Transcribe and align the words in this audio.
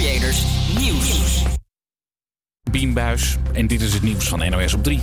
Creators 0.00 0.44
Nieuws. 0.78 1.42
Bienbuis 2.70 3.36
en 3.52 3.66
dit 3.66 3.80
is 3.80 3.92
het 3.94 4.02
nieuws 4.02 4.28
van 4.28 4.50
NOS 4.50 4.74
op 4.74 4.82
3. 4.82 5.00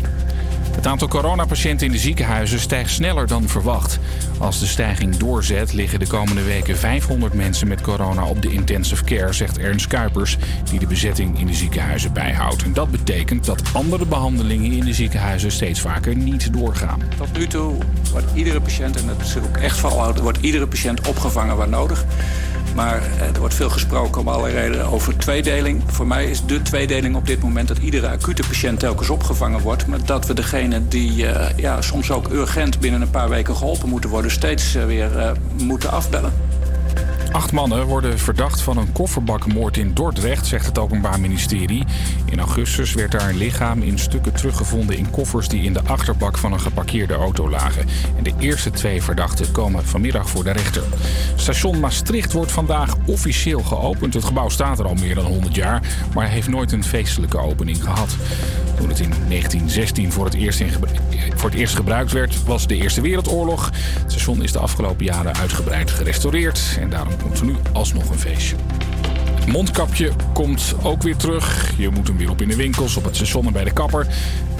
Het 0.77 0.87
aantal 0.87 1.07
coronapatiënten 1.07 1.85
in 1.85 1.91
de 1.91 1.97
ziekenhuizen 1.97 2.59
stijgt 2.59 2.91
sneller 2.91 3.27
dan 3.27 3.47
verwacht. 3.47 3.99
Als 4.37 4.59
de 4.59 4.65
stijging 4.65 5.17
doorzet, 5.17 5.73
liggen 5.73 5.99
de 5.99 6.07
komende 6.07 6.43
weken 6.43 6.77
500 6.77 7.33
mensen 7.33 7.67
met 7.67 7.81
corona 7.81 8.25
op 8.25 8.41
de 8.41 8.51
intensive 8.51 9.03
care, 9.03 9.33
zegt 9.33 9.57
Ernst 9.57 9.87
Kuipers, 9.87 10.37
die 10.69 10.79
de 10.79 10.87
bezetting 10.87 11.39
in 11.39 11.47
de 11.47 11.53
ziekenhuizen 11.53 12.13
bijhoudt. 12.13 12.63
En 12.63 12.73
dat 12.73 12.91
betekent 12.91 13.45
dat 13.45 13.61
andere 13.73 14.05
behandelingen 14.05 14.71
in 14.71 14.85
de 14.85 14.93
ziekenhuizen 14.93 15.51
steeds 15.51 15.79
vaker 15.79 16.15
niet 16.15 16.53
doorgaan. 16.53 17.01
Tot 17.17 17.37
nu 17.37 17.47
toe 17.47 17.75
wordt 18.11 18.27
iedere 18.33 18.61
patiënt, 18.61 18.99
en 18.99 19.07
dat 19.07 19.21
is 19.21 19.37
ook 19.37 19.57
echt 19.57 19.77
volhouden, 19.77 20.23
wordt 20.23 20.39
iedere 20.41 20.67
patiënt 20.67 21.07
opgevangen 21.07 21.57
waar 21.57 21.69
nodig. 21.69 22.05
Maar 22.77 23.01
eh, 23.01 23.27
er 23.33 23.39
wordt 23.39 23.53
veel 23.53 23.69
gesproken 23.69 24.21
om 24.21 24.27
allerlei 24.27 24.53
redenen 24.53 24.85
over 24.85 25.17
tweedeling. 25.17 25.83
Voor 25.85 26.07
mij 26.07 26.25
is 26.25 26.45
de 26.45 26.61
tweedeling 26.61 27.15
op 27.15 27.27
dit 27.27 27.41
moment 27.41 27.67
dat 27.67 27.77
iedere 27.77 28.07
acute 28.07 28.41
patiënt 28.47 28.79
telkens 28.79 29.09
opgevangen 29.09 29.59
wordt. 29.59 29.87
Maar 29.87 30.05
dat 30.05 30.25
we 30.25 30.33
degene 30.33 30.66
die 30.87 31.27
eh, 31.27 31.57
ja, 31.57 31.81
soms 31.81 32.11
ook 32.11 32.29
urgent 32.29 32.79
binnen 32.79 33.01
een 33.01 33.09
paar 33.09 33.29
weken 33.29 33.55
geholpen 33.55 33.89
moeten 33.89 34.09
worden, 34.09 34.31
steeds 34.31 34.75
eh, 34.75 34.85
weer 34.85 35.37
moeten 35.61 35.91
afbellen. 35.91 36.33
Acht 37.31 37.51
mannen 37.51 37.85
worden 37.85 38.19
verdacht 38.19 38.61
van 38.61 38.77
een 38.77 38.91
kofferbakmoord 38.91 39.77
in 39.77 39.93
Dordrecht, 39.93 40.45
zegt 40.45 40.65
het 40.65 40.77
Openbaar 40.77 41.19
Ministerie. 41.19 41.85
In 42.25 42.39
augustus 42.39 42.93
werd 42.93 43.11
daar 43.11 43.29
een 43.29 43.37
lichaam 43.37 43.81
in 43.81 43.99
stukken 43.99 44.33
teruggevonden 44.33 44.97
in 44.97 45.09
koffers 45.09 45.47
die 45.47 45.63
in 45.63 45.73
de 45.73 45.81
achterbak 45.85 46.37
van 46.37 46.53
een 46.53 46.59
geparkeerde 46.59 47.13
auto 47.13 47.49
lagen. 47.49 47.85
En 48.17 48.23
de 48.23 48.33
eerste 48.39 48.69
twee 48.69 49.03
verdachten 49.03 49.51
komen 49.51 49.85
vanmiddag 49.85 50.29
voor 50.29 50.43
de 50.43 50.51
rechter. 50.51 50.83
Station 51.35 51.79
Maastricht 51.79 52.33
wordt 52.33 52.51
vandaag 52.51 52.95
officieel 53.05 53.61
geopend. 53.61 54.13
Het 54.13 54.25
gebouw 54.25 54.49
staat 54.49 54.79
er 54.79 54.85
al 54.85 54.95
meer 54.95 55.15
dan 55.15 55.25
100 55.25 55.55
jaar, 55.55 55.81
maar 56.13 56.27
heeft 56.27 56.47
nooit 56.47 56.71
een 56.71 56.83
feestelijke 56.83 57.37
opening 57.37 57.83
gehad. 57.83 58.15
Toen 58.77 58.89
het 58.89 58.99
in 58.99 59.09
1916 59.09 60.11
voor 60.11 60.25
het, 60.25 60.33
eerst 60.33 60.59
in 60.59 60.69
voor 61.35 61.49
het 61.49 61.59
eerst 61.59 61.75
gebruikt 61.75 62.11
werd, 62.11 62.43
was 62.43 62.67
de 62.67 62.75
Eerste 62.75 63.01
Wereldoorlog. 63.01 63.71
Het 64.01 64.11
station 64.11 64.43
is 64.43 64.51
de 64.51 64.59
afgelopen 64.59 65.05
jaren 65.05 65.35
uitgebreid 65.35 65.91
gerestaureerd 65.91 66.77
en 66.87 66.93
daarom 66.93 67.21
komt 67.21 67.39
er 67.39 67.45
nu 67.45 67.55
alsnog 67.73 68.09
een 68.09 68.19
feestje. 68.19 68.55
Het 69.35 69.47
mondkapje 69.47 70.11
komt 70.33 70.75
ook 70.83 71.01
weer 71.01 71.15
terug. 71.15 71.73
Je 71.77 71.89
moet 71.89 72.07
hem 72.07 72.17
weer 72.17 72.29
op 72.29 72.41
in 72.41 72.47
de 72.47 72.55
winkels, 72.55 72.97
op 72.97 73.03
het 73.03 73.15
station 73.15 73.45
en 73.45 73.53
bij 73.53 73.63
de 73.63 73.73
kapper. 73.73 74.07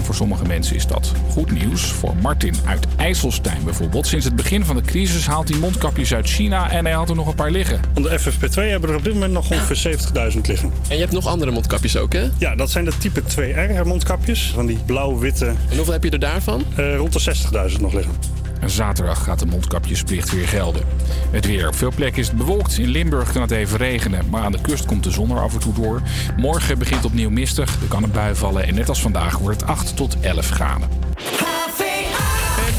Voor 0.02 0.14
sommige 0.14 0.44
mensen 0.44 0.76
is 0.76 0.86
dat 0.86 1.12
goed 1.30 1.50
nieuws. 1.50 1.82
Voor 1.82 2.16
Martin 2.16 2.54
uit 2.64 2.86
IJsselstein 2.96 3.64
bijvoorbeeld. 3.64 4.06
Sinds 4.06 4.24
het 4.24 4.36
begin 4.36 4.64
van 4.64 4.76
de 4.76 4.82
crisis 4.82 5.26
haalt 5.26 5.48
hij 5.48 5.58
mondkapjes 5.58 6.14
uit 6.14 6.26
China 6.26 6.70
en 6.70 6.84
hij 6.84 6.94
had 6.94 7.08
er 7.08 7.14
nog 7.14 7.26
een 7.26 7.34
paar 7.34 7.50
liggen. 7.50 7.80
Van 7.92 8.02
de 8.02 8.20
FFP2 8.20 8.54
hebben 8.54 8.90
er 8.90 8.96
op 8.96 9.04
dit 9.04 9.12
moment 9.12 9.32
nog 9.32 9.50
ongeveer 9.50 9.98
70.000 10.32 10.40
liggen. 10.40 10.72
En 10.88 10.94
je 10.94 11.00
hebt 11.00 11.12
nog 11.12 11.26
andere 11.26 11.50
mondkapjes 11.50 11.96
ook, 11.96 12.12
hè? 12.12 12.28
Ja, 12.38 12.54
dat 12.54 12.70
zijn 12.70 12.84
de 12.84 12.98
type 12.98 13.22
2R 13.22 13.86
mondkapjes. 13.86 14.50
Van 14.54 14.66
die 14.66 14.78
blauw-witte. 14.86 15.46
En 15.46 15.76
hoeveel 15.76 15.92
heb 15.92 16.04
je 16.04 16.10
er 16.10 16.18
daarvan? 16.18 16.64
Uh, 16.78 16.96
rond 16.96 17.12
de 17.12 17.34
60.000 17.70 17.80
nog 17.80 17.92
liggen. 17.92 18.12
En 18.60 18.70
zaterdag 18.70 19.24
gaat 19.24 19.38
de 19.38 19.46
mondkapjesplicht 19.46 20.30
weer 20.30 20.48
gelden. 20.48 20.82
Het 21.30 21.46
weer. 21.46 21.68
Op 21.68 21.74
veel 21.74 21.92
plekken 21.94 22.20
is 22.22 22.28
het 22.28 22.36
bewolkt. 22.36 22.78
In 22.78 22.88
Limburg 22.88 23.32
kan 23.32 23.42
het 23.42 23.50
even 23.50 23.78
regenen, 23.78 24.28
maar 24.30 24.42
aan 24.42 24.52
de 24.52 24.60
kust 24.60 24.86
komt 24.86 25.04
de 25.04 25.10
zon 25.10 25.30
er 25.30 25.40
af 25.40 25.54
en 25.54 25.60
toe 25.60 25.74
door. 25.74 26.02
Morgen 26.36 26.78
begint 26.78 27.04
opnieuw 27.04 27.30
mistig. 27.30 27.80
Er 27.82 27.88
kan 27.88 28.02
een 28.02 28.10
bui 28.10 28.34
vallen 28.34 28.66
en 28.66 28.74
net 28.74 28.88
als 28.88 29.00
vandaag 29.00 29.38
wordt 29.38 29.60
het 29.60 29.70
8 29.70 29.96
tot 29.96 30.20
11 30.20 30.48
graden 30.48 30.88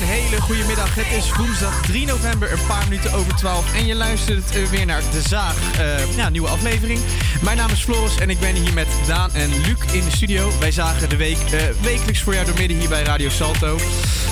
hele 0.09 0.41
goede 0.41 0.63
middag. 0.63 0.95
Het 0.95 1.17
is 1.17 1.31
woensdag 1.31 1.81
3 1.81 2.05
november, 2.05 2.51
een 2.51 2.65
paar 2.67 2.83
minuten 2.89 3.13
over 3.13 3.35
12. 3.35 3.73
En 3.75 3.85
je 3.85 3.95
luistert 3.95 4.55
eh, 4.55 4.63
weer 4.63 4.85
naar 4.85 5.01
De 5.11 5.21
Zaag, 5.21 5.55
uh, 5.79 6.15
ja, 6.15 6.29
nieuwe 6.29 6.47
aflevering. 6.47 6.99
Mijn 7.41 7.57
naam 7.57 7.69
is 7.69 7.83
Floris 7.83 8.17
en 8.17 8.29
ik 8.29 8.39
ben 8.39 8.55
hier 8.55 8.73
met 8.73 8.87
Daan 9.07 9.33
en 9.33 9.49
Luc 9.49 9.93
in 9.93 10.03
de 10.03 10.11
studio. 10.11 10.51
Wij 10.59 10.71
zagen 10.71 11.09
de 11.09 11.15
week 11.15 11.37
uh, 11.53 11.61
wekelijks 11.81 12.21
voor 12.21 12.33
jou 12.33 12.45
door 12.45 12.55
midden 12.57 12.77
hier 12.77 12.89
bij 12.89 13.03
Radio 13.03 13.29
Salto. 13.29 13.77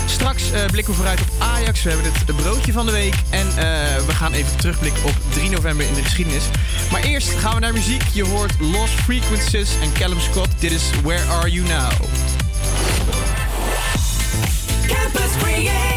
Straks 0.06 0.44
blikken 0.72 0.94
we 0.94 1.00
vooruit 1.00 1.22
op 1.22 1.28
Ajax. 1.38 1.84
We 1.84 1.90
hebben 1.90 2.12
het 2.14 2.36
broodje 2.36 2.72
van 2.72 2.86
de 2.86 2.92
week. 2.92 3.16
En 3.30 3.48
we 4.06 4.14
gaan 4.14 4.34
even 4.34 4.58
terugblikken 4.58 5.04
op 5.04 5.16
3 5.30 5.50
november 5.50 5.88
in 5.88 5.94
de 5.94 6.04
geschiedenis. 6.04 6.44
Maar 6.92 7.04
eerst 7.04 7.30
gaan 7.30 7.54
we 7.54 7.60
naar 7.60 7.74
muziek. 7.74 8.04
Je 8.14 8.26
hoort 8.26 8.60
Lost 8.60 8.94
Frequencies 8.94 9.70
en 9.82 9.94
Callum 9.94 10.20
Scott. 10.20 10.50
Dit 10.60 10.72
is 10.72 10.84
Where 11.04 11.26
Are 11.26 11.52
You 11.52 11.68
Now? 11.68 11.92
Campus 14.88 15.36
Creators, 15.38 15.97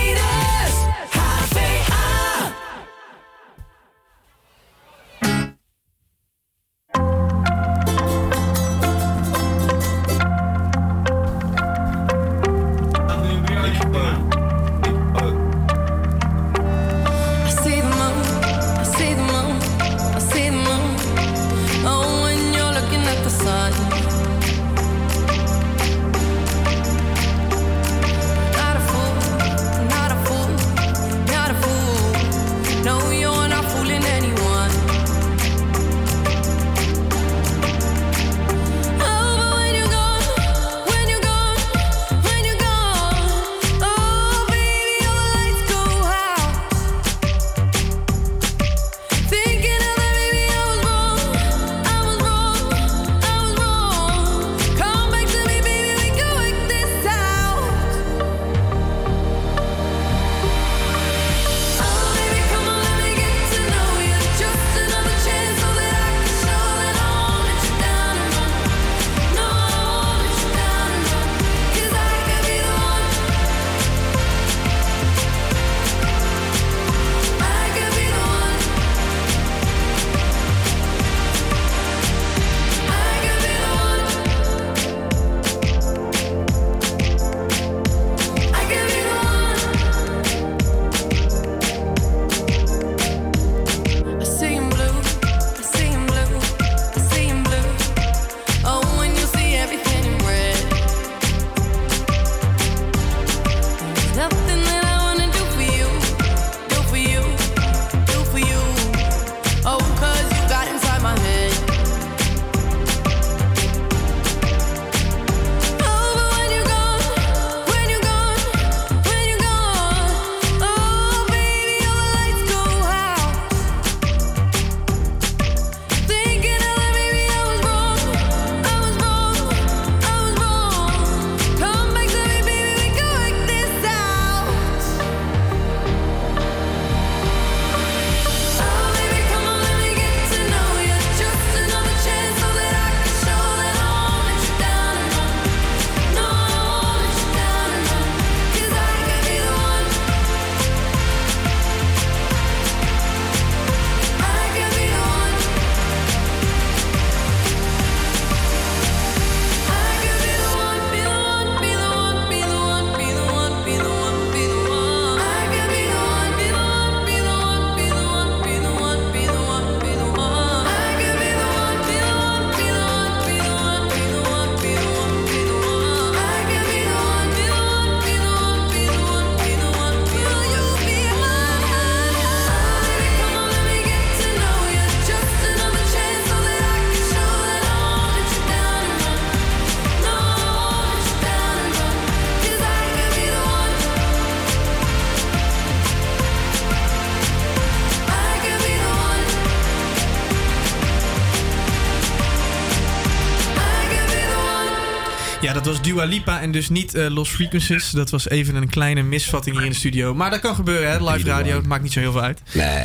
dat 205.65 205.72
was 205.74 205.83
Dua 205.83 206.04
Lipa 206.04 206.41
en 206.41 206.53
dus 206.53 206.68
niet 206.68 206.95
uh, 206.95 207.07
Lost 207.09 207.33
Frequencies. 207.33 207.91
Dat 207.91 208.10
was 208.10 208.28
even 208.28 208.54
een 208.54 208.68
kleine 208.68 209.03
misvatting 209.03 209.57
hier 209.57 209.65
in 209.65 209.71
de 209.71 209.77
studio. 209.77 210.15
Maar 210.15 210.30
dat 210.30 210.41
kan 210.41 210.54
gebeuren, 210.54 210.91
hè? 210.91 211.10
Live 211.10 211.27
radio, 211.28 211.57
het 211.57 211.66
maakt 211.66 211.83
niet 211.83 211.92
zo 211.92 212.01
heel 212.01 212.12
veel 212.12 212.22
uit. 212.22 212.41
Nee. 212.53 212.84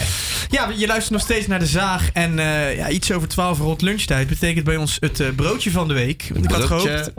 Ja, 0.49 0.69
je 0.75 0.87
luistert 0.87 1.11
nog 1.11 1.21
steeds 1.21 1.47
naar 1.47 1.59
de 1.59 1.65
zaag. 1.65 2.09
En 2.13 2.37
uh, 2.37 2.75
ja, 2.75 2.89
iets 2.89 3.11
over 3.11 3.27
12 3.27 3.59
rond 3.59 3.81
lunchtijd 3.81 4.27
betekent 4.27 4.65
bij 4.65 4.75
ons 4.75 4.97
het 4.99 5.19
uh, 5.19 5.27
broodje 5.35 5.71
van 5.71 5.87
de 5.87 5.93
week. 5.93 6.29
Want 6.33 6.45
ik 6.45 6.51
had 6.51 6.63
gehoopt. 6.63 7.11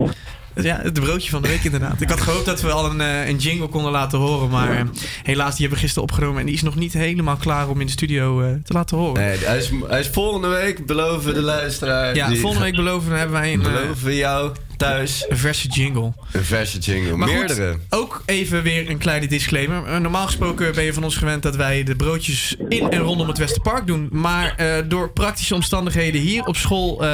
Ja, 0.62 0.80
het 0.82 0.92
broodje 0.92 1.30
van 1.30 1.42
de 1.42 1.48
week 1.48 1.64
inderdaad. 1.64 2.00
Ik 2.00 2.08
had 2.08 2.20
gehoopt 2.20 2.44
dat 2.44 2.60
we 2.60 2.70
al 2.70 2.90
een, 2.90 3.00
een 3.00 3.36
jingle 3.36 3.68
konden 3.68 3.92
laten 3.92 4.18
horen. 4.18 4.48
Maar 4.48 4.86
helaas, 5.22 5.50
die 5.50 5.60
hebben 5.60 5.78
we 5.78 5.84
gisteren 5.84 6.08
opgenomen. 6.08 6.40
En 6.40 6.46
die 6.46 6.54
is 6.54 6.62
nog 6.62 6.74
niet 6.74 6.92
helemaal 6.92 7.36
klaar 7.36 7.68
om 7.68 7.80
in 7.80 7.86
de 7.86 7.92
studio 7.92 8.42
uh, 8.42 8.48
te 8.64 8.72
laten 8.72 8.96
horen. 8.96 9.22
Nee, 9.22 9.38
hij 9.38 9.58
is, 9.58 9.70
hij 9.88 10.00
is 10.00 10.08
volgende 10.08 10.48
week, 10.48 10.86
beloven 10.86 11.34
de 11.34 11.42
luisteraar. 11.42 12.14
Ja, 12.14 12.28
die, 12.28 12.40
volgende 12.40 12.64
week 12.64 12.76
beloven 12.76 13.18
hebben 13.18 13.40
wij 13.40 13.52
een... 13.52 13.62
beloven 13.62 14.14
jou 14.14 14.52
thuis. 14.76 15.26
Een 15.28 15.36
verse 15.36 15.68
jingle. 15.68 16.12
Een 16.32 16.44
verse 16.44 16.78
jingle, 16.78 17.16
maar 17.16 17.28
meerdere. 17.28 17.72
Goed, 17.72 17.80
ook 17.90 18.22
even 18.26 18.62
weer 18.62 18.90
een 18.90 18.98
kleine 18.98 19.26
disclaimer. 19.26 20.00
normaal 20.00 20.26
gesproken 20.26 20.74
ben 20.74 20.84
je 20.84 20.92
van 20.92 21.04
ons 21.04 21.16
gewend 21.16 21.42
dat 21.42 21.56
wij 21.56 21.82
de 21.82 21.96
broodjes 21.96 22.56
in 22.68 22.90
en 22.90 22.98
rondom 22.98 23.28
het 23.28 23.38
Westerpark 23.38 23.86
doen. 23.86 24.08
Maar 24.12 24.54
uh, 24.60 24.76
door 24.88 25.10
praktische 25.10 25.54
omstandigheden 25.54 26.20
hier 26.20 26.44
op 26.44 26.56
school 26.56 27.04
uh, 27.04 27.08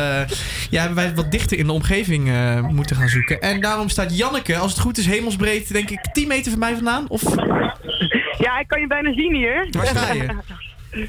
ja, 0.70 0.80
hebben 0.80 0.94
wij 0.94 1.14
wat 1.14 1.30
dichter 1.30 1.58
in 1.58 1.66
de 1.66 1.72
omgeving 1.72 2.28
uh, 2.28 2.60
moeten 2.60 2.96
gaan 2.96 3.08
zoeken. 3.08 3.40
En 3.40 3.60
daarom 3.60 3.88
staat 3.88 4.16
Janneke, 4.16 4.56
als 4.56 4.72
het 4.72 4.80
goed 4.80 4.98
is, 4.98 5.06
hemelsbreed, 5.06 5.72
denk 5.72 5.90
ik, 5.90 6.00
10 6.12 6.28
meter 6.28 6.50
van 6.50 6.60
mij 6.60 6.74
vandaan. 6.74 7.08
Of... 7.08 7.22
Ja, 8.38 8.58
ik 8.58 8.68
kan 8.68 8.80
je 8.80 8.86
bijna 8.86 9.12
zien 9.12 9.34
hier. 9.34 9.68
Waar 9.70 9.86
sta 9.86 10.12
je? 10.12 10.36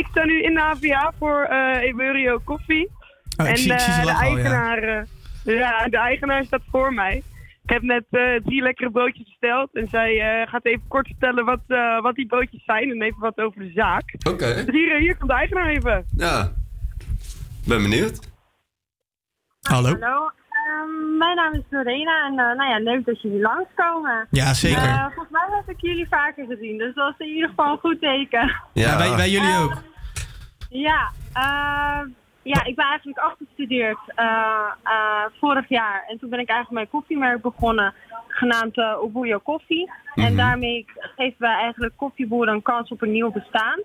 ik 0.00 0.06
sta 0.10 0.24
nu 0.24 0.42
in 0.42 0.54
de 0.54 0.60
AVA 0.62 1.12
voor 1.18 1.48
Eburio 1.80 2.40
Koffie. 2.44 2.88
Oh, 3.36 3.48
en 3.48 3.56
zie, 3.56 3.68
de, 3.68 4.00
de 4.02 4.10
eigenaar... 4.10 4.80
Al, 4.80 4.86
ja. 4.86 5.04
Ja, 5.44 5.88
de 5.88 5.98
eigenaar 5.98 6.44
staat 6.44 6.62
voor 6.70 6.94
mij. 6.94 7.22
Ik 7.62 7.70
heb 7.70 7.82
net 7.82 8.04
uh, 8.10 8.34
drie 8.44 8.62
lekkere 8.62 8.90
broodjes 8.90 9.24
besteld. 9.24 9.68
En 9.72 9.88
zij 9.88 10.40
uh, 10.42 10.48
gaat 10.48 10.64
even 10.64 10.88
kort 10.88 11.06
vertellen 11.06 11.44
wat, 11.44 11.60
uh, 11.68 12.00
wat 12.00 12.14
die 12.14 12.26
broodjes 12.26 12.64
zijn. 12.64 12.90
En 12.90 13.02
even 13.02 13.20
wat 13.20 13.38
over 13.38 13.60
de 13.60 13.70
zaak. 13.74 14.14
Oké. 14.18 14.30
Okay. 14.30 14.64
Dus 14.64 14.74
hier, 14.74 14.98
hier 14.98 15.16
komt 15.16 15.30
de 15.30 15.36
eigenaar 15.36 15.68
even. 15.68 16.04
Ja. 16.16 16.52
Ben 17.66 17.82
benieuwd. 17.82 18.32
Hallo. 19.60 19.88
Hallo. 19.88 20.30
Um, 20.82 21.16
mijn 21.18 21.36
naam 21.36 21.52
is 21.52 21.62
Lorena. 21.70 22.26
En 22.26 22.34
nou 22.34 22.70
ja, 22.70 22.78
leuk 22.78 23.04
dat 23.04 23.22
jullie 23.22 23.40
langskomen. 23.40 24.26
Ja, 24.30 24.54
zeker. 24.54 25.10
volgens 25.14 25.30
mij 25.30 25.46
heb 25.50 25.76
ik 25.76 25.80
jullie 25.80 26.08
vaker 26.08 26.46
gezien. 26.46 26.78
Dus 26.78 26.94
dat 26.94 27.14
is 27.18 27.26
in 27.26 27.34
ieder 27.34 27.48
geval 27.48 27.72
een 27.72 27.78
goed 27.78 28.00
teken. 28.00 28.46
Ja, 28.48 28.62
ja 28.72 28.98
wij, 28.98 29.16
wij, 29.16 29.30
jullie 29.30 29.58
ook. 29.58 29.82
Ja, 30.68 31.12
ja, 32.44 32.64
ik 32.64 32.76
ben 32.76 32.84
eigenlijk 32.84 33.18
afgestudeerd 33.18 33.98
uh, 34.16 34.72
uh, 34.84 35.24
vorig 35.40 35.68
jaar. 35.68 36.04
En 36.08 36.18
toen 36.18 36.30
ben 36.30 36.38
ik 36.38 36.48
eigenlijk 36.48 36.70
mijn 36.70 37.02
koffiemerk 37.02 37.42
begonnen, 37.42 37.94
genaamd 38.28 38.76
uh, 38.76 39.02
Obuyo 39.02 39.38
Koffie. 39.38 39.86
Mm 39.86 39.92
-hmm. 40.14 40.24
En 40.24 40.36
daarmee 40.36 40.84
geven 41.16 41.36
wij 41.38 41.54
eigenlijk 41.54 41.92
koffieboeren 41.96 42.54
een 42.54 42.62
kans 42.62 42.90
op 42.90 43.02
een 43.02 43.12
nieuw 43.12 43.30
bestaan. 43.30 43.78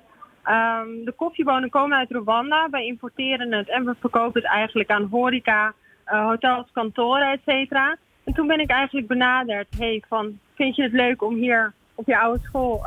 Um, 0.45 1.05
de 1.05 1.13
koffiebonen 1.15 1.69
komen 1.69 1.97
uit 1.97 2.11
Rwanda. 2.11 2.67
Wij 2.69 2.85
importeren 2.85 3.51
het 3.51 3.69
en 3.69 3.85
we 3.85 3.95
verkopen 3.99 4.41
het 4.41 4.51
eigenlijk 4.51 4.89
aan 4.89 5.07
horeca, 5.11 5.73
hotels, 6.05 6.67
kantoren, 6.71 7.31
et 7.31 7.41
cetera. 7.45 7.95
En 8.23 8.33
toen 8.33 8.47
ben 8.47 8.59
ik 8.59 8.69
eigenlijk 8.69 9.07
benaderd. 9.07 9.67
Hey, 9.77 10.03
van, 10.07 10.39
vind 10.55 10.75
je 10.75 10.83
het 10.83 10.91
leuk 10.91 11.23
om 11.23 11.35
hier 11.35 11.73
op 11.95 12.07
je 12.07 12.17
oude 12.17 12.39
school 12.43 12.79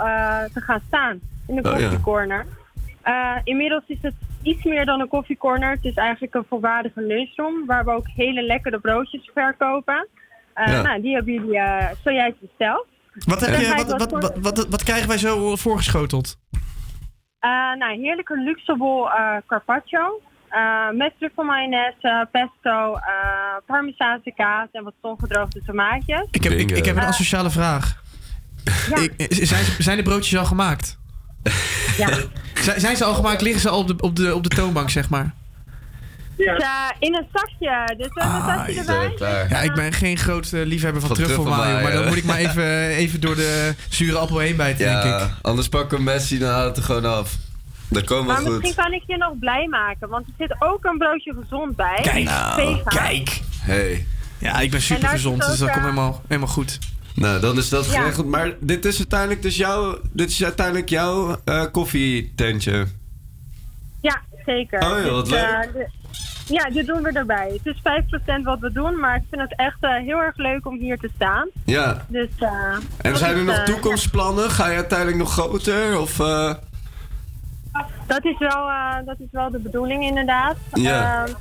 te 0.52 0.60
gaan 0.60 0.82
staan? 0.86 1.20
In 1.46 1.56
de 1.56 1.62
koffiecorner. 1.62 2.40
Oh, 2.40 2.52
ja. 3.04 3.40
inmiddels 3.44 3.84
is 3.86 4.02
het 4.02 4.14
iets 4.42 4.64
meer 4.64 4.84
dan 4.84 5.00
een 5.00 5.08
koffiecorner. 5.08 5.70
Het 5.70 5.84
is 5.84 5.94
eigenlijk 5.94 6.34
een 6.34 6.46
volwaardige 6.48 7.02
lunchroom 7.02 7.66
waar 7.66 7.84
we 7.84 7.90
ook 7.90 8.08
hele 8.14 8.42
lekkere 8.42 8.78
broodjes 8.78 9.30
verkopen. 9.34 10.08
Uh, 10.54 10.66
ja. 10.66 10.82
Nou, 10.82 11.02
die 11.02 11.14
hebben 11.14 11.32
jullie 11.32 11.56
uh, 11.56 11.86
zojuist 12.04 12.40
besteld. 12.40 12.86
Wat, 13.26 13.40
heb 13.40 13.60
je, 13.60 13.74
wat, 13.74 13.98
wat, 13.98 14.10
wat, 14.10 14.38
wat, 14.40 14.66
wat 14.68 14.82
krijgen 14.82 15.08
wij 15.08 15.18
zo 15.18 15.56
voorgeschoteld? 15.56 16.36
Uh, 16.52 16.60
nou, 17.78 18.00
heerlijke 18.00 18.36
luxebol 18.36 19.08
carpaccio. 19.46 20.20
met 20.92 21.12
truffelmayonaise, 21.18 22.28
pesto, 22.30 22.98
parmezaanse 23.66 24.32
kaas 24.36 24.68
en 24.72 24.84
wat 24.84 24.94
zongedroogde 25.02 25.62
tomaatjes. 25.66 26.26
Ik 26.30 26.42
heb, 26.42 26.52
ik, 26.52 26.70
ik 26.70 26.84
heb 26.84 26.96
een 26.96 27.02
asociale 27.02 27.50
vraag. 27.50 28.02
Ja. 28.88 28.96
Ik, 29.16 29.26
zijn, 29.28 29.64
zijn 29.78 29.96
de 29.96 30.02
broodjes 30.02 30.38
al 30.38 30.44
gemaakt? 30.44 30.98
Ja. 31.96 32.08
Zijn 32.76 32.96
ze 32.96 33.04
al 33.04 33.14
gemaakt? 33.14 33.40
Liggen 33.42 33.60
ze 33.60 33.68
al 33.68 33.78
op 33.78 33.88
de, 33.88 33.94
op 34.00 34.16
de, 34.16 34.34
op 34.34 34.42
de 34.42 34.48
toonbank, 34.48 34.90
zeg 34.90 35.08
maar? 35.08 35.34
Ja. 36.36 36.94
in 36.98 37.14
een 37.14 37.26
zakje. 37.32 37.94
Dus 37.96 38.06
we 38.14 38.20
hebben 38.22 38.40
Ah, 38.42 38.48
een 38.68 38.74
zakje 38.74 38.92
erbij. 38.92 39.46
Ja, 39.48 39.58
ik 39.60 39.74
ben 39.74 39.92
geen 39.92 40.16
groot 40.18 40.50
uh, 40.54 40.64
liefhebber 40.66 41.00
van, 41.00 41.16
Van 41.16 41.24
truffelmayo. 41.24 41.82
Maar 41.82 41.92
dan 41.92 42.06
moet 42.06 42.16
ik 42.16 42.24
maar 42.24 42.36
even, 42.36 42.86
even 42.88 43.20
door 43.20 43.36
de 43.36 43.74
zure 43.88 44.18
appel 44.18 44.38
heen 44.38 44.56
bijten, 44.56 44.78
denk 44.86 45.02
Ja, 45.02 45.18
ik. 45.24 45.30
anders 45.42 45.68
pakken 45.68 45.96
we 45.98 46.04
Messi 46.04 46.38
dan 46.38 46.50
haalt 46.50 46.66
het 46.66 46.76
er 46.76 46.82
gewoon 46.82 47.04
af. 47.04 47.36
Dat 47.88 48.04
komt 48.04 48.26
wel 48.26 48.34
Maar 48.34 48.36
goed. 48.44 48.50
misschien 48.60 48.74
kan 48.82 48.92
ik 48.92 49.02
je 49.06 49.16
nog 49.16 49.38
blij 49.38 49.66
maken, 49.70 50.08
want 50.08 50.26
er 50.26 50.32
zit 50.38 50.56
ook 50.58 50.84
een 50.84 50.98
broodje 50.98 51.34
gezond 51.42 51.76
bij. 51.76 51.98
Kijk, 52.02 52.24
nou. 52.24 52.78
Kijk. 52.84 53.40
Hey. 53.60 54.06
Ja, 54.38 54.60
ik 54.60 54.70
ben 54.70 54.82
super 54.82 55.08
gezond, 55.08 55.38
dus 55.46 55.58
dat 55.58 55.58
komt 55.58 55.70
eh, 55.70 55.80
helemaal, 55.82 56.22
helemaal 56.28 56.48
goed. 56.48 56.78
Nou, 57.14 57.40
dan 57.40 57.56
is 57.58 57.68
dat 57.68 57.86
Ja. 57.86 58.00
geregeld. 58.00 58.26
Maar 58.26 58.52
dit 58.60 58.84
is 58.84 58.98
uiteindelijk 58.98 59.42
dus 59.42 59.56
jouw, 59.56 59.98
dit 60.12 60.30
is 60.30 60.44
uiteindelijk 60.44 60.88
jouw 60.88 61.36
eh, 61.44 61.64
koffietentje. 61.72 62.86
Ja, 64.00 64.20
zeker. 64.46 64.80
Oh 64.82 65.04
ja, 65.04 65.10
wat 65.10 65.24
Dus, 65.28 65.34
eh, 65.38 65.58
leuk. 65.60 65.72
de- 65.72 65.88
ja, 66.54 66.70
dit 66.70 66.86
doen 66.86 67.02
we 67.02 67.10
erbij. 67.12 67.50
Het 67.62 67.74
is 67.74 67.80
5% 67.82 68.44
wat 68.44 68.58
we 68.60 68.72
doen, 68.72 69.00
maar 69.00 69.16
ik 69.16 69.22
vind 69.30 69.40
het 69.42 69.54
echt 69.56 69.76
eh, 69.80 69.90
heel 69.96 70.18
erg 70.18 70.36
leuk 70.36 70.66
om 70.66 70.78
hier 70.78 70.98
te 70.98 71.08
staan. 71.14 71.48
Ja. 71.64 72.04
Dus, 72.08 72.28
eh, 72.38 72.76
En 73.00 73.16
zijn 73.16 73.36
er 73.36 73.44
nog 73.44 73.56
eh, 73.56 73.64
toekomstplannen? 73.64 74.50
Ga 74.50 74.68
je 74.68 74.74
uiteindelijk 74.76 75.18
nog 75.18 75.32
groter? 75.32 75.98
Of, 75.98 76.20
eh, 76.20 76.54
dat, 78.06 78.24
is 78.24 78.38
wel, 78.38 78.68
eh, 78.68 78.96
dat 79.04 79.16
is 79.18 79.28
wel 79.30 79.50
de 79.50 79.58
bedoeling 79.58 80.02
inderdaad. 80.04 80.56
Ja. 80.72 81.24
Ehm, 81.24 81.34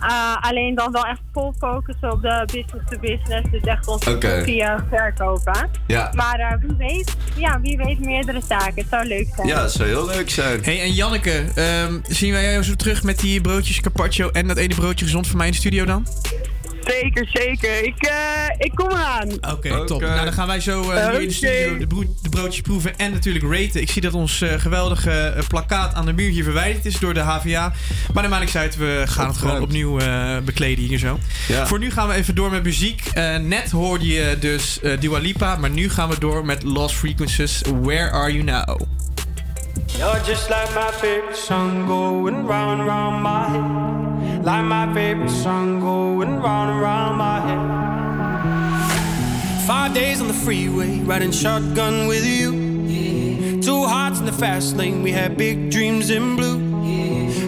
eh, 0.00 0.36
alleen 0.40 0.74
dan 0.74 0.92
wel 0.92 1.04
echt 1.04 1.20
vol 1.32 1.54
focussen 1.58 2.12
op 2.12 2.22
de 2.22 2.42
business-to-business. 2.52 3.50
Dus 3.50 3.60
echt 3.62 3.88
onze 3.88 4.10
Oké. 4.10 4.36
koffie 4.36 4.62
eh, 4.62 4.78
verkopen. 4.88 5.70
ja. 5.86 6.10
Maar 6.14 6.38
eh, 6.38 6.60
wie 6.60 6.76
weet, 6.76 7.16
ja, 7.36 7.60
wie 7.60 7.76
weet 7.76 7.98
meerdere 7.98 8.40
zaken. 8.48 8.74
Het 8.74 8.86
zou 8.90 9.06
leuk 9.06 9.26
zijn. 9.36 9.48
ja, 9.48 9.60
dat 9.60 9.72
zou 9.72 9.88
heel 9.88 10.06
leuk 10.06 10.30
zijn. 10.30 10.64
hey, 10.64 10.80
en 10.80 10.92
Janneke, 10.92 11.44
ehm, 11.54 11.98
zien 12.02 12.32
wij 12.32 12.50
jou 12.52 12.62
zo 12.62 12.74
terug 12.74 13.02
met 13.02 13.18
die 13.18 13.40
broodjes 13.40 13.80
carpaccio 13.80 14.30
en 14.30 14.46
dat 14.48 14.56
ene 14.56 14.74
broodje 14.74 15.04
gezond 15.04 15.26
voor 15.26 15.36
mij 15.36 15.46
in 15.46 15.52
de 15.52 15.58
studio 15.58 15.84
dan? 15.84 16.06
Zeker, 16.88 17.28
zeker. 17.32 17.84
Ik, 17.84 18.02
eh, 18.02 18.14
ik 18.58 18.72
kom 18.74 18.90
eraan. 18.90 19.28
Oké, 19.52 19.84
top. 19.84 20.00
Nou, 20.00 20.24
dan 20.24 20.32
gaan 20.32 20.46
wij 20.46 20.60
zo 20.60 20.90
eh, 20.90 21.10
hier 21.10 21.20
in 21.20 21.28
de 21.28 21.34
studio 21.34 21.78
de, 21.78 21.86
broe- 21.86 22.06
de 22.22 22.28
broodjes 22.28 22.60
proeven 22.62 22.98
en 22.98 23.12
natuurlijk 23.12 23.44
raten. 23.44 23.80
Ik 23.80 23.90
zie 23.90 24.02
dat 24.02 24.12
ons 24.14 24.40
eh, 24.40 24.52
geweldige 24.58 25.34
plakkaat 25.48 25.94
aan 25.94 26.06
de 26.06 26.12
muur 26.12 26.30
hier 26.30 26.44
verwijderd 26.44 26.86
is 26.86 26.98
door 26.98 27.14
de 27.14 27.20
HVA. 27.20 27.72
Maar 28.12 28.22
dat 28.22 28.30
maakt 28.30 28.42
niks 28.42 28.56
uit, 28.56 28.76
we 28.76 29.02
gaan 29.06 29.26
het 29.26 29.36
gewoon 29.36 29.62
opnieuw 29.62 29.98
eh, 29.98 30.36
bekleden 30.44 30.84
hier 30.84 30.98
zo. 30.98 31.18
Ja. 31.48 31.66
Voor 31.66 31.78
nu 31.78 31.90
gaan 31.90 32.08
we 32.08 32.14
even 32.14 32.34
door 32.34 32.50
met 32.50 32.62
muziek. 32.62 33.02
Eh, 33.12 33.36
net 33.36 33.70
hoorde 33.70 34.06
je 34.06 34.36
dus 34.40 34.80
eh 34.80 35.00
Dua 35.00 35.18
Lipa, 35.18 35.56
maar 35.56 35.70
nu 35.70 35.90
gaan 35.90 36.08
we 36.08 36.18
door 36.18 36.44
met 36.44 36.62
Lost 36.62 36.94
Frequencies. 36.94 37.62
Where 37.82 38.10
Are 38.10 38.32
You 38.32 38.42
Now? 38.44 38.80
You're 39.96 40.20
just 40.26 40.48
like 40.48 40.68
my 40.74 40.92
favorite 40.92 41.36
song 41.46 41.86
going 41.86 42.46
round 42.46 42.80
and 42.80 42.88
round 42.88 43.22
my 43.22 43.46
head. 43.58 44.17
Like 44.42 44.64
my 44.64 44.92
favorite 44.94 45.30
song 45.30 45.80
going 45.80 46.40
round 46.40 46.70
and 46.70 46.80
round 46.80 47.18
my 47.18 47.40
head. 47.40 47.62
Five 49.66 49.92
days 49.94 50.20
on 50.20 50.28
the 50.28 50.34
freeway, 50.34 51.00
riding 51.00 51.32
shotgun 51.32 52.06
with 52.06 52.24
you. 52.24 53.60
Two 53.60 53.84
hearts 53.84 54.20
in 54.20 54.26
the 54.26 54.32
fast 54.32 54.76
lane, 54.76 55.02
we 55.02 55.10
had 55.10 55.36
big 55.36 55.70
dreams 55.70 56.08
in 56.10 56.36
blue. 56.36 56.58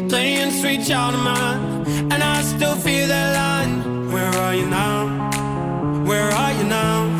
Playing 0.09 0.50
sweet 0.50 0.85
child 0.87 1.14
of 1.14 1.23
mine, 1.23 1.87
and 2.12 2.23
I 2.23 2.42
still 2.42 2.75
feel 2.76 3.06
that 3.06 3.35
line. 3.35 4.12
Where 4.12 4.28
are 4.28 4.54
you 4.54 4.66
now? 4.66 5.06
Where 6.04 6.30
are 6.30 6.52
you 6.52 6.64
now? 6.64 7.20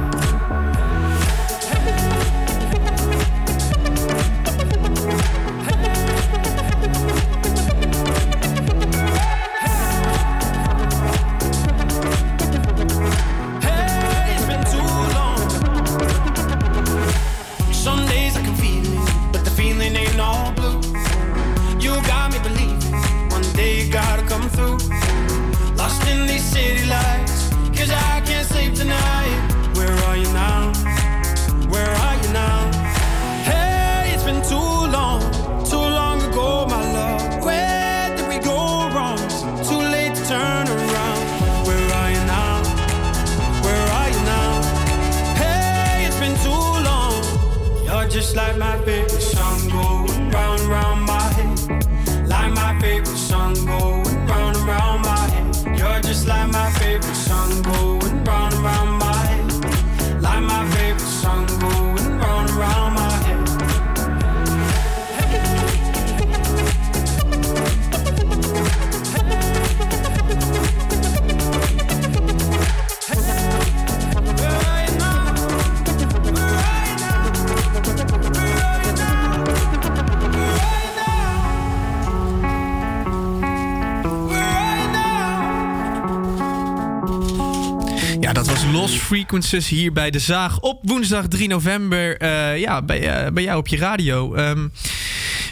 Frequencies 89.15 89.67
hier 89.67 89.93
bij 89.93 90.11
De 90.11 90.19
Zaag 90.19 90.59
op 90.59 90.79
woensdag 90.81 91.27
3 91.27 91.47
november. 91.47 92.17
eh, 92.17 92.57
ja, 92.57 92.81
bij, 92.81 93.09
eh, 93.25 93.31
bij 93.31 93.43
jou 93.43 93.57
op 93.57 93.67
je 93.67 93.77
radio. 93.77 94.35
Ehm, 94.35 94.67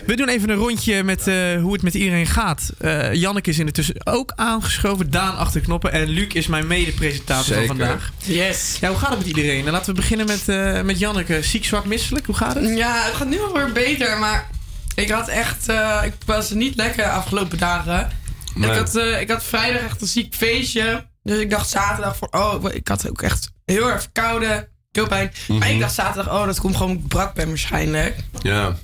we 0.05 0.15
doen 0.15 0.29
even 0.29 0.49
een 0.49 0.55
rondje 0.55 1.03
met 1.03 1.27
eh, 1.27 1.61
hoe 1.61 1.73
het 1.73 1.81
met 1.81 1.93
iedereen 1.93 2.25
gaat. 2.27 2.71
Eh 2.77 3.13
Janneke 3.13 3.49
is 3.49 3.59
intussen 3.59 3.95
ook 4.03 4.31
aangeschoven. 4.35 5.11
Daan 5.11 5.37
achter 5.37 5.61
knoppen. 5.61 5.91
En 5.91 6.07
Luc 6.07 6.27
is 6.33 6.47
mijn 6.47 6.67
mede-presentator 6.67 7.43
van 7.45 7.53
Zeker. 7.53 7.67
vandaag. 7.67 8.11
Yes. 8.25 8.77
Ja, 8.79 8.89
hoe 8.89 8.97
gaat 8.97 9.09
het 9.09 9.17
met 9.17 9.27
iedereen? 9.27 9.59
Nou, 9.59 9.71
laten 9.71 9.93
we 9.93 10.01
beginnen 10.01 10.25
met, 10.25 10.47
eh, 10.49 10.81
met 10.81 10.99
Janneke. 10.99 11.41
Ziek, 11.41 11.65
zwak, 11.65 11.85
misselijk. 11.85 12.25
Hoe 12.25 12.35
gaat 12.35 12.55
het? 12.55 12.77
Ja, 12.77 13.03
het 13.05 13.13
gaat 13.13 13.29
nu 13.29 13.41
alweer 13.41 13.71
beter, 13.71 14.17
maar 14.17 14.47
ik 14.95 15.09
had 15.09 15.27
echt, 15.27 15.69
eh, 15.69 16.01
ik 16.05 16.13
was 16.25 16.49
niet 16.49 16.75
lekker 16.75 17.03
de 17.03 17.09
afgelopen 17.09 17.57
dagen. 17.57 18.09
Nee. 18.55 18.69
Ik, 18.69 18.77
had, 18.77 18.95
eh, 18.95 19.21
ik 19.21 19.29
had 19.29 19.43
vrijdag 19.43 19.81
echt 19.81 20.01
een 20.01 20.07
ziek 20.07 20.35
feestje. 20.35 21.07
Dus 21.23 21.39
ik 21.39 21.49
dacht 21.49 21.69
zaterdag 21.69 22.17
voor, 22.17 22.27
oh, 22.31 22.63
ik 22.73 22.88
had 22.88 23.09
ook 23.09 23.21
echt 23.21 23.51
heel 23.65 23.89
erg 23.89 24.01
verkouden, 24.01 24.67
keelpijn. 24.91 25.31
Maar 25.47 25.57
Mhm. 25.57 25.67
ik 25.69 25.79
dacht 25.79 25.93
zaterdag, 25.93 26.33
oh, 26.33 26.45
dat 26.45 26.59
komt 26.59 26.75
gewoon 26.75 27.07
brak 27.07 27.33
ben 27.33 27.47
waarschijnlijk. 27.47 28.15
Ja. 28.41 28.75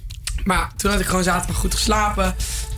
Maar 0.43 0.71
toen 0.75 0.91
had 0.91 0.99
ik 0.99 1.05
gewoon 1.05 1.23
zaterdag 1.23 1.55
goed 1.57 1.73
geslapen. 1.75 2.35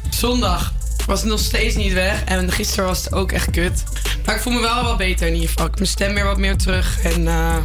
Zondag 0.09 0.73
was 1.05 1.19
het 1.19 1.29
nog 1.29 1.39
steeds 1.39 1.75
niet 1.75 1.93
weg. 1.93 2.23
En 2.23 2.51
gisteren 2.51 2.85
was 2.85 3.03
het 3.03 3.13
ook 3.13 3.31
echt 3.31 3.49
kut. 3.51 3.83
Maar 4.25 4.35
ik 4.35 4.41
voel 4.41 4.53
me 4.53 4.59
wel 4.61 4.83
wat 4.83 4.97
beter 4.97 5.27
in 5.27 5.33
ieder 5.33 5.49
geval. 5.49 5.63
Ik 5.65 5.69
heb 5.69 5.79
mijn 5.79 5.91
stem 5.91 6.13
weer 6.13 6.25
wat 6.25 6.37
meer 6.37 6.57
terug. 6.57 6.99
En, 7.01 7.27
eh, 7.27 7.55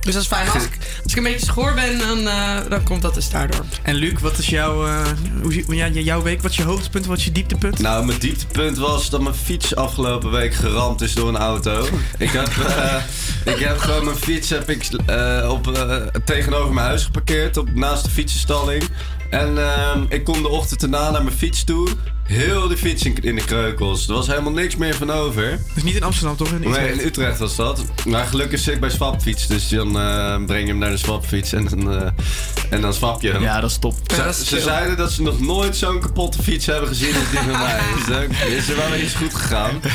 dus 0.00 0.14
dat 0.14 0.22
is 0.22 0.28
fijn. 0.28 0.48
Als 0.48 0.64
ik, 0.64 0.78
als 1.02 1.12
ik 1.12 1.18
een 1.18 1.22
beetje 1.22 1.46
schoor 1.46 1.74
ben, 1.74 1.98
dan, 1.98 2.28
eh, 2.28 2.56
dan 2.68 2.82
komt 2.82 3.02
dat 3.02 3.14
dus 3.14 3.30
daardoor. 3.30 3.64
En 3.82 3.94
Luc, 3.94 4.20
wat 4.20 4.38
is 4.38 4.46
jouw, 4.46 4.86
eh, 4.86 5.06
hoe, 5.42 5.74
ja, 5.76 5.88
jouw 5.88 6.22
week? 6.22 6.42
Wat 6.42 6.50
is 6.50 6.56
je 6.56 6.62
hoogtepunt? 6.62 7.06
Wat 7.06 7.18
is 7.18 7.24
je 7.24 7.32
dieptepunt? 7.32 7.78
Nou, 7.78 8.06
mijn 8.06 8.18
dieptepunt 8.18 8.78
was 8.78 9.10
dat 9.10 9.20
mijn 9.20 9.34
fiets 9.34 9.74
afgelopen 9.76 10.30
week 10.30 10.54
geramd 10.54 11.00
is 11.00 11.14
door 11.14 11.28
een 11.28 11.36
auto. 11.36 11.86
Ik 12.18 12.30
heb, 12.30 12.48
eh, 12.66 13.02
ik 13.54 13.58
heb 13.58 13.78
gewoon 13.78 14.04
mijn 14.04 14.16
fiets 14.16 14.50
heb 14.50 14.70
ik, 14.70 14.84
eh, 15.06 15.48
op, 15.50 15.76
eh, 15.76 15.96
tegenover 16.24 16.74
mijn 16.74 16.86
huis 16.86 17.04
geparkeerd, 17.04 17.56
op, 17.56 17.74
naast 17.74 18.04
de 18.04 18.10
fietsenstalling. 18.10 18.84
En 19.30 19.58
ehm, 19.58 20.04
ik 20.08 20.24
kom 20.24 20.42
de 20.42 20.48
ochtend 20.48 20.82
erna 20.82 21.10
naar 21.10 21.22
mijn 21.24 21.36
fiets 21.36 21.64
toe. 21.64 21.88
Heel 22.22 22.68
de 22.68 22.76
fiets 22.76 23.04
in, 23.04 23.16
in 23.22 23.34
de 23.34 23.44
kreukels. 23.44 24.08
Er 24.08 24.14
was 24.14 24.26
helemaal 24.26 24.52
niks 24.52 24.76
meer 24.76 24.94
van 24.94 25.10
over. 25.10 25.60
Dus 25.74 25.82
niet 25.82 25.94
in 25.94 26.02
Amsterdam, 26.02 26.36
toch? 26.36 26.48
In 26.48 26.70
Nee, 26.70 26.92
in 26.92 26.98
Utrecht 27.06 27.38
was 27.38 27.56
dat. 27.56 27.84
Maar 28.06 28.26
gelukkig 28.26 28.60
zit 28.60 28.74
ik 28.74 28.80
bij 28.80 28.90
Swapfiets. 28.90 29.46
Dus 29.46 29.68
dan 29.68 30.00
eh, 30.00 30.44
breng 30.46 30.62
je 30.62 30.66
hem 30.68 30.78
naar 30.78 30.90
de 30.90 30.96
Swapfiets 30.96 31.52
en 31.52 31.64
dan, 31.68 31.92
eh, 31.92 32.08
en 32.70 32.80
dan 32.80 32.94
swap 32.94 33.22
je 33.22 33.30
hem. 33.30 33.42
Ja, 33.42 33.60
dat 33.60 33.70
is 33.70 33.78
top. 33.78 33.94
Ze, 34.06 34.16
Ja, 34.16 34.24
dat 34.24 34.34
is 34.34 34.48
ze 34.48 34.54
chill. 34.54 34.64
zeiden 34.64 34.96
dat 34.96 35.12
ze 35.12 35.22
nog 35.22 35.40
nooit 35.40 35.76
zo'n 35.76 36.00
kapotte 36.00 36.42
fiets 36.42 36.66
hebben 36.66 36.88
gezien 36.88 37.14
als 37.14 37.30
die 37.30 37.38
van 37.38 37.50
mij. 37.50 37.80
Dus 37.96 38.06
dan 38.06 38.48
is 38.48 38.68
er 38.68 38.76
wel 38.76 38.96
iets 38.98 39.14
goed 39.14 39.34
gegaan. 39.34 39.80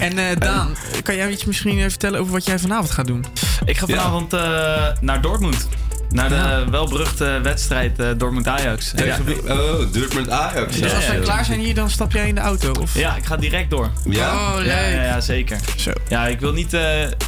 En 0.00 0.18
eh, 0.18 0.36
Daan, 0.38 0.74
kan 1.02 1.16
jij 1.16 1.30
iets 1.30 1.44
misschien 1.44 1.78
eh, 1.78 1.88
vertellen 1.88 2.20
over 2.20 2.32
wat 2.32 2.46
jij 2.46 2.58
vanavond 2.58 2.90
gaat 2.90 3.06
doen? 3.06 3.24
Ik 3.64 3.78
ga 3.78 3.86
vanavond 3.86 4.32
eh, 4.32 4.40
naar 5.00 5.20
Dortmund. 5.20 5.68
Naar 6.10 6.28
de 6.28 6.34
Ja. 6.34 6.64
welberuchte 6.70 7.40
wedstrijd 7.42 7.98
eh, 7.98 8.06
Dortmund-Ajax. 8.16 8.92
Ja. 8.96 9.18
Oh, 9.48 9.92
Dortmund 9.92 10.30
Ajax. 10.30 10.76
Dus 10.80 10.94
als 10.94 11.06
wij 11.06 11.18
klaar 11.18 11.44
zijn 11.44 11.60
hier, 11.60 11.74
dan 11.74 11.90
stap 11.90 12.12
jij 12.12 12.28
in 12.28 12.34
de 12.34 12.40
auto? 12.40 12.72
Of? 12.80 12.94
Ja, 12.98 13.16
ik 13.16 13.24
ga 13.24 13.36
direct 13.36 13.70
door. 13.70 13.90
Ja? 14.04 14.32
Oh. 14.34 14.64
Ja, 14.64 14.80
ja, 14.80 15.02
ja, 15.02 15.20
zeker. 15.20 15.58
Zo. 15.76 15.90
Ja, 16.08 16.26
ik 16.26 16.40
wil 16.40 16.52
niet 16.52 16.74
eh, 16.74 16.82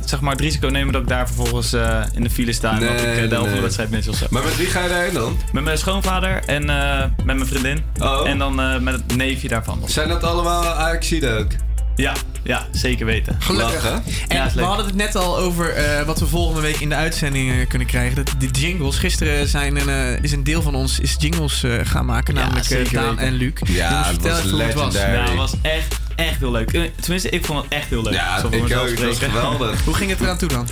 zeg 0.05 0.21
maar 0.21 0.33
het 0.33 0.41
risico 0.41 0.69
nemen 0.69 0.93
dat 0.93 1.03
ik 1.03 1.09
daar 1.09 1.27
vervolgens 1.27 1.73
eh, 1.73 2.01
in 2.13 2.23
de 2.23 2.31
file 2.31 2.53
sta 2.53 2.73
en 2.73 2.79
Nee, 2.79 2.89
dat 2.89 3.01
ik 3.01 3.15
de 3.15 3.21
nee, 3.21 3.39
van 3.39 3.55
de 3.55 3.61
wedstrijd 3.61 3.91
mis 3.91 4.09
of 4.09 4.17
zo. 4.17 4.27
Maar 4.31 4.43
met 4.45 4.57
wie 4.57 4.67
ga 4.67 4.83
je 4.83 4.89
daarheen 4.89 5.15
dan? 5.15 5.39
Met 5.53 5.65
mijn 5.65 5.79
schoonvader 5.79 6.43
en 6.47 6.71
eh, 6.71 6.99
met 7.25 7.37
mijn 7.37 7.47
vriendin. 7.47 7.85
Oh. 8.01 8.29
En 8.29 8.39
dan 8.39 8.61
eh, 8.61 8.79
met 8.79 8.95
het 8.95 9.17
neefje 9.17 9.49
daarvan. 9.49 9.83
Zijn 9.87 10.09
dat 10.09 10.23
allemaal 10.25 10.65
Ajaxiden 10.65 11.39
ook? 11.39 11.51
Ja, 11.97 12.13
ja, 12.43 12.67
zeker 12.73 13.07
weten. 13.07 13.37
Gelukkig. 13.39 13.75
Lachen. 13.85 14.03
En 14.29 14.37
Ja, 14.37 14.51
we 14.55 14.63
hadden 14.63 14.87
het 14.87 14.95
net 14.95 15.17
al 15.17 15.39
over 15.39 15.69
eh, 15.71 16.03
wat 16.07 16.19
we 16.19 16.27
volgende 16.27 16.61
week 16.61 16.77
in 16.77 16.89
de 16.89 16.95
uitzending 16.95 17.51
eh, 17.53 17.67
kunnen 17.69 17.87
krijgen. 17.87 18.15
Dat, 18.25 18.35
de 18.39 18.47
jingles. 18.47 18.99
Gisteren 18.99 19.49
zijn 19.49 19.77
een, 19.77 19.89
eh, 19.89 20.23
is 20.23 20.33
een 20.33 20.45
deel 20.45 20.63
van 20.63 20.75
ons 20.75 20.99
is 21.01 21.17
jingles 21.19 21.63
eh, 21.63 21.73
gaan 21.83 22.07
maken. 22.07 22.35
Ja, 22.35 22.41
Namelijk 22.41 22.93
Daan 22.93 23.05
weten. 23.09 23.19
en 23.19 23.33
Luc. 23.33 23.53
Ja, 23.65 23.99
Dus 24.09 24.19
dat 24.19 24.23
vertel 24.23 24.31
was 24.31 24.41
even 24.41 24.51
hoe 24.53 24.63
het 24.63 24.75
was. 24.75 24.93
legendary. 24.95 25.17
Ja, 25.25 25.29
het 25.29 25.37
was 25.37 25.55
echt, 25.63 25.97
echt 26.17 26.39
heel 26.39 26.51
leuk. 26.51 26.73
Eh, 26.73 26.83
Tenminste, 27.01 27.29
ik 27.29 27.45
vond 27.45 27.63
het 27.65 27.73
echt 27.73 27.89
heel 27.89 28.03
leuk. 28.03 28.13
Ja, 28.13 28.39
ik 28.51 28.63
ook. 28.63 28.89
Het 28.89 29.05
was 29.05 29.19
geweldig. 29.19 29.85
Hoe 29.85 29.95
ging 29.95 30.11
het 30.11 30.21
eraan 30.21 30.39
toe 30.39 30.49
dan? 30.49 30.67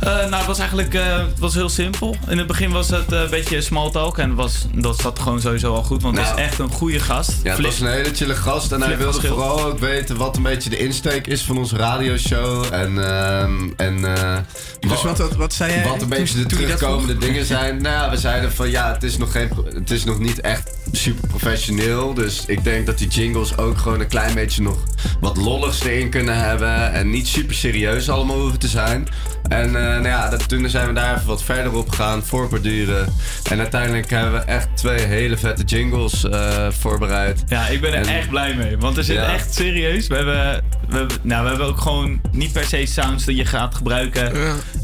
Eh, 0.00 0.08
nou, 0.08 0.34
het 0.34 0.46
was 0.46 0.58
eigenlijk 0.58 0.94
eh, 0.94 1.16
het 1.16 1.38
was 1.38 1.54
heel 1.54 1.68
simpel. 1.68 2.16
In 2.28 2.38
het 2.38 2.46
begin 2.46 2.70
was 2.70 2.88
het 2.90 3.12
eh, 3.12 3.20
een 3.20 3.30
beetje 3.30 3.60
small 3.60 3.90
talk. 3.90 4.18
En 4.18 4.34
was, 4.34 4.66
dat 4.74 5.00
zat 5.00 5.18
gewoon 5.18 5.40
sowieso 5.40 5.74
al 5.74 5.82
goed. 5.82 6.02
Want 6.02 6.16
het 6.16 6.26
Nou. 6.26 6.38
is 6.38 6.44
echt 6.46 6.58
een 6.58 6.70
goede 6.70 7.00
gast. 7.00 7.32
Ja, 7.42 7.52
het 7.56 7.64
was 7.64 7.80
een 7.80 7.90
hele 7.90 8.14
chille 8.14 8.34
gast. 8.36 8.72
En 8.72 8.82
hij 8.82 8.96
wilde 8.96 9.20
vooral 9.20 9.64
ook 9.64 9.78
weten 9.78 10.16
wat 10.16 10.36
een 10.36 10.42
beetje 10.42 10.70
de 10.70 10.76
insteek 10.76 11.26
is 11.26 11.42
van 11.42 11.58
onze 11.58 11.76
radioshow. 11.76 12.64
En, 12.72 13.04
ehm 13.08 13.68
en 13.76 14.16
eh, 14.16 14.36
Dus 14.80 15.02
wat, 15.02 15.18
wat, 15.18 15.34
wat 15.36 15.52
zei 15.54 15.72
jij? 15.72 15.84
Wat 15.88 16.02
een 16.02 16.08
beetje 16.08 16.38
de 16.38 16.46
terugkomende 16.46 17.16
dingen 17.18 17.44
zijn. 17.56 17.82
Nou, 17.82 18.10
we 18.10 18.16
zeiden 18.16 18.52
van 18.52 18.70
ja, 18.70 18.92
het 18.92 19.02
is 19.02 19.16
nog, 19.16 19.32
geen, 19.32 19.50
het 19.74 19.90
is 19.90 20.04
nog 20.04 20.18
niet 20.18 20.40
echt 20.40 20.70
super 20.92 21.28
professioneel. 21.28 22.14
Dus 22.14 22.44
ik 22.46 22.64
denk 22.64 22.86
dat 22.86 22.98
die 22.98 23.08
jingles 23.08 23.56
ook 23.56 23.78
gewoon 23.78 24.00
een 24.00 24.08
klein 24.08 24.34
beetje 24.34 24.39
nog 24.48 24.84
wat 25.20 25.36
lolligs 25.36 25.84
erin 25.84 26.10
kunnen 26.10 26.36
hebben. 26.36 26.92
En 26.92 27.10
niet 27.10 27.28
super 27.28 27.54
serieus 27.54 28.08
allemaal 28.10 28.38
hoeven 28.38 28.58
te 28.58 28.68
zijn. 28.68 29.08
En 29.48 29.66
eh, 29.66 29.82
nou 29.82 30.06
ja, 30.06 30.28
dat, 30.28 30.48
toen 30.48 30.68
zijn 30.68 30.86
we 30.86 30.92
daar 30.92 31.14
even 31.14 31.26
wat 31.26 31.42
verder 31.42 31.72
op 31.74 31.88
gegaan, 31.88 32.22
voorborduren. 32.24 33.08
En 33.50 33.58
uiteindelijk 33.58 34.10
hebben 34.10 34.32
we 34.32 34.38
echt 34.38 34.68
twee 34.74 34.98
hele 35.00 35.36
vette 35.36 35.62
jingles 35.64 36.28
eh, 36.28 36.66
voorbereid. 36.70 37.42
Ja, 37.48 37.66
ik 37.66 37.80
ben 37.80 37.92
er 37.94 38.06
En- 38.06 38.16
echt 38.16 38.28
blij 38.28 38.54
mee. 38.54 38.78
Want 38.78 38.96
er 38.96 39.04
zit 39.04 39.16
Ja. 39.16 39.32
echt 39.32 39.54
serieus. 39.54 40.06
We 40.06 40.14
hebben, 40.16 40.62
we, 40.88 40.96
hebben, 40.96 41.16
nou, 41.22 41.42
we 41.42 41.48
hebben 41.48 41.66
ook 41.66 41.80
gewoon 41.80 42.20
niet 42.32 42.52
per 42.52 42.64
se 42.64 42.86
sounds 42.86 43.24
die 43.24 43.36
je 43.36 43.44
gaat 43.44 43.74
gebruiken 43.74 44.32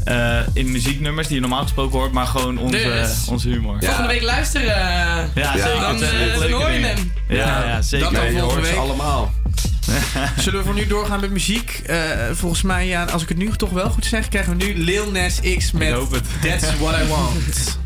eh, 0.03 0.37
in 0.53 0.71
muzieknummers 0.71 1.27
die 1.27 1.35
je 1.35 1.41
normaal 1.41 1.61
gesproken 1.63 1.99
hoort, 1.99 2.11
maar 2.11 2.27
gewoon 2.27 2.57
onze, 2.57 2.77
Dus. 2.77 3.27
onze 3.29 3.49
humor. 3.49 3.75
Ja. 3.79 3.85
Volgende 3.87 4.09
week 4.13 4.21
luisteren. 4.21 4.65
Ja, 4.67 5.25
Ja, 5.35 5.51
zeker. 5.57 5.79
dan, 6.39 6.51
hoor 6.51 6.71
je 6.71 6.79
hem. 6.79 7.11
Ja, 7.27 7.65
ja, 7.67 7.81
zeker. 7.81 8.05
Dat 8.05 8.15
dan 8.15 8.23
Nee, 8.23 8.33
je 8.33 8.39
hoort 8.41 8.65
ze 8.65 8.73
allemaal. 8.75 9.33
Zullen 10.43 10.59
we 10.59 10.65
voor 10.65 10.73
nu 10.73 10.87
doorgaan 10.87 11.19
met 11.19 11.31
muziek? 11.31 11.81
Eh, 11.85 11.97
volgens 12.31 12.61
mij, 12.61 12.87
ja, 12.87 13.03
als 13.03 13.21
ik 13.21 13.29
het 13.29 13.37
nu 13.37 13.51
toch 13.51 13.69
wel 13.69 13.89
goed 13.89 14.05
zeg, 14.05 14.27
krijgen 14.27 14.57
we 14.57 14.65
nu 14.65 14.77
Lil 14.77 15.11
Nas 15.11 15.39
X 15.57 15.71
met. 15.71 15.95
That's 16.41 16.77
What 16.79 16.95
I 17.01 17.07
Want. 17.07 17.77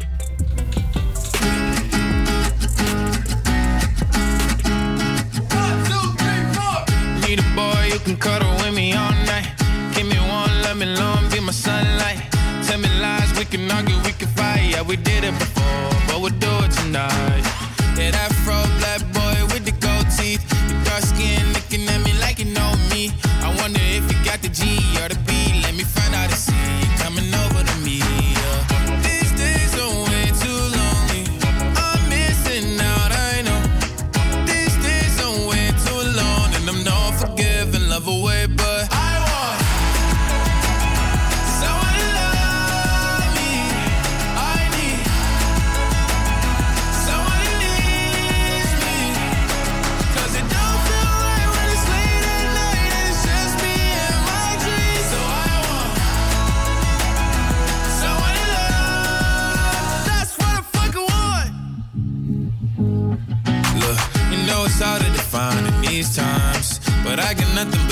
Need 7.27 7.39
a 7.39 7.43
boy 7.55 7.87
you 7.87 7.99
can 8.03 8.17
cuddle 8.17 8.55
with 8.55 8.73
me 8.73 8.97
all 8.97 9.13
night. 9.25 9.49
Give 9.93 10.07
me 10.07 10.19
one, 10.19 10.61
let 10.61 10.75
me 10.75 10.85
long, 10.85 11.29
be 11.29 11.41
my 11.41 11.51
sunlight. 11.51 12.19
Tell 12.67 12.79
me 12.79 12.87
lies, 12.99 13.31
we 13.37 13.45
can 13.45 13.71
argue, 13.71 13.95
we 14.03 14.13
can 14.17 14.27
fight. 14.35 14.71
Yeah, 14.71 14.87
we 14.87 14.95
did 14.95 15.23
it 15.23 15.37
before, 15.37 15.89
but 16.07 16.19
we'll 16.21 16.39
do 16.39 16.65
it 16.65 16.71
tonight. 16.71 17.43
Yeah, 17.97 18.11
that 18.11 18.31
fro 18.43 18.63
black 18.79 19.10
if 24.51 24.65
you 24.65 24.99
got 24.99 25.05
the 25.05 25.05
G 25.05 25.05
or 25.05 25.09
the 25.09 25.20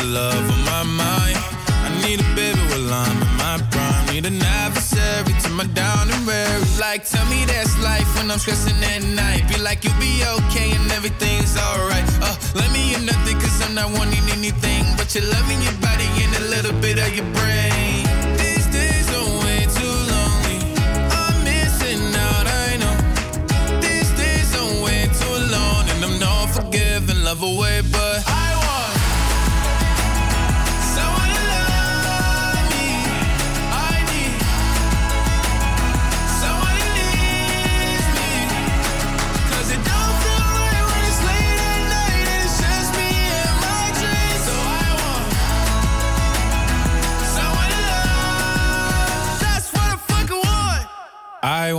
love 0.10 0.50
on 0.50 0.66
my 0.66 0.84
mind. 0.84 1.38
I 1.86 1.90
need 2.04 2.20
a 2.20 2.30
baby 2.36 2.60
while 2.70 2.94
I'm 2.94 3.18
in 3.22 3.34
my 3.38 3.58
prime. 3.70 4.06
Need 4.14 4.26
an 4.26 4.42
adversary 4.42 5.34
to 5.44 5.50
my 5.50 5.66
down 5.78 6.10
and 6.10 6.26
weary. 6.26 6.66
Like, 6.80 7.06
tell 7.06 7.26
me 7.30 7.46
that's 7.46 7.78
life 7.84 8.10
when 8.18 8.32
I'm 8.32 8.40
stressing 8.40 8.82
at 8.84 9.04
night. 9.04 9.48
Be 9.48 9.58
like, 9.62 9.84
you'll 9.84 10.00
be 10.00 10.24
okay 10.38 10.72
and 10.72 10.92
everything's 10.92 11.56
alright. 11.58 12.08
Uh, 12.22 12.36
let 12.56 12.72
me 12.72 12.96
in 12.96 13.06
nothing 13.06 13.38
cause 13.40 13.62
I'm 13.62 13.76
not 13.76 13.92
wanting 13.98 14.26
anything. 14.34 14.84
But 14.98 15.14
you're 15.14 15.30
loving 15.30 15.62
your 15.62 15.78
body 15.78 16.10
and 16.26 16.34
a 16.42 16.46
little 16.50 16.74
bit 16.82 16.98
of 16.98 17.10
your 17.14 17.30
brain. 17.38 18.02
These 18.42 18.66
days 18.74 19.08
are 19.14 19.30
way 19.46 19.62
too 19.78 19.96
lonely. 20.10 20.60
I'm 21.14 21.38
missing 21.46 22.02
out, 22.18 22.46
I 22.66 22.70
know. 22.82 22.96
These 23.86 24.10
days 24.18 24.50
are 24.58 24.74
way 24.82 25.06
too 25.22 25.38
long. 25.54 25.86
And 25.94 26.00
I'm 26.04 26.18
not 26.20 26.50
forgiving, 26.50 27.22
love 27.24 27.44
away, 27.44 27.82
but 27.92 28.26
I 28.28 28.39
I 51.42 51.72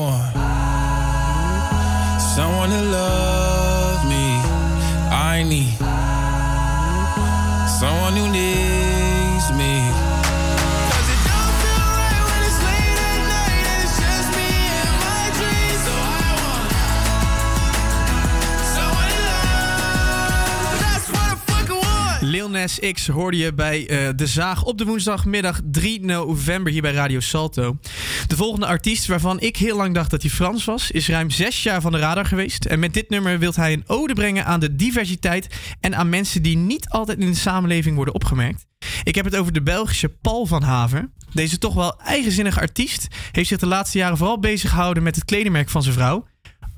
Nas 22.48 22.79
X 22.92 23.07
hoorde 23.07 23.37
je 23.37 23.55
bij 23.55 23.88
eh, 23.88 24.09
De 24.16 24.26
Zaag 24.26 24.64
op 24.64 24.79
de 24.79 24.85
woensdagmiddag 24.85 25.61
3 25.64 26.05
november 26.05 26.72
hier 26.72 26.83
bij 26.83 26.92
Radio 26.92 27.20
Salto. 27.20 27.79
De 28.26 28.37
volgende 28.37 28.66
artiest, 28.66 29.07
waarvan 29.07 29.40
ik 29.40 29.57
heel 29.57 29.76
lang 29.76 29.94
dacht 29.94 30.11
dat 30.11 30.22
hij 30.22 30.31
Frans 30.31 30.64
was, 30.64 30.90
is 30.90 31.09
ruim 31.09 31.31
zes 31.31 31.62
jaar 31.62 31.81
van 31.81 31.92
de 31.92 31.98
radar 31.98 32.26
geweest. 32.26 32.64
En 32.64 32.79
met 32.79 32.94
dit 32.94 33.11
nummer 33.11 33.38
wil 33.38 33.53
hij 33.55 33.72
een 33.72 33.85
ode 33.87 34.14
brengen 34.14 34.44
aan 34.44 34.61
de 34.61 34.76
diversiteit 34.76 35.46
en 35.81 35.96
aan 35.96 36.09
mensen 36.09 36.42
die 36.42 36.57
niet 36.57 36.88
altijd 36.88 37.18
in 37.18 37.31
de 37.31 37.37
samenleving 37.37 37.96
worden 37.96 38.14
opgemerkt. 38.14 38.66
Ik 39.03 39.14
heb 39.14 39.24
het 39.24 39.37
over 39.37 39.53
de 39.53 39.62
Belgische 39.62 40.09
Paul 40.09 40.46
van 40.46 40.62
Haver. 40.62 41.11
Deze 41.33 41.59
toch 41.59 41.74
wel 41.74 42.00
eigenzinnige 42.00 42.61
artiest 42.61 43.09
heeft 43.33 43.48
zich 43.48 43.59
de 43.59 43.66
laatste 43.66 43.98
jaren 43.98 44.16
vooral 44.16 44.38
bezig 44.38 44.70
gehouden 44.70 45.03
met 45.03 45.14
het 45.14 45.24
kledingmerk 45.24 45.68
van 45.68 45.83
zijn 45.83 45.94
vrouw. 45.94 46.26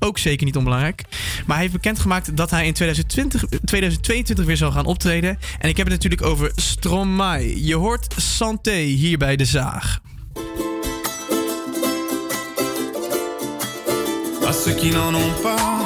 Ook 0.03 0.17
zeker 0.17 0.45
niet 0.45 0.57
onbelangrijk. 0.57 1.03
Maar 1.45 1.55
hij 1.55 1.59
heeft 1.59 1.73
bekendgemaakt 1.73 2.37
dat 2.37 2.49
hij 2.49 2.65
in 2.65 2.73
2020, 2.73 3.43
2022 3.65 4.45
weer 4.45 4.57
zal 4.57 4.71
gaan 4.71 4.85
optreden. 4.85 5.39
En 5.59 5.69
ik 5.69 5.77
heb 5.77 5.85
het 5.87 5.95
natuurlijk 5.95 6.25
over 6.25 6.51
Stromae. 6.55 7.65
Je 7.65 7.75
hoort 7.75 8.13
Santé 8.17 8.75
hier 8.75 9.17
bij 9.17 9.35
De 9.35 9.45
Zaag. 9.45 10.01
à 14.47 14.51
ceux 14.51 14.73
qui 14.73 14.91
n'en 14.91 15.15
ont 15.15 15.33
pas, 15.41 15.83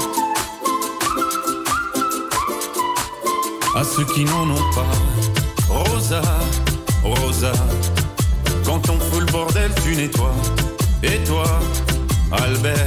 à 3.75 3.83
ceux 3.83 4.03
qui 4.05 4.25
pas. 4.25 5.17
Rosa, 5.69 6.21
Rosa, 7.03 7.53
quand 8.65 8.89
on 8.89 8.99
fout 8.99 9.21
le 9.21 9.31
bordel, 9.31 9.69
tu 9.83 9.95
nettoies. 9.95 10.33
Et 11.03 11.23
toi, 11.25 11.45
Albert, 12.31 12.86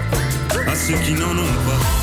À 0.67 0.75
ceux 0.75 0.93
qui 0.95 1.13
n'en 1.13 1.37
ont 1.37 2.00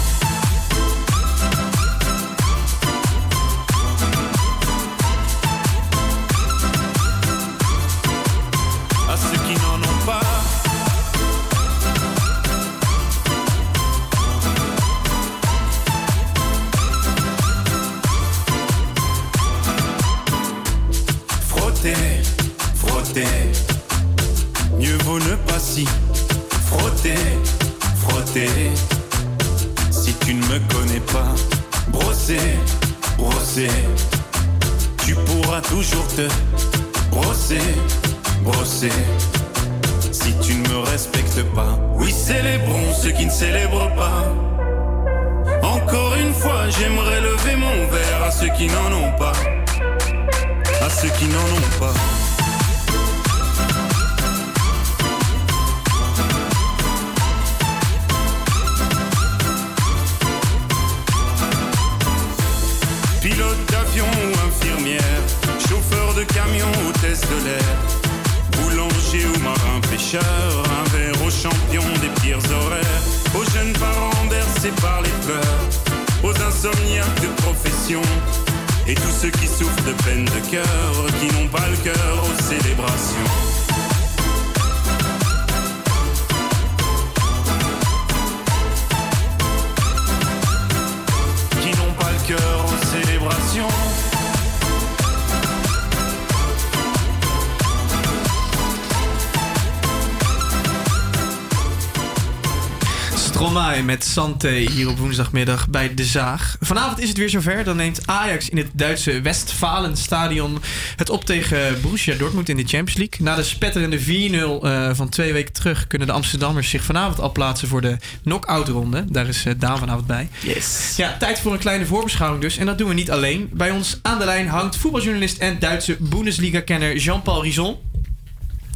Santé 104.19 104.49
hier 104.49 104.89
op 104.89 104.99
woensdagmiddag 104.99 105.69
bij 105.69 105.95
De 105.95 106.05
Zaag. 106.05 106.57
Vanavond 106.61 107.01
is 107.01 107.09
het 107.09 107.19
weer 107.19 107.31
zover. 107.31 107.65
Dan 107.65 107.77
neemt 107.77 108.07
Ajax 108.07 108.49
in 108.49 108.57
het 108.57 108.67
Duitse 108.73 109.21
Westfalenstadion 109.21 110.63
het 110.97 111.11
op 111.11 111.25
tegen 111.25 111.81
Borussia 111.81 112.17
Dortmund 112.17 112.49
in 112.49 112.57
de 112.57 112.65
Champions 112.67 112.95
League. 112.95 113.27
Na 113.27 113.35
de 113.35 113.43
spetterende 113.43 114.01
4-0 114.01 114.05
eh, 114.05 114.91
van 114.93 115.09
twee 115.09 115.33
weken 115.33 115.53
terug 115.53 115.87
kunnen 115.87 116.07
de 116.09 116.13
Amsterdammers 116.13 116.71
zich 116.71 116.83
vanavond 116.83 117.21
al 117.21 117.33
plaatsen 117.33 117.69
voor 117.69 117.81
de 117.81 117.97
knock-out 118.23 118.69
ronde. 118.69 119.05
Daar 119.09 119.29
is 119.29 119.45
eh, 119.45 119.55
Daan 119.59 119.79
vanavond 119.79 120.07
bij. 120.07 120.29
Yes. 120.43 120.95
Ja, 120.97 121.17
tijd 121.17 121.41
voor 121.41 121.53
een 121.53 121.59
kleine 121.59 121.87
voorbeschouwing 121.87 122.43
dus. 122.43 122.57
En 122.57 122.67
dat 122.67 122.79
doen 122.79 122.89
we 122.89 122.95
niet 122.95 123.11
alleen. 123.11 123.51
Bij 123.53 123.71
ons 123.71 123.99
aan 124.03 124.19
de 124.19 124.25
lijn 124.25 124.49
hangt 124.49 124.77
voetbaljournalist 124.77 125.39
en 125.39 125.59
Duitse 125.59 125.97
Bundesliga-kenner 126.01 126.97
Jean-Paul 126.97 127.43
Rison. 127.43 127.77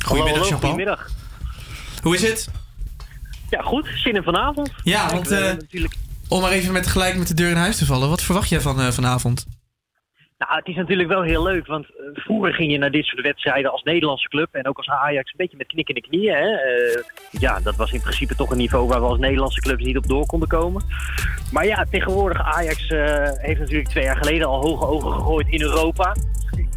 Goedemiddag, 0.05 0.49
Jean-Paul. 0.49 0.73
goedemiddag. 0.73 1.11
Hoe 2.03 2.15
is 2.15 2.23
het? 2.23 2.49
Ja, 3.53 3.63
goed. 3.63 3.89
Zin 3.95 4.15
in 4.15 4.23
vanavond. 4.23 4.73
Ja, 4.83 5.11
want 5.11 5.31
eh, 5.31 5.39
hebben 5.39 5.59
natuurlijk... 5.59 5.95
om 6.29 6.41
maar 6.41 6.51
even 6.51 6.73
met 6.73 6.87
gelijk 6.87 7.17
met 7.17 7.29
de 7.29 7.35
deur 7.35 7.51
in 7.51 7.57
huis 7.57 7.77
te 7.77 7.87
vallen. 7.87 8.09
Wat 8.09 8.23
verwacht 8.23 8.49
jij 8.49 8.61
van 8.61 8.81
eh, 8.81 8.91
vanavond? 8.91 9.47
Nou, 10.43 10.55
het 10.55 10.69
is 10.69 10.77
natuurlijk 10.77 11.09
wel 11.09 11.23
heel 11.23 11.43
leuk, 11.43 11.67
want 11.67 11.85
eh, 11.85 12.23
vroeger 12.23 12.55
ging 12.55 12.73
je 12.73 12.79
naar 12.79 12.91
dit 12.91 13.05
soort 13.05 13.23
wedstrijden 13.23 13.73
als 13.73 13.83
Nederlandse 13.83 14.29
club 14.29 14.49
en 14.53 14.69
ook 14.69 14.77
als 14.77 14.89
Ajax 14.89 15.31
een 15.31 15.37
beetje 15.37 15.57
met 15.57 15.67
knikkende 15.67 16.01
knieën. 16.01 16.35
Hè? 16.35 16.51
Eh, 16.51 17.03
ja, 17.31 17.61
dat 17.61 17.77
was 17.77 17.93
in 17.93 18.01
principe 18.01 18.35
toch 18.35 18.51
een 18.51 18.57
niveau 18.57 18.89
waar 18.89 19.01
we 19.01 19.07
als 19.07 19.19
Nederlandse 19.19 19.61
clubs 19.61 19.85
niet 19.85 19.97
op 19.97 20.07
door 20.07 20.27
konden 20.27 20.49
komen. 20.49 20.83
Maar 21.53 21.67
ja, 21.67 21.87
tegenwoordig 21.91 22.43
Ajax 22.43 22.89
eh, 22.89 23.31
heeft 23.33 23.61
natuurlijk 23.61 23.89
twee 23.89 24.05
jaar 24.05 24.17
geleden 24.17 24.47
al 24.47 24.61
hoge 24.61 24.87
ogen 24.87 25.13
gegooid 25.13 25.49
in 25.49 25.63
Europa. 25.63 26.17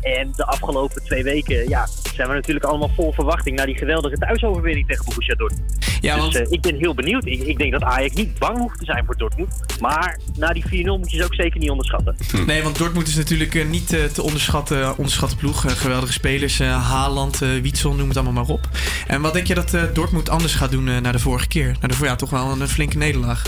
En 0.01 0.31
de 0.35 0.45
afgelopen 0.45 1.03
twee 1.03 1.23
weken 1.23 1.69
ja, 1.69 1.85
zijn 1.85 2.27
we 2.27 2.33
natuurlijk 2.33 2.65
allemaal 2.65 2.89
vol 2.95 3.13
verwachting 3.13 3.55
naar 3.55 3.65
die 3.65 3.77
geweldige 3.77 4.17
thuisoverwinning 4.17 4.87
tegen 4.87 5.05
Borussia 5.05 5.35
Dortmund. 5.35 5.84
Ja, 6.05 6.25
dus 6.25 6.35
eh, 6.35 6.51
ik 6.51 6.61
ben 6.61 6.75
heel 6.75 6.93
benieuwd. 6.93 7.25
Ik, 7.25 7.41
ik 7.41 7.57
denk 7.57 7.71
dat 7.71 7.83
Ajax 7.83 8.13
niet 8.15 8.39
bang 8.39 8.57
hoeft 8.57 8.79
te 8.79 8.85
zijn 8.85 9.05
voor 9.05 9.17
Dortmund. 9.17 9.49
Maar 9.79 10.19
na 10.37 10.53
die 10.53 10.63
4-0 10.63 10.67
moet 10.85 11.11
je 11.11 11.17
ze 11.17 11.23
ook 11.23 11.35
zeker 11.35 11.59
niet 11.59 11.69
onderschatten. 11.69 12.15
Nee, 12.45 12.63
want 12.63 12.77
Dortmund 12.77 13.07
is 13.07 13.15
natuurlijk 13.15 13.55
eh, 13.55 13.65
niet 13.65 13.93
eh, 13.93 14.03
te 14.03 14.21
onderschatten, 14.21 14.97
onderschatte 14.97 15.35
ploeg. 15.35 15.65
Eh, 15.65 15.71
geweldige 15.71 16.13
spelers, 16.13 16.59
eh, 16.59 16.91
Haaland, 16.91 17.37
Wietsel, 17.37 17.93
noem 17.93 18.07
het 18.07 18.17
allemaal 18.17 18.43
maar 18.45 18.53
op. 18.53 18.69
En 19.07 19.21
wat 19.21 19.33
denk 19.33 19.47
je 19.47 19.55
dat 19.55 19.73
eh, 19.73 19.83
Dortmund 19.93 20.29
anders 20.29 20.55
gaat 20.55 20.71
doen 20.71 20.87
eh, 20.87 20.97
na 20.97 21.11
de 21.11 21.19
vorige 21.19 21.47
keer? 21.47 21.75
Na 21.81 21.87
de, 21.87 21.95
ja, 22.01 22.15
toch 22.15 22.29
wel 22.29 22.61
een 22.61 22.67
flinke 22.67 22.97
nederlaag. 22.97 23.43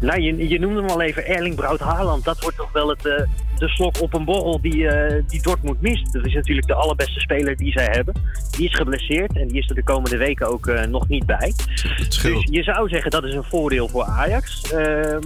Nou, 0.00 0.20
je, 0.20 0.48
je 0.48 0.58
noemde 0.58 0.80
hem 0.80 0.90
al 0.90 1.00
even 1.00 1.26
Erling 1.26 1.54
Braut 1.54 1.80
Haaland. 1.80 2.24
Dat 2.24 2.40
wordt 2.40 2.56
toch 2.56 2.72
wel 2.72 2.88
het, 2.88 3.06
eh, 3.06 3.12
de 3.58 3.68
slok 3.68 4.00
op 4.00 4.14
een 4.14 4.24
borrel 4.24 4.60
die, 4.60 4.88
eh, 4.88 5.22
die 5.26 5.42
Dortmund 5.42 5.80
mist. 5.80 6.12
Dat 6.12 6.26
is 6.26 6.34
natuurlijk 6.34 6.66
de 6.66 6.74
allerbeste 6.74 7.20
speler 7.20 7.56
die 7.56 7.72
zij 7.72 7.88
hebben. 7.90 8.14
Die 8.50 8.68
is 8.68 8.74
geblesseerd 8.74 9.36
en 9.36 9.48
die 9.48 9.58
is 9.58 9.68
er 9.68 9.74
de 9.74 9.82
komende 9.82 10.16
weken 10.16 10.48
ook 10.48 10.66
eh, 10.66 10.84
nog 10.86 11.08
niet 11.08 11.26
bij. 11.26 11.52
Dus 11.96 12.46
je 12.50 12.62
zou 12.62 12.88
zeggen 12.88 13.10
dat 13.10 13.24
is 13.24 13.34
een 13.34 13.44
voordeel 13.44 13.88
voor 13.88 14.04
Ajax. 14.04 14.72
Eh, 14.72 14.78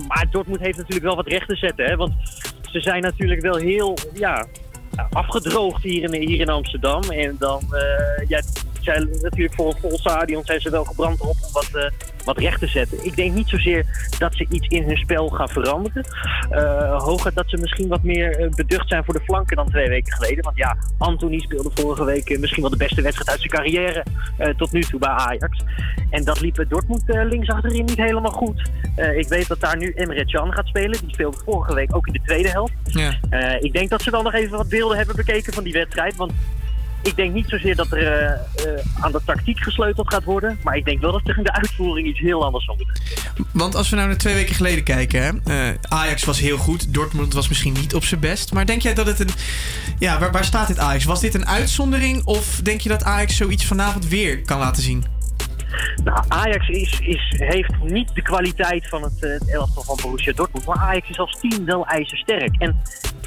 maar 0.08 0.26
Dortmund 0.30 0.60
heeft 0.60 0.76
natuurlijk 0.76 1.06
wel 1.06 1.16
wat 1.16 1.26
recht 1.26 1.48
te 1.48 1.56
zetten. 1.56 1.84
Hè? 1.84 1.96
Want 1.96 2.12
ze 2.62 2.80
zijn 2.80 3.02
natuurlijk 3.02 3.40
wel 3.40 3.56
heel 3.56 3.96
ja, 4.14 4.46
afgedroogd 5.10 5.82
hier 5.82 6.14
in, 6.14 6.28
hier 6.28 6.40
in 6.40 6.48
Amsterdam. 6.48 7.02
En 7.02 7.36
dan, 7.38 7.62
ja, 8.28 8.42
zijn 8.84 9.08
natuurlijk 9.20 9.54
voor 9.54 9.66
een 9.66 9.80
vol 9.80 9.98
stadion 9.98 10.44
zijn 10.44 10.60
ze 10.60 10.70
wel 10.70 10.84
gebrand 10.84 11.20
op 11.20 11.28
om 11.28 11.52
wat, 11.52 11.68
eh, 11.72 11.90
wat 12.24 12.38
recht 12.38 12.60
te 12.60 12.66
zetten. 12.66 13.04
Ik 13.04 13.16
denk 13.16 13.34
niet 13.34 13.48
zozeer 13.48 13.86
dat 14.18 14.34
ze 14.34 14.46
iets 14.50 14.66
in 14.66 14.84
hun 14.84 14.96
spel 14.96 15.28
gaan 15.28 15.48
veranderen. 15.48 16.04
Hooguit 16.98 17.34
dat 17.34 17.50
ze 17.50 17.56
misschien 17.56 17.88
wat 17.88 18.02
meer 18.02 18.38
eh, 18.38 18.50
beducht 18.50 18.88
zijn 18.88 19.04
voor 19.04 19.14
de 19.14 19.24
flanken 19.24 19.56
dan 19.56 19.68
twee 19.68 19.88
weken 19.88 20.12
geleden. 20.12 20.44
Want 20.44 20.56
ja, 20.56 20.76
Anthony 20.98 21.38
speelde 21.38 21.70
vorige 21.74 22.04
week 22.04 22.38
misschien 22.38 22.62
wel 22.62 22.70
de 22.70 22.76
beste 22.76 23.02
wedstrijd 23.02 23.30
uit 23.30 23.40
zijn 23.40 23.52
carrière 23.52 24.04
tot 24.56 24.72
nu 24.72 24.80
toe 24.80 24.98
bij 24.98 25.08
Ajax. 25.08 25.58
En 26.10 26.24
dat 26.24 26.40
liep 26.40 26.64
Dortmund 26.68 27.02
links 27.06 27.48
achterin 27.48 27.84
niet 27.84 27.96
helemaal 27.96 28.32
goed. 28.32 28.70
Ik 29.16 29.28
weet 29.28 29.48
dat 29.48 29.60
daar 29.60 29.76
nu 29.76 29.92
Emre 29.92 30.24
Can 30.24 30.52
gaat 30.52 30.66
spelen. 30.66 31.00
Die 31.00 31.12
speelde 31.12 31.36
vorige 31.44 31.74
week 31.74 31.96
ook 31.96 32.06
in 32.06 32.12
de 32.12 32.20
tweede 32.24 32.48
helft. 32.48 32.72
Ja. 32.84 33.16
Ik 33.60 33.72
denk 33.72 33.90
dat 33.90 34.02
ze 34.02 34.10
dan 34.10 34.24
nog 34.24 34.34
even 34.34 34.56
wat 34.56 34.68
beelden 34.68 34.96
hebben 34.96 35.16
bekeken 35.16 35.52
van 35.52 35.64
die 35.64 35.72
wedstrijd. 35.72 36.16
Want 36.16 36.32
ik 37.02 37.16
denk 37.16 37.34
niet 37.34 37.48
zozeer 37.48 37.76
dat 37.76 37.92
er 37.92 37.98
eh, 37.98 38.32
eh, 38.32 38.84
aan 39.00 39.12
de 39.12 39.20
tactiek 39.24 39.58
gesleuteld 39.58 40.12
gaat 40.12 40.24
worden. 40.24 40.58
Maar 40.62 40.76
ik 40.76 40.84
denk 40.84 41.00
wel 41.00 41.12
dat 41.12 41.20
er 41.24 41.38
in 41.38 41.44
de 41.44 41.52
uitvoering 41.52 42.08
iets 42.08 42.20
heel 42.20 42.44
anders 42.44 42.64
zal 42.64 42.76
moeten. 42.76 43.02
Want 43.52 43.74
als 43.74 43.90
we 43.90 43.96
nou 43.96 44.08
naar 44.08 44.16
twee 44.16 44.34
weken 44.34 44.54
geleden 44.54 44.84
kijken, 44.84 45.22
hè, 45.22 45.68
eh, 45.68 45.74
Ajax 45.88 46.24
was 46.24 46.40
heel 46.40 46.56
goed, 46.56 46.94
Dortmund 46.94 47.32
was 47.32 47.48
misschien 47.48 47.72
niet 47.72 47.94
op 47.94 48.04
zijn 48.04 48.20
best. 48.20 48.52
Maar 48.52 48.66
denk 48.66 48.82
jij 48.82 48.94
dat 48.94 49.06
het 49.06 49.20
een. 49.20 49.30
Ja, 49.98 50.18
waar, 50.18 50.32
waar 50.32 50.44
staat 50.44 50.68
dit 50.68 50.78
Ajax? 50.78 51.04
Was 51.04 51.20
dit 51.20 51.34
een 51.34 51.46
uitzondering 51.46 52.24
of 52.24 52.60
denk 52.62 52.80
je 52.80 52.88
dat 52.88 53.04
Ajax 53.04 53.36
zoiets 53.36 53.66
vanavond 53.66 54.08
weer 54.08 54.42
kan 54.42 54.58
laten 54.58 54.82
zien? 54.82 55.04
Nou, 56.04 56.24
Ajax 56.28 56.68
is, 56.68 57.00
is, 57.00 57.34
heeft 57.36 57.72
niet 57.82 58.14
de 58.14 58.22
kwaliteit 58.22 58.88
van 58.88 59.02
het, 59.02 59.20
het 59.20 59.50
elftal 59.50 59.82
van 59.82 59.98
Borussia 60.02 60.32
Dortmund. 60.32 60.66
Maar 60.66 60.78
Ajax 60.78 61.08
is 61.08 61.18
als 61.18 61.38
team 61.40 61.64
wel 61.64 61.86
ijzersterk. 61.86 62.56
En 62.58 62.80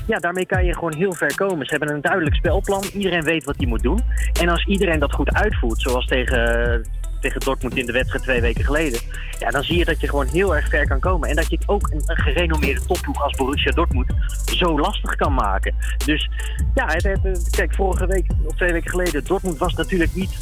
ja, 0.06 0.20
daarmee 0.20 0.46
kan 0.46 0.66
je 0.66 0.74
gewoon 0.74 0.96
heel 0.96 1.14
ver 1.14 1.36
komen. 1.36 1.66
Ze 1.66 1.76
hebben 1.76 1.96
een 1.96 2.02
duidelijk 2.02 2.36
spelplan. 2.36 2.84
Iedereen 2.94 3.24
weet 3.24 3.44
wat 3.44 3.58
hij 3.58 3.68
moet 3.68 3.84
doen. 3.84 4.00
En 4.42 4.50
als 4.50 4.66
iedereen 4.66 5.00
dat 5.00 5.14
goed 5.14 5.34
uitvoert, 5.34 5.82
zoals 5.82 6.06
tegen, 6.06 6.86
tegen 7.24 7.40
Dortmund 7.40 7.78
in 7.78 7.86
de 7.86 7.92
wedstrijd 7.92 8.24
twee 8.24 8.42
weken 8.42 8.64
geleden. 8.66 9.00
Ja, 9.40 9.50
dan 9.50 9.64
zie 9.64 9.78
je 9.78 9.86
dat 9.86 10.00
je 10.02 10.10
gewoon 10.10 10.28
heel 10.28 10.56
erg 10.56 10.68
ver 10.70 10.88
kan 10.88 11.00
komen. 11.00 11.30
En 11.30 11.36
dat 11.36 11.50
je 11.50 11.56
het 11.60 11.68
ook 11.70 11.90
een, 11.92 12.02
gerenommeerde 12.06 12.86
topploeg 12.86 13.24
als 13.24 13.36
Borussia 13.38 13.72
Dortmund 13.72 14.14
zo 14.46 14.80
lastig 14.80 15.16
kan 15.16 15.34
maken. 15.34 15.76
Dus 16.06 16.30
ja, 16.74 16.86
het, 16.88 17.04
het- 17.04 17.50
kijk, 17.50 17.74
vorige 17.76 18.06
week 18.08 18.26
of 18.46 18.56
twee 18.56 18.72
weken 18.72 18.90
geleden, 18.90 19.24
Dortmund 19.26 19.58
was 19.58 19.74
natuurlijk 19.74 20.16
niet 20.16 20.36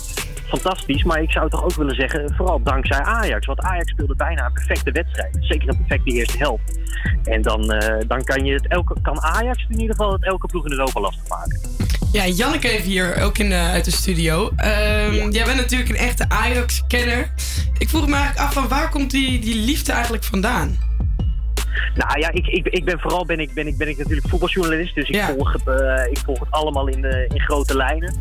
fantastisch. 0.48 1.04
Maar 1.04 1.22
ik 1.22 1.32
zou 1.32 1.50
toch 1.50 1.64
ook 1.64 1.74
willen 1.74 1.96
zeggen, 1.96 2.34
vooral 2.36 2.64
dankzij 2.64 3.00
Ajax. 3.02 3.46
Want 3.46 3.60
Ajax 3.60 3.92
speelde 3.92 4.16
bijna 4.16 4.46
een 4.46 4.54
perfecte 4.54 4.92
wedstrijd. 4.92 5.38
Zeker 5.40 5.70
een 5.70 5.78
perfecte 5.78 6.12
eerste 6.12 6.38
helft. 6.38 6.80
En 7.24 7.42
dan, 7.42 7.72
eh, 7.72 8.08
dan 8.08 8.24
kan, 8.24 8.46
je 8.46 8.54
het 8.54 8.68
elke, 8.68 8.96
kan 9.02 9.22
Ajax 9.22 9.66
in 9.70 9.80
ieder 9.80 9.96
geval 9.96 10.12
het 10.14 10.26
elke 10.26 10.48
ploeg 10.48 10.66
in 10.66 10.72
Europa 10.72 11.00
lastig 11.00 11.28
maken. 11.28 11.60
Ja, 12.12 12.28
Janneke 12.28 12.70
even 12.70 12.90
hier 12.90 13.22
ook 13.22 13.38
in 13.38 13.50
de, 13.50 13.56
uit 13.56 13.86
de 13.86 13.92
studio. 13.92 14.52
Ehm, 14.56 15.30
Jij 15.30 15.46
bent 15.46 15.58
natuurlijk 15.58 15.90
een 15.90 15.96
echte 15.96 16.30
Ajax-kenner. 16.30 17.32
Ik 17.78 17.90
vroeg 17.90 18.08
me 18.08 18.16
eigenlijk 18.16 18.48
af 18.48 18.54
van 18.54 18.68
waar 18.68 18.90
komt 18.90 19.12
die, 19.12 19.40
die 19.40 19.56
liefde 19.56 19.92
eigenlijk 19.92 20.24
vandaan? 20.24 20.78
Nou 21.96 22.20
ja, 22.20 22.32
ik, 22.32 22.48
ik, 22.48 22.68
ik 22.68 22.86
ben 22.86 23.00
vooral 23.00 23.26
ben 23.26 23.40
ik, 23.40 23.54
ben 23.54 23.68
ik, 23.68 23.78
ben 23.78 23.88
ik 23.88 23.98
natuurlijk 23.98 24.28
voetbaljournalist. 24.28 24.96
Dus 24.96 25.10
ik, 25.10 25.22
volg, 25.22 25.54
het, 25.54 25.68
eh, 25.68 26.12
ik 26.12 26.18
volg 26.26 26.40
het 26.40 26.52
allemaal 26.52 26.88
in, 26.88 27.02
de, 27.02 27.30
in 27.34 27.40
grote 27.40 27.78
lijnen. 27.78 28.16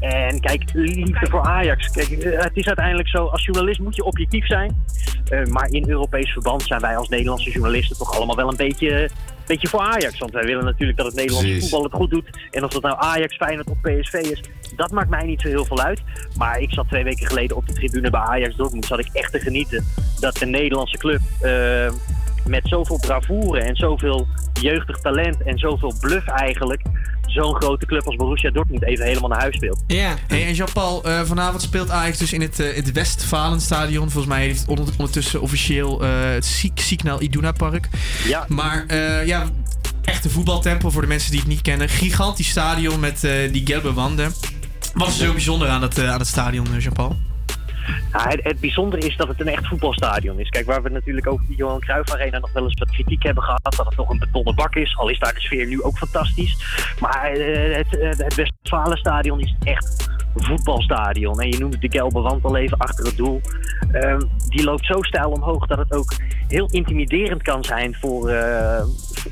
En 0.00 0.40
kijk, 0.40 0.62
liefde 0.72 1.26
voor 1.30 1.42
Ajax. 1.42 1.90
Kijk, 1.90 2.10
eh, 2.10 2.42
het 2.42 2.56
is 2.56 2.66
uiteindelijk 2.66 3.08
zo, 3.08 3.26
als 3.26 3.44
journalist 3.44 3.80
moet 3.80 3.96
je 3.96 4.04
objectief 4.04 4.46
zijn. 4.46 4.84
Eh, 5.28 5.44
maar 5.46 5.68
in 5.70 5.88
Europees 5.88 6.32
verband 6.32 6.62
zijn 6.62 6.80
wij 6.80 6.96
als 6.96 7.08
Nederlandse 7.08 7.50
journalisten 7.50 7.96
toch 7.96 8.16
allemaal 8.16 8.36
wel 8.36 8.48
een 8.48 8.56
beetje, 8.56 9.10
beetje 9.46 9.68
voor 9.68 9.80
Ajax. 9.80 10.18
Want 10.18 10.32
wij 10.32 10.44
willen 10.44 10.64
natuurlijk 10.64 10.98
dat 10.98 11.06
het 11.06 11.14
Nederlandse 11.14 11.60
voetbal 11.60 11.82
het 11.82 11.92
goed 11.92 12.10
doet. 12.10 12.48
En 12.50 12.64
of 12.64 12.70
dat 12.70 12.82
nou 12.82 12.96
Ajax, 12.98 13.36
Feyenoord 13.36 13.70
of 13.70 13.80
PSV 13.80 14.12
is, 14.14 14.42
dat 14.76 14.90
maakt 14.90 15.10
mij 15.10 15.24
niet 15.24 15.40
zo 15.40 15.48
heel 15.48 15.64
veel 15.64 15.80
uit. 15.80 16.02
Maar 16.36 16.60
ik 16.60 16.72
zat 16.72 16.88
twee 16.88 17.04
weken 17.04 17.26
geleden 17.26 17.56
op 17.56 17.66
de 17.66 17.72
tribune 17.72 18.10
bij 18.10 18.20
Ajax 18.20 18.56
Dortmund. 18.56 18.84
Zat 18.84 18.98
ik 18.98 19.08
echt 19.12 19.32
te 19.32 19.40
genieten 19.40 19.84
dat 20.20 20.40
een 20.40 20.50
Nederlandse 20.50 20.98
club... 20.98 21.20
eh, 21.40 21.90
met 22.46 22.68
zoveel 22.68 22.98
bravoure 22.98 23.60
en 23.60 23.76
zoveel 23.76 24.26
jeugdig 24.60 24.98
talent 24.98 25.42
en 25.42 25.58
zoveel 25.58 25.94
bluff 26.00 26.26
eigenlijk... 26.26 26.82
zo'n 27.30 27.54
grote 27.54 27.86
club 27.86 28.06
als 28.06 28.16
Borussia 28.16 28.50
Dortmund 28.50 28.82
even 28.84 29.04
helemaal 29.04 29.28
naar 29.28 29.40
huis 29.40 29.54
speelt. 29.56 29.82
Ja. 29.86 30.14
Hey, 30.26 30.46
en 30.46 30.54
Jean-Paul, 30.54 31.04
eh, 31.04 31.20
vanavond 31.24 31.62
speelt 31.62 31.90
Ajax 31.90 32.18
dus 32.18 32.32
in 32.32 32.40
het, 32.40 32.60
eh, 32.60 32.76
het 32.76 32.92
Westfalenstadion. 32.92 34.10
Volgens 34.10 34.34
mij 34.34 34.42
heeft 34.42 34.60
het 34.60 34.68
onder- 34.68 34.86
ondertussen 34.98 35.40
officieel 35.40 36.02
eh, 36.02 36.08
het 36.30 36.44
Siek- 36.44 36.80
Signal 36.80 37.22
Iduna 37.22 37.52
Park. 37.52 37.88
Ja. 38.26 38.44
Maar 38.48 38.94
ja, 39.26 39.44
echte 40.04 40.30
voetbaltempel 40.30 40.90
voor 40.90 41.02
de 41.02 41.08
mensen 41.08 41.30
die 41.30 41.40
het 41.40 41.48
niet 41.48 41.62
kennen. 41.62 41.88
Gigantisch 41.88 42.48
stadion 42.48 43.00
met 43.00 43.20
die 43.52 43.66
gelbe 43.66 43.92
wanden. 43.92 44.32
Wat 44.94 45.08
is 45.08 45.20
er 45.20 45.26
zo 45.26 45.32
bijzonder 45.32 45.68
aan 45.68 45.82
het, 45.82 45.98
aan 46.00 46.18
het 46.18 46.28
stadion, 46.28 46.66
Jean-Paul? 46.78 47.16
Nou, 48.12 48.28
het, 48.28 48.40
het 48.42 48.60
bijzondere 48.60 49.06
is 49.06 49.16
dat 49.16 49.28
het 49.28 49.40
een 49.40 49.48
echt 49.48 49.66
voetbalstadion 49.66 50.40
is. 50.40 50.48
Kijk, 50.48 50.66
waar 50.66 50.82
we 50.82 50.88
natuurlijk 50.88 51.26
over 51.26 51.46
de 51.46 51.54
Johan 51.54 51.80
Cruijff 51.80 52.12
Arena 52.12 52.38
nog 52.38 52.52
wel 52.52 52.64
eens 52.64 52.78
wat 52.78 52.90
kritiek 52.90 53.22
hebben 53.22 53.42
gehad... 53.42 53.62
dat 53.62 53.86
het 53.86 53.96
nog 53.96 54.10
een 54.10 54.18
betonnen 54.18 54.54
bak 54.54 54.74
is, 54.74 54.96
al 54.96 55.08
is 55.08 55.18
daar 55.18 55.34
de 55.34 55.40
sfeer 55.40 55.66
nu 55.66 55.82
ook 55.82 55.98
fantastisch. 55.98 56.56
Maar 57.00 57.32
eh, 57.32 57.76
het, 57.76 57.98
eh, 57.98 58.08
het 58.08 58.34
Westfalenstadion 58.34 59.40
is 59.40 59.54
echt 59.62 60.08
voetbalstadion. 60.34 61.40
En 61.40 61.50
je 61.50 61.58
noemde 61.58 61.78
de 61.78 61.90
gelbe 61.90 62.20
wand 62.20 62.44
al 62.44 62.56
even 62.56 62.78
achter 62.78 63.04
het 63.04 63.16
doel. 63.16 63.40
Ehm, 63.92 64.20
die 64.48 64.64
loopt 64.64 64.86
zo 64.86 65.02
steil 65.02 65.30
omhoog 65.30 65.66
dat 65.66 65.78
het 65.78 65.92
ook 65.92 66.14
heel 66.48 66.70
intimiderend 66.70 67.42
kan 67.42 67.64
zijn 67.64 67.94
voor, 67.94 68.28
eh, 68.28 68.82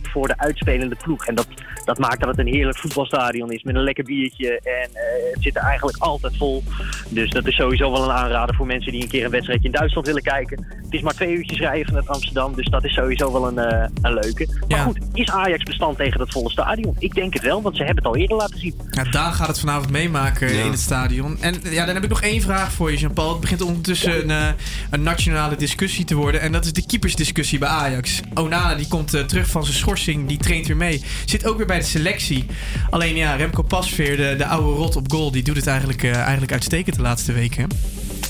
voor 0.03 0.27
de 0.27 0.39
uitspelende 0.39 0.97
ploeg. 1.03 1.27
En 1.27 1.35
dat, 1.35 1.47
dat 1.85 1.99
maakt 1.99 2.21
dat 2.21 2.29
het 2.29 2.39
een 2.39 2.53
heerlijk 2.53 2.79
voetbalstadion 2.79 3.53
is 3.53 3.63
met 3.63 3.75
een 3.75 3.83
lekker 3.83 4.05
biertje. 4.05 4.61
En 4.61 4.91
het 5.33 5.43
zit 5.43 5.57
er 5.57 5.63
eigenlijk 5.63 5.97
altijd 5.97 6.37
vol. 6.37 6.63
Dus 7.09 7.31
dat 7.31 7.47
is 7.47 7.55
sowieso 7.55 7.93
wel 7.93 8.05
een 8.05 8.17
aanrader 8.17 8.46
voor 8.55 8.67
mensen 8.67 8.93
die 8.93 9.03
een 9.03 9.09
keer 9.09 9.25
een 9.25 9.31
wedstrijdje 9.31 9.67
in 9.67 9.73
Duitsland 9.73 10.07
willen 10.07 10.23
kijken. 10.23 10.67
Het 10.85 10.95
is 10.95 11.01
maar 11.01 11.15
twee 11.15 11.35
uurtjes 11.35 11.59
rijden 11.59 11.87
vanuit 11.87 12.09
Amsterdam, 12.09 12.55
dus 12.55 12.67
dat 12.69 12.85
is 12.85 12.93
sowieso 12.93 13.33
wel 13.33 13.47
een, 13.47 13.59
eh, 13.59 13.89
een 14.03 14.15
leuke. 14.15 14.49
Maar 14.69 14.79
goed, 14.79 14.99
is 15.13 15.31
Ajax 15.31 15.63
bestand 15.63 15.97
tegen 15.97 16.19
dat 16.19 16.33
volle 16.33 16.51
stadion? 16.51 16.97
Ik 16.99 17.15
denk 17.15 17.35
het 17.35 17.43
wel, 17.43 17.63
want 17.63 17.77
ze 17.77 17.85
hebben 17.85 18.05
het 18.05 18.13
al 18.13 18.21
eerder 18.21 18.37
laten 18.37 18.59
zien. 18.59 18.75
Ja, 18.91 19.05
Daan 19.05 19.33
gaat 19.33 19.47
het 19.47 19.61
vanavond 19.61 19.91
meemaken 19.91 20.65
in 20.65 20.71
het 20.71 20.81
stadion. 20.81 21.37
En 21.41 21.55
ja, 21.71 21.85
dan 21.85 21.95
heb 21.95 22.05
ik 22.05 22.11
nog 22.11 22.23
één 22.23 22.41
vraag 22.41 22.73
voor 22.73 22.91
je, 22.91 22.97
Jean-Paul. 22.97 23.31
Het 23.31 23.41
begint 23.41 23.63
ondertussen 23.63 24.23
een, 24.23 24.31
eh, 24.31 24.49
een 24.91 25.03
nationale 25.03 25.57
discussie 25.57 26.05
te 26.05 26.15
worden. 26.15 26.41
En 26.41 26.53
dat 26.53 26.65
is 26.65 26.73
de 26.73 26.87
keepersdiscussie 26.87 27.59
bij 27.59 27.69
Ajax. 27.69 28.21
Onana 28.35 28.75
die 28.75 28.89
komt 28.89 29.15
eh, 29.15 29.23
terug 29.23 29.47
van 29.49 29.65
zijn 29.65 29.77
schorsing, 29.77 30.29
die 30.29 30.39
traint 30.39 30.67
weer 30.67 30.77
mee. 30.77 31.03
Zit 31.25 31.47
ook 31.47 31.57
weer 31.57 31.67
bij 31.67 31.79
de 31.79 31.85
selectie. 31.85 32.47
Alleen 32.91 33.17
ja, 33.17 33.35
Remco 33.35 33.63
Pasveer, 33.63 34.17
de, 34.17 34.35
de 34.39 34.47
oude 34.47 34.77
rot 34.77 34.97
op 34.97 35.11
goal, 35.11 35.31
die 35.31 35.43
doet 35.43 35.57
het 35.57 35.67
eigenlijk, 35.67 36.03
eh, 36.03 36.15
eigenlijk 36.17 36.53
uitstekend 36.53 36.97
de 36.97 37.03
laatste 37.03 37.33
weken. 37.33 37.69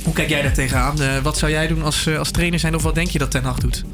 Hoe 0.06 0.14
kijk 0.14 0.28
jij 0.28 0.42
daar 0.42 0.52
tegenaan? 0.52 1.00
Eh, 1.00 1.18
wat 1.18 1.38
zou 1.38 1.52
jij 1.52 1.66
doen 1.66 1.82
als, 1.82 2.06
eh, 2.06 2.18
als 2.18 2.30
trainer 2.30 2.58
zijn 2.58 2.74
of 2.74 2.82
wat 2.82 2.94
denk 2.94 3.08
je 3.08 3.18
dat 3.18 3.30
Ten 3.30 3.44
Hag 3.44 3.58
doet? 3.58 3.84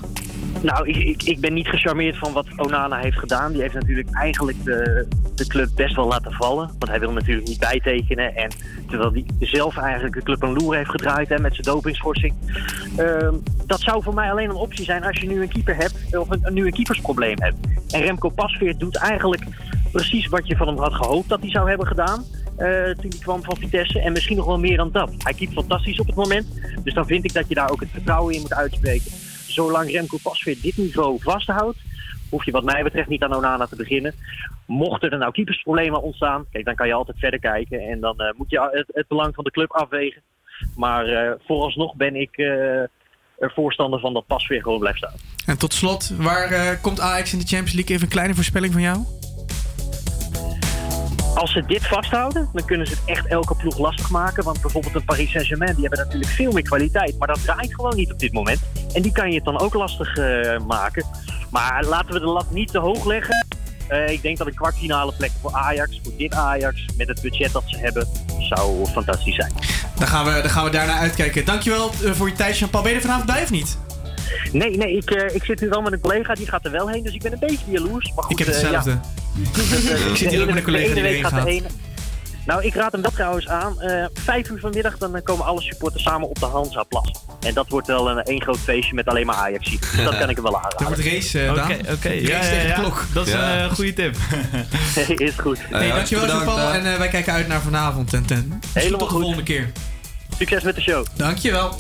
Nou, 0.63 0.89
ik, 0.89 0.97
ik, 0.97 1.23
ik 1.23 1.41
ben 1.41 1.53
niet 1.55 1.69
gecharmeerd 1.69 2.19
van 2.19 2.33
wat 2.33 2.47
Onana 2.57 2.99
heeft 2.99 3.19
gedaan. 3.19 3.53
Die 3.53 3.61
heeft 3.61 3.75
natuurlijk 3.75 4.09
eigenlijk 4.11 4.65
de, 4.65 5.07
de 5.35 5.47
club 5.47 5.69
best 5.75 5.97
wel 5.97 6.07
laten 6.07 6.33
vallen. 6.33 6.67
Want 6.67 6.89
hij 6.89 7.01
wil 7.01 7.13
natuurlijk 7.13 7.49
niet 7.49 7.59
bijtekenen. 7.59 8.37
En 8.37 8.51
terwijl 8.89 9.13
hij 9.13 9.25
zelf 9.39 9.77
eigenlijk 9.77 10.15
de 10.15 10.23
club 10.23 10.43
een 10.43 10.53
loer 10.53 10.77
heeft 10.77 10.91
gedraaid 10.91 11.29
hè, 11.29 11.39
met 11.39 11.55
zijn 11.55 11.67
dopingschorsing. 11.67 12.35
Ehm, 12.97 13.35
dat 13.67 13.81
zou 13.81 14.03
voor 14.03 14.15
mij 14.15 14.31
alleen 14.31 14.51
een 14.51 14.57
optie 14.57 14.85
zijn 14.85 15.05
als 15.05 15.19
je 15.21 15.29
nu 15.29 15.43
een 15.43 15.49
keeper 15.49 15.77
hebt. 15.77 16.17
Of 16.19 16.31
een, 16.31 16.55
nu 16.55 16.67
een 16.67 16.73
keepersprobleem 16.73 17.37
hebt. 17.41 17.57
En 17.91 18.01
Remco 18.01 18.29
Pasveer 18.29 18.79
doet 18.79 18.97
eigenlijk 18.97 19.43
precies 19.93 20.27
wat 20.27 20.47
je 20.47 20.57
van 20.57 20.67
hem 20.67 20.79
had 20.79 20.95
gehoopt 20.95 21.29
dat 21.29 21.41
hij 21.41 21.51
zou 21.51 21.69
hebben 21.69 21.87
gedaan. 21.87 22.25
Eh, 22.57 22.85
toen 22.85 23.11
hij 23.11 23.19
kwam 23.21 23.43
van 23.43 23.57
Vitesse. 23.57 24.01
En 24.01 24.13
misschien 24.13 24.37
nog 24.37 24.47
wel 24.47 24.59
meer 24.59 24.77
dan 24.77 24.91
dat. 24.93 25.13
Hij 25.19 25.35
keept 25.35 25.53
fantastisch 25.53 26.01
op 26.01 26.07
het 26.07 26.15
moment. 26.15 26.47
Dus 26.85 26.95
dan 26.95 27.07
vind 27.07 27.25
ik 27.25 27.33
dat 27.33 27.49
je 27.49 27.55
daar 27.55 27.71
ook 27.71 27.81
het 27.81 27.91
vertrouwen 27.91 28.35
in 28.35 28.41
moet 28.41 28.55
uitspreken. 28.55 29.11
Zolang 29.47 29.91
Remco 29.91 30.19
Pasveer 30.23 30.57
dit 30.63 30.77
niveau 30.77 31.19
vasthoudt, 31.21 31.79
hoef 32.31 32.45
je 32.45 32.51
wat 32.51 32.65
mij 32.65 32.83
betreft 32.83 33.09
niet 33.09 33.23
aan 33.23 33.35
Onana 33.35 33.67
te 33.67 33.77
beginnen. 33.77 34.15
Mochten 34.67 35.11
er 35.11 35.19
nou 35.19 35.33
keepersproblemen 35.33 36.03
ontstaan, 36.03 36.45
kijk, 36.51 36.65
dan 36.65 36.75
kan 36.75 36.87
je 36.87 36.93
altijd 36.93 37.19
verder 37.19 37.41
kijken. 37.41 37.81
En 37.81 38.01
dan 38.01 38.19
eh, 38.19 38.33
moet 38.37 38.51
je 38.51 38.85
het, 38.93 39.09
belang 39.09 39.35
van 39.35 39.45
de 39.45 39.51
club 39.51 39.73
afwegen. 39.73 40.23
Maar 40.77 41.07
eh, 41.07 41.33
vooralsnog 41.47 41.95
ben 41.95 42.17
ik 42.17 42.39
er 42.39 43.53
voorstander 43.55 44.01
van 44.01 44.13
dat 44.13 44.27
Pasveer 44.27 44.63
gewoon 44.63 44.79
blijft 44.79 44.99
staan. 44.99 45.15
En 45.47 45.59
tot 45.59 45.73
slot, 45.73 46.17
waar 46.17 46.79
komt 46.81 47.01
Ajax 47.01 47.33
in 47.33 47.39
de 47.39 47.47
Champions 47.47 47.73
League? 47.73 47.95
Even 47.95 48.07
een 48.07 48.13
kleine 48.13 48.35
voorspelling 48.35 48.73
van 48.73 48.83
jou. 48.83 49.05
Als 51.35 51.53
ze 51.53 51.65
dit 51.67 51.87
vasthouden, 51.87 52.49
dan 52.53 52.65
kunnen 52.65 52.87
ze 52.87 52.93
het 52.93 53.03
echt 53.05 53.27
elke 53.27 53.55
ploeg 53.55 53.79
lastig 53.79 54.11
maken. 54.11 54.45
Want 54.45 54.61
bijvoorbeeld 54.61 54.95
een 54.95 55.05
Paris 55.05 55.31
Saint-Germain, 55.31 55.75
die 55.75 55.81
hebben 55.81 56.05
natuurlijk 56.05 56.31
veel 56.31 56.53
meer 56.53 56.63
kwaliteit. 56.63 57.19
Maar 57.19 57.29
dat 57.29 57.45
draait 57.45 57.75
gewoon 57.75 57.97
niet 57.97 58.13
op 58.13 58.19
dit 58.19 58.33
moment. 58.33 58.61
En 58.95 59.03
die 59.03 59.13
kan 59.13 59.29
je 59.29 59.35
het 59.35 59.45
dan 59.45 59.59
ook 59.59 59.75
lastig 59.75 60.17
eh, 60.17 60.59
maken. 60.67 61.05
Maar 61.51 61.85
laten 61.85 62.13
we 62.13 62.21
de 62.21 62.27
lat 62.27 62.51
niet 62.51 62.71
te 62.71 62.79
hoog 62.79 63.05
leggen. 63.05 63.47
Eh, 63.89 64.09
ik 64.09 64.23
denk 64.23 64.39
dat 64.39 64.47
een 64.47 64.55
kwartfinale 64.55 65.13
plek 65.13 65.31
voor 65.41 65.53
Ajax, 65.53 66.01
voor 66.03 66.13
dit 66.17 66.35
Ajax, 66.35 66.87
met 66.97 67.09
het 67.09 67.21
budget 67.23 67.53
dat 67.53 67.63
ze 67.67 67.79
hebben, 67.79 68.09
zou 68.39 68.87
fantastisch 68.87 69.35
zijn. 69.35 69.53
Dan 69.99 70.09
gaan 70.09 70.25
we, 70.25 70.41
dan 70.41 70.51
gaan 70.51 70.65
we 70.65 70.71
daarna 70.71 70.99
uitkijken. 70.99 71.45
Dankjewel 71.45 71.91
eh, 72.05 72.11
voor 72.11 72.29
je 72.29 72.35
tijd, 72.35 72.59
Jean-Paul. 72.59 72.83
Ben 72.83 72.93
je 72.93 73.01
vanavond 73.01 73.27
bij 73.27 73.43
of 73.43 73.51
niet? 73.51 73.79
Nee, 74.53 74.77
nee, 74.77 74.97
ik, 74.97 75.11
eh, 75.11 75.35
ik 75.35 75.45
zit 75.45 75.61
nu 75.61 75.69
wel 75.69 75.83
met 75.83 75.93
een 75.93 76.01
collega, 76.01 76.35
die 76.35 76.49
gaat 76.49 76.65
er 76.65 76.71
wel 76.71 76.89
heen. 76.89 77.03
Dus 77.03 77.15
ik 77.15 77.23
ben 77.23 77.33
een 77.33 77.39
beetje 77.39 77.65
jaloers. 77.71 78.13
Maar 78.15 78.25
goed, 78.25 78.33
Ik 78.41 78.47
heb 78.47 78.55
eh, 78.55 78.63
hetzelfde. 78.63 78.91
ja. 78.91 79.01
Ik 80.11 80.17
zit 80.17 80.31
hier 80.31 80.41
ook 80.41 80.47
met 80.47 80.57
een 80.57 80.63
collega 80.63 80.89
De 80.89 80.95
die 80.95 81.03
ene 81.03 81.09
week 81.13 81.25
erheen 81.25 81.39
gaat 81.39 81.47
ene- 81.47 81.67
Nou, 82.47 82.65
ik 82.65 82.75
raad 82.75 82.93
hem 82.93 83.03
dat 83.03 83.15
trouwens 83.15 83.49
aan. 83.49 83.81
Eh, 83.81 84.05
vijf 84.15 84.49
uur 84.51 84.61
vanmiddag 84.61 84.99
dan 84.99 85.23
komen 85.23 85.45
alle 85.47 85.61
supporters 85.61 86.03
samen 86.03 86.29
op 86.29 86.39
de 86.39 86.47
Hansa-plas. 86.47 87.11
En 87.41 87.55
dat 87.55 87.69
wordt 87.69 87.87
wel 87.87 88.11
een 88.11 88.23
één 88.23 88.43
groot 88.43 88.59
feestje 88.59 88.95
met 88.95 89.07
alleen 89.07 89.27
maar 89.27 89.37
ajax 89.37 89.71
Dus 89.71 90.05
dat 90.05 90.19
kan 90.19 90.29
ik 90.29 90.35
hem 90.37 90.45
wel 90.45 90.57
aanraden. 90.57 90.79
Er 90.79 90.87
wordt 90.87 91.01
race, 91.05 91.47
Oké, 91.51 91.93
oké. 91.93 92.09
Race 92.09 92.21
Ja, 92.23 92.37
ja, 92.37 92.41
tegen 92.43 92.61
de 92.63 92.69
ja. 92.69 92.75
klok. 92.75 93.05
Dat 93.15 93.27
is 93.27 93.33
Ja. 93.33 93.63
een 93.65 93.71
goede 93.71 93.93
tip. 93.93 94.17
Is 95.29 95.35
goed. 95.39 95.59
Hey, 95.71 95.89
dankjewel 95.89 96.27
Jean-Paul. 96.27 96.59
En 96.73 96.93
eh, 96.93 96.99
wij 96.99 97.09
kijken 97.09 97.33
uit 97.33 97.49
naar 97.49 97.61
vanavond. 97.61 98.13
En 98.13 98.25
ten. 98.27 98.61
Helemaal 98.73 98.99
tot 98.99 99.09
de 99.09 99.15
goed. 99.15 99.23
volgende 99.23 99.43
keer. 99.45 99.71
Succes 100.43 100.63
met 100.63 100.75
de 100.75 100.81
show. 100.81 101.07
Dankjewel. 101.17 101.79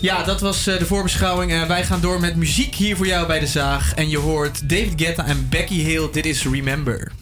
Ja, 0.00 0.22
dat 0.22 0.40
was 0.40 0.66
eh, 0.66 0.78
de 0.78 0.86
voorbeschouwing. 0.86 1.52
Eh, 1.52 1.62
wij 1.62 1.84
gaan 1.84 2.00
door 2.00 2.20
met 2.20 2.36
muziek 2.36 2.74
hier 2.74 2.96
voor 2.96 3.06
jou 3.06 3.26
bij 3.26 3.38
de 3.38 3.46
Zaag. 3.46 3.94
En 3.94 4.08
je 4.08 4.18
hoort 4.18 4.68
David 4.68 4.92
Guetta 4.96 5.26
en 5.26 5.48
Becky 5.50 5.82
Hill. 5.82 6.08
Dit 6.12 6.26
is 6.26 6.42
Remember. 6.44 7.12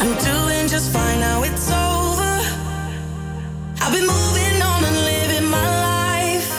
I'm 0.00 0.08
doing 0.08 0.70
just 0.70 0.88
fine 0.90 1.18
now, 1.18 1.44
it's 1.44 1.68
over. 1.68 2.40
I've 3.80 3.90
been 3.90 4.06
moving 4.06 4.62
on 4.62 4.84
and 4.84 4.96
living 5.04 5.50
my 5.50 5.68
life. 5.88 6.52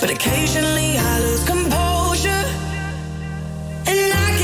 But 0.00 0.10
occasionally 0.10 0.98
I 0.98 1.20
lose 1.20 1.44
composure. 1.44 2.44
And 3.84 4.12
I 4.12 4.35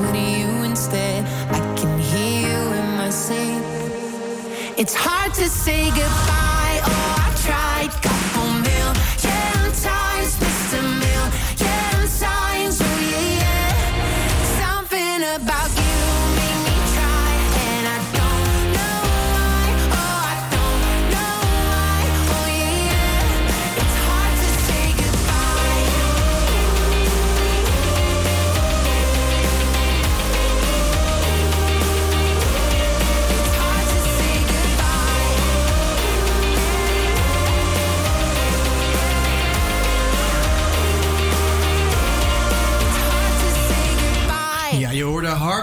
with 0.00 0.14
you 0.14 0.48
instead. 0.64 1.24
I 1.50 1.74
can 1.76 1.98
hear 1.98 2.48
you 2.48 2.72
in 2.78 2.96
my 2.96 3.10
sleep. 3.10 3.62
It's 4.76 4.94
hard 4.94 5.32
to 5.34 5.48
say 5.48 5.90
goodbye. 5.90 6.45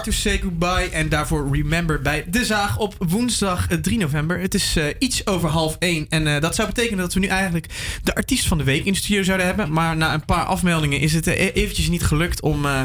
To 0.04 0.12
Say 0.12 0.38
Goodbye 0.42 0.88
en 0.92 1.08
daarvoor 1.08 1.48
Remember 1.56 2.02
bij 2.02 2.24
De 2.26 2.44
Zaag 2.44 2.78
op 2.78 2.94
woensdag 2.98 3.66
eh, 3.68 3.78
3 3.78 3.98
november. 3.98 4.38
Het 4.40 4.54
is 4.54 4.76
eh, 4.76 4.84
iets 4.98 5.26
over 5.26 5.48
half 5.48 5.76
1 5.78 6.06
en 6.08 6.26
eh, 6.34 6.40
dat 6.40 6.54
zou 6.54 6.68
betekenen 6.68 6.98
dat 6.98 7.14
we 7.14 7.20
nu 7.20 7.26
eigenlijk 7.26 7.66
de 8.02 8.14
artiest 8.14 8.46
van 8.46 8.58
de 8.58 8.64
week 8.64 8.84
in 8.84 8.92
de 8.92 8.98
studio 8.98 9.22
zouden 9.22 9.46
hebben. 9.46 9.72
Maar 9.72 9.96
na 9.96 10.14
een 10.14 10.24
paar 10.24 10.44
afmeldingen 10.44 11.00
is 11.00 11.12
het 11.12 11.26
eh, 11.26 11.40
e- 11.44 11.50
eventjes 11.54 11.88
niet 11.88 12.02
gelukt 12.04 12.40
om 12.40 12.64
eh, 12.66 12.82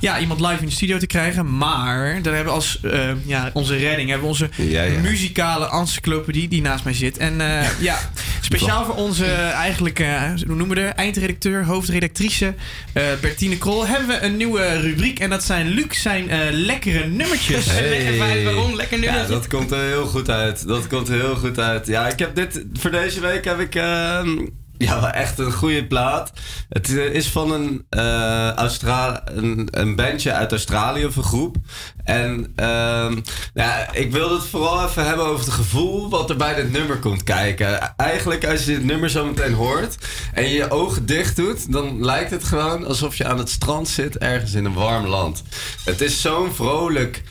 ja, 0.00 0.18
iemand 0.20 0.40
live 0.40 0.60
in 0.60 0.66
de 0.66 0.72
studio 0.72 0.98
te 0.98 1.06
krijgen. 1.06 1.56
Maar 1.58 2.22
daar 2.22 2.34
hebben 2.34 2.52
we 2.52 2.58
als 2.58 2.80
eh, 2.82 3.10
ja, 3.24 3.50
onze 3.52 3.76
redding, 3.76 4.08
hebben 4.08 4.26
we 4.28 4.32
onze 4.32 4.48
Ja, 4.56 4.82
ja. 4.82 5.00
muzikale 5.00 5.70
encyclopedie 5.70 6.48
die 6.48 6.60
naast 6.62 6.84
mij 6.84 6.94
zit. 6.94 7.16
En 7.18 7.40
eh, 7.40 7.66
ja, 7.80 7.98
speciaal 8.40 8.84
voor 8.84 8.94
onze 8.94 9.24
eh, 9.24 9.50
eigenlijk, 9.50 9.98
eh, 9.98 10.22
hoe 10.46 10.56
noemen 10.56 10.68
we 10.68 10.74
de 10.74 10.86
eindredacteur, 10.88 11.64
hoofdredactrice 11.64 12.54
eh, 12.92 13.02
Bertine 13.20 13.58
Krol, 13.58 13.86
hebben 13.86 14.08
we 14.08 14.20
een 14.22 14.36
nieuwe 14.36 14.80
rubriek. 14.80 15.18
En 15.18 15.30
dat 15.30 15.44
zijn 15.44 15.68
Luc 15.68 16.00
zijn 16.02 16.30
eh, 16.30 16.38
lekkere 16.52 17.06
nummertjes. 17.06 17.66
Hey. 17.70 18.42
waarom? 18.44 18.76
Lekker 18.76 18.98
Ja, 18.98 19.04
nummertje. 19.04 19.34
dat 19.34 19.46
komt 19.46 19.70
er 19.70 19.82
heel 19.82 20.06
goed 20.06 20.30
uit. 20.30 20.66
Dat 20.68 20.86
komt 20.86 21.08
er 21.08 21.14
heel 21.14 21.34
goed 21.36 21.58
uit. 21.58 21.86
Ja, 21.86 22.08
ik 22.08 22.18
heb 22.18 22.34
dit... 22.34 22.64
Voor 22.72 22.90
deze 22.90 23.20
week 23.20 23.44
heb 23.44 23.60
ik... 23.60 23.74
ehm, 23.74 24.46
ja, 24.86 25.00
wel 25.00 25.10
echt 25.10 25.38
een 25.38 25.52
goede 25.52 25.86
plaat. 25.86 26.32
Het 26.68 26.88
eh, 26.88 27.14
is 27.14 27.28
van 27.28 27.52
een, 27.52 27.86
eh 27.88 28.50
Austra 28.52 29.22
een, 29.24 29.68
een 29.70 29.96
bandje 29.96 30.32
uit 30.32 30.50
Australië 30.50 31.06
of 31.06 31.16
een 31.16 31.22
groep. 31.22 31.56
En 32.04 32.52
ehm, 32.56 33.20
ja, 33.54 33.92
ik 33.92 34.12
wil 34.12 34.30
het 34.30 34.46
vooral 34.46 34.84
even 34.84 35.06
hebben 35.06 35.26
over 35.26 35.44
het 35.44 35.54
gevoel 35.54 36.10
wat 36.10 36.30
er 36.30 36.36
bij 36.36 36.54
dit 36.54 36.72
nummer 36.72 36.98
komt 36.98 37.22
kijken. 37.22 37.96
Eigenlijk 37.96 38.46
als 38.46 38.64
je 38.64 38.74
dit 38.74 38.84
nummer 38.84 39.10
zo 39.10 39.26
meteen 39.26 39.54
hoort 39.54 39.96
en 40.32 40.48
je 40.48 40.54
je 40.54 40.70
ogen 40.70 41.06
dicht 41.06 41.36
doet, 41.36 41.72
dan 41.72 42.04
lijkt 42.04 42.30
het 42.30 42.44
gewoon 42.44 42.86
alsof 42.86 43.16
je 43.16 43.26
aan 43.26 43.38
het 43.38 43.50
strand 43.50 43.88
zit 43.88 44.18
ergens 44.18 44.52
in 44.52 44.64
een 44.64 44.74
warm 44.74 45.06
land. 45.06 45.42
Het 45.84 46.00
is 46.00 46.20
zo'n 46.20 46.52
vrolijk 46.52 47.22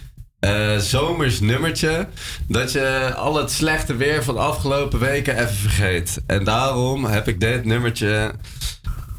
eh, 0.42 0.78
zomers 0.78 1.40
nummertje. 1.40 2.08
Dat 2.48 2.72
je 2.72 3.14
al 3.16 3.36
het 3.36 3.52
slechte 3.52 3.96
weer 3.96 4.24
van 4.24 4.34
de 4.34 4.40
afgelopen 4.40 5.00
weken 5.00 5.38
even 5.38 5.56
vergeet. 5.56 6.22
En 6.28 6.44
daarom 6.44 7.06
heb 7.06 7.28
ik 7.28 7.40
dit 7.40 7.66
nummertje 7.66 8.32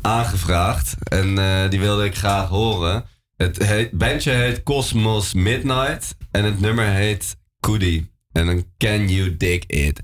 aangevraagd. 0.00 0.94
En 1.02 1.38
eh, 1.38 1.70
die 1.70 1.80
wilde 1.80 2.04
ik 2.04 2.16
graag 2.16 2.48
horen. 2.48 3.04
Het 3.36 3.90
bandje 3.92 4.30
heet 4.30 4.62
Cosmos 4.62 5.34
Midnight. 5.34 6.16
En 6.30 6.44
het 6.44 6.60
nummer 6.60 6.86
heet 6.86 7.36
Koody. 7.60 8.06
En 8.32 8.46
dan 8.46 8.64
Can 8.78 9.08
You 9.08 9.36
Dig 9.36 9.66
It? 9.66 10.02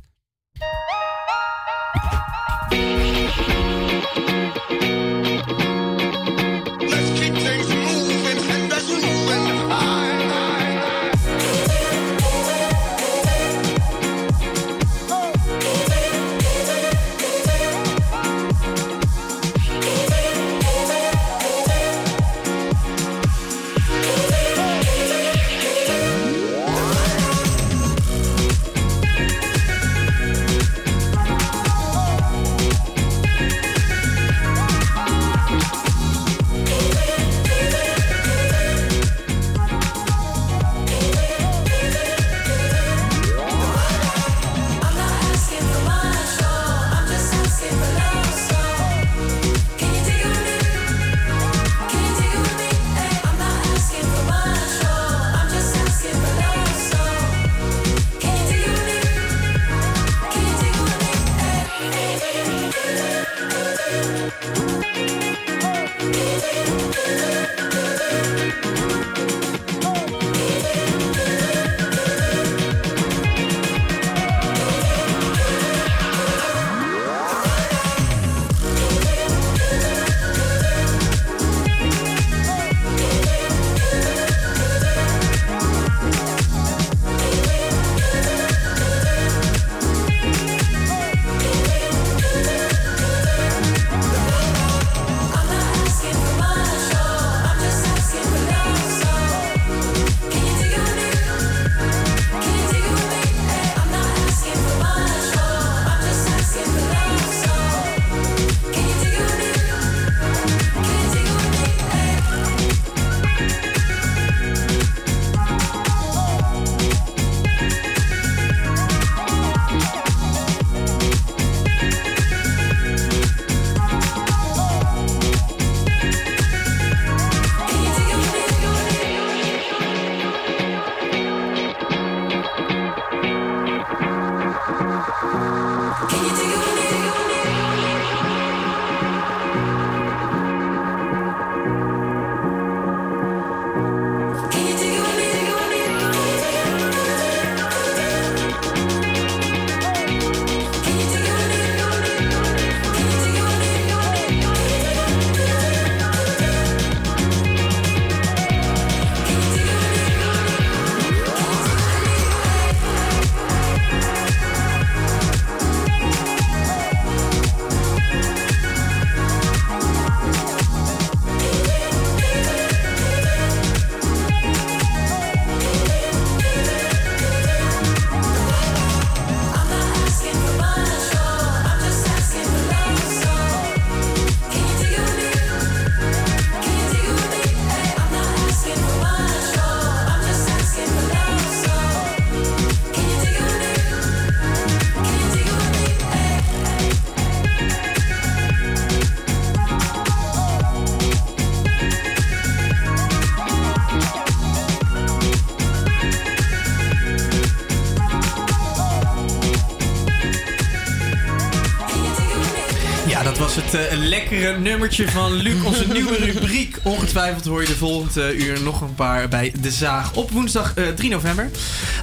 Lekkere 214.41 214.62
nummertje 214.62 215.09
van 215.09 215.32
Luc, 215.32 215.64
onze 215.64 215.89
nieuwe 215.93 216.16
rubriek. 216.16 216.78
Ongetwijfeld 216.82 217.45
hoor 217.45 217.61
je 217.61 217.66
de 217.66 217.76
volgende 217.76 218.36
uur 218.36 218.62
nog 218.62 218.80
een 218.80 218.95
paar 218.95 219.28
bij 219.28 219.53
De 219.61 219.70
Zaag 219.70 220.14
op 220.14 220.30
woensdag 220.30 220.74
eh, 220.74 220.89
3 220.89 221.11
november. 221.11 221.51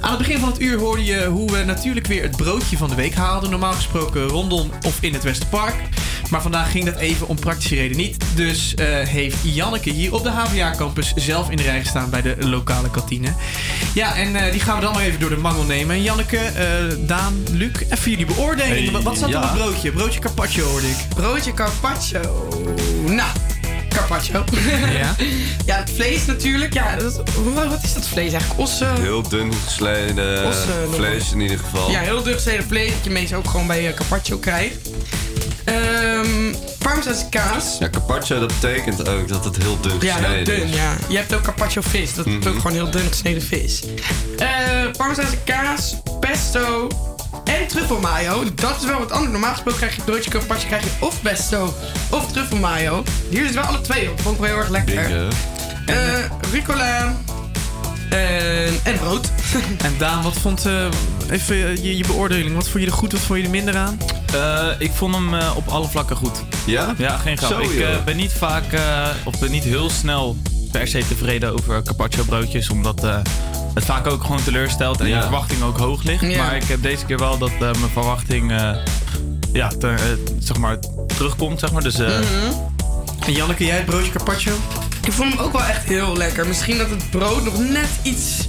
Aan 0.00 0.10
het 0.10 0.18
begin 0.18 0.38
van 0.38 0.48
het 0.48 0.60
uur 0.60 0.78
hoorde 0.78 1.04
je 1.04 1.24
hoe 1.24 1.52
we 1.52 1.64
natuurlijk 1.64 2.06
weer 2.06 2.22
het 2.22 2.36
broodje 2.36 2.76
van 2.76 2.88
de 2.88 2.94
week 2.94 3.14
haalden. 3.14 3.50
Normaal 3.50 3.72
gesproken 3.72 4.26
rondom 4.26 4.70
of 4.86 4.98
in 5.00 5.12
het 5.12 5.22
Westerpark. 5.22 5.85
Maar 6.36 6.44
vandaag 6.44 6.70
ging 6.70 6.84
dat 6.84 6.96
even 6.96 7.28
om 7.28 7.38
praktische 7.38 7.74
reden 7.74 7.96
niet. 7.96 8.24
Dus 8.34 8.74
eh, 8.74 8.86
heeft 8.86 9.36
Janneke 9.42 9.90
hier 9.90 10.14
op 10.14 10.22
de 10.22 10.30
HVA-campus 10.30 11.12
zelf 11.14 11.50
in 11.50 11.56
de 11.56 11.62
rij 11.62 11.80
gestaan 11.80 12.10
bij 12.10 12.22
de 12.22 12.36
lokale 12.38 12.90
kantine. 12.90 13.32
Ja, 13.94 14.16
en 14.16 14.36
eh, 14.36 14.52
die 14.52 14.60
gaan 14.60 14.76
we 14.76 14.82
dan 14.82 14.92
maar 14.92 15.02
even 15.02 15.20
door 15.20 15.30
de 15.30 15.36
mangel 15.36 15.62
nemen. 15.62 16.02
Janneke, 16.02 16.38
eh, 16.38 16.64
Daan, 16.98 17.42
Luc, 17.50 17.72
even 17.90 18.10
jullie 18.10 18.26
beoordeling. 18.26 18.90
Hey, 18.90 19.02
wat, 19.02 19.18
zat 19.18 19.28
er 19.28 19.34
ja. 19.34 19.42
op 19.42 19.48
het 19.48 19.58
broodje? 19.58 19.92
Broodje 19.92 20.20
carpaccio 20.20 20.64
hoorde 20.64 20.86
ik. 20.88 20.96
Broodje 21.14 21.54
carpaccio. 21.54 22.48
Nou, 23.06 23.30
carpaccio. 23.88 24.44
Ja. 24.92 25.14
ja, 25.66 25.76
het 25.76 25.90
vlees 25.90 26.26
natuurlijk. 26.26 26.72
Ja, 26.72 26.96
dat, 26.96 27.22
wat 27.54 27.66
wat 27.66 27.82
is 27.82 27.94
dat 27.94 28.08
vlees 28.08 28.32
eigenlijk? 28.32 28.60
Ossen? 28.60 29.00
Heel 29.00 29.28
dun 29.28 29.48
nog 29.48 30.94
vlees 30.94 31.32
in 31.32 31.40
ieder 31.40 31.58
geval. 31.58 31.90
Ja, 31.90 32.00
heel 32.00 32.22
dun 32.22 32.34
gesneden 32.34 32.64
vlees 32.64 32.90
dat 32.90 33.04
je 33.04 33.10
meestal 33.10 33.38
ook 33.38 33.50
gewoon 33.50 33.66
bij 33.66 33.94
carpaccio 33.94 34.38
krijgt. 34.38 34.85
Parmezaanse 37.06 37.28
kaas. 37.52 37.76
Ja, 37.78 37.90
carpaccio 37.90 38.38
dat 38.38 38.48
betekent 38.60 39.08
ook 39.08 39.28
dat 39.28 39.44
het 39.44 39.56
heel 39.56 39.78
dun 39.80 39.92
Ja, 40.00 40.12
gesneden 40.14 40.36
heel 40.36 40.44
dun, 40.44 40.68
is. 40.68 40.74
ja. 40.74 40.92
Je 41.08 41.16
hebt 41.16 41.34
ook 41.34 41.42
carpaccio 41.42 41.82
vis. 41.84 42.14
Dat 42.14 42.26
is 42.26 42.32
Mhm. 42.34 42.48
ook 42.48 42.54
gewoon 42.56 42.72
heel 42.72 42.90
dun 42.90 43.06
gesneden 43.08 43.42
vis. 43.42 43.82
Eh 44.38 44.46
Parmezaanse 44.96 45.36
kaas, 45.44 45.94
pesto 46.20 46.88
en 47.44 47.66
truffelmayo. 47.66 48.44
Dat 48.54 48.76
is 48.80 48.86
wel 48.86 48.98
wat 48.98 49.10
anders. 49.10 49.30
Normaal 49.32 49.50
gesproken 49.52 49.80
krijg 49.80 49.96
je 49.96 50.02
broodje 50.02 50.30
carpaccio 50.30 50.68
krijg 50.68 50.82
je 50.84 50.90
of 51.00 51.22
pesto 51.22 51.74
of 52.10 52.32
truffelmayo. 52.32 53.02
Hier 53.30 53.44
is 53.44 53.50
wel 53.52 53.64
alle 53.64 53.80
twee 53.80 54.10
op. 54.10 54.20
Vond 54.20 54.34
ik 54.34 54.40
wel 54.40 54.50
heel 54.50 54.58
erg 54.58 54.68
lekker. 54.68 55.28
Eh 55.86 55.96
rucola 56.52 57.14
en, 58.10 58.80
en 58.84 58.98
brood. 58.98 59.30
En 59.84 59.94
Daan, 59.98 60.22
wat 60.22 60.32
vond 60.42 60.66
eh, 60.66 60.86
even 61.30 61.56
je, 61.82 61.96
je 61.96 62.06
beoordeling? 62.06 62.54
Wat 62.54 62.68
vond 62.68 62.84
je 62.84 62.90
er 62.90 62.96
goed, 62.96 63.12
wat 63.12 63.20
vond 63.20 63.38
je 63.38 63.44
er 63.44 63.50
minder 63.50 63.76
aan? 63.76 63.98
Eh, 64.34 64.66
ik 64.78 64.90
vond 64.94 65.14
hem 65.14 65.34
op 65.56 65.68
alle 65.68 65.88
vlakken 65.88 66.16
goed. 66.16 66.45
Ja? 66.66 66.94
Ja, 66.98 67.16
geen 67.16 67.38
grap. 67.38 67.50
Zo, 67.50 67.58
ik 67.60 67.80
eh, 67.80 68.04
ben 68.04 68.16
niet 68.16 68.32
vaak, 68.32 68.72
eh, 68.72 69.08
of 69.24 69.38
ben 69.38 69.50
niet 69.50 69.64
heel 69.64 69.90
snel 69.90 70.36
per 70.70 70.88
se 70.88 71.02
tevreden 71.08 71.52
over 71.52 71.82
carpaccio 71.82 72.22
broodjes. 72.24 72.68
Omdat 72.70 73.04
eh, 73.04 73.18
het 73.74 73.84
vaak 73.84 74.06
ook 74.06 74.20
gewoon 74.22 74.42
teleurstelt 74.44 75.00
en 75.00 75.08
Ja. 75.08 75.16
je 75.16 75.22
verwachting 75.22 75.62
ook 75.62 75.78
hoog 75.78 76.02
ligt. 76.02 76.20
Ja. 76.30 76.36
Maar 76.44 76.56
ik 76.56 76.64
heb 76.64 76.82
deze 76.82 77.04
keer 77.04 77.18
wel 77.18 77.38
dat 77.38 77.50
eh, 77.50 77.58
mijn 77.60 77.90
verwachting, 77.92 78.50
eh, 78.52 78.70
ja, 79.52 79.68
te- 79.68 80.22
zeg 80.38 80.56
maar, 80.56 80.78
terugkomt, 81.06 81.60
zeg 81.60 81.72
maar. 81.72 81.82
Dus 81.82 81.98
eh, 81.98 82.16
En 83.26 83.32
Janneke, 83.32 83.64
jij 83.64 83.76
het 83.76 83.84
broodje 83.84 84.10
carpaccio? 84.12 84.52
Ik 85.06 85.12
vond 85.12 85.32
hem 85.32 85.42
ook 85.42 85.52
wel 85.52 85.64
echt 85.64 85.84
heel 85.84 86.16
lekker. 86.16 86.46
Misschien 86.46 86.78
dat 86.78 86.90
het 86.90 87.10
brood 87.10 87.44
nog 87.44 87.58
net 87.58 87.88
iets 88.02 88.48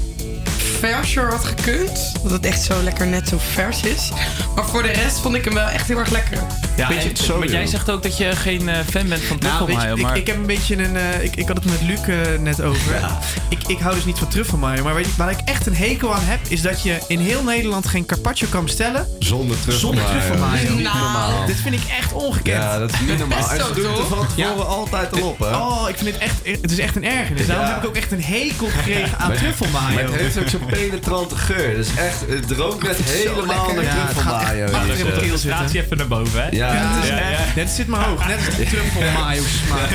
verser 0.79 1.29
had 1.29 1.45
gekund. 1.45 2.11
Dat 2.23 2.31
het 2.31 2.45
echt 2.45 2.61
zo 2.61 2.83
lekker 2.83 3.07
net 3.07 3.27
zo 3.27 3.37
vers 3.53 3.81
is. 3.81 4.11
Maar 4.55 4.65
voor 4.65 4.83
de 4.83 4.91
rest 4.91 5.19
vond 5.19 5.35
ik 5.35 5.45
hem 5.45 5.53
wel 5.53 5.67
echt 5.67 5.87
heel 5.87 5.97
erg 5.97 6.09
lekker. 6.09 6.37
Ja, 6.77 6.87
Beetje 6.87 7.09
en- 7.09 7.17
zo, 7.17 7.37
maar 7.39 7.47
jij 7.47 7.65
zegt 7.65 7.89
ook 7.91 8.03
dat 8.03 8.17
je 8.17 8.35
geen 8.35 8.69
eh, 8.69 8.75
fan 8.89 9.07
bent 9.07 9.21
van 9.23 9.37
Nou, 9.39 9.51
je, 9.51 9.57
truffelmayo. 9.65 9.95
ik, 9.95 10.01
maar 10.01 10.17
ik 10.17 10.27
heb 10.27 10.35
een 10.35 10.45
beetje 10.45 10.77
een. 10.83 10.95
eh, 10.95 11.23
ik, 11.23 11.35
ik 11.35 11.47
had 11.47 11.55
het 11.57 11.65
met 11.65 11.81
Luc 11.81 11.99
eh, 12.07 12.39
net 12.39 12.61
over. 12.61 13.01
Ik, 13.49 13.57
ik 13.67 13.79
hou 13.79 13.95
dus 13.95 14.05
niet 14.05 14.17
van 14.17 14.27
truffelmayo. 14.27 14.83
Maar 14.83 14.95
weet 14.95 15.05
je, 15.05 15.11
waar 15.17 15.31
ik 15.31 15.39
echt 15.45 15.65
een 15.67 15.75
hekel 15.75 16.13
aan 16.15 16.23
heb, 16.23 16.39
is 16.47 16.61
dat 16.61 16.83
je 16.83 16.97
in 17.07 17.19
heel 17.19 17.43
Nederland 17.43 17.87
geen 17.87 18.05
carpaccio 18.05 18.47
kan 18.49 18.63
bestellen. 18.63 19.07
Zonder 19.19 19.57
truffelmayo. 19.61 20.65
Zonder 20.67 20.83
normaal. 20.83 21.45
Dit 21.45 21.55
vind 21.55 21.75
ik 21.75 21.81
echt 21.99 22.13
ongekend. 22.13 22.63
Ja, 22.63 22.79
dat 22.79 22.91
is 22.93 22.99
niet 22.99 23.17
normaal. 23.27 23.37
En 23.51 23.57
ze 23.65 23.73
doen 23.73 23.91
het 23.97 24.07
van 24.07 24.27
tevoren 24.35 24.67
altijd 24.67 25.21
al 25.21 25.27
op, 25.29 25.39
hè? 25.39 25.55
Oh, 25.55 25.85
ik 25.89 25.97
vind 25.97 26.09
het 26.13 26.17
echt. 26.21 26.61
Het 26.61 26.71
is 26.71 26.79
echt 26.79 26.95
een 26.95 27.03
ergernis. 27.05 27.47
Daarom 27.47 27.65
Ja. 27.65 27.71
heb 27.73 27.81
ik 27.83 27.87
ook 27.89 27.95
echt 27.95 28.11
een 28.11 28.23
hekel 28.23 28.67
gekregen 28.67 29.17
aan 29.17 29.27
Maar- 29.29 29.37
truffelmayo. 29.37 29.93
Maar 29.95 30.03
het 30.03 30.15
heeft 30.15 30.39
ook 30.39 30.47
zo'n 30.47 30.65
penetrante 30.65 31.35
geur. 31.35 31.75
Dus 31.75 31.87
echt, 31.95 32.19
het 32.29 32.51
rookt 32.51 32.83
net 32.83 32.97
helemaal 33.03 33.73
naar 33.73 33.83
Ja, 33.83 33.89
het 33.89 33.97
gaat 33.97 34.09
truffelmayo. 34.09 34.63
echt 34.63 34.73
achter 34.73 34.87
Dus, 34.89 34.97
in 34.97 35.03
mijn 35.03 35.15
eh, 35.15 35.21
keel 35.21 35.29
concentratie 35.29 35.81
even 35.83 35.97
naar 35.97 36.07
boven, 36.07 36.43
hè? 36.43 36.49
Ja, 36.67 36.73
Ja, 36.73 36.93
het 36.95 37.03
is 37.03 37.09
ja, 37.09 37.17
echt- 37.19 37.37
ja. 37.39 37.45
Net 37.55 37.69
zit 37.69 37.87
maar 37.87 38.03
hoog. 38.05 38.27
Net 38.27 38.37
als 38.45 38.55
de 38.55 38.63
truffelmayo 38.73 39.41
smaak. 39.65 39.89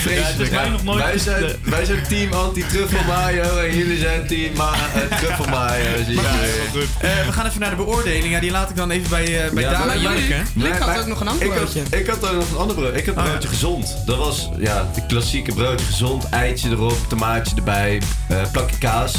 Vreselijk. 0.00 0.50
mij 0.52 0.68
nog 0.68 0.84
nooit 0.84 1.04
Wij 1.04 1.18
zijn, 1.18 1.44
wij 1.62 1.84
zijn 1.84 2.02
team 2.08 2.32
anti-truffelmayo 2.32 3.56
en 3.58 3.76
jullie 3.76 3.98
zijn 3.98 4.26
team 4.26 4.56
ma- 4.56 4.72
eh, 4.94 5.18
truffelmayo. 5.18 5.84
zie 6.06 6.14
je. 6.14 6.86
Eh, 7.00 7.26
we 7.26 7.32
gaan 7.32 7.46
even 7.46 7.60
naar 7.60 7.70
de 7.70 7.76
beoordeling. 7.76 8.30
Ja, 8.30 8.40
die 8.40 8.50
laat 8.50 8.70
ik 8.70 8.76
dan 8.76 8.90
even 8.90 9.10
bij, 9.10 9.44
eh 9.44 9.50
bij 9.52 9.62
Ja, 9.62 9.70
Daan. 9.70 9.88
Luc 10.54 10.78
had 10.78 10.98
ook 10.98 11.06
nog 11.06 11.20
een 11.20 11.28
ander 11.28 11.46
ik 11.46 11.52
had, 11.52 11.60
broodje. 11.72 11.82
ik 11.98 12.06
had 12.06 12.28
ook 12.28 12.34
nog 12.34 12.50
een 12.50 12.56
ander 12.56 12.76
brood. 12.76 12.96
Ik 12.96 13.06
had 13.06 13.16
Oh, 13.16 13.24
ja. 13.24 13.28
broodje 13.30 13.48
gezond. 13.48 13.96
Dat 14.06 14.16
was 14.16 14.48
ja, 14.58 14.88
de 14.94 15.06
klassieke 15.06 15.52
broodje 15.54 15.86
gezond. 15.86 16.28
Eitje 16.28 16.70
erop, 16.70 17.08
tomaatje 17.08 17.56
erbij, 17.56 18.00
eh, 18.28 18.36
plakje 18.52 18.78
kaas. 18.78 19.14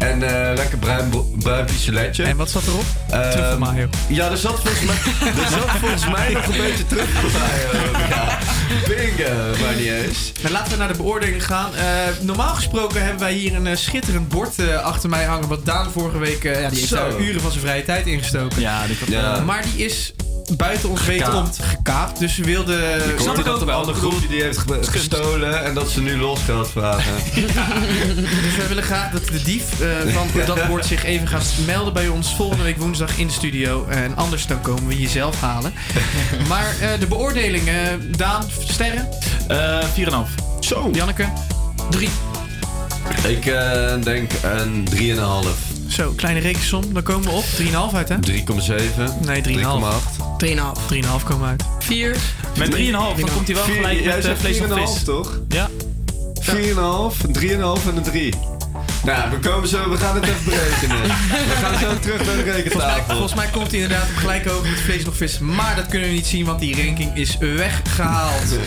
En 0.00 0.22
eh, 0.22 0.54
lekker 0.56 0.78
bruin, 0.78 1.10
bruin 1.38 1.64
pistoletje. 1.64 2.22
En 2.22 2.36
wat 2.36 2.50
zat 2.50 2.62
erop? 2.66 2.84
Ehm, 3.10 3.30
Truffelmayo. 3.30 3.88
Ja, 4.08 4.30
er 4.30 4.36
zat 4.36 4.60
volgens 4.60 4.80
mij, 4.84 4.96
er 5.44 5.50
zat 5.50 5.70
volgens 5.80 6.08
mij 6.08 6.32
nog 6.32 6.46
een 6.46 6.56
beetje 6.56 6.86
truffelmayo. 6.86 7.88
Ja, 8.10 8.38
bingo, 8.88 9.62
maar 9.64 9.74
niet 9.76 9.86
eens. 9.86 10.32
Maar 10.42 10.50
laten 10.50 10.72
we 10.72 10.78
naar 10.78 10.88
de 10.88 10.96
beoordeling 10.96 11.44
gaan. 11.46 11.74
Eh, 11.74 11.84
normaal 12.20 12.54
gesproken 12.54 13.02
hebben 13.02 13.20
wij 13.20 13.32
hier 13.32 13.54
een 13.54 13.66
eh, 13.66 13.76
schitterend 13.76 14.28
bord 14.28 14.58
eh, 14.58 14.74
achter 14.82 15.08
mij 15.08 15.24
hangen. 15.24 15.48
Wat 15.48 15.64
Daan 15.66 15.90
vorige 15.90 16.18
week, 16.18 16.44
eh, 16.44 16.60
ja, 16.62 16.68
die 16.68 16.78
heeft 16.78 16.90
daar 16.90 17.16
uren 17.20 17.40
van 17.40 17.50
zijn 17.50 17.62
vrije 17.64 17.84
tijd 17.84 18.06
ingestoken. 18.06 18.60
Ja, 18.60 18.86
die 18.86 18.96
Ja. 19.06 19.34
eh, 19.36 19.44
Maar 19.44 19.62
die 19.74 19.84
is 19.84 20.14
buiten 20.56 20.88
ons 20.88 21.04
weten 21.04 21.34
om 21.34 21.48
Gekaapt. 21.60 22.18
Dus 22.18 22.36
we 22.36 22.44
wilden... 22.44 22.94
Ik 23.10 23.20
snap 23.20 23.36
dat 23.36 23.48
ook 23.48 23.60
een 23.60 23.66
wel. 23.66 23.76
ander 23.78 23.94
Ik 23.94 24.00
bedoel- 24.00 24.10
groepje 24.10 24.28
die 24.34 24.42
heeft 24.42 24.58
ge- 24.58 24.78
gestolen 24.82 25.64
en 25.64 25.74
dat 25.74 25.90
ze 25.90 26.00
nu 26.02 26.16
losgeld 26.18 26.68
vragen. 26.70 27.12
Dus 28.44 28.56
wij 28.56 28.68
willen 28.68 28.82
graag 28.84 29.10
dat 29.12 29.26
de 29.26 29.42
dief 29.42 29.64
van 30.12 30.26
dat 30.46 30.66
bord 30.66 30.86
zich 30.86 31.04
even 31.04 31.28
gaat 31.28 31.44
melden 31.66 31.92
bij 31.92 32.08
ons 32.08 32.34
volgende 32.34 32.62
week 32.64 32.76
woensdag 32.78 33.18
in 33.18 33.26
de 33.26 33.32
studio. 33.32 33.86
En 33.88 34.16
anders 34.16 34.46
dan 34.46 34.60
komen 34.60 34.86
we 34.86 35.00
je 35.00 35.08
zelf 35.08 35.40
halen. 35.40 35.72
Maar 36.48 36.74
eh, 36.80 36.88
de 37.00 37.06
beoordeling, 37.06 37.68
eh, 37.68 37.74
Daan, 38.16 38.44
sterren? 38.68 39.08
eh, 39.48 39.84
4,5. 39.94 40.34
Zo. 40.60 40.90
Janneke? 40.92 41.28
Drie. 41.90 42.08
Ik 43.28 43.46
eh, 43.46 43.92
denk 44.02 44.30
een 44.42 44.88
3,5. 44.90 45.68
Zo, 45.88 46.12
kleine 46.16 46.40
rekensom. 46.40 46.92
Dan 46.94 47.02
komen 47.02 47.28
we 47.28 47.34
op 47.34 47.44
3,5 47.44 47.94
uit, 47.96 48.08
hè? 48.08 48.16
3,7. 48.20 49.18
Nee, 49.24 49.42
3,5. 49.42 49.50
3,5. 50.38 50.86
3,5 50.86 51.24
komen 51.24 51.40
we 51.42 51.46
uit. 51.46 51.64
4. 51.78 52.16
Met 52.58 52.70
3,5 52.76 52.80
dan 52.92 53.30
komt 53.34 53.46
hij 53.46 53.54
wel 53.56 53.64
gelijk 53.64 54.00
Jij 54.00 54.16
met 54.16 54.24
eh, 54.24 54.32
vlees 54.38 54.60
of 54.60 54.66
4,5 54.66 54.72
vis. 54.94 55.04
toch? 55.04 55.40
Ja. 55.48 55.68
4,5, 56.40 57.22
een 57.24 57.32
3,5 57.32 57.88
en 57.88 57.96
een 57.96 58.02
3. 58.02 58.34
Nou, 59.04 59.30
we 59.30 59.38
komen 59.38 59.68
zo, 59.68 59.90
we 59.90 59.96
gaan 59.96 60.14
het 60.14 60.24
even 60.24 60.44
berekenen. 60.44 61.02
We 61.02 61.56
gaan 61.62 61.78
zo 61.78 61.98
terug 61.98 62.26
naar 62.26 62.36
de 62.36 62.42
Volgens 62.42 62.44
mij, 62.44 62.54
rekentafel. 62.62 63.04
volgens 63.14 63.34
mij 63.34 63.46
komt 63.46 63.70
hij 63.70 63.80
inderdaad 63.80 64.08
op 64.08 64.16
gelijk 64.16 64.48
over 64.48 64.70
met 64.70 64.80
vlees 64.80 65.04
nog 65.04 65.16
vis. 65.16 65.38
Maar 65.38 65.76
dat 65.76 65.86
kunnen 65.86 66.08
we 66.08 66.14
niet 66.14 66.26
zien, 66.26 66.44
want 66.44 66.60
die 66.60 66.84
ranking 66.84 67.16
is 67.16 67.36
weggehaald. 67.38 68.58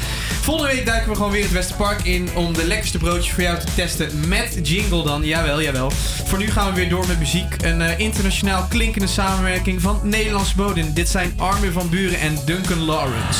Volgende 0.41 0.73
week 0.73 0.85
duiken 0.85 1.09
we 1.09 1.15
gewoon 1.15 1.31
weer 1.31 1.41
het 1.43 1.51
Westerpark 1.51 2.03
in 2.03 2.29
om 2.33 2.53
de 2.53 2.67
lekkerste 2.67 2.97
broodjes 2.97 3.33
voor 3.33 3.43
jou 3.43 3.59
te 3.59 3.65
testen 3.75 4.27
met 4.27 4.59
jingle 4.63 5.03
dan. 5.03 5.25
Jawel, 5.25 5.61
jawel. 5.61 5.91
Voor 6.25 6.37
nu 6.37 6.51
gaan 6.51 6.67
we 6.69 6.73
weer 6.75 6.89
door 6.89 7.07
met 7.07 7.19
muziek. 7.19 7.55
Een 7.63 7.81
eh, 7.81 7.99
internationaal 7.99 8.65
klinkende 8.69 9.07
samenwerking 9.07 9.81
van 9.81 9.99
Nederlandse 10.03 10.55
bodem. 10.55 10.93
Dit 10.93 11.09
zijn 11.09 11.33
Armin 11.37 11.71
van 11.71 11.89
Buren 11.89 12.19
en 12.19 12.37
Duncan 12.45 12.79
Lawrence. 12.79 13.39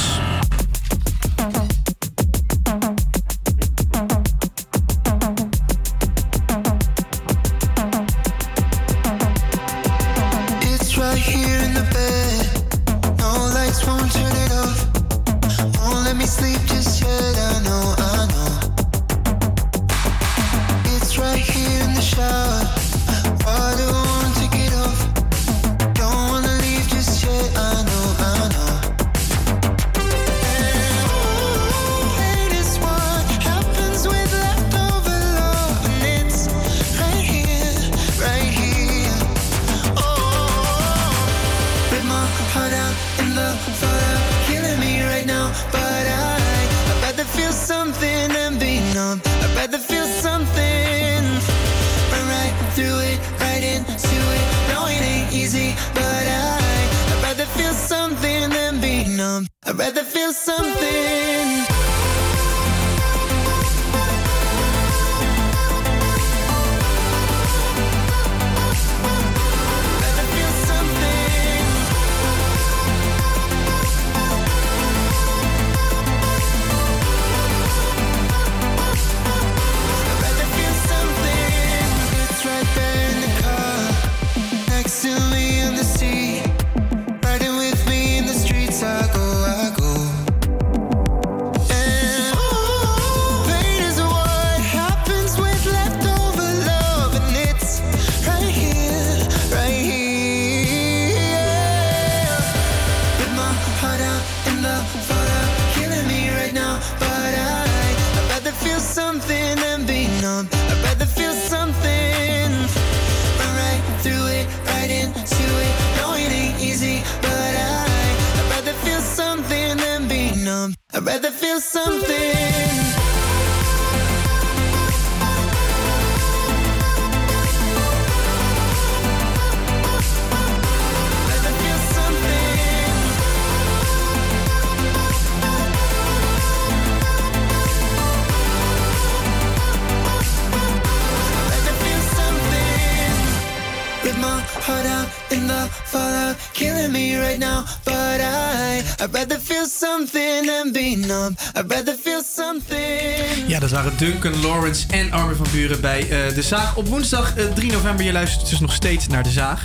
Duncan 153.98 154.42
Lawrence 154.42 154.88
en 154.88 155.12
Armin 155.12 155.36
van 155.36 155.46
Buren 155.52 155.82
bij 155.82 156.00
eh, 156.02 156.36
De 156.36 156.42
Zaag. 156.42 156.76
Op 156.76 156.88
woensdag 156.88 157.36
eh, 157.36 157.46
3 157.46 157.72
november, 157.72 158.06
je 158.06 158.12
luistert 158.12 158.50
dus 158.50 158.60
nog 158.60 158.74
steeds 158.74 159.08
naar 159.08 159.24
De 159.24 159.30
Zaag. 159.30 159.64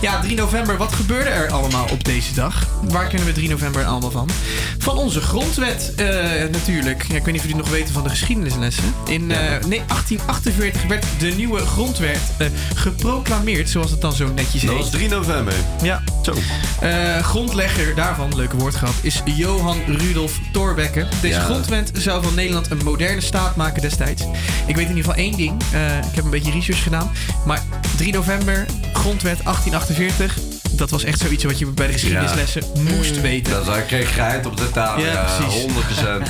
Ja, 0.00 0.20
3 0.20 0.36
november, 0.36 0.76
wat 0.76 0.92
gebeurde 0.92 1.28
er 1.30 1.50
allemaal 1.50 1.86
op 1.90 2.04
deze 2.04 2.34
dag? 2.34 2.66
Waar 2.82 3.06
kennen 3.06 3.26
we 3.26 3.32
3 3.32 3.48
november 3.48 3.84
allemaal 3.84 4.10
van? 4.10 4.28
Van 4.78 4.96
onze 4.96 5.20
grondwet 5.20 5.92
eh, 5.96 6.06
natuurlijk. 6.50 7.02
Ja, 7.08 7.14
ik 7.14 7.24
weet 7.24 7.26
niet 7.26 7.36
of 7.36 7.42
jullie 7.42 7.56
nog 7.56 7.68
weten 7.70 7.94
van 7.94 8.02
de 8.02 8.08
geschiedenislessen. 8.08 8.94
In 9.06 9.30
eh, 9.30 9.38
nee, 9.48 9.82
1848 9.86 10.86
werd 10.86 11.04
de 11.18 11.26
nieuwe 11.26 11.60
grondwet 11.66 12.20
eh, 12.38 12.46
geproclameerd, 12.74 13.70
zoals 13.70 13.90
het 13.90 14.00
dan 14.00 14.12
zo 14.12 14.32
netjes 14.34 14.62
heet. 14.62 14.70
Dat 14.70 14.78
was 14.80 14.90
3 14.90 15.08
november. 15.08 15.54
Ja. 15.82 16.02
Zo. 16.22 16.34
Grondlegger 17.22 17.94
daarvan, 17.94 18.36
leuke 18.36 18.56
woordgrap, 18.56 18.94
is 19.00 19.22
Johan 19.24 19.78
Rudolf 19.86 20.38
Thorbecke. 20.52 21.06
Deze 21.20 21.38
Ja. 21.38 21.44
grondwet 21.44 21.90
zou 21.94 22.22
van 22.24 22.34
Nederland 22.34 22.70
een 22.70 22.80
moderne 22.84 23.20
staat 23.20 23.56
maken 23.56 23.82
destijds. 23.82 24.22
Ik 24.66 24.76
weet 24.76 24.88
in 24.88 24.96
ieder 24.96 25.04
geval 25.12 25.14
één 25.14 25.36
ding. 25.36 25.62
Ik 26.10 26.14
heb 26.14 26.24
een 26.24 26.30
beetje 26.30 26.52
research 26.52 26.82
gedaan. 26.82 27.10
Maar 27.46 27.62
3 27.96 28.12
november, 28.12 28.66
grondwet 29.00 29.38
1848. 29.44 30.38
Dat 30.70 30.90
was 30.90 31.04
echt 31.04 31.20
zoiets 31.20 31.44
wat 31.44 31.58
je 31.58 31.66
bij 31.66 31.86
de 31.86 31.92
geschiedenislessen 31.92 32.62
moest 32.96 33.20
weten. 33.20 33.52
Dat 33.52 33.66
daar 33.66 33.82
kreeg 33.82 34.14
geheid 34.14 34.46
op 34.46 34.56
de 34.56 34.70
tafel. 34.70 35.02
Ja, 35.04 35.12
Ja, 35.12 35.36
precies. 35.38 35.62
100%. 35.62 35.68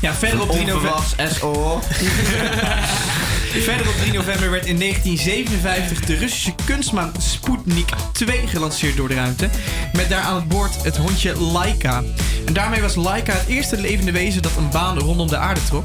Ja, 0.00 0.14
verder 0.14 0.42
op 0.42 0.50
3 0.50 0.66
november. 0.66 1.02
SO. 1.38 1.80
Verder 3.62 3.88
op 3.88 3.94
3 4.00 4.12
november 4.12 4.50
werd 4.50 4.66
in 4.66 4.78
1957 4.78 6.00
de 6.00 6.14
Russische 6.16 6.54
kunstmaan 6.64 7.12
Sputnik 7.18 7.88
2 8.12 8.46
gelanceerd 8.46 8.96
door 8.96 9.08
de 9.08 9.14
ruimte. 9.14 9.48
Met 9.92 10.08
daar 10.08 10.22
aan 10.22 10.34
het 10.34 10.48
boord 10.48 10.82
het 10.82 10.96
hondje 10.96 11.40
Laika. 11.40 12.02
En 12.46 12.52
daarmee 12.52 12.80
was 12.80 12.94
Laika 12.94 13.32
het 13.32 13.46
eerste 13.46 13.80
levende 13.80 14.12
wezen 14.12 14.42
dat 14.42 14.52
een 14.56 14.70
baan 14.70 14.98
rondom 14.98 15.28
de 15.28 15.36
aarde 15.36 15.64
trok. 15.64 15.84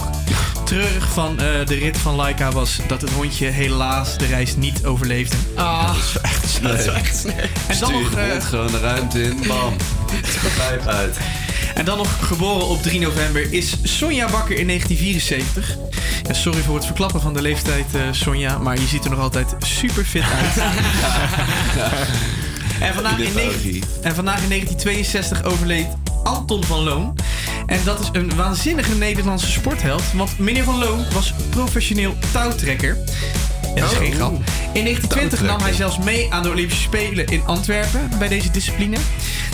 Treurig 0.70 1.09
van 1.13 1.39
eh, 1.39 1.65
de 1.65 1.76
rit 1.76 1.97
van 1.97 2.15
Laika 2.15 2.51
was 2.51 2.80
dat 2.88 3.01
het 3.01 3.09
hondje 3.11 3.45
helaas 3.45 4.17
de 4.17 4.26
reis 4.26 4.55
niet 4.55 4.86
overleefde. 4.86 5.36
Ah, 5.55 5.88
Dat 5.88 5.95
is 5.95 6.22
echt 6.22 6.49
sneu. 6.49 6.70
dat 6.70 6.80
is 6.80 6.86
echt 6.86 7.17
sneu. 7.17 7.34
En 7.67 7.80
dan 7.80 7.91
nog, 7.91 8.13
eh, 8.13 8.41
gewoon 8.41 8.72
de 8.72 8.80
ruimte 8.80 9.24
in. 9.24 9.43
Bam. 9.47 9.76
Pijp 10.57 10.88
uit. 10.88 11.17
En 11.76 11.86
dan 11.86 11.97
nog 11.97 12.28
geboren 12.28 12.67
op 12.67 12.82
3 12.82 12.99
november 12.99 13.53
is 13.53 13.78
Sonja 13.84 14.30
Bakker 14.30 14.57
in 14.57 14.67
1974. 14.67 15.78
Ja, 16.28 16.34
sorry 16.34 16.61
voor 16.61 16.76
het 16.76 16.86
verklappen 16.86 17.22
van 17.22 17.34
de 17.34 17.41
leeftijd, 17.41 17.86
eh, 17.93 18.01
Sonja, 18.11 18.57
maar 18.57 18.80
je 18.80 18.88
ziet 18.88 19.03
er 19.03 19.09
nog 19.09 19.20
altijd 19.20 19.55
super 19.59 20.05
fit 20.05 20.24
uit. 20.24 20.57
en, 22.88 22.93
vandaag 22.93 23.20
in 23.20 23.84
en 24.01 24.15
vandaag 24.15 24.41
in 24.41 24.49
1962 24.49 25.43
overleed 25.43 25.88
Anton 26.24 26.63
van 26.63 26.84
Loon. 26.84 27.15
En 27.70 27.80
dat 27.86 27.99
is 27.99 28.09
een 28.11 28.36
waanzinnige 28.36 28.95
Nederlandse 28.95 29.51
sportheld. 29.51 30.01
Want 30.13 30.39
meneer 30.39 30.63
van 30.63 30.78
Loon 30.78 31.05
was 31.13 31.34
professioneel 31.49 32.15
touwtrekker. 32.32 32.97
Ja, 33.76 33.82
dat 33.82 33.91
is 33.91 33.97
Oh. 33.97 34.03
geen 34.03 34.13
grap. 34.13 34.32
In 34.74 34.84
1920 34.84 35.41
nam 35.41 35.59
hij 35.61 35.74
zelfs 35.74 35.97
mee 35.97 36.34
aan 36.34 36.43
de 36.43 36.49
Olympische 36.49 36.84
Spelen 36.84 37.26
in 37.26 37.41
Antwerpen 37.45 38.09
bij 38.20 38.28
deze 38.28 38.51
discipline. 38.51 38.97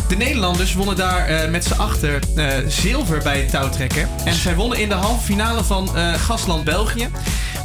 De 0.07 0.15
Nederlanders 0.15 0.73
wonnen 0.73 0.95
daar 0.95 1.27
eh, 1.27 1.49
met 1.49 1.63
z'n 1.65 1.73
achter 1.73 2.19
eh, 2.35 2.47
zilver 2.67 3.19
bij 3.23 3.37
het 3.39 3.49
touwtrekken. 3.49 4.09
En 4.25 4.33
zij 4.33 4.55
wonnen 4.55 4.79
in 4.79 4.89
de 4.89 4.95
halve 4.95 5.23
finale 5.23 5.63
van 5.63 5.95
eh, 5.95 6.13
Gastland 6.13 6.63
België. 6.63 7.09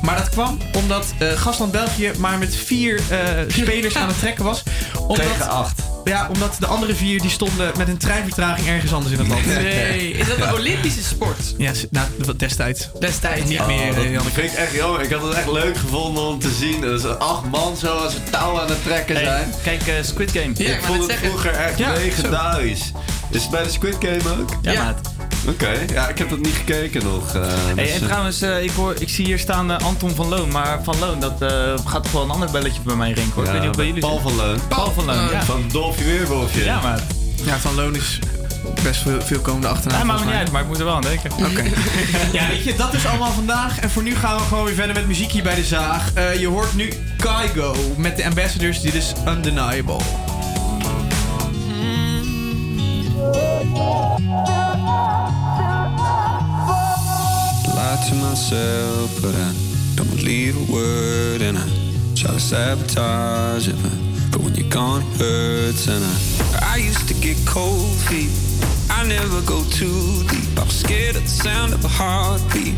Maar 0.03 0.16
dat 0.16 0.28
kwam 0.28 0.59
omdat 0.72 1.07
eh, 1.18 1.28
Gastland 1.32 1.72
België 1.72 2.11
maar 2.18 2.38
met 2.38 2.57
vier 2.57 3.01
eh, 3.11 3.18
spelers 3.62 3.96
aan 3.96 4.09
het 4.09 4.18
trekken 4.18 4.44
was. 4.44 4.62
Omdat, 4.98 5.16
Tegen 5.26 5.48
acht. 5.48 5.80
Ja, 6.05 6.28
omdat 6.32 6.57
de 6.59 6.66
andere 6.66 6.94
vier 6.94 7.20
die 7.20 7.30
stonden 7.30 7.72
met 7.78 7.88
een 7.88 7.96
treinvertraging 7.96 8.68
ergens 8.68 8.92
anders 8.92 9.12
in 9.12 9.18
het 9.18 9.28
land. 9.28 9.46
Nee, 9.46 10.11
is 10.12 10.26
dat 10.28 10.36
een 10.38 10.53
Olympische 10.55 11.03
sport? 11.03 11.55
Ja, 11.59 11.72
nou, 11.90 12.07
destijds. 12.36 12.88
Destijds, 13.01 13.42
Niet 13.44 13.53
ja. 13.53 13.66
meer. 13.66 13.80
Oh, 13.80 13.88
eh, 13.88 13.94
dat 13.94 14.05
Janneke. 14.05 14.30
vind 14.30 14.53
ik 14.53 14.59
echt 14.59 14.72
jammer. 14.74 15.01
Ik 15.01 15.11
had 15.12 15.22
het 15.22 15.32
echt 15.32 15.51
leuk 15.53 15.76
gevonden 15.76 16.22
om 16.26 16.38
te 16.38 16.51
zien. 16.51 16.80
Dat 16.80 17.01
ze 17.01 17.14
acht 17.16 17.44
man 17.51 17.76
zo 17.76 17.86
als 17.96 18.12
ze 18.12 18.22
touw 18.30 18.61
aan 18.61 18.68
het 18.68 18.82
trekken 18.84 19.14
Hey, 19.14 19.24
zijn. 19.24 19.55
kijk, 19.62 19.86
eh, 19.86 19.94
Squid 20.03 20.30
Game. 20.30 20.51
Ja, 20.55 20.74
ik 20.74 20.82
vond 20.82 20.98
het 20.98 21.11
zeggen. 21.11 21.28
vroeger 21.28 21.51
echt 21.55 21.78
Ja, 21.78 21.92
legendarisch. 21.92 22.92
Is 23.30 23.42
het 23.42 23.51
bij 23.51 23.62
de 23.62 23.70
Squid 23.70 23.96
Game 24.01 24.40
ook? 24.40 24.51
Ja, 24.62 24.72
Ja. 24.72 24.82
maat. 24.84 25.01
Oké, 25.49 25.70
ja, 25.93 26.09
ik 26.09 26.18
heb 26.18 26.28
dat 26.28 26.38
niet 26.38 26.55
gekeken 26.55 27.05
nog. 27.05 27.34
eh, 27.34 27.43
Hey, 27.43 27.74
dus, 27.84 27.88
en 27.95 28.01
eh, 28.01 28.07
trouwens, 28.07 28.43
eh, 28.43 28.62
ik, 28.62 28.70
hoor, 28.70 28.95
ik 28.99 29.09
zie 29.09 29.24
hier 29.24 29.38
staan 29.38 29.70
Anton 29.82 30.11
van 30.14 30.28
Loon. 30.28 30.49
Maar 30.51 30.80
Van 30.84 30.99
Loon, 30.99 31.20
dat 31.20 31.43
eh, 31.43 31.49
gaat 31.84 32.03
toch 32.03 32.12
wel 32.12 32.22
een 32.22 32.30
ander 32.30 32.51
belletje 32.51 32.80
bij 32.84 32.95
mij 32.97 33.12
rinken 33.12 33.32
hoor. 33.34 33.45
ik 33.45 33.51
weet 33.51 33.61
niet 33.61 33.70
of 33.70 33.76
bij 33.76 33.86
jullie 33.86 34.01
Paul 34.01 34.20
van 34.20 34.36
Leun. 34.36 34.59
Paul 34.68 34.91
van 34.93 35.05
Loon, 35.05 35.30
ja. 35.30 35.43
Van 35.43 35.64
Dolfje 35.72 36.05
Weerwolfje. 36.05 36.64
Ja, 36.64 36.80
maat. 36.80 37.03
Ja, 37.45 37.59
Van 37.59 37.74
Loon 37.74 37.97
is 37.97 38.18
best 38.82 39.03
veel, 39.03 39.20
veel 39.22 39.41
komende 39.41 39.68
achternaam. 39.68 39.97
Hij 39.99 40.07
maakt 40.07 40.20
me 40.20 40.26
niet 40.26 40.34
uit, 40.34 40.51
maar 40.51 40.61
ik 40.62 40.66
moet 40.66 40.78
er 40.78 40.84
wel 40.84 40.95
aan 40.95 41.03
denken. 41.03 41.30
Oké. 41.32 41.62
ja, 42.38 42.49
weet 42.49 42.62
je, 42.64 42.74
dat 42.76 42.95
is 42.95 43.07
allemaal 43.07 43.32
vandaag. 43.32 43.78
En 43.80 43.91
voor 43.91 44.03
nu 44.03 44.14
gaan 44.14 44.36
we 44.36 44.43
gewoon 44.43 44.64
weer 44.64 44.74
verder 44.74 44.95
met 44.95 45.07
muziek 45.07 45.30
hier 45.32 45.43
bij 45.43 45.55
de 45.55 45.64
zaag. 45.64 46.12
Eh, 46.14 46.41
je 46.41 46.47
hoort 46.47 46.74
nu 46.74 46.93
Kaigo 47.16 47.74
met 47.97 48.16
de 48.16 48.24
Ambassadors. 48.24 48.80
Dit 48.80 48.95
is 48.95 49.12
Undeniable. 49.28 49.97
lie 52.76 54.70
to 58.09 58.14
myself, 58.16 59.20
but 59.22 59.34
I 59.34 59.53
don't 59.96 60.11
believe 60.16 60.57
a 60.57 60.72
word, 60.72 61.42
and 61.42 61.59
I 61.59 61.66
try 62.14 62.32
to 62.32 62.40
sabotage 62.40 63.68
it. 63.68 63.76
But, 63.82 63.92
but 64.32 64.40
when 64.42 64.55
you're 64.55 64.70
gone, 64.70 65.03
it 65.03 65.20
hurts, 65.20 65.88
and 65.88 66.05
I 66.05 66.16
I 66.72 66.76
used 66.76 67.09
to 67.09 67.14
get 67.14 67.36
cold 67.46 67.96
feet. 68.09 68.30
I 68.90 69.07
never 69.07 69.40
go 69.42 69.62
too 69.64 70.24
deep. 70.28 70.59
I 70.59 70.64
was 70.64 70.80
scared 70.80 71.16
of 71.16 71.22
the 71.22 71.28
sound 71.28 71.72
of 71.72 71.84
a 71.84 71.88
heartbeat, 71.88 72.76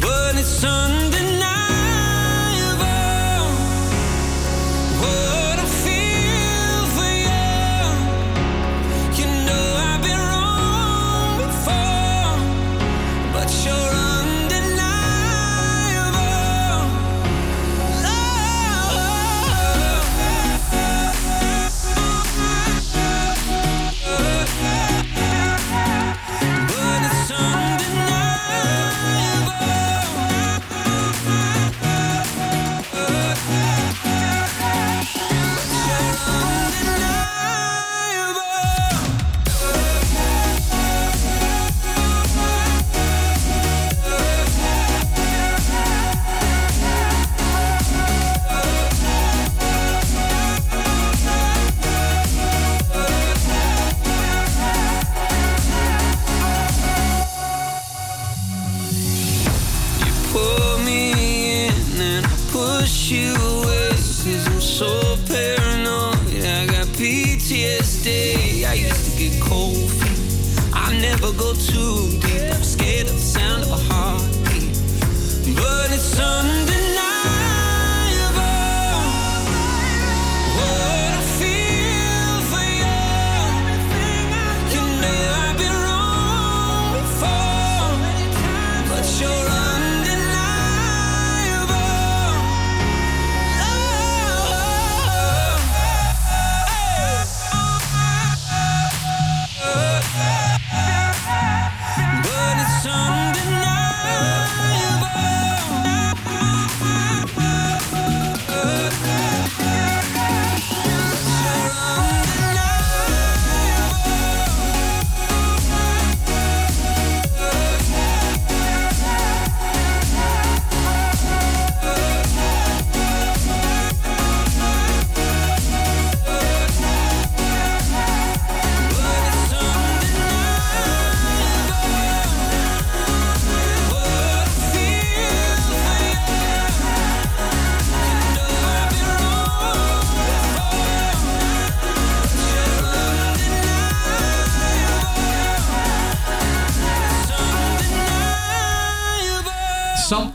but 0.00 0.36
it's 0.36 0.64
undeniable. 0.64 1.40
What 5.00 5.39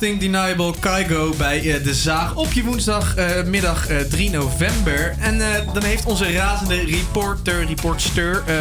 Something 0.06 0.32
Deniable 0.34 0.74
Kaigo 0.80 1.34
bij 1.38 1.76
eh, 1.76 1.84
De 1.84 1.94
Zaag 1.94 2.36
op 2.36 2.52
je 2.54 2.64
woensdagmiddag 2.64 3.46
middag 3.46 3.88
eh, 3.88 3.98
3 3.98 4.30
november. 4.30 5.16
En 5.20 5.42
eh, 5.42 5.74
dan 5.74 5.84
heeft 5.84 6.06
onze 6.06 6.32
razende 6.32 6.86
reporter, 6.86 7.66
reportster 7.66 8.44
eh, 8.46 8.56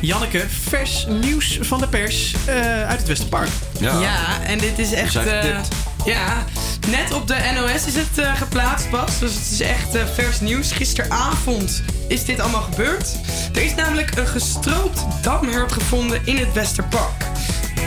Janneke 0.00 0.44
vers 0.68 1.06
nieuws 1.20 1.58
van 1.60 1.80
de 1.80 1.88
pers 1.88 2.34
eh, 2.46 2.86
uit 2.86 2.98
het 2.98 3.06
Westerpark. 3.08 3.48
Ja. 3.80 4.40
en 4.42 4.58
dit 4.58 4.78
is 4.78 4.92
echt. 4.92 5.16
eh, 5.16 5.58
ja, 6.04 6.44
net 6.88 7.12
op 7.14 7.26
de 7.28 7.36
NOS 7.54 7.86
is 7.86 7.94
het 7.94 8.18
eh, 8.18 8.34
geplaatst, 8.36 8.90
Bas. 8.90 9.18
Dus 9.18 9.34
het 9.34 9.48
is 9.52 9.60
echt 9.60 9.94
eh, 9.94 10.02
vers 10.14 10.40
nieuws. 10.40 10.72
Gisteravond 10.72 11.82
is 12.08 12.24
dit 12.24 12.40
allemaal 12.40 12.62
gebeurd. 12.62 13.16
Er 13.54 13.62
is 13.62 13.74
namelijk 13.74 14.16
een 14.16 14.26
gestroopt 14.26 15.06
damhert 15.22 15.72
gevonden 15.72 16.20
in 16.24 16.36
het 16.36 16.52
Westerpark. 16.52 17.26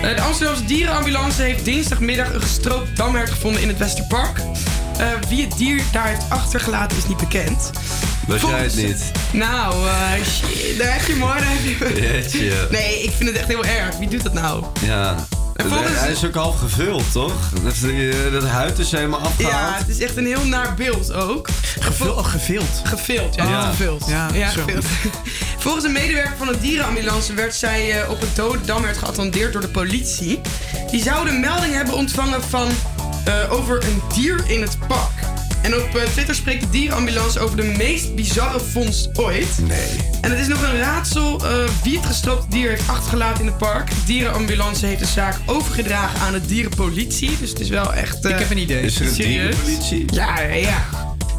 De 0.02 0.22
Amsterdamse 0.22 0.66
dierenambulance 0.66 1.42
heeft 1.42 1.66
dinsdagmiddag 1.66 2.34
een 2.34 2.42
gestroopt 2.42 2.98
damhert 2.98 3.30
gevonden 3.30 3.62
in 3.62 3.68
het 3.68 3.78
Westerpark. 3.78 4.38
Eh, 4.98 5.08
wie 5.30 5.42
het 5.46 5.58
dier 5.58 5.84
daar 5.92 6.08
heeft 6.08 6.30
achtergelaten 6.30 6.98
is 6.98 7.08
niet 7.08 7.18
bekend. 7.18 7.72
Was 8.28 8.42
jij 8.42 8.64
het 8.64 8.76
niet? 8.76 9.12
Nou, 9.32 9.88
eh, 9.88 10.12
shit, 10.26 10.78
daar 10.78 10.94
heb 10.94 11.08
je 11.08 11.16
mooi. 11.16 11.40
heb 11.44 12.32
je-. 12.32 12.68
Nee, 12.72 13.04
ik 13.04 13.12
vind 13.12 13.30
het 13.30 13.38
echt 13.38 13.48
heel 13.48 13.66
erg. 13.66 13.98
Wie 13.98 14.10
doet 14.10 14.24
dat 14.24 14.34
nou? 14.34 14.66
Ja. 14.82 15.16
Volgens- 15.70 16.00
Hij 16.00 16.12
is 16.12 16.26
ook 16.26 16.36
half 16.36 16.60
gevuld, 16.60 17.12
toch? 17.12 17.34
Dat, 17.64 17.74
eh, 17.84 18.32
dat 18.32 18.44
huid 18.48 18.80
is 18.80 18.92
helemaal 18.92 19.20
afgehaald. 19.20 19.54
Ja, 19.54 19.78
het 19.78 19.88
is 19.88 20.00
echt 20.00 20.18
een 20.18 20.26
heel 20.26 20.46
naar 20.46 20.74
beeld 20.74 21.14
ook. 21.14 21.48
Gevuld? 21.80 22.18
Oh, 22.18 22.26
gevild. 22.26 22.82
Gevild, 22.84 23.36
ja. 23.36 23.50
Ja. 23.50 23.62
Gevild. 23.70 24.06
Ja, 24.08 24.28
gevild. 24.48 24.86
Volgens 25.58 25.84
een 25.86 25.92
medewerker 25.92 26.34
van 26.38 26.48
de 26.48 26.60
dierenambulance 26.60 27.34
werd 27.34 27.56
zij 27.56 28.02
eh, 28.02 28.10
op 28.10 28.22
een 28.22 28.28
dode 28.36 28.62
damhert 28.66 28.98
geattendeerd 28.98 29.52
door 29.54 29.62
de 29.62 29.70
politie. 29.70 30.42
Die 30.92 31.02
zouden 31.04 31.40
melding 31.40 31.74
hebben 31.74 31.96
ontvangen 31.96 32.44
van, 32.44 32.68
eh, 33.26 33.34
over 33.54 33.84
een 33.86 34.02
dier 34.14 34.44
in 34.48 34.62
het 34.62 34.78
park. 34.88 35.21
En 35.62 35.76
op 35.76 35.96
eh, 35.96 36.04
Twitter 36.04 36.36
spreekt 36.36 36.62
de 36.62 36.70
dierenambulance 36.70 37.40
over 37.40 37.58
de 37.58 37.64
meest 37.64 38.16
bizarre 38.16 38.60
vondst 38.60 39.18
ooit. 39.18 39.58
Nee. 39.68 39.88
En 40.22 40.32
het 40.32 40.40
is 40.40 40.48
nog 40.48 40.62
een 40.62 40.78
raadsel 40.78 41.46
eh, 41.46 41.70
wie 41.84 41.98
het 41.98 42.06
gestroopte 42.06 42.48
dier 42.50 42.70
heeft 42.70 42.88
achtergelaten 42.88 43.40
in 43.40 43.48
het 43.48 43.58
park. 43.58 43.90
De 43.90 44.04
dierenambulance 44.06 44.86
heeft 44.86 45.00
de 45.00 45.06
zaak 45.06 45.36
overgedragen 45.46 46.20
aan 46.20 46.34
de 46.34 46.46
dierenpolitie. 46.46 47.38
Dus 47.40 47.50
het 47.50 47.60
is 47.60 47.70
wel 47.70 47.94
echt... 47.94 48.26
Ik 48.26 48.40
heb 48.40 48.50
een 48.52 48.58
idee. 48.58 48.82
Is 48.82 49.00
er 49.00 49.06
een 49.06 49.14
serieus? 49.14 49.56
dierenpolitie? 49.56 50.14
Ja, 50.14 50.40
ja. 50.40 50.86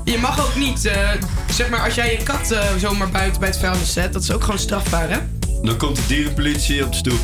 Je 0.04 0.18
mag 0.18 0.40
ook 0.40 0.56
niet, 0.56 0.84
eh, 0.84 1.10
zeg 1.50 1.68
maar, 1.68 1.84
als 1.84 1.94
jij 1.94 2.12
je 2.12 2.22
kat 2.22 2.50
eh, 2.50 2.64
zomaar 2.78 3.10
buiten 3.10 3.40
bij 3.40 3.48
het 3.48 3.58
vuilnis 3.58 3.92
zet, 3.92 4.12
dat 4.12 4.22
is 4.22 4.30
ook 4.30 4.44
gewoon 4.44 4.58
strafbaar, 4.58 5.10
hè? 5.10 5.18
Dan 5.62 5.76
komt 5.76 5.96
de 5.96 6.02
dierenpolitie 6.06 6.84
op 6.84 6.90
de 6.90 6.96
stoep. 6.96 7.20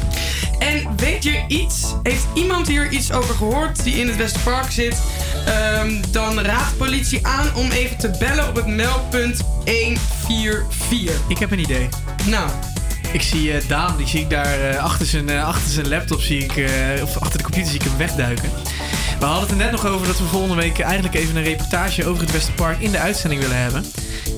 En 0.59 0.97
weet 0.97 1.23
je 1.23 1.45
iets? 1.49 1.95
Heeft 2.03 2.27
iemand 2.35 2.69
hier 2.69 2.91
iets 2.91 3.13
over 3.13 3.35
gehoord 3.35 3.85
die 3.85 3.95
in 3.95 4.07
het 4.07 4.17
Westerpark 4.17 4.71
zit? 4.71 5.03
Ehm, 5.47 6.03
dan 6.11 6.41
raadt 6.41 6.71
de 6.71 6.77
politie 6.77 7.27
aan 7.27 7.55
om 7.55 7.71
even 7.71 7.97
te 7.97 8.11
bellen 8.19 8.49
op 8.49 8.55
het 8.55 8.67
meldpunt 8.67 9.41
144. 9.65 11.15
Ik 11.29 11.39
heb 11.39 11.51
een 11.51 11.59
idee. 11.59 11.89
Nou. 12.27 12.51
Ik 13.13 13.23
zie 13.23 13.53
eh, 13.53 13.69
Daan, 13.69 13.97
die 13.97 14.07
zie 14.07 14.21
ik 14.21 14.31
daar 14.31 14.71
eh, 14.71 14.85
achter, 14.85 15.07
zijn, 15.07 15.29
eh, 15.29 15.47
achter 15.47 15.71
zijn 15.71 15.89
laptop, 15.89 16.21
zie 16.21 16.45
ik, 16.45 16.57
eh, 16.57 17.03
of 17.03 17.17
achter 17.17 17.39
de 17.39 17.45
computer 17.45 17.71
zie 17.71 17.81
ik 17.81 17.87
hem 17.87 17.97
wegduiken. 17.97 18.51
We 19.19 19.25
hadden 19.25 19.43
het 19.43 19.51
er 19.51 19.57
net 19.57 19.71
nog 19.71 19.87
over 19.87 20.07
dat 20.07 20.19
we 20.19 20.25
volgende 20.25 20.55
week 20.55 20.79
eigenlijk 20.81 21.15
even 21.15 21.37
een 21.37 21.43
reportage 21.43 22.07
over 22.07 22.23
het 22.23 22.33
Westerpark 22.33 22.81
in 22.81 22.91
de 22.91 22.99
uitzending 22.99 23.41
willen 23.41 23.57
hebben. 23.57 23.85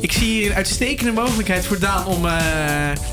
Ik 0.01 0.12
zie 0.12 0.26
hier 0.26 0.51
een 0.51 0.57
uitstekende 0.57 1.12
mogelijkheid 1.12 1.66
voor 1.66 1.78
Daan 1.78 2.07
om 2.07 2.26
eh, 2.26 2.33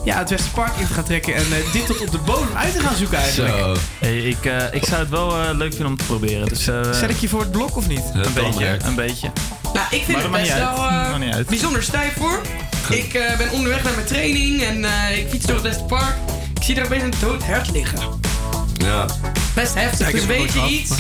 ja, 0.04 0.18
het 0.18 0.30
Westerpark 0.30 0.76
in 0.80 0.88
te 0.88 0.94
gaan 0.94 1.04
trekken 1.04 1.36
en 1.36 1.42
eh, 1.42 1.74
dit 1.74 1.86
tot 1.86 2.02
op 2.02 2.12
de 2.12 2.18
bodem 2.18 2.48
uit 2.56 2.74
te 2.74 2.80
gaan 2.80 2.96
zoeken 2.96 3.18
eigenlijk. 3.18 3.80
Hey, 4.00 4.18
ik, 4.18 4.46
eh, 4.46 4.64
ik 4.72 4.84
zou 4.86 5.00
het 5.00 5.10
wel 5.10 5.56
leuk 5.56 5.70
vinden 5.70 5.88
om 5.88 5.98
te 5.98 6.06
proberen. 6.06 6.48
Dus, 6.48 6.68
eh, 6.68 6.92
Zet 6.92 7.10
ik 7.10 7.18
je 7.18 7.30
voor 7.30 7.40
het 7.40 7.52
blok 7.52 7.76
of 7.76 7.88
niet? 7.88 8.04
Een 8.14 8.34
beetje, 8.34 8.78
een 8.84 8.96
beetje. 8.96 9.32
Nou, 9.74 9.86
ik 9.90 10.04
vind 10.04 10.30
Maar 10.30 10.40
het 10.40 10.48
best 10.50 10.58
wel 10.58 10.90
eh, 11.20 11.46
bijzonder 11.48 11.84
stijf 11.84 12.14
voor. 12.18 12.42
Ik 12.90 13.14
eh, 13.14 13.38
ben 13.38 13.52
onderweg 13.52 13.84
naar 13.84 13.94
mijn 13.94 14.06
training 14.06 14.62
en 14.64 14.86
eh, 14.86 15.18
ik 15.18 15.30
fiets 15.30 15.46
door 15.46 15.56
het 15.56 15.64
Westerpark. 15.64 16.16
Ik 16.56 16.64
zie 16.64 16.76
daar 16.76 16.86
opeens 16.86 17.04
een 17.04 17.14
dood 17.20 17.44
hert 17.44 17.72
liggen. 17.72 18.00
Ja. 18.78 19.06
Best 19.56 19.74
heftig. 19.74 20.12
Dus 20.12 20.26
weet 20.26 20.54
je 20.54 20.60
nooit 20.60 20.72
iets? 20.72 20.92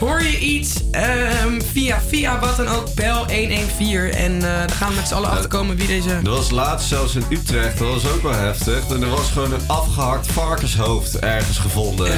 Hoor 0.00 0.22
je 0.22 0.38
iets? 0.38 0.72
Ehm, 0.90 1.60
via, 1.72 2.00
via 2.08 2.38
wat 2.38 2.56
dan 2.56 2.68
ook, 2.68 2.94
bel 2.94 3.16
114. 3.26 4.12
En 4.14 4.34
eh 4.34 4.58
dan 4.58 4.70
gaan 4.76 4.88
we 4.88 4.94
met 4.94 5.08
z'n 5.08 5.14
allen 5.14 5.30
achterkomen 5.30 5.76
wie 5.76 5.86
deze... 5.86 6.10
Er 6.10 6.30
was 6.30 6.50
laatst 6.50 6.88
zelfs 6.88 7.14
in 7.14 7.24
Utrecht, 7.30 7.78
dat 7.78 7.88
was 7.88 8.12
ook 8.12 8.22
wel 8.22 8.32
heftig. 8.34 8.88
En 8.88 9.02
er 9.02 9.08
was 9.08 9.30
gewoon 9.30 9.52
een 9.52 9.66
afgehakt 9.66 10.26
varkenshoofd 10.32 11.18
ergens 11.18 11.58
gevonden. 11.58 12.08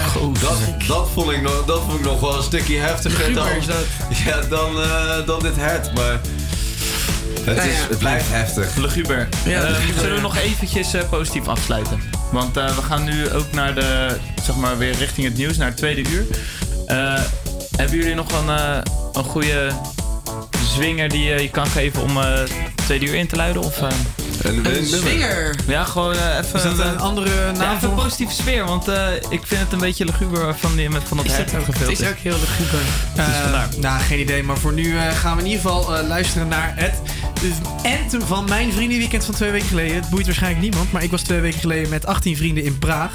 dat, 0.40 0.58
dat, 0.86 1.08
vond 1.14 1.30
ik 1.30 1.42
nog, 1.42 1.64
dat 1.66 1.80
vond 1.86 1.98
ik 1.98 2.04
nog 2.04 2.20
wel 2.20 2.36
een 2.36 2.42
stukje 2.42 2.78
heftiger 2.78 3.34
dan, 3.34 3.44
Luguber 3.44 3.56
is 3.56 3.66
dat. 3.66 3.84
ja, 4.24 4.40
dan, 4.48 4.82
eh, 4.82 5.26
dan 5.26 5.38
dit 5.42 5.56
hert. 5.56 5.94
Maar 5.94 6.20
het, 7.44 7.56
Nou 7.56 7.68
is, 7.68 7.76
ja. 7.76 7.88
het 7.88 7.98
blijft 7.98 8.28
heftig. 8.28 8.76
Luguber. 8.76 9.28
Ja, 9.44 9.62
Eh, 9.62 9.74
zullen 9.98 10.14
we 10.14 10.20
nog 10.20 10.36
eventjes 10.36 10.94
eh, 10.94 11.08
positief 11.10 11.48
afsluiten? 11.48 12.00
Want 12.32 12.56
eh, 12.56 12.76
we 12.76 12.82
gaan 12.82 13.04
nu 13.04 13.30
ook 13.30 13.52
naar 13.52 13.74
de, 13.74 14.16
zeg 14.42 14.56
maar, 14.56 14.78
weer 14.78 14.94
richting 14.94 15.26
het 15.26 15.36
nieuws, 15.36 15.56
naar 15.56 15.68
het 15.68 15.76
tweede 15.76 16.10
uur. 16.10 16.26
Eh, 17.78 17.84
hebben 17.84 18.02
jullie 18.02 18.14
nog 18.14 18.32
een, 18.32 18.48
eh, 18.48 18.78
een 19.12 19.24
goede 19.24 19.72
zwinger 20.64 21.08
die 21.08 21.22
je 21.22 21.42
je 21.42 21.50
kan 21.50 21.66
geven 21.66 22.02
om 22.02 22.16
eh 22.16 22.38
het 22.38 22.52
tweede 22.74 23.06
uur 23.06 23.14
in 23.14 23.26
te 23.26 23.36
luiden? 23.36 23.62
Of, 23.62 23.80
eh? 24.42 24.76
Een 24.76 24.86
zwinger? 24.86 25.54
Ja, 25.66 25.84
gewoon 25.84 26.14
eh, 26.14 26.38
even... 26.38 26.54
Is 26.54 26.62
dat 26.62 26.78
een 26.78 26.94
eh, 26.96 27.02
andere 27.02 27.30
ja, 27.30 27.50
naam 27.52 27.52
even 27.52 27.72
een 27.72 27.80
voor? 27.80 28.04
positieve 28.04 28.32
sfeer, 28.32 28.64
want 28.64 28.88
eh, 28.88 29.06
ik 29.28 29.40
vind 29.46 29.60
het 29.60 29.72
een 29.72 29.78
beetje 29.78 30.04
luguber 30.04 30.54
van, 30.58 30.76
die, 30.76 30.90
met, 30.90 31.02
van 31.04 31.16
dat 31.16 31.26
hert 31.26 31.50
gefilmd 31.50 31.78
Het 31.78 32.00
is 32.00 32.08
ook 32.08 32.16
heel 32.16 32.36
luguber. 32.38 32.80
Dus 33.14 33.24
vandaar. 33.42 33.68
nou, 33.80 34.00
geen 34.00 34.20
idee. 34.20 34.42
Maar 34.42 34.58
voor 34.58 34.72
nu 34.72 34.96
eh, 34.96 35.08
gaan 35.08 35.36
we 35.36 35.42
in 35.42 35.48
ieder 35.48 35.62
geval 35.62 35.96
eh, 35.96 36.06
luisteren 36.08 36.48
naar 36.48 36.72
het 36.76 36.94
anthem 37.82 38.22
van 38.22 38.44
mijn 38.48 38.72
vriendenweekend 38.72 39.24
van 39.24 39.34
twee 39.34 39.50
weken 39.50 39.68
geleden. 39.68 39.96
Het 39.96 40.10
boeit 40.10 40.26
waarschijnlijk 40.26 40.62
niemand, 40.62 40.92
maar 40.92 41.02
ik 41.02 41.10
was 41.10 41.22
twee 41.22 41.40
weken 41.40 41.60
geleden 41.60 41.90
met 41.90 42.06
18 42.06 42.36
vrienden 42.36 42.64
in 42.64 42.78
Praag. 42.78 43.12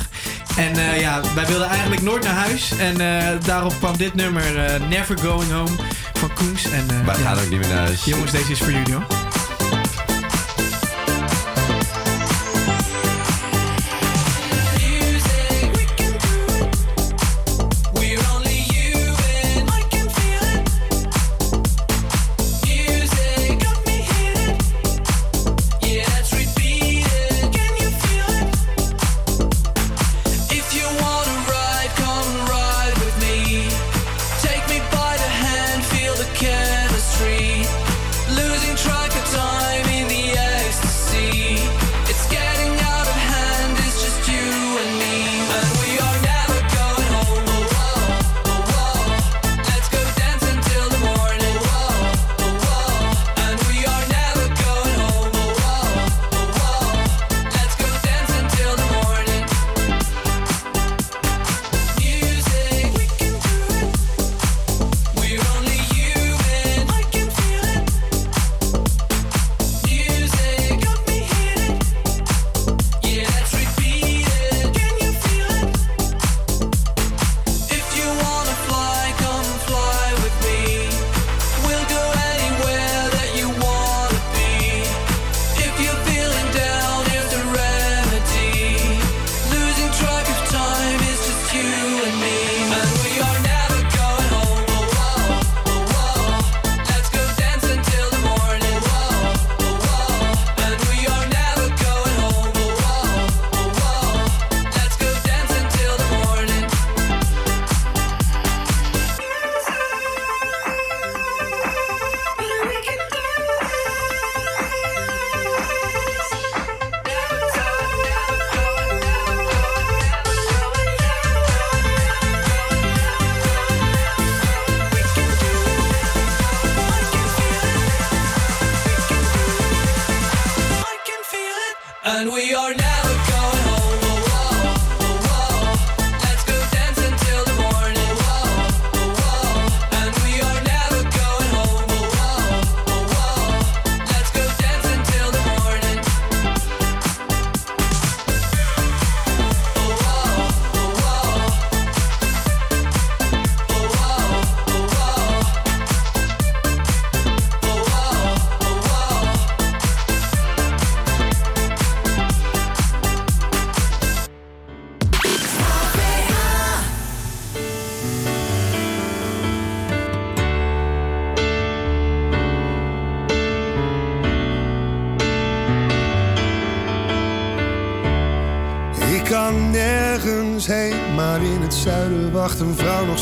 En 0.57 0.75
eh, 0.75 0.99
ja, 0.99 1.21
wij 1.35 1.45
wilden 1.45 1.67
eigenlijk 1.67 2.01
nooit 2.01 2.23
naar 2.23 2.33
huis. 2.33 2.71
En 2.77 2.99
eh, 2.99 3.45
daarop 3.45 3.73
kwam 3.79 3.97
dit 3.97 4.13
nummer 4.13 4.43
Never 4.89 5.19
Going 5.19 5.51
Home 5.51 5.75
van 6.13 6.33
Koens. 6.33 6.63
En, 6.71 6.89
eh, 6.89 7.05
Wij 7.05 7.17
ja. 7.17 7.21
gaan 7.23 7.37
ook 7.37 7.49
niet 7.49 7.59
meer 7.59 7.69
naar 7.69 7.77
huis. 7.77 8.03
Jongens, 8.05 8.31
deze 8.31 8.51
is 8.51 8.59
voor 8.59 8.71
jullie 8.71 8.93
hoor. 8.93 9.22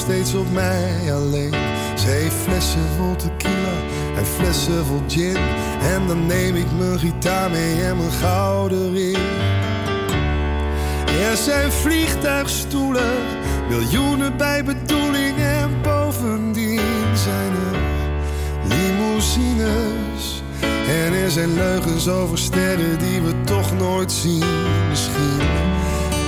Steeds 0.02 0.34
op 0.34 0.52
mij 0.52 1.14
alleen. 1.14 1.54
Ze 1.96 2.08
heeft 2.08 2.36
flessen 2.36 2.88
vol 2.98 3.16
tequila 3.16 3.76
en 4.18 4.26
flessen 4.26 4.86
vol 4.86 5.02
gin. 5.08 5.38
En 5.82 6.08
dan 6.08 6.26
neem 6.26 6.56
ik 6.56 6.66
mijn 6.78 7.00
gitaar 7.00 7.50
mee 7.50 7.82
en 7.82 7.98
mijn 7.98 8.12
gouden 8.12 8.94
ring. 8.94 9.18
Er 11.30 11.38
zijn 11.38 11.72
vliegtuigstoelen, 11.72 13.14
miljoenen 13.70 14.38
bij 14.38 14.64
bedoeling. 14.64 15.38
En 15.38 15.82
bovendien 15.82 16.82
zijn 17.14 17.52
er 17.52 17.80
limousines. 18.64 20.44
En 20.88 21.14
er 21.14 21.32
zijn 21.32 21.54
leugens 21.54 22.08
over 22.08 22.38
sterren 22.38 23.00
die 23.00 23.22
we 23.22 23.42
toch 23.44 23.78
nooit 23.78 24.12
zien. 24.12 24.46
Misschien 24.90 25.42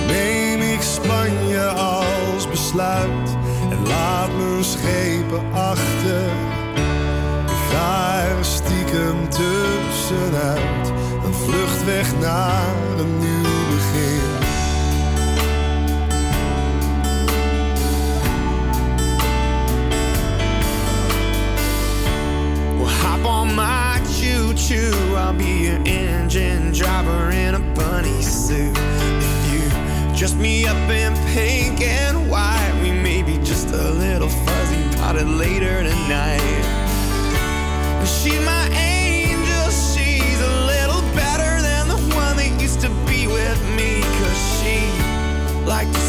neem 0.06 0.60
ik 0.60 0.82
Spanje 0.82 1.66
als 1.66 2.48
besluit 2.48 3.33
laat 3.88 4.30
mijn 4.36 4.64
schepen 4.64 5.52
achter. 5.52 6.22
Ik 7.46 7.70
ga 7.70 8.22
er 8.22 8.44
stiekem 8.44 9.28
tussenuit, 9.28 10.92
een 11.24 11.34
vlucht 11.34 11.84
weg 11.84 12.18
naar 12.20 12.74
een 12.98 13.18
nieuw 13.18 13.66
begin. 13.74 14.32
Well, 22.78 22.92
hop 23.02 23.24
on 23.24 23.54
my 23.54 24.00
choo 24.20 24.52
choo. 24.56 25.16
I'll 25.16 25.32
be 25.36 25.62
your 25.62 25.80
engine 25.84 26.72
driver 26.72 27.30
in 27.30 27.54
a 27.54 27.60
bunny 27.74 28.22
suit. 28.22 28.78
If 29.18 29.52
you 29.52 30.16
dress 30.16 30.34
me 30.34 30.66
up 30.66 30.90
in 30.90 31.12
pink 31.34 31.80
and 31.80 32.23
a 33.74 33.90
little 33.90 34.28
fuzzy 34.28 34.96
potted 34.96 35.28
later 35.28 35.82
tonight. 35.82 36.64
She's 38.06 38.40
my 38.44 38.68
angel, 38.70 39.70
she's 39.70 40.40
a 40.40 40.54
little 40.66 41.02
better 41.14 41.60
than 41.62 41.88
the 41.88 41.98
one 42.14 42.36
that 42.36 42.50
used 42.60 42.80
to 42.82 42.88
be 43.06 43.26
with 43.26 43.60
me. 43.76 44.00
Cause 44.18 44.38
she 44.58 44.78
liked 45.66 46.03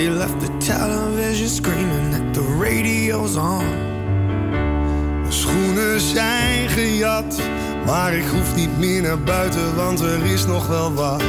They 0.00 0.08
left 0.08 0.40
the 0.40 0.48
television 0.58 1.46
screaming 1.46 2.10
that 2.12 2.32
the 2.32 2.40
radio's 2.40 3.36
on. 3.36 3.64
Mijn 5.20 5.32
schoenen 5.32 6.00
zijn 6.00 6.68
gejat, 6.68 7.40
maar 7.86 8.14
ik 8.14 8.24
hoef 8.26 8.56
niet 8.56 8.78
meer 8.78 9.02
naar 9.02 9.18
buiten, 9.18 9.76
want 9.76 10.00
er 10.00 10.24
is 10.24 10.46
nog 10.46 10.66
wel 10.66 10.94
wat. 10.94 11.22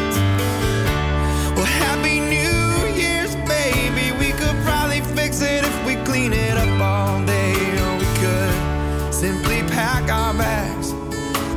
Well, 1.56 1.66
Happy 1.66 2.20
New 2.20 2.98
Year's, 2.98 3.36
baby. 3.46 4.18
We 4.18 4.34
could 4.40 4.64
probably 4.64 5.04
fix 5.16 5.42
it 5.42 5.66
if 5.66 5.86
we 5.86 6.02
clean 6.04 6.32
it 6.32 6.56
up 6.56 6.82
all 6.82 7.26
day. 7.26 7.54
Or 7.54 7.98
we 7.98 8.06
could 8.20 9.14
simply 9.14 9.64
pack 9.64 10.10
our 10.10 10.36
bags. 10.36 10.88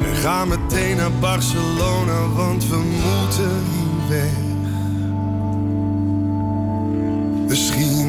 We 0.00 0.14
gaan 0.22 0.48
meteen 0.48 0.96
naar 0.96 1.12
Barcelona, 1.20 2.28
want 2.34 2.68
we 2.68 2.76
moeten 2.76 3.62
hier 3.70 4.08
weg. 4.08 4.53
Misschien 7.54 8.03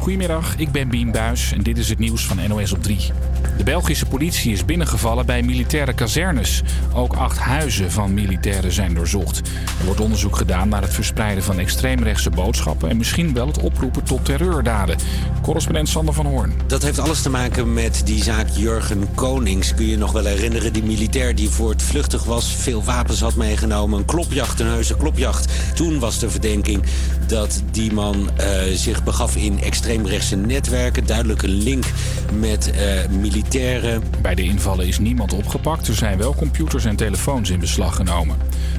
Goedemiddag, 0.00 0.56
ik 0.56 0.70
ben 0.70 0.88
Bien 0.88 1.10
Buis 1.10 1.52
en 1.52 1.62
dit 1.62 1.78
is 1.78 1.88
het 1.88 1.98
nieuws 1.98 2.26
van 2.26 2.48
NOS 2.48 2.72
op 2.72 2.82
3. 2.82 3.10
De 3.60 3.66
Belgische 3.66 4.06
politie 4.06 4.52
is 4.52 4.64
binnengevallen 4.64 5.26
bij 5.26 5.42
militaire 5.42 5.92
kazernes. 5.92 6.62
Ook 6.94 7.14
acht 7.14 7.38
huizen 7.38 7.90
van 7.90 8.14
militairen 8.14 8.72
zijn 8.72 8.94
doorzocht. 8.94 9.38
Er 9.78 9.84
wordt 9.84 10.00
onderzoek 10.00 10.36
gedaan 10.36 10.68
naar 10.68 10.82
het 10.82 10.94
verspreiden 10.94 11.44
van 11.44 11.58
extreemrechtse 11.58 12.30
boodschappen... 12.30 12.88
en 12.88 12.96
misschien 12.96 13.34
wel 13.34 13.46
het 13.46 13.58
oproepen 13.58 14.02
tot 14.02 14.24
terreurdaden. 14.24 14.96
Correspondent 15.42 15.88
Sander 15.88 16.14
van 16.14 16.26
Hoorn. 16.26 16.52
Dat 16.66 16.82
heeft 16.82 16.98
alles 16.98 17.22
te 17.22 17.30
maken 17.30 17.72
met 17.72 18.02
die 18.04 18.22
zaak 18.22 18.48
Jurgen 18.48 19.14
Konings. 19.14 19.74
Kun 19.74 19.86
je 19.86 19.96
nog 19.96 20.12
wel 20.12 20.24
herinneren? 20.24 20.72
Die 20.72 20.82
militair 20.82 21.34
die 21.34 21.48
voor 21.48 21.70
het 21.70 21.82
vluchtig 21.82 22.24
was, 22.24 22.54
veel 22.54 22.84
wapens 22.84 23.20
had 23.20 23.34
meegenomen. 23.34 23.98
Een 23.98 24.04
klopjacht, 24.04 24.60
een 24.60 24.66
heuse 24.66 24.96
klopjacht. 24.96 25.52
Toen 25.74 25.98
was 25.98 26.18
de 26.18 26.30
verdenking 26.30 26.82
dat 27.26 27.62
die 27.70 27.92
man 27.92 28.30
eh, 28.36 28.60
zich 28.74 29.04
begaf 29.04 29.36
in 29.36 29.62
extreemrechtse 29.62 30.36
netwerken. 30.36 31.06
Duidelijk 31.06 31.42
een 31.42 31.62
link 31.62 31.84
met 32.38 32.70
eh, 32.70 33.08
Bij 33.50 34.34
de 34.34 34.42
invallen 34.42 34.86
is 34.86 34.98
niemand 34.98 35.32
opgepakt. 35.32 35.88
Er 35.88 35.94
zijn 35.94 36.18
wel 36.18 36.34
computers 36.34 36.84
en 36.84 36.96
telefoons 36.96 37.50
in 37.50 37.60
beslag 37.60 37.96
genomen. 37.96 38.36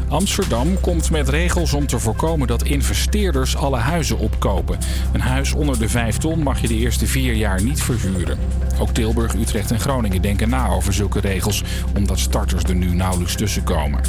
Amsterdam 0.07 0.79
komt 0.79 1.11
met 1.11 1.29
regels 1.29 1.73
om 1.73 1.87
te 1.87 1.99
voorkomen 1.99 2.47
dat 2.47 2.63
investeerders 2.63 3.55
alle 3.55 3.77
huizen 3.77 4.17
opkopen. 4.17 4.77
Een 5.13 5.21
huis 5.21 5.53
onder 5.53 5.79
de 5.79 5.89
5 5.89 6.17
ton 6.17 6.43
mag 6.43 6.61
je 6.61 6.67
de 6.67 6.75
eerste 6.75 7.07
vier 7.07 7.33
jaar 7.33 7.63
niet 7.63 7.81
verhuren. 7.81 8.39
Ook 8.79 8.89
Tilburg, 8.89 9.33
Utrecht 9.33 9.71
en 9.71 9.79
Groningen 9.79 10.21
denken 10.21 10.49
na 10.49 10.67
over 10.67 10.93
zulke 10.93 11.19
regels, 11.19 11.63
omdat 11.95 12.19
starters 12.19 12.63
er 12.63 12.75
nu 12.75 12.95
nauwelijks 12.95 13.35
tussen 13.35 13.63
komen. 13.63 14.01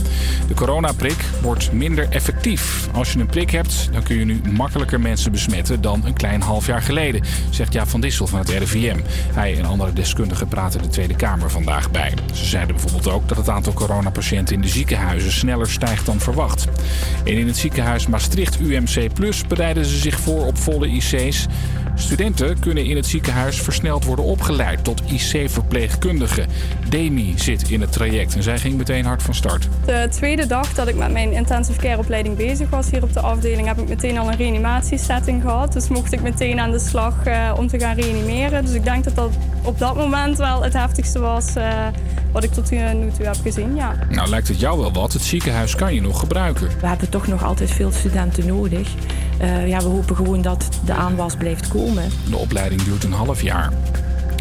De 0.49 0.55
coronaprik 0.55 1.25
wordt 1.43 1.73
minder 1.73 2.07
effectief. 2.11 2.89
Als 2.93 3.13
je 3.13 3.19
een 3.19 3.27
prik 3.27 3.51
hebt, 3.51 3.89
dan 3.93 4.03
kun 4.03 4.17
je 4.17 4.25
nu 4.25 4.41
makkelijker 4.53 5.01
mensen 5.01 5.33
besmetten 5.33 5.81
dan 5.81 6.03
een 6.05 6.15
klein 6.15 6.41
half 6.41 6.67
jaar 6.67 6.83
geleden, 6.83 7.23
zegt 7.51 7.73
Jaap 7.73 7.89
van 7.89 8.01
Dissel 8.01 8.27
van 8.27 8.39
het 8.39 8.49
RIVM. 8.49 8.99
Hij 9.33 9.59
en 9.59 9.65
andere 9.65 9.93
deskundigen 9.93 10.42
praten 10.47 10.83
de 10.83 10.89
Tweede 10.89 11.17
Kamer 11.17 11.51
vandaag 11.51 11.91
bij. 11.91 12.13
Ze 12.33 12.45
zeiden 12.45 12.75
bijvoorbeeld 12.75 13.15
ook 13.15 13.29
dat 13.29 13.37
het 13.37 13.49
aantal 13.49 13.73
coronapatiënten 13.73 14.55
in 14.55 14.61
de 14.61 14.69
ziekenhuizen 14.69 15.33
sneller 15.33 15.71
stijgt 15.71 16.07
dan 16.07 16.21
verwacht. 16.21 16.67
En 17.25 17.39
in 17.39 17.47
het 17.47 17.57
ziekenhuis 17.57 18.07
Maastricht 18.07 18.61
UMC 18.61 19.13
Plus 19.15 19.47
bereiden 19.47 19.85
ze 19.85 19.97
zich 19.97 20.21
voor 20.21 20.47
op 20.47 20.59
volle 20.59 20.89
IC's. 20.89 21.47
Studenten 21.95 22.59
kunnen 22.59 22.85
in 22.85 22.97
het 22.97 23.07
ziekenhuis 23.07 23.61
versneld 23.61 24.05
worden 24.05 24.25
opgeleid 24.25 24.85
tot 24.85 25.03
IC-verpleegkundige. 25.07 26.47
Demi 26.89 27.33
zit 27.37 27.71
in 27.71 27.81
het 27.81 27.93
traject 27.93 28.35
en 28.35 28.43
zij 28.43 28.59
ging 28.59 28.77
meteen 28.77 29.05
hard 29.05 29.23
van 29.23 29.35
start. 29.35 29.69
De 29.87 30.07
tweede 30.11 30.47
dag 30.47 30.75
dat 30.75 30.89
ik 30.89 30.97
met 30.97 31.13
mijn 31.13 31.33
intensive 31.33 31.81
care 31.81 31.99
opleiding 31.99 32.37
bezig 32.37 32.71
was 32.71 32.91
hier 32.91 33.03
op 33.03 33.13
de 33.13 33.21
afdeling, 33.21 33.67
heb 33.67 33.79
ik 33.79 33.89
meteen 33.89 34.19
al 34.19 34.31
een 34.31 34.37
reanimatiesetting 34.37 35.43
gehad. 35.43 35.73
Dus 35.73 35.89
mocht 35.89 36.13
ik 36.13 36.23
meteen 36.23 36.61
aan 36.61 36.71
de 36.71 36.79
slag 36.79 37.25
eh, 37.25 37.53
om 37.57 37.69
te 37.69 37.79
gaan 37.79 37.97
reanimeren. 37.97 38.65
Dus 38.65 38.75
ik 38.75 38.85
denk 38.85 39.05
dat 39.05 39.15
dat 39.15 39.31
op 39.63 39.79
dat 39.79 39.97
moment 39.97 40.39
wel 40.39 40.63
het 40.63 40.73
heftigste 40.73 41.19
was 41.19 41.55
eh, 41.55 41.87
wat 42.33 42.45
ik 42.45 42.53
tot 42.53 42.71
nu 42.71 43.11
toe 43.17 43.27
heb 43.27 43.37
gezien. 43.43 43.75
Ja. 43.75 43.95
Nou 44.09 44.29
lijkt 44.29 44.49
het 44.49 44.61
jou 44.61 44.81
wel 44.81 44.93
wat, 44.93 45.13
het 45.13 45.23
ziekenhuis 45.23 45.75
kan 45.75 45.95
je 45.95 46.01
nog 46.01 46.19
gebruiken. 46.19 46.69
We 46.81 46.87
hebben 46.87 47.09
toch 47.09 47.27
nog 47.27 47.45
altijd 47.45 47.71
veel 47.71 47.91
studenten 47.91 48.47
nodig. 48.47 48.89
Eh, 49.39 49.69
ja, 49.69 49.79
we 49.79 49.89
hopen 49.89 50.17
gewoon 50.17 50.43
dat 50.43 50.69
de 50.85 50.93
aanwas 50.93 51.37
blijft 51.37 51.69
komen. 51.69 51.92
De 52.29 52.37
opleiding 52.37 52.83
duurt 52.83 53.05
een 53.05 53.13
half 53.13 53.43
jaar. 53.43 53.73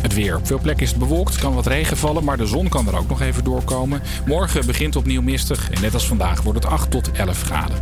Het 0.02 0.14
weer. 0.14 0.36
Op 0.36 0.48
veel 0.48 0.60
plekken 0.60 0.84
is 0.84 0.90
het 0.90 1.00
bewolkt, 1.00 1.38
kan 1.38 1.54
wat 1.54 1.68
regen 1.68 1.98
vallen, 1.98 2.24
maar 2.24 2.38
de 2.38 2.46
zon 2.46 2.70
kan 2.70 2.88
er 2.88 2.98
ook 2.98 3.08
nog 3.08 3.22
even 3.22 3.44
doorkomen. 3.44 4.02
Morgen 4.26 4.66
begint 4.66 4.96
opnieuw 4.96 5.22
mistig 5.22 5.72
en 5.72 5.82
net 5.82 5.94
als 5.94 6.08
vandaag 6.08 6.42
wordt 6.42 6.64
het 6.64 6.74
8 6.74 6.92
tot 6.92 7.12
11 7.12 7.42
graden. 7.42 7.78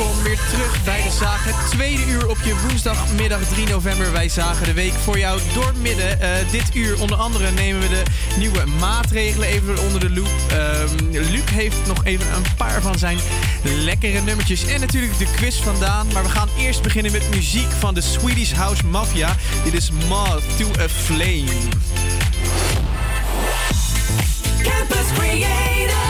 Welkom 0.00 0.22
weer 0.22 0.38
terug 0.50 0.84
bij 0.84 1.02
de 1.02 1.10
Zaag. 1.10 1.44
Het 1.44 1.70
tweede 1.70 2.06
uur 2.06 2.28
op 2.28 2.36
je 2.44 2.60
woensdagmiddag 2.66 3.40
3 3.40 3.66
november. 3.66 4.12
Wij 4.12 4.28
zagen 4.28 4.66
de 4.66 4.72
week 4.72 4.92
voor 4.92 5.18
jou 5.18 5.40
doormidden. 5.54 6.20
Eh 6.20 6.50
dit 6.50 6.74
uur 6.74 7.00
onder 7.00 7.16
andere 7.16 7.50
nemen 7.50 7.80
we 7.80 7.88
de 7.88 8.02
nieuwe 8.38 8.66
maatregelen 8.66 9.48
even 9.48 9.78
onder 9.78 10.00
de 10.00 10.10
loep. 10.10 10.30
Ehm, 10.50 11.10
Luc 11.10 11.50
heeft 11.50 11.86
nog 11.86 12.04
even 12.04 12.26
een 12.34 12.54
paar 12.56 12.82
van 12.82 12.98
zijn 12.98 13.18
lekkere 13.62 14.20
nummertjes. 14.20 14.66
En 14.66 14.80
natuurlijk 14.80 15.18
de 15.18 15.26
quiz 15.36 15.56
vandaan. 15.56 16.06
Maar 16.12 16.22
we 16.22 16.28
gaan 16.28 16.48
eerst 16.58 16.82
beginnen 16.82 17.12
met 17.12 17.30
muziek 17.30 17.70
van 17.78 17.94
de 17.94 18.00
Swedish 18.00 18.52
House 18.52 18.86
Mafia. 18.86 19.36
Dit 19.64 19.74
is 19.74 19.90
Moth 20.08 20.56
to 20.58 20.82
a 20.82 20.88
Flame. 20.88 21.44
Campus 24.62 25.06
Creators, 25.14 26.09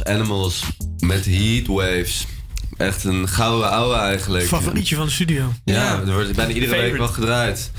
Animals 0.06 0.62
met 0.98 1.24
Heat 1.26 1.66
Waves. 1.66 2.26
Echt 2.76 3.04
een 3.04 3.28
gouden 3.28 3.70
ouwe 3.70 3.94
eigenlijk. 3.96 4.46
Favorietje 4.46 4.96
van 4.96 5.06
de 5.06 5.12
studio. 5.12 5.52
Ja, 5.64 6.00
er 6.06 6.12
wordt 6.12 6.36
bijna 6.36 6.52
iedere 6.52 6.80
week 6.80 6.96
wel 6.96 7.08
gedraaid. 7.08 7.70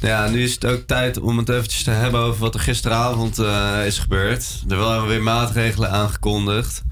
Nou 0.00 0.12
Ja, 0.14 0.28
nu 0.28 0.42
is 0.42 0.52
het 0.54 0.64
ook 0.64 0.80
tijd 0.86 1.20
om 1.20 1.38
het 1.38 1.48
eventjes 1.48 1.82
te 1.82 1.90
hebben 1.90 2.20
over 2.20 2.40
wat 2.40 2.54
er 2.54 2.60
gisteravond 2.60 3.38
eh, 3.38 3.86
is 3.86 3.98
gebeurd. 3.98 4.44
Er 4.68 4.76
werden 4.78 5.06
weer 5.06 5.22
maatregelen 5.22 5.90
aangekondigd. 5.90 6.82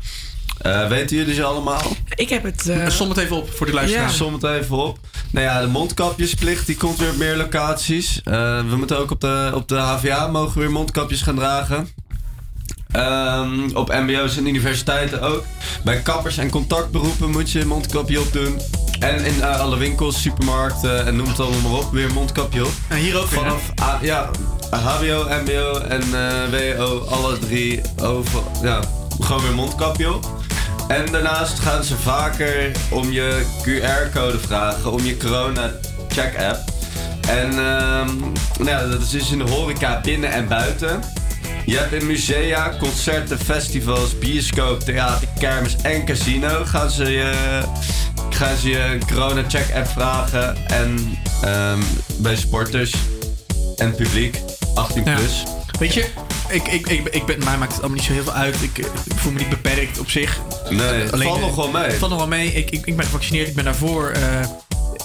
Eh, 0.58 0.88
weten 0.88 1.16
jullie 1.16 1.34
ze 1.34 1.44
allemaal? 1.44 1.82
Ik 2.14 2.28
heb 2.28 2.42
het... 2.42 2.68
eh, 2.68 2.88
Som 2.88 3.08
het 3.08 3.18
even 3.18 3.36
op 3.36 3.50
voor 3.52 3.66
de 3.66 3.72
luisteraars. 3.72 4.10
Ja. 4.10 4.16
Som 4.16 4.32
het 4.32 4.42
even 4.44 4.76
op. 4.76 4.98
Nou 5.30 5.46
ja, 5.46 5.60
de 5.60 5.66
mondkapjesplicht 5.66 6.66
die 6.66 6.76
komt 6.76 6.98
weer 6.98 7.10
op 7.10 7.16
meer 7.16 7.36
locaties. 7.36 8.20
Eh, 8.24 8.58
we 8.68 8.76
moeten 8.76 8.98
ook 8.98 9.10
op 9.10 9.20
de, 9.20 9.50
op 9.54 9.68
de 9.68 9.76
HVA 9.76 10.26
mogen 10.26 10.54
we 10.54 10.60
weer 10.60 10.70
mondkapjes 10.70 11.22
gaan 11.22 11.34
dragen. 11.36 11.88
Ehm, 12.94 13.70
op 13.72 13.92
mbo's 13.92 14.36
en 14.36 14.46
universiteiten 14.46 15.22
ook. 15.22 15.44
Bij 15.84 16.00
kappers 16.02 16.36
en 16.36 16.50
contactberoepen 16.50 17.30
moet 17.30 17.50
je 17.50 17.60
een 17.60 17.66
mondkapje 17.66 18.20
op 18.20 18.32
doen. 18.32 18.60
En 18.98 19.24
in 19.24 19.42
eh, 19.42 19.60
alle 19.60 19.76
winkels, 19.76 20.22
supermarkten 20.22 21.06
en 21.06 21.16
noem 21.16 21.28
het 21.28 21.40
allemaal 21.40 21.60
maar 21.70 21.80
op, 21.80 21.92
weer 21.92 22.04
een 22.04 22.12
mondkapje 22.12 22.64
op. 22.64 22.72
En 22.88 22.96
hier 22.96 23.18
ook 23.18 23.26
weer? 23.26 23.38
Vanaf 23.38 23.62
A- 23.82 23.98
ja, 24.02 24.30
HBO, 24.70 25.26
MBO 25.42 25.78
en 25.78 26.02
eh 26.02 26.76
WO, 26.76 27.04
alle 27.10 27.38
drie 27.38 27.80
over, 28.02 28.40
ja, 28.62 28.80
gewoon 29.20 29.42
weer 29.42 29.54
mondkapje 29.54 30.14
op. 30.14 30.26
En 30.88 31.06
daarnaast 31.12 31.58
gaan 31.58 31.84
ze 31.84 31.96
vaker 31.96 32.70
om 32.90 33.12
je 33.12 33.44
QR-code 33.62 34.38
vragen, 34.38 34.92
om 34.92 35.04
je 35.04 35.16
corona-check-app. 35.16 36.58
En 37.28 37.48
ehm, 37.48 38.18
nou 38.58 38.68
ja, 38.68 38.86
dat 38.86 39.00
is 39.00 39.10
dus 39.10 39.30
in 39.30 39.38
de 39.38 39.50
horeca 39.50 40.00
binnen 40.02 40.32
en 40.32 40.48
buiten. 40.48 41.00
Je 41.66 41.78
hebt 41.78 41.92
in 41.92 42.06
musea, 42.06 42.76
concerten, 42.78 43.38
festivals, 43.38 44.18
bioscoop, 44.18 44.80
theater, 44.80 45.28
kermis 45.38 45.76
en 45.82 46.04
casino 46.04 46.64
gaan 46.64 46.90
ze 46.90 47.10
je, 47.10 47.60
gaan 48.30 48.56
ze 48.56 48.68
je 48.68 48.98
corona-check-app 49.12 49.86
vragen. 49.88 50.56
En 50.66 51.18
ehm, 51.42 51.80
bij 52.18 52.36
sporters 52.36 52.94
en 53.76 53.94
publiek, 53.94 54.40
18 54.74 55.04
Ja. 55.04 55.14
plus. 55.14 55.42
Weet 55.78 55.94
je, 55.94 56.06
ik, 56.48 56.66
ik, 56.68 56.86
ik, 56.88 57.08
ik 57.08 57.24
ben, 57.26 57.38
mij 57.44 57.56
maakt 57.58 57.72
het 57.72 57.80
allemaal 57.80 57.96
niet 57.96 58.06
zo 58.06 58.12
heel 58.12 58.22
veel 58.22 58.32
uit. 58.32 58.62
Ik, 58.62 58.78
ik 58.78 59.14
voel 59.16 59.32
me 59.32 59.38
niet 59.38 59.48
beperkt 59.48 59.98
op 59.98 60.10
zich. 60.10 60.40
Nee, 60.70 60.80
het 60.86 61.22
valt 61.22 61.40
nog 61.40 61.54
wel 61.56 61.68
mee. 61.70 61.82
Het 61.82 61.94
valt 61.94 62.10
nog 62.10 62.20
wel 62.20 62.28
mee. 62.28 62.52
Ik, 62.52 62.70
ik, 62.70 62.86
ik 62.86 62.96
ben 62.96 63.04
gevaccineerd. 63.04 63.48
Ik 63.48 63.54
ben 63.54 63.64
daarvoor. 63.64 64.08
eh, 64.10 64.22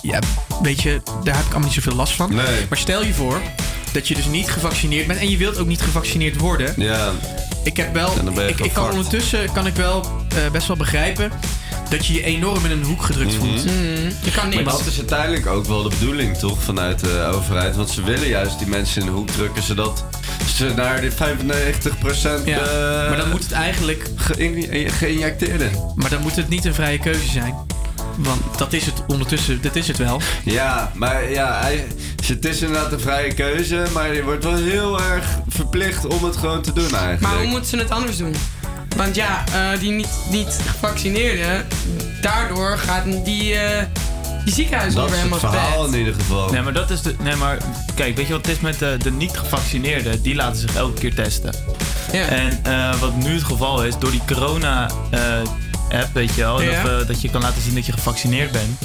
ja, 0.02 0.20
weet 0.62 0.82
je, 0.82 1.02
daar 1.24 1.36
heb 1.36 1.44
ik 1.46 1.50
allemaal 1.52 1.68
niet 1.70 1.84
zoveel 1.84 1.96
last 1.96 2.14
van. 2.14 2.36
Nee. 2.36 2.66
Maar 2.70 2.78
stel 2.78 3.04
je 3.04 3.14
voor 3.14 3.42
dat 3.92 4.08
je 4.08 4.16
dus 4.16 4.26
niet 4.26 4.50
gevaccineerd 4.50 5.08
bent 5.08 5.20
en 5.20 5.30
je 5.30 5.38
wilt 5.38 5.58
ook 5.58 5.68
niet 5.68 5.82
gevaccineerd 5.82 6.38
worden. 6.38 6.74
Ja. 6.78 7.12
Ik 7.64 7.78
heb 7.78 7.94
wel, 7.94 8.18
En 8.18 8.26
dan 8.26 8.34
ben 8.34 8.44
je 8.44 8.50
ik, 8.50 8.60
ik 8.60 8.74
kan 8.74 8.90
ondertussen 8.90 9.52
kan 9.52 9.68
ik 9.68 9.76
wel 9.76 10.06
eh, 10.30 10.52
best 10.52 10.68
wel 10.68 10.78
begrijpen 10.78 11.32
dat 11.90 12.06
je 12.06 12.14
je 12.14 12.24
enorm 12.24 12.66
in 12.66 12.72
een 12.72 12.84
hoek 12.84 13.02
gedrukt 13.02 13.34
voelt. 13.34 13.66
Mhm. 13.66 13.74
Je 14.24 14.32
kan 14.36 14.48
Maar 14.48 14.56
niks. 14.56 14.72
dat 14.78 14.86
is 14.86 14.98
uiteindelijk 14.98 15.46
ook 15.46 15.66
wel 15.66 15.84
de 15.84 15.90
bedoeling, 15.90 16.38
toch, 16.38 16.64
vanuit 16.64 17.00
de 17.00 17.32
overheid. 17.34 17.76
Want 17.76 17.90
ze 17.90 18.04
willen 18.04 18.28
juist 18.28 18.60
die 18.60 18.68
mensen 18.68 19.02
in 19.02 19.08
de 19.08 19.14
hoek 19.14 19.30
drukken, 19.30 19.64
zodat 19.64 20.06
ze 20.56 20.72
naar 20.76 21.02
de 21.02 21.12
95% 21.12 22.46
Ja, 22.46 22.60
eh, 22.60 23.10
maar 23.10 23.18
dan 23.18 23.30
moet 23.30 23.44
het 23.44 23.52
eigenlijk 23.52 24.10
geïnjecteerd. 24.86 25.96
Maar 25.96 26.10
dan 26.10 26.22
moet 26.22 26.36
het 26.36 26.50
niet 26.50 26.66
een 26.66 26.74
vrije 26.74 27.00
keuze 27.00 27.28
zijn. 27.32 27.56
Want 28.20 28.58
dat 28.58 28.74
is 28.74 28.86
het 28.86 29.04
ondertussen, 29.08 29.62
dat 29.62 29.76
is 29.76 29.88
het 29.88 29.98
wel. 29.98 30.22
Ja, 30.44 30.92
maar 30.96 31.32
ja, 31.32 31.60
hij, 31.60 31.88
het 32.26 32.46
is 32.46 32.62
inderdaad 32.62 32.92
een 32.92 33.00
vrije 33.00 33.34
keuze, 33.34 33.86
maar 33.94 34.14
je 34.14 34.24
wordt 34.24 34.44
wel 34.44 34.56
heel 34.56 35.02
erg 35.02 35.26
verplicht 35.48 36.06
om 36.06 36.24
het 36.24 36.38
gewoon 36.38 36.62
te 36.62 36.74
doen 36.74 36.90
eigenlijk. 36.90 37.22
Maar 37.22 37.38
hoe 37.38 37.48
moeten 37.48 37.70
ze 37.70 37.78
het 37.78 37.92
anders 37.92 38.18
doen? 38.18 38.36
Want 38.98 39.16
ja, 39.16 39.44
eh, 39.54 39.80
die 39.80 39.92
niet, 39.92 40.10
niet 40.30 40.60
gevaccineerden, 40.66 41.68
daardoor 42.22 42.78
gaat 42.78 43.04
die, 43.26 43.54
eh 43.56 43.86
die 44.46 44.54
ziekenhuizen 44.54 45.02
dat 45.02 45.10
weer 45.10 45.18
is 45.18 45.24
het 45.24 45.42
helemaal 45.42 45.62
verhaal 45.62 45.86
in 45.86 45.94
ieder 45.94 46.14
geval. 46.14 46.50
Nee, 46.50 46.62
maar 46.62 46.74
dat 46.74 46.90
is 46.90 47.02
de. 47.02 47.16
Nee, 47.20 47.36
maar 47.36 47.58
kijk, 47.96 48.16
weet 48.16 48.28
je 48.28 48.34
wat 48.34 48.46
het 48.46 48.56
is 48.56 48.62
met 48.62 48.80
de, 48.80 48.98
de 49.04 49.12
niet-gevaccineerden? 49.12 50.22
Die 50.22 50.36
laten 50.36 50.60
zich 50.60 50.76
elke 50.76 51.00
keer 51.00 51.16
testen. 51.16 51.54
En 52.12 52.60
eh, 52.64 53.00
wat 53.00 53.16
nu 53.16 53.34
het 53.34 53.44
geval 53.44 53.86
is, 53.86 53.98
door 53.98 54.12
die 54.12 54.22
weet 56.14 56.34
je 56.36 56.42
wel, 56.42 56.62
Ja. 56.62 57.04
dat, 57.04 57.22
je 57.22 57.30
kan 57.30 57.42
laten 57.42 57.62
zien 57.62 57.76
dat 57.76 57.86
je 57.86 57.92
gevaccineerd 57.92 58.52
bent. 58.52 58.78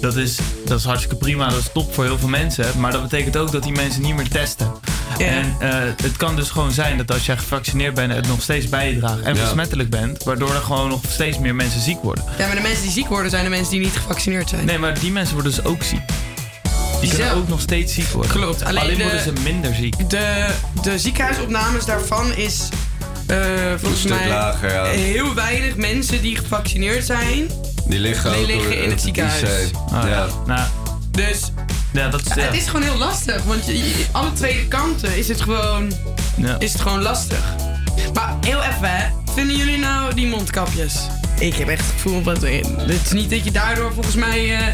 Dat 0.00 0.16
is, 0.16 0.38
dat 0.66 0.78
is 0.78 0.84
hartstikke 0.84 1.16
prima, 1.16 1.48
dat 1.48 1.58
is 1.58 1.68
top 1.74 1.94
voor 1.94 2.04
heel 2.04 2.18
veel 2.18 2.28
mensen. 2.28 2.66
Maar 2.78 2.92
dat 2.92 3.02
betekent 3.02 3.36
ook 3.36 3.52
dat 3.52 3.62
die 3.62 3.72
mensen 3.72 4.02
niet 4.02 4.14
meer 4.16 4.28
testen. 4.28 4.72
Ja. 5.18 5.26
En 5.26 5.56
eh, 5.60 5.68
het 6.02 6.16
kan 6.16 6.36
dus 6.36 6.50
gewoon 6.50 6.72
zijn 6.72 6.96
dat 6.96 7.12
als 7.12 7.26
jij 7.26 7.36
gevaccineerd 7.36 7.94
bent, 7.94 8.12
het 8.12 8.26
nog 8.28 8.42
steeds 8.42 8.68
bij 8.68 8.92
je 8.92 8.98
draagt 8.98 9.20
en 9.20 9.34
Ja. 9.34 9.42
besmettelijk 9.42 9.90
bent, 9.90 10.22
waardoor 10.24 10.54
er 10.54 10.60
gewoon 10.60 10.88
nog 10.88 11.00
steeds 11.08 11.38
meer 11.38 11.54
mensen 11.54 11.80
ziek 11.80 12.02
worden. 12.02 12.24
Ja, 12.38 12.46
maar 12.46 12.56
de 12.56 12.62
mensen 12.62 12.82
die 12.82 12.90
ziek 12.92 13.08
worden 13.08 13.30
zijn 13.30 13.44
de 13.44 13.50
mensen 13.50 13.70
die 13.70 13.80
niet 13.80 13.96
gevaccineerd 13.96 14.48
zijn. 14.48 14.64
Nee, 14.66 14.78
maar 14.78 14.98
die 14.98 15.10
mensen 15.12 15.34
worden 15.34 15.52
dus 15.54 15.64
ook 15.64 15.82
ziek. 15.82 16.00
Die 17.00 17.10
kunnen 17.10 17.26
zelf- 17.28 17.38
ook 17.40 17.48
nog 17.48 17.60
steeds 17.60 17.94
ziek 17.94 18.06
worden. 18.08 18.32
Klopt, 18.32 18.64
alleen 18.64 18.96
de- 18.96 19.02
worden 19.02 19.22
ze 19.22 19.32
minder 19.42 19.74
ziek. 19.74 20.10
De, 20.10 20.46
de 20.82 20.98
ziekenhuisopnames 20.98 21.84
daarvan 21.84 22.32
is 22.34 22.68
eh, 23.26 23.36
volgens 23.76 24.02
mij 24.02 24.28
lager, 24.28 24.72
ja. 24.72 24.84
heel 24.84 25.34
weinig 25.34 25.76
mensen 25.76 26.22
die 26.22 26.36
gevaccineerd 26.36 27.04
zijn. 27.06 27.50
Die 27.86 27.98
liggen 27.98 28.32
Die 28.32 28.40
ook 28.40 28.46
liggen 28.46 28.82
in 28.82 28.90
het 28.90 29.00
ziekenhuis. 29.00 29.42
Ah, 29.92 30.08
ja. 30.08 30.26
Nou, 30.46 30.68
Dus 31.10 31.52
ja, 31.92 32.08
dat 32.08 32.20
is, 32.26 32.34
ja, 32.34 32.42
het 32.42 32.54
is 32.54 32.66
gewoon 32.66 32.82
heel 32.82 32.96
lastig. 32.98 33.42
Want 33.42 33.66
je, 33.66 33.78
je- 33.78 34.06
alle 34.12 34.32
twee 34.32 34.66
kanten 34.68 35.16
is 35.16 35.28
het 35.28 35.40
gewoon, 35.40 35.92
Ja. 36.36 36.56
is 36.58 36.72
het 36.72 36.82
gewoon 36.82 37.02
lastig. 37.02 37.44
Maar 38.14 38.34
heel 38.40 38.62
even, 38.62 38.90
hè. 38.96 39.06
Vinden 39.34 39.56
jullie 39.56 39.78
nou 39.78 40.14
die 40.14 40.26
mondkapjes? 40.26 40.94
Ik 41.38 41.54
heb 41.54 41.68
echt 41.68 41.84
het 41.84 41.92
gevoel 41.92 42.22
dat... 42.22 42.42
Het 42.42 43.00
is 43.04 43.12
niet 43.12 43.30
dat 43.30 43.44
je 43.44 43.50
daardoor 43.50 43.92
volgens 43.92 44.14
mij 44.14 44.56
eh, 44.56 44.66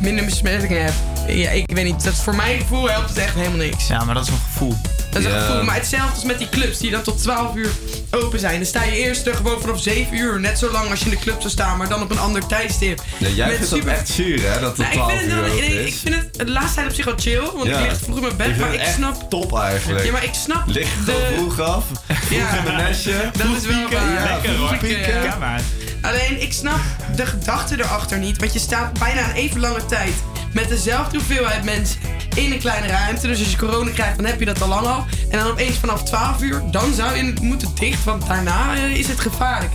minder 0.00 0.24
besmettingen 0.24 0.82
hebt. 0.84 0.96
Ja, 1.26 1.50
ik 1.50 1.70
weet 1.74 1.84
niet. 1.84 2.04
Dat 2.04 2.12
is 2.12 2.18
voor 2.18 2.34
mijn 2.36 2.60
gevoel 2.60 2.90
helpt 2.90 3.08
het 3.08 3.18
echt 3.18 3.34
helemaal 3.34 3.56
niks. 3.58 3.86
Ja, 3.86 4.04
maar 4.04 4.14
dat 4.14 4.22
is 4.26 4.30
een 4.30 4.38
gevoel. 4.52 4.76
Dat 5.12 5.22
is 5.22 5.28
een 5.28 5.34
Ja. 5.34 5.40
gevoel. 5.46 5.62
Maar 5.64 5.74
hetzelfde 5.74 6.14
als 6.14 6.24
met 6.24 6.38
die 6.38 6.48
clubs 6.48 6.78
die 6.78 6.90
dan 6.90 7.02
tot 7.02 7.18
12 7.22 7.54
uur 7.56 7.70
open 8.10 8.38
zijn. 8.38 8.56
Dan 8.56 8.66
sta 8.66 8.82
je 8.84 8.96
eerst 8.96 9.26
er 9.26 9.34
gewoon 9.34 9.60
vanaf 9.60 9.80
7 9.80 10.16
uur. 10.16 10.40
Net 10.40 10.58
zo 10.58 10.70
lang 10.70 10.90
als 10.90 10.98
je 10.98 11.04
in 11.04 11.10
de 11.10 11.16
club 11.18 11.36
zou 11.38 11.50
staan, 11.52 11.76
maar 11.78 11.88
dan 11.88 12.02
op 12.02 12.10
een 12.10 12.18
ander 12.18 12.46
tijdstip. 12.46 13.02
Nee, 13.18 13.34
jij 13.34 13.46
Met 13.46 13.56
vindt 13.56 13.70
dat 13.70 13.78
super- 13.78 13.94
echt 13.94 14.08
zuur, 14.08 14.52
hè? 14.52 14.60
Dat 14.60 14.76
het 14.76 14.78
Nou, 14.78 14.88
ik 14.90 14.94
12 14.96 15.10
vind 15.10 15.22
het, 15.32 15.40
uur 15.40 15.42
nee, 15.54 15.84
is. 15.84 15.92
ik 15.94 15.98
vind 16.02 16.14
het 16.14 16.34
de 16.34 16.50
laatste 16.50 16.74
tijd 16.74 16.86
op 16.88 16.94
zich 16.94 17.04
wel 17.04 17.14
chill. 17.18 17.40
Want 17.54 17.66
Ja. 17.66 17.78
ik 17.78 17.90
lig 17.90 17.98
vroeg 18.02 18.16
in 18.16 18.22
mijn 18.22 18.36
bed. 18.36 18.46
Ik 18.46 18.52
vind 18.54 18.58
Maar 18.64 18.70
het 18.72 18.80
ik 18.80 18.86
echt 18.86 18.96
snap... 18.96 19.30
top 19.30 19.58
eigenlijk. 19.58 20.04
Ja, 20.04 20.12
maar 20.12 20.24
ik 20.24 20.34
snap 20.34 20.62
Lig 20.66 20.88
de... 21.04 21.12
gewoon 21.12 21.32
vroeg 21.52 21.60
af, 21.60 21.84
vroeg 22.08 22.38
in 22.58 22.64
mijn 22.64 22.76
nestje. 22.76 23.30
Dat 23.32 23.46
is 23.60 23.66
wel 23.66 23.78
pieken, 23.78 24.06
waar. 24.06 24.12
ja, 24.12 24.38
Vroeg 24.42 24.68
vroeg 24.68 24.78
pieken, 24.78 25.22
ja. 25.22 25.58
Alleen, 26.02 26.42
ik 26.42 26.52
snap 26.52 26.80
de 27.16 27.26
gedachte 27.26 27.74
erachter 27.78 28.18
niet. 28.18 28.38
Want 28.38 28.52
je 28.52 28.58
staat 28.58 28.98
bijna 28.98 29.28
een 29.28 29.34
even 29.34 29.60
lange 29.60 29.86
tijd 29.86 30.12
met 30.52 30.68
dezelfde 30.68 31.16
hoeveelheid 31.16 31.64
mensen 31.64 32.00
in 32.34 32.52
een 32.52 32.58
kleine 32.58 32.86
ruimte. 32.86 33.26
Dus 33.26 33.38
als 33.38 33.50
je 33.50 33.56
corona 33.56 33.90
krijgt, 33.90 34.16
dan 34.16 34.26
heb 34.26 34.38
je 34.38 34.44
dat 34.44 34.62
al 34.62 34.68
lang 34.68 34.86
al. 34.86 35.04
En 35.30 35.38
dan 35.38 35.50
opeens 35.50 35.76
vanaf 35.76 36.02
12 36.02 36.42
uur, 36.42 36.62
dan 36.70 36.94
zou 36.94 37.16
je 37.16 37.34
moeten 37.40 37.68
dicht. 37.74 38.04
Want 38.04 38.26
daarna 38.26 38.74
eh, 38.74 38.96
is 38.96 39.08
het 39.08 39.20
gevaarlijk. 39.20 39.72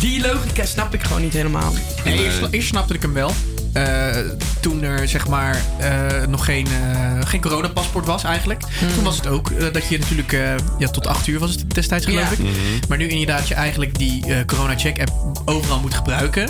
Die 0.00 0.20
logica 0.20 0.64
snap 0.64 0.94
ik 0.94 1.02
gewoon 1.02 1.22
niet 1.22 1.32
helemaal. 1.32 1.72
Nee, 2.04 2.24
eerst, 2.24 2.40
eerst 2.50 2.68
snapte 2.68 2.94
ik 2.94 3.02
hem 3.02 3.12
wel. 3.12 3.32
Eh, 3.72 4.16
toen 4.60 4.82
er 4.82 5.08
zeg 5.08 5.28
maar 5.28 5.62
eh, 5.78 6.26
nog 6.28 6.44
geen, 6.44 6.66
eh, 6.66 7.26
geen 7.26 7.40
coronapaspoort 7.40 8.06
was 8.06 8.24
eigenlijk. 8.24 8.62
Hmm. 8.78 8.94
Toen 8.94 9.04
was 9.04 9.16
het 9.16 9.26
ook 9.26 9.72
dat 9.72 9.88
je 9.88 9.98
natuurlijk 9.98 10.32
eh, 10.32 10.40
ja, 10.78 10.88
tot 10.88 11.06
8 11.06 11.26
uur 11.26 11.38
was 11.38 11.50
het 11.50 11.74
destijds 11.74 12.04
geloof 12.06 12.20
Ja. 12.22 12.30
ik. 12.32 12.38
Mhm. 12.38 12.50
Maar 12.88 12.98
nu 12.98 13.08
inderdaad 13.08 13.48
je 13.48 13.54
eigenlijk 13.54 13.98
die 13.98 14.24
eh, 14.26 14.44
corona-check 14.46 15.00
app 15.00 15.42
overal 15.44 15.80
moet 15.80 15.94
gebruiken. 15.94 16.48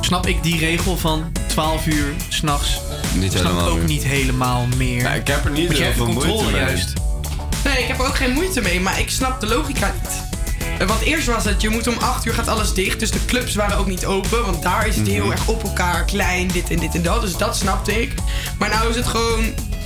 Snap 0.00 0.26
ik 0.26 0.42
die 0.42 0.58
regel 0.58 0.96
van 0.96 1.32
12 1.46 1.86
uur 1.86 2.12
s'nachts. 2.28 2.80
Niet 3.14 3.30
snap 3.32 3.42
helemaal 3.44 3.66
ik 3.66 3.72
ook 3.72 3.78
meer. 3.78 3.86
niet 3.88 4.02
helemaal 4.04 4.66
meer. 4.76 5.14
ik 5.14 5.26
heb 5.26 5.44
er 5.44 5.50
niet 5.50 5.72
heel 5.72 5.92
veel 5.92 6.06
de 6.06 6.12
moeite 6.12 6.28
controle 6.32 6.52
mee. 6.56 6.60
juist. 6.66 6.92
Nee, 7.64 7.78
ik 7.82 7.86
heb 7.88 7.98
er 8.00 8.06
ook 8.06 8.16
geen 8.16 8.32
moeite 8.32 8.60
mee, 8.60 8.80
maar 8.80 9.00
ik 9.00 9.10
snap 9.10 9.40
de 9.40 9.46
logica 9.46 9.92
niet. 10.02 10.29
Eh, 10.80 10.86
Want 10.88 11.00
eerst 11.00 11.26
was 11.26 11.44
het, 11.44 11.62
je 11.62 11.68
moet 11.68 11.86
om 11.86 11.96
8 11.98 12.24
uur 12.26 12.34
gaat 12.34 12.48
alles 12.48 12.72
dicht. 12.74 13.00
Dus 13.00 13.10
de 13.10 13.24
clubs 13.24 13.54
waren 13.54 13.76
ook 13.76 13.86
niet 13.86 14.06
open. 14.06 14.44
Want 14.44 14.62
daar 14.62 14.86
is 14.86 14.96
het 14.96 15.06
heel 15.06 15.22
Mhm. 15.24 15.32
erg 15.32 15.48
op 15.48 15.62
elkaar, 15.62 16.04
klein, 16.04 16.48
dit 16.48 16.70
en 16.70 16.76
dit 16.78 16.94
en 16.94 17.02
dat. 17.02 17.20
Dus 17.20 17.36
dat 17.36 17.56
snapte 17.56 18.00
ik. 18.02 18.14
Maar 18.58 18.68
nou 18.68 18.88
is 18.90 18.96
het 18.96 19.06
gewoon, 19.06 19.44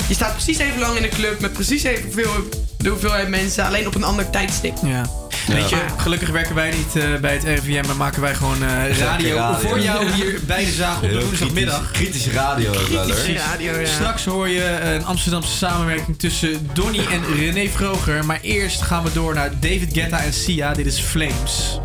je 0.09 0.15
staat 0.15 0.33
precies 0.33 0.59
even 0.59 0.81
lang 0.81 0.97
in 0.97 1.03
de 1.03 1.09
club 1.09 1.41
met 1.41 1.53
precies 1.53 1.83
evenveel 1.83 2.31
de 2.79 2.89
hoeveelheid 2.89 3.29
mensen, 3.29 3.65
alleen 3.65 3.87
op 3.87 3.95
een 3.95 4.05
ander 4.05 4.31
tijdstip. 4.31 4.77
Ja. 4.83 5.11
Weet 5.47 5.69
je, 5.69 5.77
gelukkig 5.97 6.29
werken 6.31 6.55
wij 6.55 6.71
niet 6.71 6.97
eh, 6.97 7.21
bij 7.21 7.33
het 7.33 7.45
RIVM, 7.45 7.87
maar 7.87 7.97
maken 7.97 8.21
wij 8.21 8.35
gewoon 8.35 8.63
eh, 8.65 8.99
radio, 8.99 9.37
radio. 9.37 9.69
voor 9.69 9.81
jou 9.81 10.11
hier 10.11 10.39
bij 10.47 10.65
de 10.65 10.71
zaag 10.73 11.03
op 11.03 11.09
de 11.11 11.25
woensdagmiddag. 11.25 11.91
kritisch- 11.91 12.23
Kritische 12.23 12.31
radio 12.33 12.73
hè? 12.73 13.35
Radio, 13.37 13.79
ja. 13.81 13.87
Straks 13.87 14.25
hoor 14.25 14.49
je 14.49 14.65
een 14.81 15.05
Amsterdamse 15.05 15.57
samenwerking 15.57 16.19
tussen 16.19 16.69
Donny 16.73 16.99
en 17.11 17.35
René 17.37 17.69
Vroger. 17.69 18.25
Maar 18.25 18.39
eerst 18.43 18.83
gaan 18.83 19.03
we 19.05 19.13
door 19.13 19.35
naar 19.35 19.51
David 19.61 19.89
Guetta 19.93 20.19
en 20.23 20.33
Sia. 20.33 20.73
Dit 20.73 20.87
is 20.87 20.99
Flames. 21.01 21.79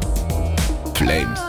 Flames. 0.94 1.40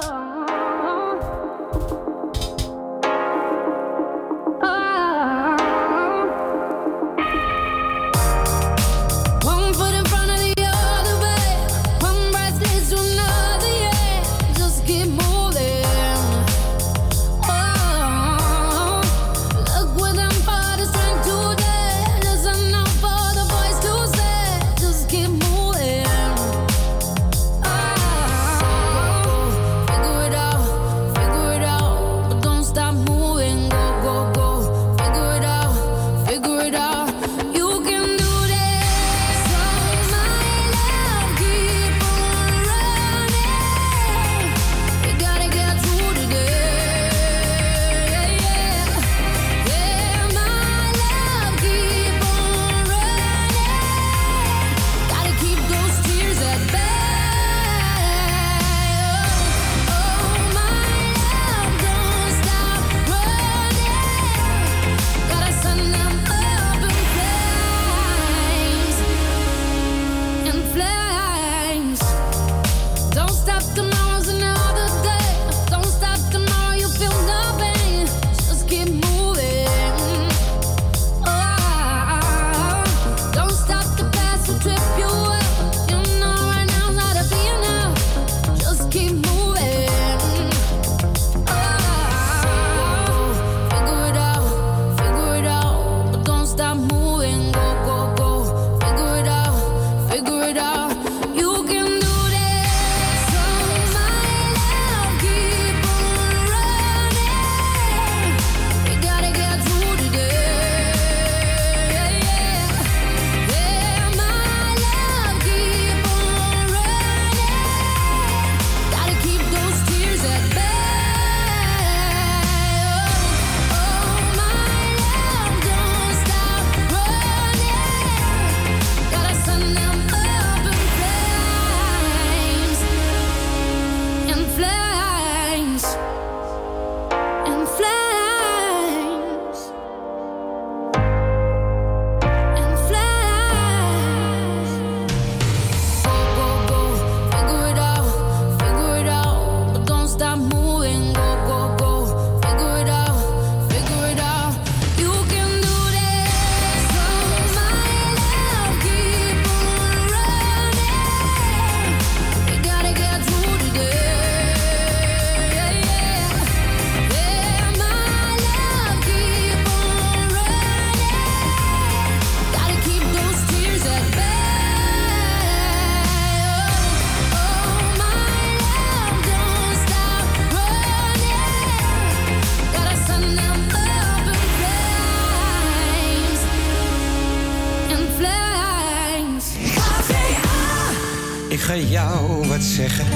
Jou 192.00 192.46
wat 192.48 192.62
zeggen. 192.62 193.06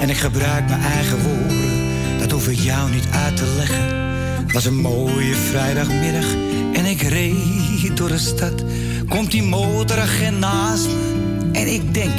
En 0.00 0.10
ik 0.10 0.16
gebruik 0.16 0.68
mijn 0.68 0.80
eigen 0.80 1.18
woorden, 1.22 2.18
dat 2.18 2.30
hoef 2.30 2.48
ik 2.48 2.58
jou 2.58 2.90
niet 2.90 3.06
uit 3.10 3.36
te 3.36 3.54
leggen. 3.56 3.98
Het 4.42 4.52
was 4.52 4.64
een 4.64 4.80
mooie 4.80 5.34
vrijdagmiddag 5.34 6.26
en 6.72 6.84
ik 6.84 7.02
reed 7.02 7.96
door 7.96 8.08
de 8.08 8.18
stad. 8.18 8.62
Komt 9.08 9.30
die 9.30 9.42
motoragent 9.42 10.38
naast 10.38 10.86
me 10.86 11.50
en 11.52 11.72
ik 11.72 11.94
denk, 11.94 12.18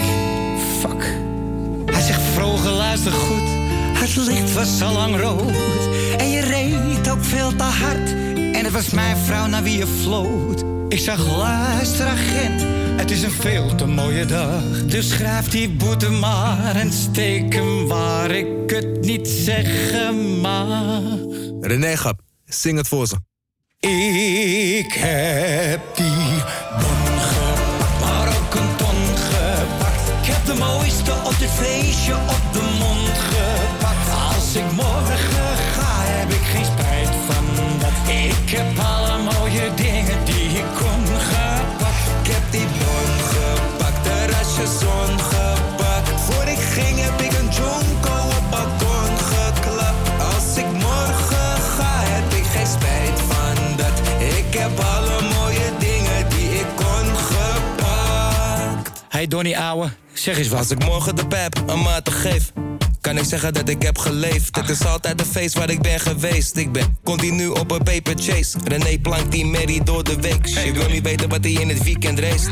fuck. 0.80 1.03
Hij 1.85 2.01
zegt, 2.01 2.22
vroeger 2.34 2.72
luister 2.72 3.11
goed, 3.11 3.49
het 3.93 4.15
licht 4.15 4.53
was 4.53 4.81
al 4.81 4.93
lang 4.93 5.19
rood. 5.19 5.89
En 6.18 6.30
je 6.30 6.41
reed 6.41 7.09
ook 7.09 7.23
veel 7.23 7.55
te 7.55 7.63
hard. 7.63 8.09
En 8.35 8.63
het 8.63 8.72
was 8.72 8.89
mijn 8.89 9.18
vrouw 9.18 9.47
naar 9.47 9.63
wie 9.63 9.77
je 9.77 9.88
floot. 10.01 10.63
Ik 10.89 10.99
zag, 10.99 11.38
luister 11.38 12.05
agent, 12.05 12.65
het 12.95 13.11
is 13.11 13.23
een 13.23 13.31
veel 13.31 13.76
te 13.76 13.85
mooie 13.85 14.26
dag. 14.26 14.85
Dus 14.85 15.09
schrijf 15.09 15.49
die 15.49 15.69
boete 15.69 16.09
maar 16.09 16.76
en 16.76 16.91
steek 16.91 17.53
hem 17.53 17.88
waar 17.88 18.31
ik 18.31 18.69
het 18.69 19.01
niet 19.01 19.27
zeggen 19.27 20.39
mag. 20.39 21.01
René 21.61 21.97
Gap, 21.97 22.19
zing 22.45 22.77
het 22.77 22.88
voor 22.88 23.07
ze. 23.07 23.15
Ik 23.88 24.93
heb 24.93 25.95
die 25.95 26.43
bon 26.80 27.19
gepakt, 27.19 27.99
maar 27.99 28.27
ook 28.27 28.53
een 28.55 28.76
ton 28.76 29.18
gepakt. 29.18 30.09
Ik 30.22 30.34
heb 30.34 30.45
de 30.45 30.53
mooiste 30.53 31.11
op 31.11 31.35
dit 31.39 31.49
feestje 31.49 32.13
op 32.13 32.40
Donnie 59.32 59.60
ouwe, 59.60 59.90
zeg 60.14 60.38
eens 60.38 60.48
wat. 60.48 60.60
Als 60.60 60.72
ik 60.72 60.86
morgen 60.86 61.16
de 61.16 61.28
pep 61.28 61.64
een 61.66 61.82
maat 61.82 62.06
te 62.06 62.12
geef, 62.12 62.52
kan 63.02 63.18
ik 63.18 63.24
zeggen 63.24 63.53
dat 63.53 63.70
ik 63.70 63.82
heb 63.82 63.98
geleefd. 63.98 64.56
Het 64.56 64.70
is 64.70 64.86
altijd 64.86 65.18
de 65.18 65.26
feest 65.26 65.58
waar 65.58 65.70
ik 65.70 65.82
ben 65.82 65.99
geweest. 65.99 66.58
Ik 66.58 66.72
ben 66.72 66.98
continu 67.03 67.48
op 67.48 67.72
een 67.72 67.84
paper 67.84 68.14
chase. 68.18 68.58
René 68.64 68.99
plankt 68.99 69.32
die 69.32 69.45
Mary 69.45 69.82
door 69.84 70.03
de 70.03 70.16
week. 70.16 70.45
Je 70.45 70.72
wil 70.74 70.90
niet 70.90 71.03
weten 71.03 71.30
wat 71.30 71.44
hij 71.44 71.52
in 71.52 71.70
het 71.70 71.84
weekend 71.84 72.20
race. 72.20 72.49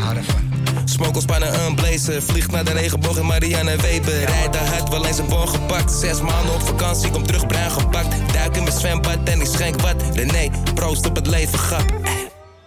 Smokkel 0.86 1.22
spannen 1.22 1.66
een 1.66 1.76
blazer. 1.76 2.22
Vliegt 2.22 2.52
naar 2.52 2.66
de 2.66 2.72
regenboog 2.72 3.18
in 3.18 3.26
Marianne 3.26 3.76
Weber. 3.76 4.24
Rijdt 4.24 4.54
de 4.54 4.60
hard, 4.60 4.90
wel 4.90 5.06
eens 5.06 5.18
een 5.18 5.28
bon 5.28 5.48
gepakt. 5.48 5.92
Zes 5.92 6.22
maanden 6.22 6.54
op 6.54 6.62
vakantie, 6.62 7.10
kom 7.10 7.26
terug 7.26 7.48
bruin 7.48 7.72
gepakt. 7.72 8.34
Duik 8.34 8.56
in 8.56 8.64
mijn 8.64 8.78
zwembad 8.78 9.18
en 9.24 9.42
ik 9.42 9.48
schenk 9.48 9.82
wat. 9.82 10.04
René, 10.14 10.50
proost 10.74 11.06
op 11.06 11.16
het 11.16 11.28
leven, 11.28 11.60
grap. 11.60 11.94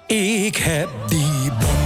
Ik 0.07 0.57
heb 0.57 0.89
die 1.09 1.51
bon 1.61 1.82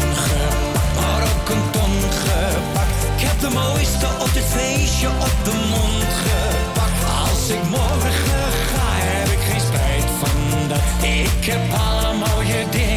de 3.49 3.55
mooiste 3.55 4.07
op 4.19 4.33
dit 4.33 4.45
feestje 4.45 5.09
op 5.09 5.37
de 5.45 5.55
mond 5.71 6.13
gepakt. 6.25 7.03
Als 7.21 7.49
ik 7.49 7.63
morgen 7.71 8.13
ga, 8.73 8.89
heb 9.11 9.29
ik 9.29 9.43
geen 9.49 9.61
spijt 9.61 10.11
van 10.21 10.69
dat. 10.69 10.79
Ik 11.03 11.45
heb 11.53 11.63
alle 11.73 12.13
mooie 12.15 12.69
dingen 12.71 12.96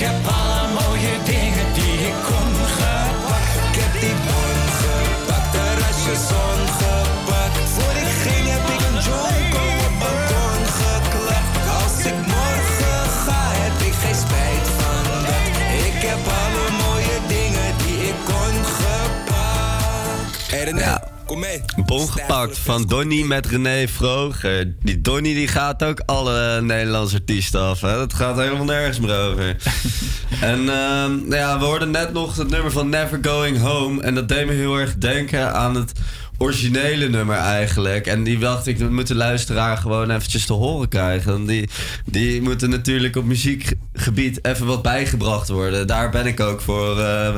Ik 0.00 0.29
mee. 21.90 21.98
Bon 21.98 22.08
gepakt 22.10 22.58
van 22.58 22.82
Donny 22.82 23.22
met 23.22 23.46
René 23.46 23.88
Vroger. 23.88 24.74
Die 24.82 25.00
Donny 25.00 25.34
die 25.34 25.48
gaat 25.48 25.84
ook 25.84 26.02
alle 26.06 26.60
Nederlandse 26.62 27.16
artiesten 27.16 27.60
af. 27.60 27.80
Hè? 27.80 27.96
Dat 27.96 28.14
gaat 28.14 28.36
helemaal 28.36 28.64
nergens 28.64 29.00
meer 29.00 29.18
over. 29.18 29.56
en 30.40 30.58
ehm, 30.58 31.10
nou 31.10 31.34
ja, 31.34 31.58
we 31.58 31.64
hoorden 31.64 31.90
net 31.90 32.12
nog 32.12 32.36
het 32.36 32.50
nummer 32.50 32.72
van 32.72 32.88
Never 32.88 33.18
Going 33.22 33.58
Home. 33.58 34.02
En 34.02 34.14
dat 34.14 34.28
deed 34.28 34.46
me 34.46 34.52
heel 34.52 34.76
erg 34.76 34.94
denken 34.94 35.54
aan 35.54 35.74
het 35.74 35.92
originele 36.42 37.08
nummer 37.08 37.36
eigenlijk. 37.36 38.06
En 38.06 38.22
die 38.24 38.38
dacht 38.38 38.66
ik, 38.66 38.78
dat 38.78 38.90
moet 38.90 39.06
de 39.06 39.14
luisteraar 39.14 39.76
gewoon 39.76 40.10
eventjes 40.10 40.46
te 40.46 40.52
horen 40.52 40.88
krijgen. 40.88 41.32
Want 41.32 41.48
Die, 41.48 41.68
die 42.04 42.42
moeten 42.42 42.70
natuurlijk 42.70 43.16
op 43.16 43.24
muziekgebied 43.24 44.44
even 44.46 44.66
wat 44.66 44.82
bijgebracht 44.82 45.48
worden. 45.48 45.86
Daar 45.86 46.10
ben 46.10 46.26
ik 46.26 46.40
ook 46.40 46.60
voor. 46.60 47.00
eh, 47.00 47.34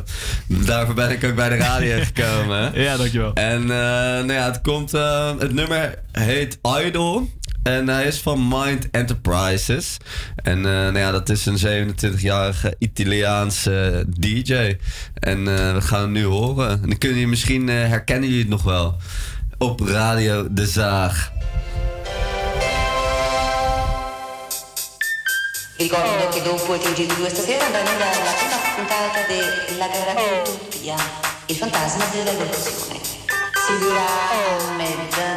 daarvoor 0.46 0.94
ben 0.94 1.10
ik 1.10 1.24
ook 1.24 1.34
bij 1.34 1.48
de 1.48 1.56
radio 1.56 1.96
gekomen. 2.12 2.70
Ja, 2.74 2.96
dankjewel. 2.96 3.32
En 3.34 3.60
eh, 3.62 3.68
nou 3.68 4.32
ja, 4.32 4.44
het 4.44 4.60
komt. 4.60 4.94
eh, 4.94 5.30
het 5.38 5.52
nummer 5.54 5.98
heet 6.12 6.58
Idol. 6.86 7.30
En 7.62 7.88
hij 7.88 8.04
is 8.04 8.20
van 8.20 8.48
Mind 8.48 8.90
Enterprises. 8.90 9.96
En 10.36 10.56
eh, 10.56 10.72
nou 10.72 10.98
ja, 10.98 11.10
dat 11.10 11.28
is 11.28 11.46
een 11.46 11.58
27-jarige 11.58 12.74
Italiaanse 12.78 14.04
DJ. 14.08 14.76
En 15.14 15.38
eh, 15.38 15.72
we 15.72 15.80
gaan 15.80 16.00
hem 16.00 16.12
nu 16.12 16.24
horen. 16.24 16.70
En 16.70 16.88
dan 16.88 16.98
kunnen 16.98 17.18
jullie 17.18 17.26
misschien 17.26 17.68
eh, 17.68 17.74
herkennen 17.74 18.28
jullie 18.28 18.42
het 18.42 18.50
nog 18.50 18.62
wel. 18.62 18.96
Op 19.58 19.80
Radio 19.80 20.52
De 20.52 20.66
Zaag. 20.66 21.32
Ricordo 25.76 26.28
che 26.30 26.42
dopo 26.42 26.74
i 26.74 26.78
TG2 26.78 27.26
stasera 27.26 27.64
andrà 27.64 27.80
in 27.80 27.88
onda 27.88 28.04
la 28.24 28.32
prima 28.38 28.58
puntata 28.76 29.26
della 29.26 29.88
gara 29.88 30.14
Utopia, 30.40 30.96
il 31.46 31.56
fantasma 31.56 32.04
della 32.12 32.32
delusione. 32.32 33.00
Si 33.66 33.78
durerà 33.78 34.30
a 34.30 35.31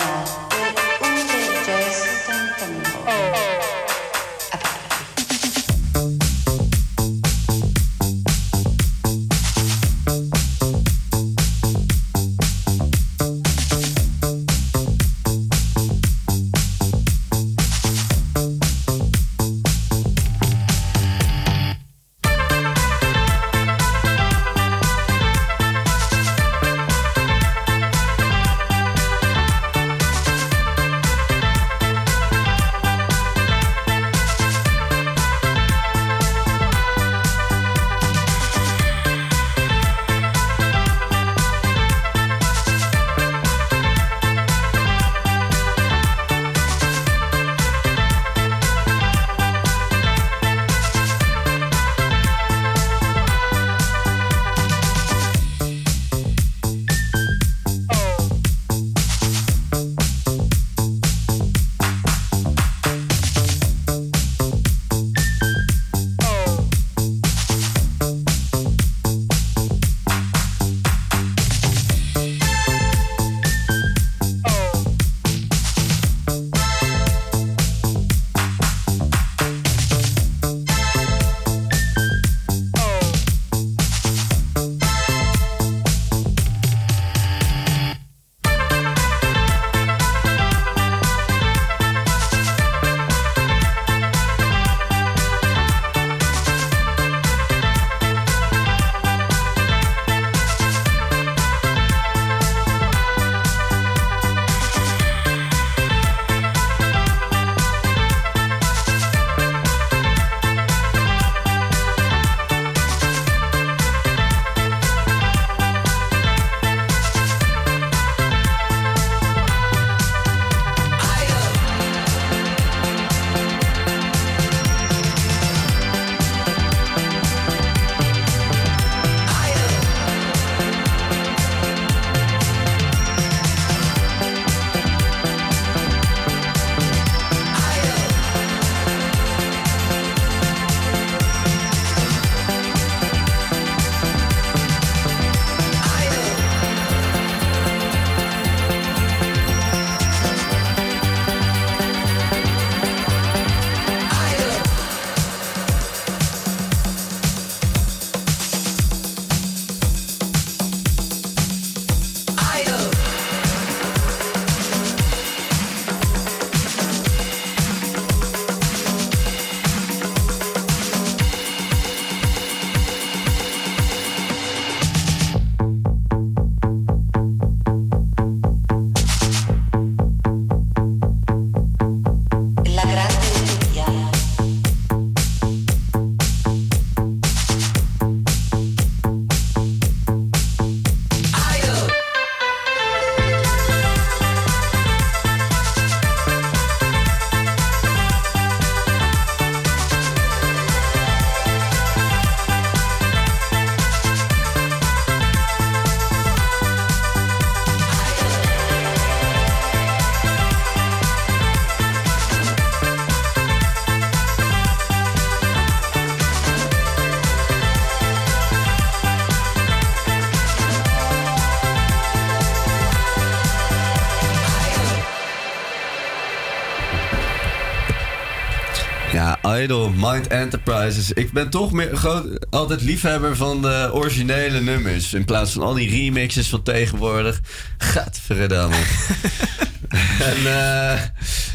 Idol, 229.61 229.91
Mind 229.95 230.27
Enterprises. 230.27 231.11
Ik 231.11 231.31
ben 231.31 231.49
toch 231.49 231.71
meer, 231.71 231.95
groot, 231.95 232.45
altijd 232.49 232.81
liefhebber 232.81 233.35
van 233.35 233.61
de 233.61 233.89
originele 233.93 234.61
nummers. 234.61 235.13
In 235.13 235.25
plaats 235.25 235.51
van 235.51 235.61
al 235.61 235.73
die 235.73 235.89
remixes 235.89 236.49
van 236.49 236.63
tegenwoordig. 236.63 237.41
Gadverdamme. 237.77 238.75
en 240.29 240.37
eh, 240.45 241.01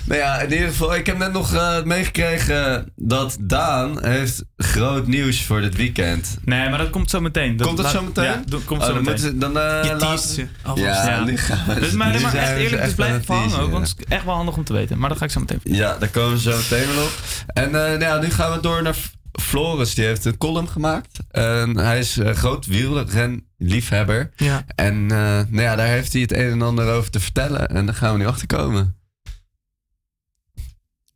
nou 0.04 0.20
ja, 0.20 0.40
in 0.40 0.52
ieder 0.52 0.68
geval, 0.68 0.94
ik 0.94 1.06
heb 1.06 1.18
net 1.18 1.32
nog 1.32 1.54
eh, 1.54 1.82
meegekregen 1.82 2.92
dat 2.96 3.36
Daan 3.40 4.04
heeft 4.06 4.44
groot 4.56 5.06
nieuws 5.06 5.44
voor 5.44 5.60
dit 5.60 5.76
weekend. 5.76 6.38
Nee, 6.44 6.68
maar 6.68 6.78
dat 6.78 6.90
komt 6.90 7.10
zo 7.10 7.20
meteen. 7.20 7.56
Dat 7.56 7.66
Komt 7.66 7.78
dat 7.78 7.86
laat- 7.86 7.94
zo 7.94 8.02
meteen? 8.08 8.24
Ja, 8.24 8.42
dat 8.46 8.64
komt 8.64 8.80
Oh, 8.80 8.86
zo 8.86 8.94
dan 8.94 9.02
meteen. 9.02 9.18
ze- 9.18 9.38
dan, 9.38 9.58
eh, 9.58 9.84
Je 9.84 9.92
alvast. 9.92 10.36
Ja, 10.74 11.24
nu 11.24 11.36
gaan 11.36 11.74
we- 11.74 11.80
Dus, 11.80 11.92
maar, 11.92 12.12
nu 12.12 12.20
maar 12.20 12.30
zijn 12.30 12.42
echt 12.44 12.52
eerlijk, 12.56 12.72
echt 12.74 12.84
dus 12.84 12.94
blijf 12.94 13.26
hangen 13.26 13.58
ook. 13.60 13.70
Want 13.70 13.88
het 13.88 13.98
is 13.98 14.04
echt 14.08 14.24
wel 14.24 14.34
handig 14.34 14.56
om 14.56 14.64
te 14.64 14.72
weten. 14.72 14.98
Maar 14.98 15.08
dat 15.08 15.18
ga 15.18 15.24
ik 15.24 15.30
zo 15.30 15.40
meteen 15.40 15.60
Ja, 15.62 15.96
daar 15.98 16.08
komen 16.08 16.30
we 16.32 16.38
zo 16.40 16.56
meteen 16.56 16.94
wel 16.94 17.04
op. 17.04 17.12
En 17.46 17.64
eh, 17.64 17.70
nou 17.72 17.98
ja, 18.00 18.18
nu 18.18 18.30
gaan 18.30 18.52
we 18.52 18.60
door 18.60 18.82
naar 18.82 18.96
Floris. 19.40 19.94
Die 19.94 20.04
heeft 20.04 20.24
een 20.24 20.38
column 20.38 20.68
gemaakt. 20.68 21.18
En 21.30 21.76
hij 21.76 21.98
is 21.98 22.18
eh, 22.18 22.30
groot 22.34 22.66
wielrenliefhebber. 22.66 24.30
Ja. 24.36 24.64
En 24.74 24.94
eh, 25.10 25.18
nou 25.48 25.60
ja, 25.62 25.76
daar 25.76 25.86
heeft 25.86 26.12
hij 26.12 26.22
het 26.22 26.32
een 26.32 26.50
en 26.50 26.62
ander 26.62 26.92
over 26.92 27.10
te 27.10 27.20
vertellen. 27.20 27.68
En 27.68 27.86
daar 27.86 27.94
gaan 27.94 28.12
we 28.12 28.18
nu 28.18 28.26
achter 28.26 28.46
komen. 28.46 28.94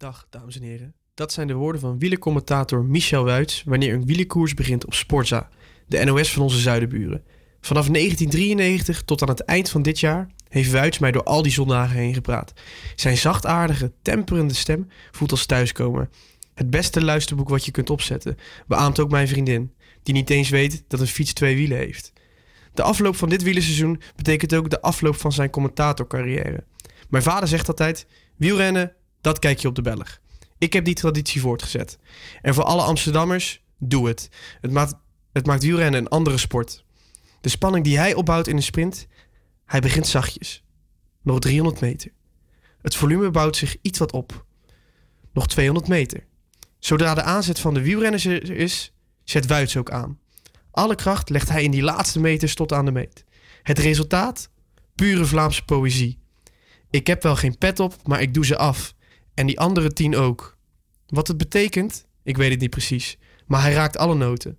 Dag, 0.04 0.26
dames 0.30 0.56
en 0.56 0.62
heren. 0.62 0.94
Dat 1.14 1.32
zijn 1.32 1.46
de 1.46 1.54
woorden 1.54 1.80
van 1.80 1.98
wielercommentator 1.98 2.84
Michel 2.84 3.24
Wuits 3.24 3.62
wanneer 3.66 3.94
een 3.94 4.06
wielerkoers 4.06 4.54
begint 4.54 4.86
op 4.86 4.94
Sportza, 4.94 5.48
de 5.86 6.04
NOS 6.04 6.32
van 6.32 6.42
onze 6.42 6.58
zuidenburen. 6.58 7.24
Vanaf 7.60 7.88
1993 7.88 9.02
tot 9.02 9.22
aan 9.22 9.28
het 9.28 9.40
eind 9.40 9.68
van 9.68 9.82
dit 9.82 10.00
jaar 10.00 10.30
heeft 10.48 10.70
Wuits 10.70 10.98
mij 10.98 11.12
door 11.12 11.22
al 11.22 11.42
die 11.42 11.52
zondagen 11.52 11.96
heen 11.96 12.14
gepraat. 12.14 12.52
Zijn 12.94 13.16
zachtaardige, 13.16 13.92
temperende 14.02 14.54
stem 14.54 14.88
voelt 15.10 15.30
als 15.30 15.46
thuiskomen. 15.46 16.10
Het 16.54 16.70
beste 16.70 17.04
luisterboek 17.04 17.48
wat 17.48 17.64
je 17.64 17.70
kunt 17.70 17.90
opzetten, 17.90 18.36
beaamt 18.66 19.00
ook 19.00 19.10
mijn 19.10 19.28
vriendin, 19.28 19.74
die 20.02 20.14
niet 20.14 20.30
eens 20.30 20.48
weet 20.48 20.84
dat 20.88 21.00
een 21.00 21.06
fiets 21.06 21.32
twee 21.32 21.56
wielen 21.56 21.78
heeft. 21.78 22.12
De 22.74 22.82
afloop 22.82 23.16
van 23.16 23.28
dit 23.28 23.42
wielerseizoen 23.42 24.00
betekent 24.16 24.54
ook 24.54 24.70
de 24.70 24.80
afloop 24.80 25.16
van 25.16 25.32
zijn 25.32 25.50
commentatorcarrière. 25.50 26.64
Mijn 27.08 27.22
vader 27.22 27.48
zegt 27.48 27.68
altijd: 27.68 28.06
wielrennen, 28.36 28.92
dat 29.24 29.38
kijk 29.38 29.58
je 29.58 29.68
op 29.68 29.74
de 29.74 29.82
Belg. 29.82 30.20
Ik 30.58 30.72
heb 30.72 30.84
die 30.84 30.94
traditie 30.94 31.40
voortgezet. 31.40 31.98
En 32.42 32.54
voor 32.54 32.64
alle 32.64 32.82
Amsterdammers, 32.82 33.62
doe 33.78 34.08
het. 34.08 34.28
Het 34.60 34.70
maakt, 34.70 34.94
het 35.32 35.46
maakt 35.46 35.62
wielrennen 35.62 36.00
een 36.00 36.08
andere 36.08 36.38
sport. 36.38 36.84
De 37.40 37.48
spanning 37.48 37.84
die 37.84 37.98
hij 37.98 38.14
opbouwt 38.14 38.46
in 38.46 38.56
een 38.56 38.62
sprint, 38.62 39.06
hij 39.64 39.80
begint 39.80 40.06
zachtjes. 40.06 40.64
Nog 41.22 41.38
300 41.38 41.80
meter. 41.80 42.10
Het 42.82 42.96
volume 42.96 43.30
bouwt 43.30 43.56
zich 43.56 43.76
iets 43.82 43.98
wat 43.98 44.12
op. 44.12 44.44
Nog 45.32 45.46
200 45.46 45.88
meter. 45.88 46.26
Zodra 46.78 47.14
de 47.14 47.22
aanzet 47.22 47.60
van 47.60 47.74
de 47.74 47.82
wielrenners 47.82 48.24
er 48.24 48.56
is, 48.56 48.92
zet 49.24 49.46
Wuits 49.46 49.76
ook 49.76 49.90
aan. 49.90 50.18
Alle 50.70 50.94
kracht 50.94 51.30
legt 51.30 51.48
hij 51.48 51.62
in 51.62 51.70
die 51.70 51.82
laatste 51.82 52.20
meters 52.20 52.54
tot 52.54 52.72
aan 52.72 52.84
de 52.84 52.92
meet. 52.92 53.24
Het 53.62 53.78
resultaat? 53.78 54.50
Pure 54.94 55.24
Vlaamse 55.24 55.64
poëzie. 55.64 56.18
Ik 56.90 57.06
heb 57.06 57.22
wel 57.22 57.36
geen 57.36 57.58
pet 57.58 57.80
op, 57.80 58.06
maar 58.06 58.20
ik 58.20 58.34
doe 58.34 58.44
ze 58.44 58.56
af. 58.56 58.93
En 59.34 59.46
die 59.46 59.60
andere 59.60 59.92
tien 59.92 60.16
ook. 60.16 60.56
Wat 61.06 61.28
het 61.28 61.36
betekent? 61.36 62.06
Ik 62.22 62.36
weet 62.36 62.50
het 62.50 62.60
niet 62.60 62.70
precies. 62.70 63.18
Maar 63.46 63.62
hij 63.62 63.72
raakt 63.72 63.96
alle 63.96 64.14
noten. 64.14 64.58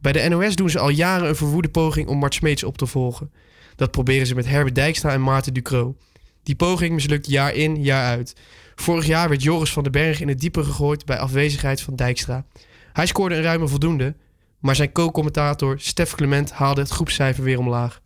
Bij 0.00 0.12
de 0.12 0.28
NOS 0.28 0.56
doen 0.56 0.70
ze 0.70 0.78
al 0.78 0.88
jaren 0.88 1.28
een 1.28 1.36
verwoede 1.36 1.68
poging 1.68 2.08
om 2.08 2.18
Mart 2.18 2.34
Smeets 2.34 2.64
op 2.64 2.78
te 2.78 2.86
volgen. 2.86 3.32
Dat 3.76 3.90
proberen 3.90 4.26
ze 4.26 4.34
met 4.34 4.46
Herbert 4.46 4.74
Dijkstra 4.74 5.12
en 5.12 5.22
Maarten 5.22 5.54
Ducro. 5.54 5.96
Die 6.42 6.54
poging 6.54 6.94
mislukt 6.94 7.26
jaar 7.26 7.54
in, 7.54 7.82
jaar 7.82 8.04
uit. 8.04 8.36
Vorig 8.74 9.06
jaar 9.06 9.28
werd 9.28 9.42
Joris 9.42 9.72
van 9.72 9.82
den 9.82 9.92
Berg 9.92 10.20
in 10.20 10.28
het 10.28 10.40
diepe 10.40 10.64
gegooid 10.64 11.04
bij 11.04 11.18
afwezigheid 11.18 11.80
van 11.80 11.96
Dijkstra. 11.96 12.44
Hij 12.92 13.06
scoorde 13.06 13.34
een 13.34 13.42
ruime 13.42 13.68
voldoende, 13.68 14.16
maar 14.58 14.76
zijn 14.76 14.92
co-commentator 14.92 15.80
Stef 15.80 16.14
Clement 16.14 16.52
haalde 16.52 16.80
het 16.80 16.90
groepscijfer 16.90 17.44
weer 17.44 17.58
omlaag. 17.58 18.00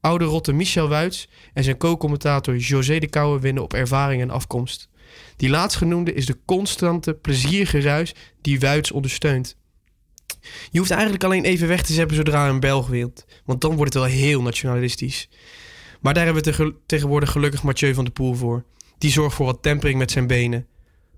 Oude 0.00 0.24
rotte 0.24 0.52
Michel 0.52 0.88
Wuits 0.88 1.28
en 1.52 1.64
zijn 1.64 1.76
co-commentator 1.76 2.56
José 2.56 2.98
de 2.98 3.08
Kouwe 3.08 3.40
winnen 3.40 3.62
op 3.62 3.74
ervaring 3.74 4.22
en 4.22 4.30
afkomst. 4.30 4.88
Die 5.36 5.48
laatstgenoemde 5.48 6.14
is 6.14 6.26
de 6.26 6.38
constante, 6.44 7.14
plezierige 7.14 7.80
ruis 7.80 8.14
die 8.40 8.60
Wuits 8.60 8.90
ondersteunt. 8.90 9.56
Je 10.70 10.78
hoeft 10.78 10.90
eigenlijk 10.90 11.24
alleen 11.24 11.44
even 11.44 11.68
weg 11.68 11.82
te 11.82 11.92
zetten 11.92 12.16
zodra 12.16 12.48
een 12.48 12.60
Belg 12.60 12.88
wint, 12.88 13.24
want 13.44 13.60
dan 13.60 13.76
wordt 13.76 13.94
het 13.94 14.02
wel 14.02 14.12
heel 14.12 14.42
nationalistisch. 14.42 15.28
Maar 16.00 16.14
daar 16.14 16.24
hebben 16.24 16.42
we 16.42 16.50
tegen- 16.50 16.76
tegenwoordig 16.86 17.30
gelukkig 17.30 17.62
Mathieu 17.62 17.94
van 17.94 18.04
der 18.04 18.12
Poel 18.12 18.34
voor. 18.34 18.64
Die 18.98 19.10
zorgt 19.10 19.36
voor 19.36 19.46
wat 19.46 19.62
tempering 19.62 19.98
met 19.98 20.10
zijn 20.10 20.26
benen. 20.26 20.66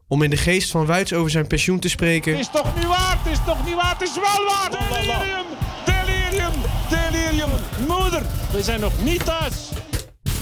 Om 0.08 0.22
in 0.22 0.30
de 0.30 0.36
geest 0.36 0.70
van 0.70 0.86
Wuits 0.86 1.12
over 1.12 1.30
zijn 1.30 1.46
pensioen 1.46 1.78
te 1.78 1.88
spreken... 1.88 2.32
Het 2.32 2.40
is 2.40 2.50
toch 2.52 2.74
niet 2.76 2.86
waar, 2.86 3.18
het 3.22 3.32
is 3.32 3.38
toch 3.46 3.64
niet 3.64 3.74
waar, 3.74 3.92
het 3.98 4.08
is 4.08 4.14
wel 4.14 4.44
waar. 4.46 4.70
Delirium, 4.70 5.46
delirium, 5.84 6.52
delirium. 6.90 7.50
Moeder, 7.88 8.22
we 8.52 8.62
zijn 8.62 8.80
nog 8.80 9.02
niet 9.02 9.24
thuis. 9.24 9.70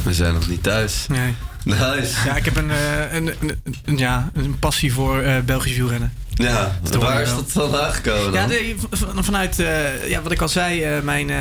We 0.05 0.15
zijn 0.15 0.35
nog 0.35 0.49
niet 0.49 0.63
thuis. 0.63 1.07
Nee. 1.07 1.35
Nice. 1.65 2.27
Ja, 2.27 2.37
ik 2.37 2.45
heb 2.45 2.57
een, 2.57 2.71
eh, 2.71 3.13
een, 3.15 3.27
een, 3.41 3.61
een- 3.85 3.99
ja, 3.99 4.31
een 4.35 4.59
passie 4.59 4.93
voor 4.93 5.21
eh, 5.21 5.41
Belgisch 5.41 5.77
wielrennen. 5.77 6.13
Ja, 6.43 6.79
waar 6.99 7.23
is 7.23 7.29
dat 7.29 7.45
vandaan 7.47 7.93
gekomen 7.93 8.33
Ja, 8.33 8.47
dan? 8.47 8.49
de- 8.49 8.75
vanuit, 9.23 9.59
eh, 9.59 10.09
ja, 10.09 10.23
wat 10.23 10.33
ik 10.33 10.41
al 10.43 10.49
zei, 10.49 10.83
eh, 10.83 11.01
mijn, 11.03 11.31
eh, 11.31 11.37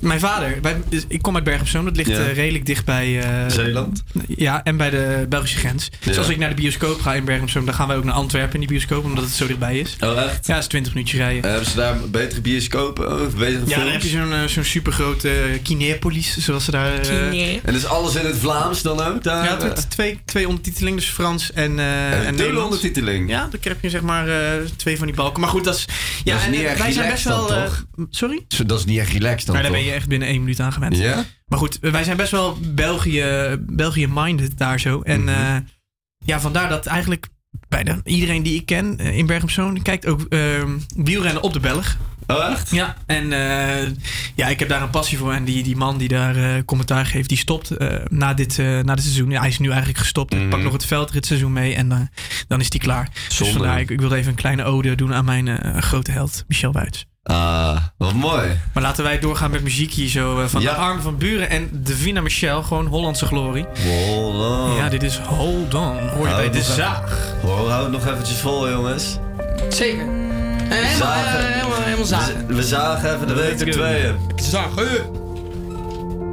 mijn 0.00 0.20
vader. 0.20 0.58
Wij, 0.62 0.76
dus 0.88 1.04
ik 1.08 1.22
kom 1.22 1.34
uit 1.34 1.44
Bergen 1.44 1.62
op 1.62 1.68
Zoom, 1.68 1.84
dat 1.84 1.96
ligt 1.96 2.10
Ja. 2.10 2.26
redelijk 2.26 2.66
dicht 2.66 2.84
bij... 2.84 3.20
eh, 3.20 3.26
Zeeland? 3.50 4.02
Ja, 4.28 4.64
en 4.64 4.76
bij 4.76 4.90
de 4.90 5.26
Belgische 5.28 5.58
grens. 5.58 5.88
Dus 6.04 6.14
Ja. 6.14 6.20
als 6.20 6.30
ik 6.30 6.38
naar 6.38 6.48
de 6.48 6.54
bioscoop 6.54 7.00
ga 7.00 7.14
in 7.14 7.24
Bergen 7.24 7.42
op 7.44 7.50
Zoom, 7.50 7.64
dan 7.64 7.74
gaan 7.74 7.88
wij 7.88 7.96
ook 7.96 8.04
naar 8.04 8.14
Antwerpen 8.14 8.52
in 8.54 8.60
die 8.60 8.68
bioscoop, 8.68 9.04
omdat 9.04 9.24
het 9.24 9.32
zo 9.32 9.46
dichtbij 9.46 9.78
is. 9.78 9.96
Oh, 10.00 10.22
echt? 10.22 10.46
Ja, 10.46 10.54
dat 10.54 10.62
is 10.62 10.68
20 10.68 10.94
minuutjes 10.94 11.20
rijden. 11.20 11.50
Hebben 11.50 11.68
ze 11.70 11.76
daar 11.76 11.96
betere 12.10 12.40
bioscopen? 12.40 13.12
Of 13.26 13.34
betere 13.36 13.62
Ja, 13.66 13.78
dan 13.78 13.88
heb 13.92 14.02
je 14.02 14.08
zo'n 14.08 14.48
zo'n 14.48 14.64
supergrote 14.64 15.28
uh, 15.28 15.58
Kinepolis, 15.62 16.36
zoals 16.38 16.64
ze 16.64 16.70
daar... 16.70 16.92
En 17.64 17.74
is 17.74 17.84
alles 17.86 18.14
in 18.14 18.26
het 18.26 18.36
Vlaams 18.38 18.82
dan 18.82 19.00
ook? 19.02 19.22
Daar, 19.22 19.44
Ja, 19.44 19.56
met 19.62 19.90
twee, 19.90 20.20
twee 20.24 20.48
ondertitelingen, 20.48 20.98
dus 20.98 21.08
Frans 21.08 21.52
en, 21.52 21.78
eh 21.78 22.12
En 22.12 22.26
en 22.26 22.36
dubbele 22.36 22.62
ondertiteling? 22.62 23.30
Ja, 23.30 23.40
dan 23.50 23.58
heb 23.60 23.76
je 23.82 23.97
zeg 23.98 24.06
maar 24.06 24.28
eh, 24.28 24.64
twee 24.76 24.96
van 24.98 25.06
die 25.06 25.16
balken. 25.16 25.40
Maar 25.40 25.50
goed, 25.50 25.64
dat 25.64 25.74
is... 25.74 25.84
Ja, 26.24 26.32
Dat 26.32 26.40
is 26.40 26.46
en, 26.46 26.50
niet 26.50 26.60
eh, 26.60 26.70
echt 26.70 26.78
wij 26.78 26.92
zijn 26.92 27.10
best 27.10 27.24
wel... 27.24 27.46
dan, 27.46 27.58
eh, 27.58 27.72
sorry? 28.10 28.44
Dat 28.66 28.78
is 28.78 28.84
niet 28.84 28.98
echt 28.98 29.12
relaxed 29.12 29.46
dan 29.46 29.54
Maar 29.54 29.64
daar 29.64 29.72
ben 29.72 29.84
je 29.84 29.92
echt 29.92 30.08
binnen 30.08 30.28
één 30.28 30.40
minuut 30.40 30.60
aan 30.60 30.72
gewend. 30.72 30.96
Ja? 30.96 31.24
Maar 31.46 31.58
goed, 31.58 31.78
wij 31.80 32.04
zijn 32.04 32.16
best 32.16 32.30
wel 32.30 32.58
België, 32.60 33.56
België-minded 33.60 34.58
daar 34.58 34.80
zo. 34.80 35.00
En 35.00 35.24
Mhm. 35.24 35.60
ja, 36.24 36.40
vandaar 36.40 36.68
dat 36.68 36.86
eigenlijk 36.86 37.26
bijna 37.68 38.00
iedereen 38.04 38.42
die 38.42 38.54
ik 38.54 38.66
ken 38.66 38.98
in 38.98 39.26
Bergen 39.26 39.44
op 39.44 39.50
Zoom 39.50 39.82
kijkt 39.82 40.06
ook 40.06 40.20
ehm, 40.28 40.78
wielrennen 40.96 41.42
op 41.42 41.52
de 41.52 41.60
Belg. 41.60 41.96
Oh, 42.30 42.50
echt? 42.50 42.70
Ja, 42.70 42.94
en 43.06 43.32
eh, 43.32 43.88
ja, 44.34 44.46
ik 44.48 44.58
heb 44.58 44.68
daar 44.68 44.82
een 44.82 44.90
passie 44.90 45.18
voor. 45.18 45.32
En 45.32 45.44
die, 45.44 45.62
die 45.62 45.76
man 45.76 45.98
die 45.98 46.08
daar 46.08 46.36
eh, 46.36 46.62
commentaar 46.64 47.06
geeft, 47.06 47.28
die 47.28 47.38
stopt 47.38 47.70
eh, 47.70 47.94
na, 48.08 48.34
dit, 48.34 48.58
eh, 48.58 48.66
na 48.80 48.94
dit 48.94 49.04
seizoen. 49.04 49.30
Ja, 49.30 49.40
hij 49.40 49.48
is 49.48 49.58
nu 49.58 49.68
eigenlijk 49.68 49.98
gestopt. 49.98 50.34
Ik 50.34 50.48
pak 50.48 50.60
nog 50.62 50.72
het 50.72 50.84
veldritseizoen 50.86 51.52
mee 51.52 51.74
en 51.74 52.10
dan 52.48 52.60
is 52.60 52.70
die 52.70 52.80
klaar. 52.80 53.08
Dus 53.38 53.48
vandaar, 53.48 53.80
ik, 53.80 53.90
ik 53.90 54.00
wilde 54.00 54.16
even 54.16 54.28
een 54.30 54.34
kleine 54.36 54.64
ode 54.64 54.94
doen 54.94 55.14
aan 55.14 55.24
mijn 55.24 55.48
eh, 55.48 55.82
grote 55.82 56.10
held, 56.10 56.44
Michel 56.48 56.72
Wuits. 56.72 57.06
Ah, 57.22 57.76
wat 57.98 58.12
mooi. 58.14 58.48
Maar 58.74 58.82
laten 58.82 59.04
wij 59.04 59.18
doorgaan 59.18 59.50
met 59.50 59.62
muziek 59.62 59.92
hier 59.92 60.08
zo. 60.08 60.46
van 60.48 60.60
Ja. 60.62 60.70
de 60.72 60.76
armen 60.76 61.02
van 61.02 61.16
Buren 61.16 61.50
en 61.50 61.68
Davina 61.72 62.20
Michel. 62.20 62.62
Gewoon 62.62 62.86
Hollandse 62.86 63.26
glorie. 63.26 63.64
Hold 63.84 64.34
on. 64.68 64.76
Ja, 64.76 64.88
dit 64.88 65.02
is 65.02 65.16
Hold 65.18 65.74
On. 65.74 66.08
Hoor 66.08 66.28
je 66.28 66.34
bij 66.34 66.50
de 66.50 66.62
zaag. 66.62 67.34
hou 67.42 67.82
het 67.82 67.92
nog 67.92 68.06
eventjes 68.06 68.38
vol, 68.38 68.70
jongens. 68.70 69.18
Zeker. 69.68 70.27
En 70.70 70.76
helemaal, 70.84 71.08
Zagen. 71.12 71.38
eh, 71.48 71.54
helemaal, 71.54 71.82
helemaal 71.82 72.04
zagen. 72.06 72.46
We, 72.46 72.54
we 72.54 72.62
zagen 72.62 73.14
even 73.14 73.26
de 73.26 73.34
week 73.34 73.60
er 73.60 73.70
tweeën. 73.70 74.16
Zagen. 74.36 75.16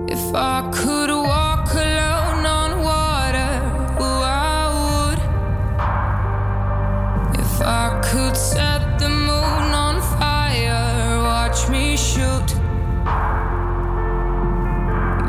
If 0.05 0.19
I 0.33 0.61
could 0.71 1.09
walk 1.09 1.69
alone 1.75 2.47
on 2.47 2.81
water, 2.83 3.61
oh, 3.99 4.21
I 4.21 4.67
would. 4.73 5.19
If 7.39 7.59
I 7.61 7.99
could 8.11 8.37
set 8.37 8.81
the 8.99 9.09
moon 9.09 9.73
on 9.73 10.01
fire, 10.01 11.21
watch 11.21 11.67
me 11.69 11.97
shoot. 11.97 12.53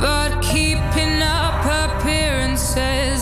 But 0.00 0.38
keeping 0.40 1.22
up 1.22 1.64
appearances 1.64 3.15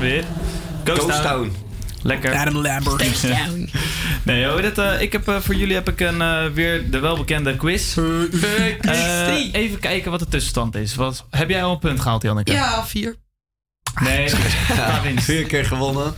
hem 0.00 0.10
weer. 0.10 0.24
Ghost, 0.84 1.00
Ghost 1.00 1.22
Town. 1.22 1.50
Town. 1.50 1.52
Lekker. 2.02 2.34
Adam 2.34 2.56
Lambert. 2.56 3.02
Ghost 3.02 3.20
Town. 3.20 3.70
Nee, 4.22 4.40
joh, 4.40 4.62
dit, 4.62 4.78
eh, 4.78 5.00
ik 5.00 5.12
heb, 5.12 5.28
eh, 5.28 5.36
voor 5.40 5.54
jullie 5.54 5.74
heb 5.74 5.88
ik 5.88 6.00
een, 6.00 6.22
eh, 6.22 6.46
weer 6.46 6.90
de 6.90 6.98
welbekende 6.98 7.56
quiz. 7.56 7.96
Eh, 7.96 9.54
even 9.54 9.78
kijken 9.78 10.10
wat 10.10 10.20
de 10.20 10.28
tussenstand 10.28 10.74
is. 10.74 10.94
Wat, 10.94 11.26
heb 11.30 11.48
jij 11.48 11.64
al 11.64 11.72
een 11.72 11.78
punt 11.78 12.00
gehaald, 12.00 12.22
Janneke? 12.22 12.52
Ja, 12.52 12.86
vier. 12.86 13.16
Nee, 14.00 14.30
winst. 15.02 15.24
Vier 15.24 15.46
keer 15.46 15.64
gewonnen. 15.64 16.14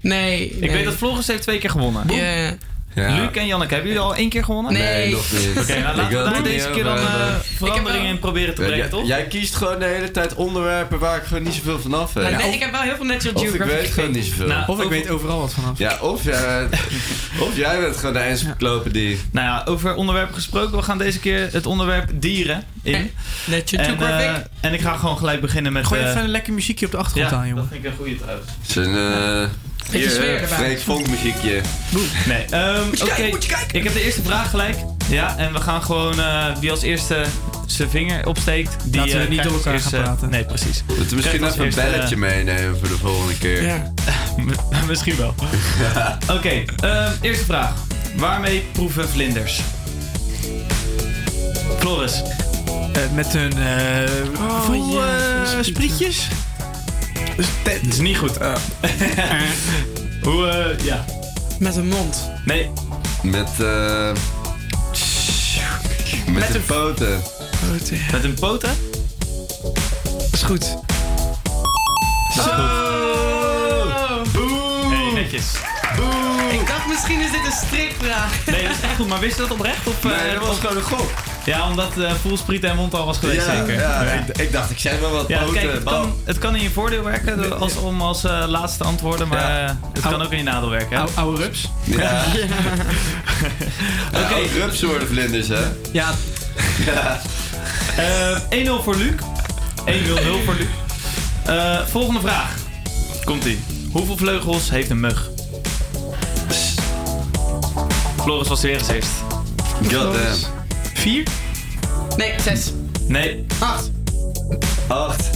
Nee. 0.00 0.50
Ik 0.50 0.60
nee. 0.60 0.70
weet 0.70 0.84
dat 0.84 0.94
Vloggers 0.94 1.26
heeft 1.26 1.42
twee 1.42 1.58
keer 1.58 1.70
gewonnen. 1.70 2.14
Ja. 2.14 2.56
Ja. 2.94 3.14
Luc 3.20 3.30
en 3.32 3.46
Janneke, 3.46 3.74
hebben 3.74 3.92
jullie 3.92 4.06
al 4.06 4.14
één 4.14 4.28
keer 4.28 4.44
gewonnen? 4.44 4.72
Nee. 4.72 5.10
nog 5.12 5.32
niet. 5.32 5.58
Oké, 5.58 5.78
nou 5.80 5.96
laten 5.96 6.24
we 6.24 6.30
daar 6.30 6.42
deze 6.42 6.70
keer 6.70 6.84
dan 6.84 6.96
eh, 6.96 7.02
hebben. 7.08 7.40
veranderingen 7.56 8.08
in 8.08 8.18
proberen 8.18 8.54
te 8.54 8.60
brengen, 8.60 8.76
Jij- 8.78 8.88
toch? 8.88 9.06
Jij 9.06 9.26
kiest 9.26 9.54
gewoon 9.54 9.78
de 9.78 9.84
hele 9.84 10.10
tijd 10.10 10.34
onderwerpen 10.34 10.98
waar 10.98 11.16
ik 11.16 11.22
gewoon 11.22 11.42
niet 11.42 11.54
zoveel 11.54 11.80
van 11.80 11.94
af 11.94 12.12
weet. 12.12 12.36
Nee, 12.36 12.52
ik 12.54 12.60
heb 12.60 12.70
wel 12.70 12.80
heel 12.80 12.96
veel 12.96 13.04
Natural 13.04 13.34
Of 13.34 13.42
ik 13.42 13.48
Geographic 13.48 13.80
weet 13.80 13.90
gewoon 13.92 14.10
niet 14.10 14.24
zoveel. 14.24 14.46
Nou, 14.46 14.60
Of 14.60 14.66
ik 14.78 14.84
over- 14.84 14.88
weet 14.88 15.08
overal 15.08 15.38
wat 15.40 15.52
vanaf. 15.54 15.78
Ja, 15.78 15.98
of 16.00 16.24
jij, 16.24 16.68
of 17.48 17.56
jij 17.56 17.80
bent 17.80 17.96
gewoon 17.96 18.12
de 18.12 18.18
encyclopedie. 18.18 19.20
Nou 19.32 19.46
ja, 19.46 19.62
over 19.64 19.94
onderwerpen 19.94 20.34
gesproken. 20.34 20.76
We 20.76 20.82
gaan 20.82 20.98
deze 20.98 21.18
keer 21.20 21.48
het 21.52 21.66
onderwerp 21.66 22.10
dieren 22.14 22.64
in. 22.82 23.10
Natural 23.44 23.84
En, 23.86 23.90
Geographic. 23.98 24.26
eh, 24.26 24.36
en 24.60 24.72
ik 24.74 24.80
ga 24.80 24.96
gewoon 24.96 25.18
gelijk 25.18 25.40
beginnen 25.40 25.72
met... 25.72 25.86
Gooi 25.86 26.00
eh, 26.00 26.08
even 26.10 26.22
een 26.22 26.28
lekker 26.28 26.52
muziekje 26.52 26.86
op 26.86 26.92
de 26.92 26.98
achtergrond 26.98 27.30
ja, 27.30 27.36
aan, 27.36 27.48
jongen. 27.48 27.62
dat 27.62 27.72
vind 27.72 27.84
ik 27.84 27.90
een 27.90 27.96
goede 27.96 28.16
trouwens. 28.16 28.48
Het 28.60 28.68
is 28.68 28.76
een, 28.76 28.96
eh, 28.96 29.48
Beetje 29.90 30.10
sfeer 30.10 30.40
erbij. 30.42 30.58
Freek 30.58 30.80
Vonk 30.80 31.06
muziekje. 31.08 31.60
Nee, 32.26 32.44
ehm, 32.50 32.86
Moet 32.86 32.98
je 32.98 33.04
oké. 33.04 33.12
kijken, 33.14 33.30
moet 33.30 33.44
je 33.44 33.48
kijken. 33.52 33.78
Ik 33.78 33.84
heb 33.84 33.92
de 33.92 34.04
eerste 34.04 34.22
vraag 34.22 34.50
gelijk. 34.50 34.76
Ja, 35.08 35.36
en 35.36 35.52
we 35.52 35.60
gaan 35.60 35.82
gewoon 35.82 36.20
eh, 36.20 36.46
wie 36.60 36.70
als 36.70 36.82
eerste 36.82 37.24
zijn 37.66 37.90
vinger 37.90 38.26
opsteekt. 38.26 38.76
Die, 38.84 39.00
Laten 39.00 39.16
we 39.16 39.22
eh, 39.24 39.28
niet 39.28 39.42
door 39.42 39.52
elkaar 39.52 39.72
eerste- 39.72 39.88
gaan 39.96 40.02
praten. 40.04 40.30
Nee, 40.30 40.44
precies. 40.44 40.82
Moeten 40.86 41.08
we 41.08 41.14
misschien 41.16 41.44
even 41.46 41.64
een 41.64 41.74
belletje 41.74 42.16
meenemen 42.16 42.78
voor 42.78 42.88
de 42.88 42.98
volgende 42.98 43.38
keer. 43.38 43.62
Ja. 43.62 43.92
Misschien 44.88 45.16
wel. 45.16 45.34
Oké, 46.36 46.64
ehm, 46.76 47.12
eerste 47.20 47.44
vraag. 47.44 47.72
Waarmee 48.16 48.64
proeven 48.72 49.08
vlinders? 49.08 49.60
Floris. 51.78 52.22
Eh, 52.92 53.02
met 53.14 53.32
hun 53.32 53.52
eh 53.52 54.10
Oh, 54.70 55.04
eh, 55.04 55.62
sprietjes. 55.62 56.28
Dus 57.36 57.46
Dat 57.64 57.92
is 57.92 57.98
niet 57.98 58.16
goed. 58.18 58.36
Hoe, 60.22 60.46
eh, 60.48 60.84
ja. 60.84 61.04
Met 61.58 61.76
een 61.76 61.88
mond. 61.88 62.30
Nee. 62.44 62.70
Met, 63.22 63.48
eh 63.60 64.10
met, 66.26 66.48
de 66.48 66.54
een- 66.54 66.64
poten. 66.66 67.22
Met 68.12 68.24
een 68.24 68.34
poten? 68.34 68.70
Dat 70.02 70.32
is 70.32 70.42
goed. 70.42 70.76
Boom! 74.32 74.92
Hey, 74.92 75.12
netjes. 75.12 75.46
Ik 76.50 76.66
dacht 76.66 76.86
misschien 76.88 77.20
is 77.20 77.30
dit 77.30 77.44
een 77.44 77.66
strikvraag. 77.66 78.32
Nee, 78.46 78.62
dat 78.62 78.70
is 78.76 78.80
echt 78.82 78.96
goed. 78.96 79.08
Maar 79.08 79.20
wist 79.20 79.34
je 79.36 79.42
dat 79.42 79.50
oprecht? 79.50 79.86
Of, 79.86 80.02
Nee, 80.02 80.12
eh, 80.14 80.34
dat 80.38 80.46
was 80.46 80.58
gewoon 80.58 80.76
een 80.76 80.82
gok. 80.82 81.10
Ja, 81.44 81.68
omdat 81.68 81.92
uh, 81.98 82.10
voelspriet 82.22 82.64
en 82.64 82.76
mond 82.76 82.94
al 82.94 83.06
was 83.06 83.18
geweest, 83.18 83.46
Ja, 83.46 83.56
zeker. 83.56 83.80
ja, 83.80 84.00
Ik, 84.02 84.38
ik 84.38 84.52
dacht, 84.52 84.70
ik 84.70 84.78
zeg 84.78 85.00
wel 85.00 85.10
wat 85.10 85.28
Ja, 85.28 85.38
poten. 85.38 85.54
kijk, 85.54 85.72
het 85.72 85.82
kan, 85.82 86.14
het 86.24 86.38
kan 86.38 86.56
in 86.56 86.62
je 86.62 86.70
voordeel 86.70 87.02
werken 87.04 87.60
als, 87.60 87.76
om 87.76 88.00
als 88.02 88.24
eh, 88.24 88.44
laatste 88.46 88.84
antwoorden, 88.84 89.28
maar 89.28 89.38
Ja. 89.38 89.66
eh, 89.66 89.74
het 89.92 90.02
kan 90.02 90.22
ook 90.22 90.30
in 90.32 90.36
je 90.38 90.42
nadeel 90.44 90.68
werken. 90.70 90.96
Hè? 90.96 91.02
Ou- 91.02 91.10
oude 91.14 91.42
rups. 91.42 91.68
Ja. 91.84 92.22
Oké. 94.22 94.34
Rups 94.58 94.82
worden 94.82 95.08
vlinders, 95.08 95.48
hè? 95.48 95.60
Ja, 95.92 96.10
Ja. 96.86 97.20
Eh, 97.96 98.66
1-0 98.66 98.82
voor 98.82 98.96
Luc. 98.96 99.12
1-0 99.84 100.44
voor 100.44 100.54
Luc. 100.54 100.66
Eh, 101.46 101.78
volgende 101.86 102.20
vraag. 102.20 102.54
Komt-ie. 103.24 103.64
Hoeveel 103.92 104.16
vleugels 104.16 104.70
heeft 104.70 104.90
een 104.90 105.00
mug? 105.00 105.30
Floris 108.22 108.48
was 108.48 108.60
de 108.60 108.68
weer 108.68 108.80
eerst. 108.94 109.10
God 109.82 109.90
damn. 110.12 110.36
vier. 110.94 111.26
Nee, 112.16 112.32
zes. 112.40 112.72
Nee, 113.06 113.46
Acht. 113.58 113.90
Acht. 114.88 115.30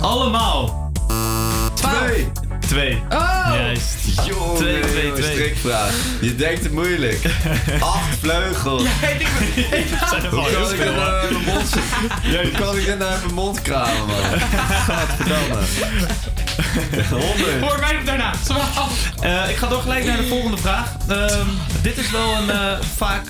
allemaal. 0.00 0.92
Twaalf. 1.74 1.96
Twee. 1.98 2.26
Twee. 2.66 3.02
Oh! 3.08 3.50
Juist. 3.52 3.94
Jongen, 4.26 4.56
Twee, 4.56 4.80
twee, 4.80 5.12
twee. 5.12 5.32
strikvraag. 5.32 5.92
Je 6.20 6.34
denkt 6.34 6.62
het 6.62 6.72
moeilijk. 6.72 7.20
Acht 7.80 8.18
vleugels. 8.20 8.82
Ja, 8.82 9.08
ik 9.08 9.18
denk, 9.18 10.00
Dat 10.00 10.08
zijn 10.08 10.24
er 10.24 10.30
wel 10.30 10.40
Hoe 10.40 10.48
heel 10.48 10.60
kan 10.60 10.70
ik 10.72 10.78
dit 10.78 10.86
hoor. 10.86 10.94
nou 10.96 11.10
uit 11.20 11.30
mijn 11.30 11.44
mond 11.44 11.70
Hoe 11.72 12.50
kan 12.50 12.76
ik 12.76 12.86
nou 12.98 13.02
uit 13.10 13.20
mijn 13.22 13.34
mond 13.34 13.62
kramen, 13.62 14.06
man? 14.06 14.40
Gadverdamme. 14.86 15.58
Honderd. 17.10 17.60
Hoor 17.60 17.78
mij 17.80 17.92
nog 17.92 18.04
daarna. 18.04 18.32
Eh, 19.20 19.50
ik 19.50 19.56
ga 19.56 19.66
door 19.66 19.82
gelijk 19.82 20.04
naar 20.04 20.16
de 20.16 20.26
volgende 20.26 20.56
vraag. 20.56 20.88
Ehm, 21.08 21.46
dit 21.82 21.98
is 21.98 22.10
wel 22.10 22.34
een 22.36 22.50
eh, 22.50 22.72
vaak, 22.96 23.24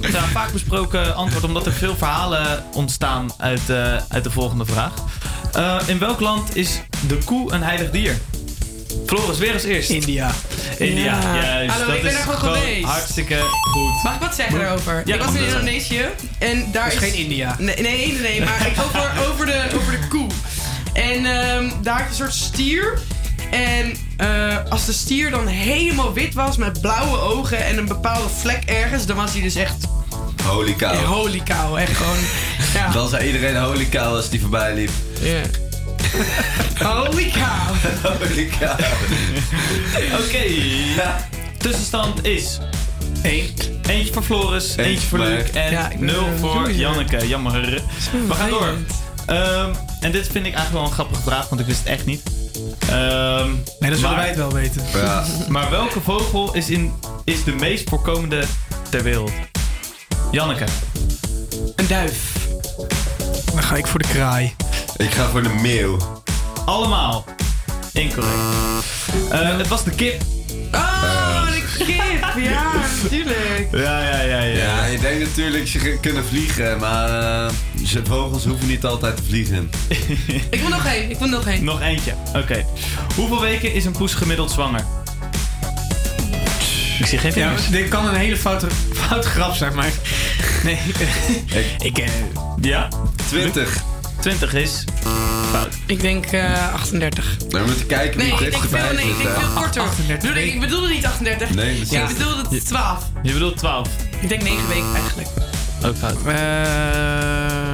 ja, 0.00 0.22
vaak 0.22 0.52
besproken 0.52 1.14
antwoord, 1.14 1.44
omdat 1.44 1.66
er 1.66 1.72
veel 1.72 1.96
verhalen 1.96 2.64
ontstaan 2.72 3.30
uit, 3.38 3.70
eh, 3.70 3.96
uit 4.08 4.24
de 4.24 4.30
volgende 4.30 4.64
vraag. 4.64 4.92
Eh, 5.52 5.76
in 5.86 5.98
welk 5.98 6.20
land 6.20 6.56
is 6.56 6.80
de 7.08 7.18
koe 7.24 7.52
een 7.52 7.62
heilig 7.62 7.90
dier? 7.90 8.18
Floris, 9.06 9.38
weer 9.38 9.52
als 9.52 9.62
eerst. 9.64 9.90
India. 9.90 10.30
India, 10.78 11.04
Ja. 11.04 11.34
juist. 11.34 11.70
Hallo, 11.72 11.86
dat 11.86 11.94
ik 11.96 12.02
ben 12.02 12.10
is 12.12 12.16
er 12.18 12.22
gewoon 12.22 12.54
geweest. 12.54 12.84
hartstikke 12.84 13.36
goed. 13.60 14.02
Mag 14.02 14.14
ik 14.14 14.20
wat 14.20 14.34
zeggen 14.34 14.58
daarover? 14.58 15.02
Ja, 15.04 15.14
ik 15.14 15.22
was 15.22 15.34
in. 15.34 15.44
Indonesië 15.44 16.04
en 16.38 16.68
daar 16.72 16.84
Dat 16.84 16.92
is 17.02 17.08
is... 17.08 17.10
geen 17.14 17.22
India. 17.22 17.56
Nee, 17.58 17.76
nee, 17.76 17.82
nee, 18.12 18.20
nee, 18.20 18.44
maar 18.44 18.66
ik 18.66 18.72
over, 18.84 19.10
over, 19.32 19.46
de, 19.46 19.64
over 19.76 19.92
de 20.00 20.08
koe. 20.08 20.26
En 20.92 21.26
ehm, 21.26 21.70
daar 21.82 21.94
had 21.94 22.02
je 22.04 22.08
een 22.08 22.14
soort 22.14 22.34
stier. 22.34 22.98
En 23.50 23.94
eh, 24.16 24.56
als 24.68 24.86
de 24.86 24.92
stier 24.92 25.30
dan 25.30 25.46
helemaal 25.46 26.12
wit 26.12 26.34
was 26.34 26.56
met 26.56 26.80
blauwe 26.80 27.18
ogen 27.18 27.64
en 27.64 27.78
een 27.78 27.86
bepaalde 27.88 28.28
vlek 28.40 28.62
ergens, 28.66 29.06
dan 29.06 29.16
was 29.16 29.32
hij 29.32 29.42
dus 29.42 29.54
echt 29.54 29.76
Holy 30.44 30.74
cow. 30.74 31.04
holy 31.04 31.42
cow. 31.44 31.76
Echt 31.76 31.96
gewoon. 31.96 32.16
Ja. 32.74 32.92
Dan 32.92 33.08
zei 33.08 33.26
iedereen 33.26 33.56
holy 33.62 33.88
cow 33.88 34.14
als 34.14 34.28
die 34.30 34.40
voorbij 34.40 34.74
liep. 34.74 34.90
Ja. 35.20 35.40
Holy 36.84 37.30
cow. 37.30 37.74
Holy 38.02 38.50
cow. 38.58 38.78
Oké. 40.20 40.44
Tussenstand 41.62 42.26
is 42.26 42.58
1. 43.22 43.46
Eentje 43.86 44.12
voor 44.12 44.22
Floris, 44.22 44.68
eentje, 44.68 44.82
Eentje 44.82 45.06
voor 45.06 45.18
Luc 45.18 45.50
en 45.50 45.70
Ja, 45.70 45.90
ik 45.90 45.98
ben 45.98 46.06
0 46.06 46.26
een 46.26 46.38
voor. 46.38 46.70
Janneke. 46.72 47.28
Jammer. 47.28 47.82
We 48.28 48.34
gaan 48.34 48.50
door. 48.50 48.74
Ehm, 49.26 49.74
en 50.00 50.12
dit 50.12 50.26
vind 50.26 50.46
ik 50.46 50.54
eigenlijk 50.54 50.72
wel 50.72 50.82
een 50.84 50.92
grappige 50.92 51.22
vraag, 51.22 51.48
want 51.48 51.60
ik 51.60 51.66
wist 51.66 51.78
het 51.78 51.88
echt 51.88 52.06
niet. 52.06 52.22
Ehm, 52.88 53.48
Nee, 53.78 53.90
dan 53.90 53.98
zullen 53.98 54.16
wij 54.16 54.26
het 54.28 54.36
wel 54.36 54.52
weten. 54.52 54.82
Ja. 54.94 55.24
maar 55.48 55.70
welke 55.70 56.00
vogel 56.00 56.54
is, 56.54 56.70
in, 56.70 56.92
is 57.24 57.44
de 57.44 57.52
meest 57.52 57.88
voorkomende 57.88 58.44
ter 58.88 59.02
wereld? 59.02 59.32
Janneke. 60.30 60.64
Een 61.76 61.86
duif. 61.86 62.32
Dan 63.52 63.62
ga 63.62 63.76
ik 63.76 63.86
voor 63.86 64.00
de 64.00 64.08
kraai. 64.08 64.54
Ik 65.00 65.10
ga 65.14 65.28
voor 65.28 65.42
de 65.42 65.48
meeuw. 65.48 65.96
Allemaal. 66.64 67.24
Incorrect. 67.92 68.34
Eh, 69.30 69.56
het 69.56 69.68
was 69.68 69.84
de 69.84 69.90
kip. 69.90 70.22
Oh, 70.72 71.46
de 71.46 71.84
kip. 71.84 71.98
Ja, 72.50 72.72
natuurlijk. 73.02 73.68
Ja, 73.72 74.02
ja, 74.02 74.20
ja, 74.20 74.40
ja. 74.42 74.56
Ja, 74.64 74.84
je 74.84 74.98
denkt 74.98 75.20
natuurlijk 75.20 75.68
ze 75.68 75.98
kunnen 76.00 76.24
vliegen, 76.24 76.78
maar 76.78 77.08
eh, 77.46 77.52
ze- 77.84 78.00
vogels 78.06 78.44
hoeven 78.44 78.66
niet 78.66 78.84
altijd 78.84 79.16
te 79.16 79.22
vliegen. 79.22 79.70
Ik 80.50 80.60
wil 80.60 80.68
nog 80.68 80.84
één. 80.86 81.10
Ik 81.10 81.18
wil 81.18 81.28
nog 81.28 81.46
één. 81.46 81.64
Nog 81.64 81.80
eentje. 81.80 82.14
Oké. 82.36 82.64
Hoeveel 83.16 83.40
weken 83.40 83.72
is 83.74 83.84
een 83.84 83.92
poes 83.92 84.14
gemiddeld 84.14 84.50
zwanger? 84.50 84.84
Ik 86.98 87.06
zie 87.06 87.18
geen 87.18 87.32
Ja, 87.34 87.46
vingers. 87.48 87.68
dit 87.68 87.88
kan 87.88 88.06
een 88.06 88.14
hele 88.14 88.36
foute, 88.36 88.66
foute 88.94 89.28
grap 89.28 89.54
zijn, 89.54 89.74
maar... 89.74 89.90
Nee, 90.64 90.78
ik... 91.88 91.98
eh, 91.98 92.08
Ja? 92.60 92.88
20. 93.28 93.82
20 94.20 94.54
is 94.54 94.84
fout. 95.52 95.68
Ik 95.86 96.00
denk 96.00 96.26
eh 96.26 96.74
38. 96.74 97.36
We 97.48 97.58
moeten 97.66 97.86
kijken 97.86 98.18
wie 98.20 98.28
Nee, 98.28 98.36
het 98.36 98.42
ik 98.46 98.50
denk 98.50 98.62
dichtst 98.62 98.86
veel, 98.86 98.94
nee, 98.94 99.08
ik 99.10 99.14
zit. 99.16 99.34
denk 99.34 99.54
korter. 99.54 99.82
38 99.82 100.28
Bedoel, 100.28 100.42
ik, 100.44 100.54
ik 100.54 100.60
bedoelde 100.60 100.88
niet 100.88 101.06
38. 101.06 101.50
Nee, 101.54 101.78
dat 101.78 101.92
is 101.92 101.92
ik 102.10 102.16
bedoelde 102.18 102.62
12. 102.62 103.04
Je 103.22 103.32
bedoelt 103.32 103.56
12. 103.56 103.88
Ik 104.20 104.28
denk 104.28 104.42
9 104.42 104.68
weken 104.68 104.94
eigenlijk. 104.94 105.28
Ook 105.86 105.96
fout. 105.96 106.16
eh, 106.26 107.72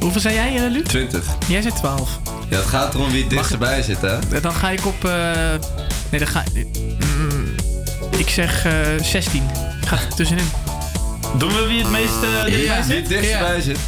hoeveel 0.00 0.20
zei 0.20 0.34
jij, 0.34 0.56
eh, 0.64 0.70
Luc? 0.70 0.82
20. 0.84 1.24
Jij 1.48 1.62
zei 1.62 1.74
12. 1.74 2.18
Ja, 2.48 2.56
het 2.56 2.66
gaat 2.66 2.94
erom 2.94 3.10
wie 3.10 3.20
het 3.20 3.30
dichtst 3.30 3.58
bij 3.58 3.82
zit, 3.82 4.00
hè? 4.00 4.18
Eh, 4.18 4.42
Dan 4.42 4.54
ga 4.54 4.70
ik 4.70 4.86
op... 4.86 5.04
eh, 5.04 5.10
nee, 6.10 6.20
dan 6.20 6.28
ga 6.28 6.44
mm, 6.54 7.54
ik 8.16 8.28
zeg 8.28 8.64
eh 8.64 8.72
16. 9.02 9.42
Ga 9.86 9.98
tussenin. 10.16 10.48
Doen 11.38 11.52
we 11.54 11.66
wie 11.66 11.78
het 11.82 11.90
meest 11.90 12.12
uh, 12.48 12.64
Ja. 12.64 12.84
Wie 12.86 12.96
het 12.96 13.08
dichtst 13.08 13.30
Ja. 13.30 13.60
zit. 13.60 13.78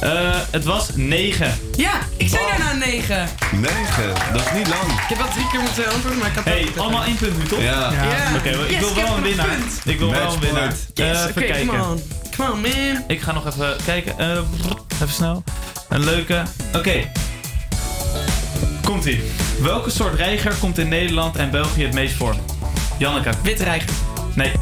Eh, 0.00 0.34
het 0.50 0.64
was 0.64 0.88
9. 0.94 1.58
Ja, 1.76 1.90
ik 2.16 2.28
zei 2.28 2.42
daarna 2.48 2.72
9. 2.72 3.28
9. 3.52 3.74
Dat 4.32 4.40
is 4.46 4.52
niet 4.58 4.68
lang. 4.68 4.82
Ik 4.82 5.08
heb 5.08 5.18
wel 5.18 5.28
drie 5.28 5.48
keer 5.50 5.60
moeten 5.60 5.84
antwoorden, 5.92 6.18
maar 6.18 6.28
ik 6.28 6.34
had 6.34 6.44
Hey, 6.44 6.66
ook- 6.68 6.76
allemaal 6.76 7.04
één 7.04 7.16
punt 7.16 7.38
nu, 7.38 7.44
toch? 7.44 7.60
Ja. 7.62 7.92
Ja. 7.92 8.36
Oké, 8.36 8.48
ik 8.48 8.70
Yes, 8.70 8.78
wil 8.80 8.94
wel 8.94 9.16
een 9.16 9.22
winnaar. 9.22 9.46
punt. 9.46 9.80
Ik 9.84 9.98
wil 9.98 10.10
wel 10.10 10.32
een 10.32 10.40
winnaar. 10.40 10.72
Yes, 10.94 11.06
Eh, 11.16 11.22
oké, 11.22 11.28
even 11.28 11.42
kijken. 11.46 11.66
come 11.66 11.82
on. 11.82 12.02
Come 12.36 12.52
on, 12.52 12.60
man. 12.60 13.04
Ik 13.08 13.20
ga 13.20 13.32
nog 13.32 13.46
even 13.46 13.76
kijken. 13.84 14.18
Eh, 14.18 14.38
even 14.94 15.08
snel. 15.14 15.44
Een 15.88 16.04
leuke. 16.04 16.42
Oké. 16.74 17.10
Komt-ie. 18.84 19.22
Welke 19.60 19.90
soort 19.90 20.14
reiger 20.14 20.54
komt 20.54 20.78
in 20.78 20.88
Nederland 20.88 21.36
en 21.36 21.50
België 21.50 21.82
het 21.82 21.92
meest 21.94 22.14
voor? 22.16 22.34
Janneke. 22.98 23.30
Witreiger. 23.42 23.90
Nee. 24.34 24.52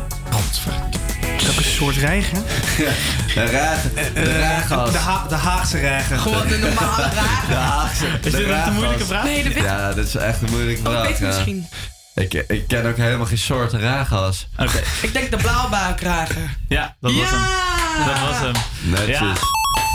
Welke 1.44 1.62
soort 1.62 1.97
reiger? 1.97 2.39
Een 3.36 3.51
raag, 3.51 3.78
raaggas. 4.15 4.93
De, 4.93 4.98
ha 4.98 5.27
de 5.28 5.35
Haagse 5.35 5.78
reiger. 5.78 6.19
Gewoon 6.19 6.47
de 6.48 6.59
normale 6.59 7.02
rager. 7.15 7.48
De 7.48 7.55
Haagse. 7.55 8.06
Is 8.06 8.20
de 8.20 8.31
dit 8.31 8.48
een 8.48 8.62
te 8.65 8.70
moeilijke 8.70 9.05
vraag? 9.05 9.24
Nee, 9.24 9.43
de 9.43 9.52
wit. 9.52 9.62
Ja, 9.62 9.93
dat 9.93 10.06
is 10.06 10.15
echt 10.15 10.43
een 10.43 10.51
moeilijke 10.51 10.89
Oh, 10.89 11.01
vraag. 11.01 11.19
ja. 11.19 11.27
misschien. 11.27 11.69
Ik, 12.15 12.32
ik 12.35 12.65
ken 12.69 12.86
ook 12.86 12.97
helemaal 12.97 13.27
geen 13.27 13.39
soort 13.39 13.73
raaggas. 13.73 14.48
Oké. 14.59 14.81
Ik 15.02 15.12
denk 15.12 15.31
de 15.31 15.36
blauwbuikrager. 15.36 16.56
Ja, 16.69 16.94
dat 17.01 17.12
was 17.12 17.31
hem. 17.31 17.40
Ja! 17.40 18.05
Dat 18.06 18.28
was 18.28 18.39
hem. 18.39 18.52
Netjes. 18.90 19.19
Ja. 19.19 19.32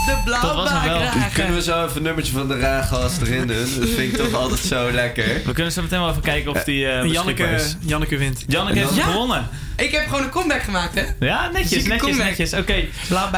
De 0.06 0.30
Dat 0.40 0.54
was 0.54 0.70
hem 0.72 0.92
wel. 0.92 1.00
Kunnen 1.32 1.54
we 1.54 1.62
zo 1.62 1.84
even 1.84 1.96
een 1.96 2.02
nummertje 2.02 2.32
van 2.32 2.48
de 2.48 2.58
raaggas 2.58 3.20
erin 3.20 3.46
doen? 3.46 3.56
Dat 3.56 3.88
vind 3.88 3.98
ik 3.98 4.16
toch 4.16 4.34
altijd 4.34 4.60
zo 4.60 4.90
lekker. 4.90 5.40
We 5.44 5.52
kunnen 5.52 5.72
zo 5.72 5.82
meteen 5.82 6.00
wel 6.00 6.10
even 6.10 6.22
kijken 6.22 6.50
of 6.50 6.64
die 6.64 6.86
eh 6.86 7.02
beschikbaar 7.02 7.24
Janneke, 7.24 7.64
is. 7.64 7.76
Janneke 7.80 8.16
wint. 8.16 8.44
Janneke 8.46 8.78
heeft 8.78 8.94
Ja. 8.94 9.02
gewonnen. 9.04 9.48
Ik 9.76 9.90
heb 9.90 10.04
gewoon 10.08 10.22
een 10.22 10.30
comeback 10.30 10.62
gemaakt, 10.62 10.94
hè? 10.94 11.26
Ja, 11.26 11.48
netjes, 11.50 11.68
Zieke 11.70 11.88
netjes, 11.88 12.00
comeback. 12.08 12.26
netjes. 12.26 12.52
Oké, 12.54 12.84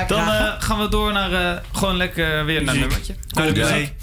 dan 0.06 0.28
eh, 0.28 0.52
gaan 0.58 0.78
we 0.78 0.88
door 0.88 1.12
naar 1.12 1.32
eh, 1.32 1.62
gewoon 1.72 1.96
lekker 1.96 2.44
weer 2.44 2.62
naar 2.64 2.74
een 2.74 2.80
nummertje. 2.80 3.14
Coldplay. 3.34 3.94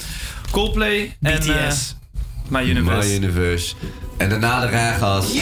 Coldplay 0.52 1.18
en 1.22 1.32
eh, 1.32 1.68
BTS. 1.68 1.96
My 2.48 2.62
Universe. 2.62 3.08
My 3.10 3.16
Universe. 3.16 3.74
En 4.18 4.30
daarna 4.30 4.60
de 4.60 4.68
Ragas. 4.70 5.32
In 5.32 5.42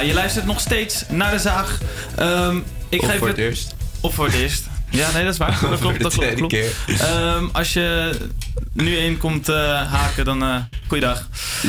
Ja, 0.00 0.06
je 0.06 0.14
luistert 0.14 0.46
nog 0.46 0.60
steeds 0.60 1.04
naar 1.08 1.30
de 1.30 1.38
zaag. 1.38 1.78
Ehm, 2.16 2.56
ik 2.88 3.02
Of 3.02 3.08
geef 3.08 3.18
voor 3.18 3.28
het 3.28 3.38
eerst. 3.38 3.74
Of 4.00 4.14
voor 4.14 4.24
het 4.26 4.34
eerst. 4.34 4.64
Ja, 4.90 5.10
nee, 5.12 5.24
dat 5.24 5.32
is 5.32 5.38
waar. 5.38 5.58
Dat 5.70 5.78
klopt, 5.80 6.00
dat 6.02 6.34
klopt. 6.34 6.56
Ehm, 7.00 7.44
als 7.52 7.72
je 7.72 8.18
nu 8.72 8.96
in 8.96 9.18
komt 9.18 9.48
eh, 9.48 9.92
haken, 9.92 10.24
dan 10.24 10.42
uh, 10.42 10.56
goeiedag. 10.86 11.26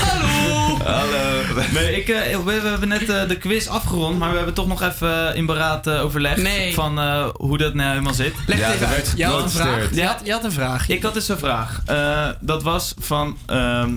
Hallo! 0.00 0.78
Hallo! 0.84 1.42
Nee, 1.72 1.96
ik, 1.96 2.08
eh, 2.08 2.36
we, 2.36 2.60
we 2.60 2.68
hebben 2.68 2.88
net 2.88 3.08
eh, 3.08 3.28
de 3.28 3.36
quiz 3.36 3.66
afgerond, 3.66 4.18
maar 4.18 4.30
we 4.30 4.36
hebben 4.36 4.54
toch 4.54 4.66
nog 4.66 4.82
even 4.82 5.34
in 5.36 5.46
beraad 5.46 5.86
eh, 5.86 6.02
overlegd 6.04 6.42
Nee. 6.42 6.74
van 6.74 6.98
eh, 6.98 7.26
hoe 7.34 7.58
dat 7.58 7.74
nou 7.74 7.88
helemaal 7.90 8.14
zit. 8.14 8.34
Leg 8.46 8.58
het 8.58 8.66
Ja, 8.66 8.72
even 8.74 8.86
uit. 8.88 9.12
Je 9.16 9.24
had 9.24 9.42
een 9.42 9.50
vraag. 9.50 9.94
Je 9.94 10.04
had, 10.04 10.16
had- 10.16 10.26
je 10.26 10.32
had 10.32 10.44
een 10.44 10.52
vraag. 10.52 10.88
Ik 10.88 11.02
had 11.02 11.14
dus 11.14 11.28
een 11.28 11.38
vraag. 11.38 11.80
Eh, 11.86 12.28
dat 12.40 12.62
was 12.62 12.94
van... 12.98 13.36
ehm, 13.46 13.90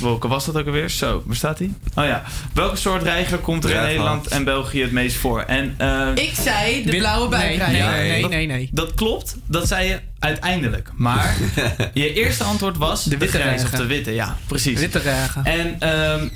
welke 0.00 0.28
was 0.28 0.44
dat 0.44 0.56
ook 0.56 0.66
alweer? 0.66 0.88
Zo, 0.90 1.22
waar 1.26 1.36
staat 1.36 1.58
hij? 1.58 1.70
Oh 1.94 2.04
ja. 2.04 2.22
Welke 2.54 2.76
soort 2.76 3.02
reiger 3.02 3.38
komt 3.38 3.64
er 3.64 3.70
in. 3.70 3.82
Nederland 3.82 4.26
en 4.26 4.44
België 4.44 4.82
het 4.82 4.92
meest 4.92 5.16
voor? 5.16 5.40
En, 5.40 5.74
eh, 5.78 6.08
Ik 6.14 6.34
zei 6.34 6.84
de 6.84 6.96
blauwe 6.96 7.28
buikrijger. 7.28 7.76
Ja, 7.76 7.90
Nee, 7.90 8.28
nee, 8.28 8.46
nee. 8.46 8.68
Dat 8.72 8.94
klopt, 8.94 9.36
dat 9.46 9.68
zei 9.68 9.88
je 9.88 10.00
uiteindelijk. 10.18 10.90
Maar 10.96 11.36
je 11.94 12.12
eerste 12.12 12.44
antwoord 12.44 12.76
was 12.76 13.04
de, 13.04 13.16
witte 13.16 13.38
grijze 13.38 13.64
of 13.64 13.70
reiger. 13.70 13.88
de 13.88 13.94
witte. 13.94 14.10
Ja, 14.14 14.36
precies. 14.46 14.80
Witte 14.80 14.98
reiger. 14.98 15.40
En 15.44 15.76
ehm, 15.80 16.28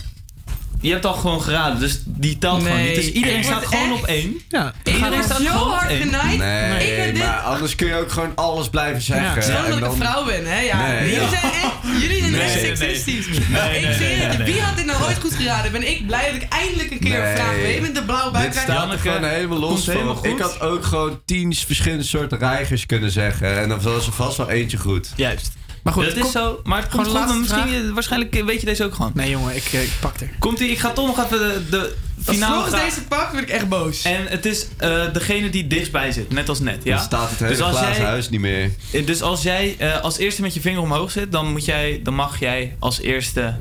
je 0.82 0.90
hebt 0.90 1.04
al 1.06 1.12
gewoon 1.14 1.42
geraden, 1.42 1.80
dus 1.80 2.00
die 2.04 2.38
telt 2.38 2.62
gewoon 2.62 2.82
niet. 2.82 2.94
Dus 2.94 3.10
iedereen 3.12 3.38
Ik 3.38 3.44
staat 3.44 3.66
gewoon 3.66 3.92
echt- 3.92 4.00
op 4.00 4.06
één. 4.06 4.40
Ja. 4.48 4.72
Iedereen 4.84 5.12
Ik 5.12 5.22
staat 5.22 5.40
zo 5.40 5.46
gewoon 5.46 5.62
op 5.72 5.74
hard 5.78 5.90
één. 5.90 6.00
genaaid. 6.00 6.38
Nee, 6.38 6.90
Ik 6.90 6.96
ben 6.96 7.14
dit- 7.14 7.22
maar 7.24 7.38
anders 7.38 7.74
kun 7.74 7.86
je 7.86 7.94
ook 7.94 8.12
gewoon 8.12 8.32
alles 8.34 8.68
blijven 8.68 9.02
zeggen. 9.02 9.42
En 9.42 9.52
dat 9.64 9.74
ik 9.74 9.80
dan- 9.80 9.90
een 9.90 9.96
vrouw 9.96 10.24
ben, 10.24 10.46
hè? 10.46 10.60
Ja. 10.60 10.86
Nee, 10.86 11.10
jullie 11.10 11.28
zijn 11.28 11.42
echt, 11.42 12.00
jullie 12.02 12.18
zijn 12.18 12.32
Nee, 12.32 12.40
echt 12.40 12.54
nee, 12.54 12.62
nee. 12.64 12.76
seksistisch. 12.76 13.26
Nee, 13.48 13.80
ik 13.80 13.98
nee. 14.38 14.52
Wie 14.52 14.60
had 14.60 14.76
dit 14.76 14.86
nou 14.86 15.02
ooit 15.04 15.18
goed 15.20 15.34
geraden? 15.34 15.72
Ben 15.72 15.88
ik 15.90 16.06
blij 16.06 16.32
dat 16.32 16.42
ik 16.42 16.48
eindelijk 16.48 16.90
een 16.90 16.98
keer 17.00 17.16
een 17.18 17.22
Nee. 17.24 17.34
vraag 17.36 17.54
weet 17.54 17.80
met 17.80 17.94
de 17.94 18.02
blauwe 18.02 18.24
Dit 18.24 18.32
buikrijger. 18.32 18.72
staat 18.74 18.92
er 18.92 18.98
gewoon 18.98 19.24
helemaal 19.24 19.58
los 19.58 19.86
helemaal. 19.86 20.18
Ik 20.26 20.38
had 20.38 20.60
ook 20.60 20.84
gewoon 20.84 21.20
tien 21.24 21.54
verschillende 21.54 22.04
soorten 22.04 22.38
reigers 22.38 22.86
kunnen 22.86 23.10
zeggen. 23.10 23.60
En 23.60 23.68
dan 23.68 23.80
was 23.80 24.06
er 24.06 24.12
vast 24.12 24.36
wel 24.36 24.50
eentje 24.50 24.76
goed. 24.76 25.12
Juist. 25.16 25.52
Maar 25.82 25.92
goed, 25.92 26.04
dat 26.04 26.14
is 26.16 26.20
kom- 26.22 26.30
zo. 26.30 26.60
Maar 26.64 26.88
komt 26.88 27.06
gewoon 27.06 27.26
de 27.26 27.32
goed, 27.32 27.40
misschien, 27.40 27.86
eh, 27.88 27.90
waarschijnlijk 27.94 28.42
weet 28.44 28.60
je 28.60 28.66
deze 28.66 28.84
ook 28.84 28.94
gewoon. 28.94 29.10
Nee, 29.14 29.30
jongen, 29.30 29.56
ik, 29.56 29.64
ik 29.72 29.90
pak 30.00 30.20
er. 30.20 30.30
Komt 30.38 30.60
ie, 30.60 30.68
ik 30.70 30.78
ga 30.78 30.90
toch 30.90 31.06
nog 31.06 31.24
even 31.24 31.38
de, 31.38 31.62
de 31.70 31.94
Als 32.26 32.36
finale 32.36 32.68
vraag- 32.68 32.84
deze 32.84 33.02
pakt, 33.04 33.30
word 33.32 33.42
ik 33.42 33.48
echt 33.50 33.68
boos. 33.68 34.02
En 34.02 34.26
het 34.26 34.44
is 34.46 34.66
eh, 34.76 35.12
degene 35.12 35.50
die 35.50 35.66
dichtstbij 35.66 36.12
zit, 36.12 36.30
net 36.32 36.48
als 36.48 36.60
net. 36.60 36.80
Ja? 36.84 36.94
Dan 36.96 37.04
staat 37.04 37.30
het 37.30 37.38
hele 37.38 37.50
dus 37.50 37.60
als 37.60 37.76
glazen 37.76 37.96
jij, 37.96 38.04
huis 38.04 38.28
niet 38.28 38.40
meer. 38.40 38.70
eh, 38.92 39.06
Dus 39.06 39.22
als 39.22 39.42
jij 39.42 39.74
eh, 39.78 40.00
als 40.00 40.18
eerste 40.18 40.42
met 40.42 40.54
je 40.54 40.60
vinger 40.60 40.80
omhoog 40.80 41.10
zit, 41.10 41.32
dan, 41.32 41.52
moet 41.52 41.64
jij, 41.64 42.00
dan 42.02 42.14
mag 42.14 42.38
jij 42.40 42.76
als 42.78 43.00
eerste 43.00 43.60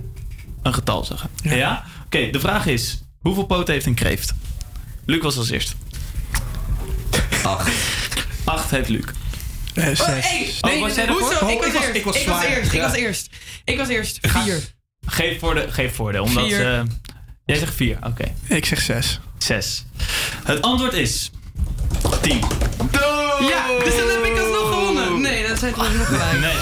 een 0.63 0.73
getal 0.73 1.03
zeggen. 1.03 1.29
Ja? 1.43 1.83
Oké, 2.05 2.29
de 2.31 2.39
vraag 2.39 2.65
is: 2.65 3.03
hoeveel 3.19 3.45
poten 3.45 3.73
heeft 3.73 3.85
een 3.85 3.93
kreeft? 3.93 4.33
Luc 5.05 5.21
was 5.21 5.37
als 5.37 5.49
eerst. 5.49 5.75
Acht. 7.43 7.71
Acht 8.43 8.71
heeft 8.71 8.89
Luc. 8.89 9.03
Eh, 9.73 9.87
Oh, 9.99 10.07
hey, 10.07 10.53
Oh, 10.61 10.69
nee, 10.71 10.79
was 10.79 10.95
jij 10.95 11.07
hoezo? 11.07 11.25
Oh, 11.45 11.49
ik 11.51 11.57
was 11.57 11.67
ik 11.67 11.73
was- 11.73 11.83
eerst. 11.83 11.95
ik 11.95 12.03
was 12.03 12.15
eerst. 12.15 12.73
Ik 12.73 12.81
was 12.81 12.93
eerst. 12.93 13.29
Ik 13.65 13.77
was 13.77 13.87
eerst. 13.87 14.17
Vier. 14.21 14.59
Geef 15.05 15.39
voordeel, 15.39 15.65
geef 15.69 15.95
voordeel 15.95 16.23
omdat 16.23 16.43
Vier. 16.45 16.57
ze. 16.57 16.83
Jij 17.45 17.57
zegt 17.57 17.75
vier, 17.75 17.97
oké. 18.03 18.33
Ik 18.47 18.65
zeg 18.65 18.81
zes. 18.81 19.19
Zes. 19.37 19.85
Het 20.43 20.61
antwoord 20.61 20.93
is. 20.93 21.31
Tien. 22.21 22.39
Ja, 23.39 23.65
dus 23.83 23.95
dan 23.97 24.07
heb 24.09 24.23
ik 24.23 24.39
alsnog 24.39 24.69
gewonnen. 24.69 25.21
Nee, 25.21 25.47
dat 25.47 25.59
zijn 25.59 25.73
toch 25.73 25.93
nog 25.97 26.07
gelijk. 26.07 26.39
Nee. 26.39 26.53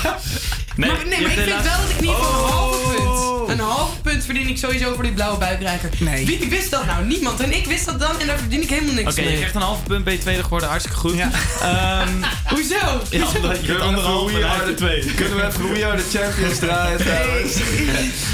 Nee, 0.76 0.92
maar, 0.92 1.06
nee, 1.08 1.22
maar 1.22 1.32
ik 1.32 1.38
vind 1.38 1.46
wel 1.64 1.64
dat 1.82 1.90
ik 1.90 2.02
niet 2.02 2.10
voor 2.12 2.28
een 2.38 2.50
halve 2.50 2.88
punt. 2.96 3.08
Oh. 3.08 3.50
Een 3.50 3.60
halve 3.60 3.86
punt 3.86 3.89
verdien 4.30 4.48
ik 4.48 4.58
sowieso 4.58 4.94
voor 4.94 5.04
die 5.04 5.12
blauwe 5.14 5.38
buikrijker. 5.38 5.90
Nee. 5.98 6.26
Wie 6.26 6.50
wist 6.50 6.72
dat 6.72 6.86
nou? 6.86 7.06
Niemand. 7.06 7.40
En 7.40 7.56
ik 7.56 7.66
wist 7.66 7.86
dat 7.86 8.00
dan 8.00 8.20
en 8.20 8.28
daar 8.28 8.38
verdien 8.38 8.62
ik 8.62 8.70
helemaal 8.70 8.94
niks 8.94 9.12
Oké, 9.12 9.22
mee. 9.22 9.30
je 9.32 9.38
krijgt 9.38 9.56
een 9.56 9.62
halve 9.62 9.84
punt, 9.84 10.04
ben 10.04 10.14
je 10.14 10.20
tweede 10.20 10.44
geworden, 10.44 10.70
hartstikke 10.70 11.00
goed. 11.00 11.14
Ehm, 11.62 12.08
Hoezo? 12.54 12.76
ja, 13.10 13.26
omdat 13.42 13.66
je 13.66 14.30
bereikt 14.32 14.66
de 14.66 14.74
tweede. 14.76 15.14
Kunnen 15.14 15.36
we 15.36 15.46
even 15.48 15.72
We 15.74 15.86
Are 15.86 16.04
The 16.04 16.18
Champions 16.18 16.60
draaien 16.60 16.98
trouwens? 17.00 17.56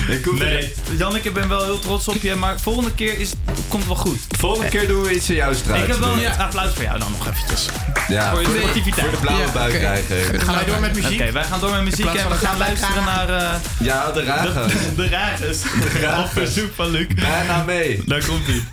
Ik 0.10 0.26
hoef 0.26 0.40
Nee, 0.40 0.74
Janneke, 0.98 1.28
ik 1.28 1.34
ben 1.34 1.50
wel 1.50 1.64
heel 1.64 1.80
trots 1.80 2.08
op 2.08 2.22
je, 2.22 2.36
maar 2.36 2.60
volgende 2.60 2.92
keer 2.94 3.20
is, 3.20 3.32
komt 3.68 3.84
het 3.84 3.86
wel 3.94 3.96
goed. 4.02 4.20
Volgende 4.38 4.70
keer 4.70 4.88
doen 4.88 5.02
we 5.04 5.16
iets 5.16 5.30
in 5.30 5.36
jouw 5.36 5.54
straat. 5.54 5.78
Ik 5.82 5.88
heb 5.88 5.98
wel 6.00 6.14
een 6.14 6.38
applaus 6.40 6.74
voor 6.74 6.84
jou 6.84 7.00
dan 7.00 7.12
nog 7.18 7.28
eventjes. 7.28 7.66
Ja, 8.08 8.30
voor 8.32 8.40
je 8.40 8.46
voor 8.46 8.56
de- 8.56 8.62
sportiviteit. 8.62 9.06
voor 9.08 9.16
de 9.16 9.22
blauwe 9.26 9.52
buik 9.54 9.74
krijgen. 9.74 10.32
Dan 10.32 10.42
gaan 10.42 10.56
wij 10.56 10.66
door 10.66 10.80
met 10.80 10.94
muziek. 10.96 11.22
Oké, 11.22 11.32
wij 11.32 11.44
gaan 11.44 11.60
door 11.60 11.72
met 11.72 11.84
muziek 11.84 12.06
en 12.06 12.14
we 12.30 12.38
de 12.40 12.46
gaan 12.46 12.58
luisteren 12.58 13.04
naar... 13.04 13.30
eh, 13.30 13.50
Ja, 13.80 14.12
de 14.12 14.24
ragen. 14.24 14.68
De, 14.68 14.96
de 14.96 15.08
Rages. 15.10 15.58
Op 16.20 16.28
verzoek 16.32 16.74
van 16.74 16.90
Luc. 16.92 17.08
Bijna 17.16 17.64
mee. 17.64 18.02
Daar 18.06 18.26
komt 18.26 18.48
ie. 18.48 18.64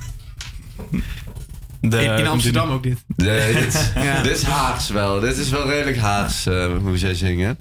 In, 1.80 1.93
in 1.93 2.26
Amsterdam 2.26 2.70
ook 2.70 2.82
dit. 2.82 2.98
Nee, 3.16 3.52
dit, 3.55 3.93
Ja. 4.02 4.22
dit 4.22 4.36
is 4.36 4.43
Haags 4.43 4.89
wel. 4.89 5.20
Dit 5.20 5.36
is 5.36 5.48
wel 5.51 5.68
redelijk 5.70 5.97
Haags, 5.98 6.47
eh, 6.47 6.66
hoe 6.80 6.98
zij 6.98 7.14
zingen. 7.14 7.59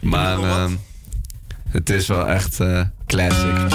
Maar 0.00 0.38
ehm, 0.38 0.72
het 1.68 1.90
is 1.90 2.06
wel 2.06 2.26
echt 2.28 2.60
eh, 2.60 2.80
classic. 3.06 3.68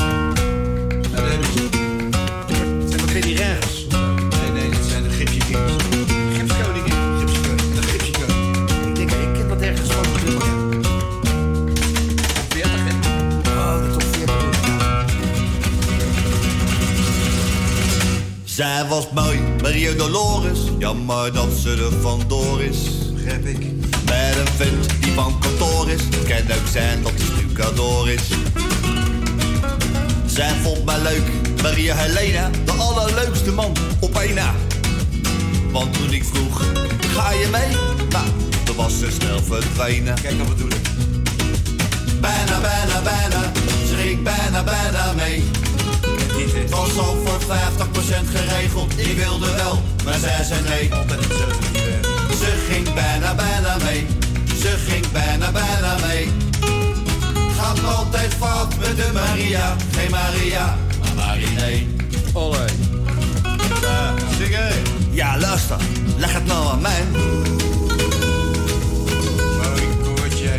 Zij 18.76 18.88
was 18.88 19.10
mooi, 19.14 19.40
Maria 19.62 19.92
Dolores. 19.94 20.60
Jammer 20.80 21.34
dat 21.34 21.52
ze 21.62 21.70
er 21.70 22.02
vandoor 22.02 22.62
is. 22.62 22.78
Begrijp 23.14 23.46
ik. 23.46 23.60
Met 24.06 24.36
een 24.38 24.48
vent 24.56 25.02
die 25.02 25.12
van 25.12 25.40
kantoor 25.40 25.90
is. 25.90 26.02
Het 26.02 26.28
kan 26.28 26.58
ook 26.58 26.68
zijn 26.72 27.04
dat 27.04 27.12
hij 27.16 27.26
stucador 27.26 28.10
is. 28.10 28.28
Zij 30.26 30.54
vond 30.62 30.86
mij 30.86 31.02
leuk, 31.02 31.22
Maria 31.62 31.96
Helena. 31.96 32.50
De 32.66 32.72
allerleukste 32.72 33.52
man 33.52 33.74
op 34.00 34.16
één 34.16 34.36
na. 34.36 34.54
Want 35.72 35.94
toen 35.94 36.14
ik 36.14 36.24
vroeg, 36.24 36.62
ga 37.00 37.32
je 37.32 37.48
mee? 37.52 37.78
Nou, 38.10 38.28
toen 38.64 38.76
was 38.76 39.00
ze 39.00 39.12
snel 39.12 39.44
verdwenen. 39.44 40.22
Kijk 40.22 40.38
wat 40.38 40.50
bedoel 40.50 40.70
ik. 40.70 40.90
Bijna, 42.22 42.60
bijna, 42.60 43.02
bijna. 43.02 43.52
Ze 43.88 43.96
ging 43.96 44.24
bijna, 44.24 44.64
bijna 44.64 45.14
mee. 45.14 45.44
Het 46.36 46.70
was 46.70 46.98
al 46.98 47.18
voor 47.26 47.40
50% 47.42 48.30
geregeld. 48.34 49.00
Ik 49.00 49.18
wilde 49.18 49.56
wel, 49.56 49.82
maar 50.04 50.20
zij 50.20 50.44
zei 50.44 50.62
nee. 50.70 50.90
Ze 52.40 52.66
ging 52.70 52.94
bijna, 52.94 53.36
bijna 53.36 53.78
mee. 53.84 54.08
Ze 54.62 54.78
ging 54.88 55.12
bijna, 55.12 55.52
bijna 55.52 55.98
mee. 56.08 56.32
Gaat 57.58 57.84
altijd 57.98 58.34
fout 58.34 58.78
met 58.78 58.96
de 58.98 59.10
Maria. 59.14 59.76
Geen 59.92 60.12
Maria, 60.12 60.78
maar 61.00 61.26
Marie 61.26 61.88
Olé. 62.34 62.66
Ja, 63.82 64.14
zingen. 64.38 64.74
Ja, 65.12 65.38
luister. 65.38 65.78
Leg 66.18 66.34
het 66.34 66.46
nou 66.46 66.68
aan 66.68 66.82
mij. 66.82 67.04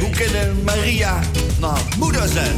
Hoe 0.01 0.11
kan 0.11 0.65
Maria 0.65 1.21
nou 1.59 1.79
moeder 1.99 2.29
zijn? 2.29 2.57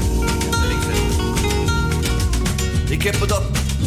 Ik 2.89 3.03
heb 3.03 3.21
me 3.21 3.27
dat 3.27 3.43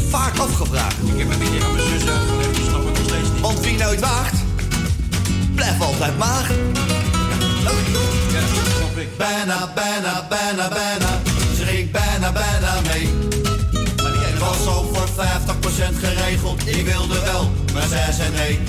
vaak 0.10 0.38
afgevraagd. 0.38 0.96
Ik 1.04 1.18
heb 1.20 1.30
het 1.30 1.40
een 1.42 1.52
keer 1.52 1.64
aan 1.64 1.76
mijn 1.76 1.88
zus 1.88 2.10
uitgelegd. 2.10 2.56
Die 2.56 2.64
het 2.64 2.72
nog 2.72 2.96
steeds 2.96 3.30
niet. 3.34 3.42
Want 3.42 3.60
wie 3.60 3.78
nooit 3.78 4.00
waagt, 4.00 4.36
blijft 5.56 5.82
altijd 5.82 6.18
maag. 6.18 6.50
Ja, 8.32 8.40
snap 8.78 8.98
ik. 8.98 9.18
Bijna, 9.18 9.72
bijna, 9.76 10.26
bijna, 10.30 10.68
bijna. 10.68 11.20
Ze 11.58 11.66
ging 11.66 11.92
bijna, 11.92 12.32
bijna 12.32 12.82
mee. 12.88 13.10
Het 14.04 14.40
was 14.40 14.68
al 14.68 14.90
voor 14.94 15.08
50% 15.08 15.96
geregeld. 16.00 16.68
Ik 16.68 16.86
wilde 16.86 17.20
wel, 17.20 17.52
maar 17.74 17.88
zij 17.88 18.12
zei 18.12 18.30
nee. 18.32 18.60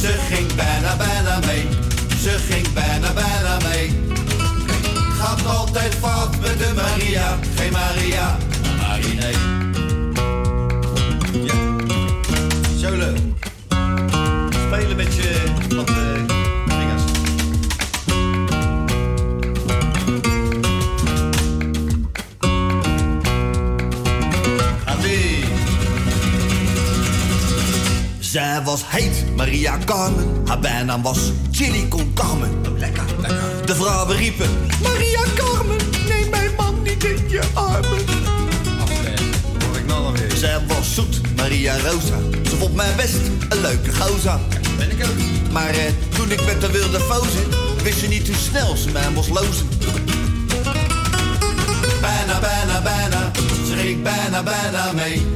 Ze 0.00 0.14
ging 0.30 0.54
bijna, 0.54 0.96
bijna 0.96 1.38
mee. 1.46 1.68
Ze 2.22 2.38
ging 2.50 2.72
bijna, 2.72 3.12
bijna 3.12 3.56
mee. 3.68 4.02
Gaat 5.18 5.46
altijd 5.46 5.94
fout 5.94 6.40
met 6.40 6.58
de 6.58 6.72
Maria. 6.74 7.38
Geen 7.56 7.72
Maria, 7.72 8.36
Ja. 11.44 11.54
Zo 12.78 12.96
leuk. 12.96 13.18
Spelen 14.66 14.96
met 14.96 15.14
je 15.14 15.42
wat 15.76 15.88
eh, 15.88 15.94
vingers. 16.66 17.02
Adi. 24.84 25.44
Zij 28.18 28.62
was 28.64 28.82
heet, 28.86 29.24
Maria 29.36 29.78
Carmen. 29.84 30.42
Haar 30.46 30.58
bijnaam 30.58 31.02
was 31.02 31.18
Chili 31.50 31.88
con 31.88 32.12
Carmen. 32.14 32.50
lekker, 32.78 33.04
lekker. 33.20 33.66
De 33.66 33.74
vrouwen 33.74 34.16
riepen: 34.16 34.50
Maria 34.82 35.22
Carmen, 35.34 35.76
neem 36.08 36.30
mijn 36.30 36.50
man 36.56 36.82
niet 36.82 37.04
in 37.04 37.28
je 37.28 37.42
armen. 37.54 38.23
Zij 40.44 40.60
was 40.66 40.94
zoet, 40.94 41.36
Maria 41.36 41.76
Rosa. 41.76 42.18
Ze 42.48 42.56
vond 42.56 42.74
mij 42.74 42.94
best 42.96 43.14
een 43.48 43.60
leuke 43.60 43.92
goza. 43.92 44.40
Ben 44.78 44.90
ik 44.90 45.04
ook. 45.04 45.50
Maar 45.52 45.70
eh, 45.70 45.92
toen 46.14 46.30
ik 46.30 46.44
met 46.44 46.60
de 46.60 46.70
wilde 46.70 47.00
fozen, 47.00 47.44
wist 47.82 47.98
ze 47.98 48.06
niet 48.06 48.26
hoe 48.26 48.36
snel 48.36 48.76
ze 48.76 48.90
mij 48.90 49.10
moest 49.10 49.28
lozen. 49.28 49.68
Bijna, 52.00 52.40
bijna, 52.40 52.82
bijna, 52.82 53.30
ze 53.66 53.76
ging 53.76 54.02
bijna, 54.02 54.42
bijna 54.42 54.92
mee. 54.92 55.26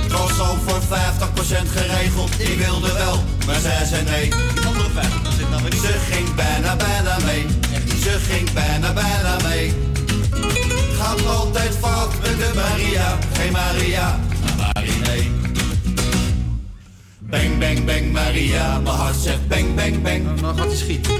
Het 0.00 0.12
was 0.12 0.40
al 0.40 0.56
voor 0.66 0.80
50% 0.80 1.68
geregeld, 1.70 2.40
ik 2.40 2.58
wilde 2.58 2.92
wel, 2.92 3.24
maar 3.46 3.60
zij 3.60 3.86
zei 3.86 4.04
nee. 4.04 4.28
Die 4.54 4.66
andere 4.66 4.90
50, 4.94 5.22
dan 5.22 5.32
zit 5.32 5.50
nou 5.50 5.62
weer 5.62 5.72
Ze 5.72 5.98
ging 6.10 6.34
bijna, 6.34 6.76
bijna 6.76 7.16
mee. 7.24 7.46
Ze 8.02 8.18
ging 8.28 8.52
bijna, 8.52 8.92
bijna 8.92 9.36
mee. 9.48 9.95
Gaat 11.06 11.26
altijd 11.26 11.74
fout 11.80 12.12
met 12.20 12.38
de 12.38 12.50
Maria, 12.54 13.18
geen 13.32 13.52
Maria, 13.52 14.18
maar 14.56 14.70
Marie 14.74 15.00
nee. 15.00 15.30
Bang, 17.18 17.58
bang, 17.58 17.84
bang, 17.84 18.12
Maria, 18.12 18.78
mijn 18.78 18.96
hart 18.96 19.16
zegt 19.16 19.48
bang, 19.48 19.74
bang, 19.74 20.02
bang. 20.02 20.40
Nou 20.40 20.56
gaat 20.56 20.66
hij 20.66 20.76
schieten. 20.76 21.16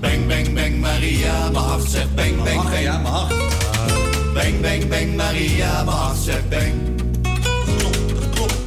Bang, 0.00 0.26
bang, 0.26 0.54
bang, 0.54 0.80
Maria, 0.80 1.50
mijn 1.50 1.64
hart 1.64 1.90
zegt 1.90 2.14
bang, 2.14 2.42
bang, 2.42 2.62
bang. 2.62 2.78
Ja, 2.80 2.98
mijn 2.98 3.14
hart. 3.14 3.34
Bang, 4.34 4.60
bang, 4.60 4.88
bang, 4.88 5.16
Maria, 5.16 5.84
mijn 5.84 5.96
hart 5.96 6.18
zegt 6.18 6.48
bang. 6.48 6.72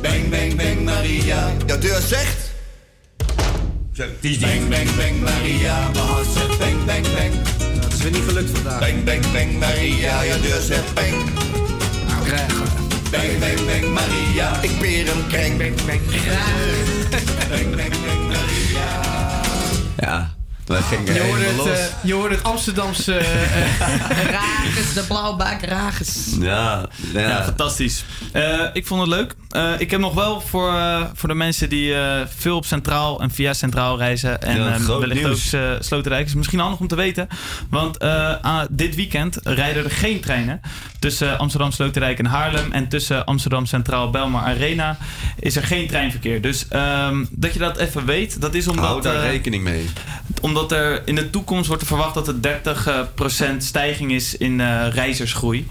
Bang, 0.01 0.29
bang, 0.29 0.55
bang, 0.55 0.83
Maria. 0.83 1.51
Jouw 1.65 1.79
deur 1.79 2.01
zegt? 2.01 2.51
Zo, 3.93 4.03
die 4.19 4.31
is 4.31 4.37
Bang, 4.37 4.69
bang, 4.69 4.95
bang, 4.95 5.21
Maria, 5.21 5.89
mijn 5.93 6.05
hart 6.05 6.27
zegt 6.33 6.57
bang, 6.59 6.85
bang, 6.85 7.03
bang. 7.15 7.50
Is 8.01 8.09
weer 8.09 8.19
niet 8.19 8.29
gelukt 8.29 8.49
vandaag. 8.49 8.79
Bang, 8.79 9.03
bang, 9.03 9.31
bang, 9.31 9.59
Maria, 9.59 10.25
jouw 10.25 10.41
deur 10.41 10.61
zegt 10.61 10.93
bang. 10.93 11.29
Krijgen. 12.23 12.57
Bang, 13.11 13.39
bang, 13.39 13.65
bang, 13.65 13.93
Maria, 13.93 14.61
ik 14.61 14.79
peer 14.79 15.09
een 15.09 15.27
kreng. 15.27 15.57
Bang, 15.57 15.85
bang, 15.85 16.01
Ja, 19.97 20.35
Wij 20.71 20.81
gingen 20.81 21.13
Je 21.13 21.19
hoorde, 21.19 21.43
helemaal 21.43 21.65
het, 21.65 21.77
los. 21.79 21.79
eh, 21.87 21.93
je 22.01 22.13
hoorde 22.13 22.35
het 22.35 22.43
Amsterdamse... 22.43 23.13
eh, 23.17 24.23
Rages, 24.31 24.93
de 24.93 25.03
blauwbaak 25.07 25.61
Rages. 25.65 26.27
Ja, 26.39 26.85
ja. 27.13 27.19
Ja, 27.19 27.43
fantastisch. 27.43 28.03
Eh, 28.31 28.59
ik 28.73 28.85
vond 28.87 29.01
het 29.01 29.09
leuk. 29.09 29.35
Eh, 29.49 29.71
ik 29.77 29.91
heb 29.91 29.99
nog 29.99 30.13
wel 30.13 30.41
voor, 30.41 30.73
voor 31.13 31.29
de 31.29 31.35
mensen 31.35 31.69
die 31.69 31.95
eh, 31.95 32.21
veel 32.37 32.55
op 32.55 32.65
Centraal 32.65 33.21
en 33.21 33.31
via 33.31 33.53
Centraal 33.53 33.97
reizen. 33.97 34.41
En 34.41 34.55
Ja, 34.57 34.79
wellicht 34.99 35.23
nieuws. 35.23 35.55
ook 35.55 35.61
uh, 35.61 35.69
Sloterdijk. 35.79 36.25
Is 36.25 36.33
misschien 36.33 36.59
handig 36.59 36.79
om 36.79 36.87
te 36.87 36.95
weten. 36.95 37.27
Want 37.69 37.97
dit 38.69 38.95
weekend 38.95 39.39
rijden 39.43 39.83
er 39.83 39.91
geen 39.91 40.19
treinen. 40.19 40.61
Tussen 40.99 41.37
Amsterdam 41.37 41.71
Sloterdijk 41.71 42.19
en 42.19 42.25
Haarlem. 42.25 42.71
En 42.71 42.87
tussen 42.87 43.25
Amsterdam 43.25 43.65
Centraal 43.65 44.09
Belmar 44.09 44.43
Arena 44.43 44.97
is 45.39 45.55
er 45.55 45.63
geen 45.63 45.87
treinverkeer. 45.87 46.41
Dus 46.41 46.67
ehm, 46.67 47.25
dat 47.31 47.53
je 47.53 47.59
dat 47.59 47.77
even 47.77 48.05
weet. 48.05 48.41
Dat 48.41 48.53
is 48.53 48.67
omdat... 48.67 48.85
Hou 48.85 49.01
daar 49.01 49.21
rekening 49.21 49.63
mee. 49.63 49.89
Omdat 50.41 50.71
er 50.71 51.01
in 51.05 51.15
de 51.15 51.29
toekomst 51.29 51.67
wordt 51.67 51.81
er 51.81 51.87
verwacht 51.87 52.13
dat 52.13 52.27
er 52.27 52.35
30% 52.41 53.57
stijging 53.57 54.11
is 54.11 54.37
in 54.37 54.61
eh, 54.61 54.87
reizigersgroei. 54.93 55.67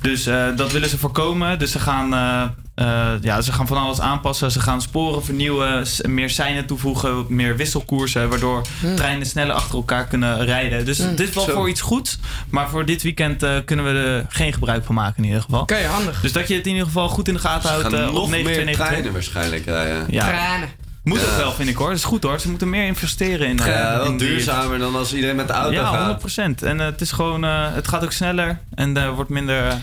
Dus 0.00 0.26
eh, 0.26 0.44
dat 0.56 0.72
willen 0.72 0.88
ze 0.88 0.98
voorkomen. 0.98 1.58
Dus 1.58 1.70
ze 1.72 1.78
gaan, 1.78 2.14
eh, 2.14 2.42
eh, 2.74 3.12
ja, 3.22 3.40
ze 3.40 3.52
gaan 3.52 3.66
van 3.66 3.76
alles 3.76 4.00
aanpassen. 4.00 4.50
Ze 4.50 4.60
gaan 4.60 4.82
sporen 4.82 5.24
vernieuwen, 5.24 5.86
meer 6.08 6.30
seinen 6.30 6.66
toevoegen, 6.66 7.24
meer 7.28 7.56
wisselkoersen. 7.56 8.28
Waardoor 8.28 8.62
Hmm. 8.80 8.96
treinen 8.96 9.26
sneller 9.26 9.54
achter 9.54 9.74
elkaar 9.74 10.06
kunnen 10.06 10.44
rijden. 10.44 10.84
Dus 10.84 10.98
Hmm. 10.98 11.16
dit 11.16 11.28
is 11.28 11.34
wel 11.34 11.44
Zo. 11.44 11.52
voor 11.52 11.68
iets 11.68 11.80
goeds. 11.80 12.18
Maar 12.48 12.68
voor 12.68 12.84
dit 12.84 13.02
weekend 13.02 13.42
eh, 13.42 13.50
kunnen 13.64 13.84
we 13.84 13.90
er 14.00 14.26
geen 14.28 14.52
gebruik 14.52 14.84
van 14.84 14.94
maken 14.94 15.16
in 15.16 15.24
ieder 15.24 15.42
geval. 15.42 15.60
Oké, 15.60 15.84
handig. 15.86 16.20
Dus 16.20 16.32
dat 16.32 16.48
je 16.48 16.54
het 16.54 16.64
in 16.66 16.72
ieder 16.72 16.86
geval 16.86 17.08
goed 17.08 17.28
in 17.28 17.34
de 17.34 17.40
gaten 17.40 17.62
Ze 17.62 17.68
houdt 17.68 17.82
gaan 17.84 17.94
eh, 18.02 18.06
op 18.08 18.14
nog 18.14 18.30
9 18.30 18.64
meer 18.64 18.74
treinen 18.74 19.12
waarschijnlijk 19.12 19.64
rijden. 19.64 20.06
Ja. 20.10 20.26
Tranen. 20.28 20.68
Moet 21.04 21.20
Ja. 21.20 21.26
ook 21.30 21.36
wel, 21.36 21.52
vind 21.52 21.68
ik 21.68 21.76
hoor. 21.76 21.88
Dat 21.88 21.96
is 21.98 22.04
goed 22.04 22.22
hoor. 22.22 22.40
Ze 22.40 22.48
moeten 22.48 22.70
meer 22.70 22.86
investeren 22.86 23.46
in. 23.48 23.58
eh, 23.58 23.66
Ja, 23.66 23.96
wel 23.96 24.04
in 24.06 24.16
die- 24.16 24.28
duurzamer 24.28 24.78
dan 24.78 24.96
als 24.96 25.14
iedereen 25.14 25.36
met 25.36 25.46
de 25.46 25.52
auto 25.52 25.72
ja, 25.72 25.84
gaat. 25.86 26.06
100%. 26.06 26.62
En 26.62 26.80
eh, 26.80 26.86
het 26.86 27.00
is 27.00 27.12
gewoon, 27.12 27.44
eh, 27.44 27.74
het 27.74 27.88
gaat 27.88 28.02
ook 28.04 28.12
sneller 28.12 28.58
en 28.74 28.96
er 28.96 29.12
wordt 29.14 29.30
minder. 29.30 29.74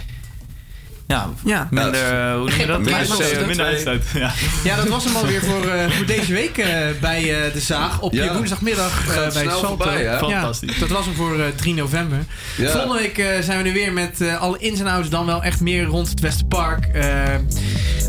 Ja, 1.12 1.30
Ja. 1.46 1.68
minder. 1.72 1.94
eh, 1.94 2.34
hoe 2.34 2.50
noem 2.50 2.60
je 2.60 2.66
dat? 2.66 2.80
Minder 2.80 3.00
Minder, 3.10 3.28
CO2. 3.42 3.46
minder 3.48 3.66
uitstoot. 3.66 4.02
Ja. 4.14 4.32
Ja, 4.64 4.76
dat 4.76 4.88
was 4.88 5.04
hem 5.04 5.16
alweer 5.16 5.42
voor, 5.44 5.68
eh, 5.68 5.90
voor 5.92 6.06
deze 6.06 6.34
week 6.34 6.58
eh, 6.58 6.68
bij 7.02 7.46
eh, 7.46 7.54
De 7.54 7.60
Zaag. 7.60 8.00
Op 8.00 8.14
Ja. 8.14 8.24
je 8.24 8.34
woensdagmiddag 8.34 9.08
eh, 9.10 9.34
bij 9.34 9.44
Salto. 9.44 9.68
voorbij, 9.68 9.96
hè? 10.04 10.04
Ja, 10.04 10.18
Fantastisch. 10.18 10.78
dat 10.80 10.90
was 10.90 11.06
hem 11.06 11.16
voor 11.16 11.40
eh, 11.40 11.46
3 11.56 11.74
november. 11.74 12.18
Ja. 12.58 12.70
Volgende 12.72 12.98
week 12.98 13.18
eh, 13.18 13.28
zijn 13.42 13.58
we 13.58 13.64
nu 13.64 13.74
weer 13.74 13.94
met 13.94 14.22
eh, 14.22 14.42
alle 14.42 14.58
ins 14.58 14.80
en 14.80 14.88
outs. 14.88 15.10
Dan 15.10 15.26
wel 15.26 15.44
echt 15.44 15.60
meer 15.62 15.84
rond 15.84 16.10
het 16.10 16.20
Westerpark. 16.20 16.88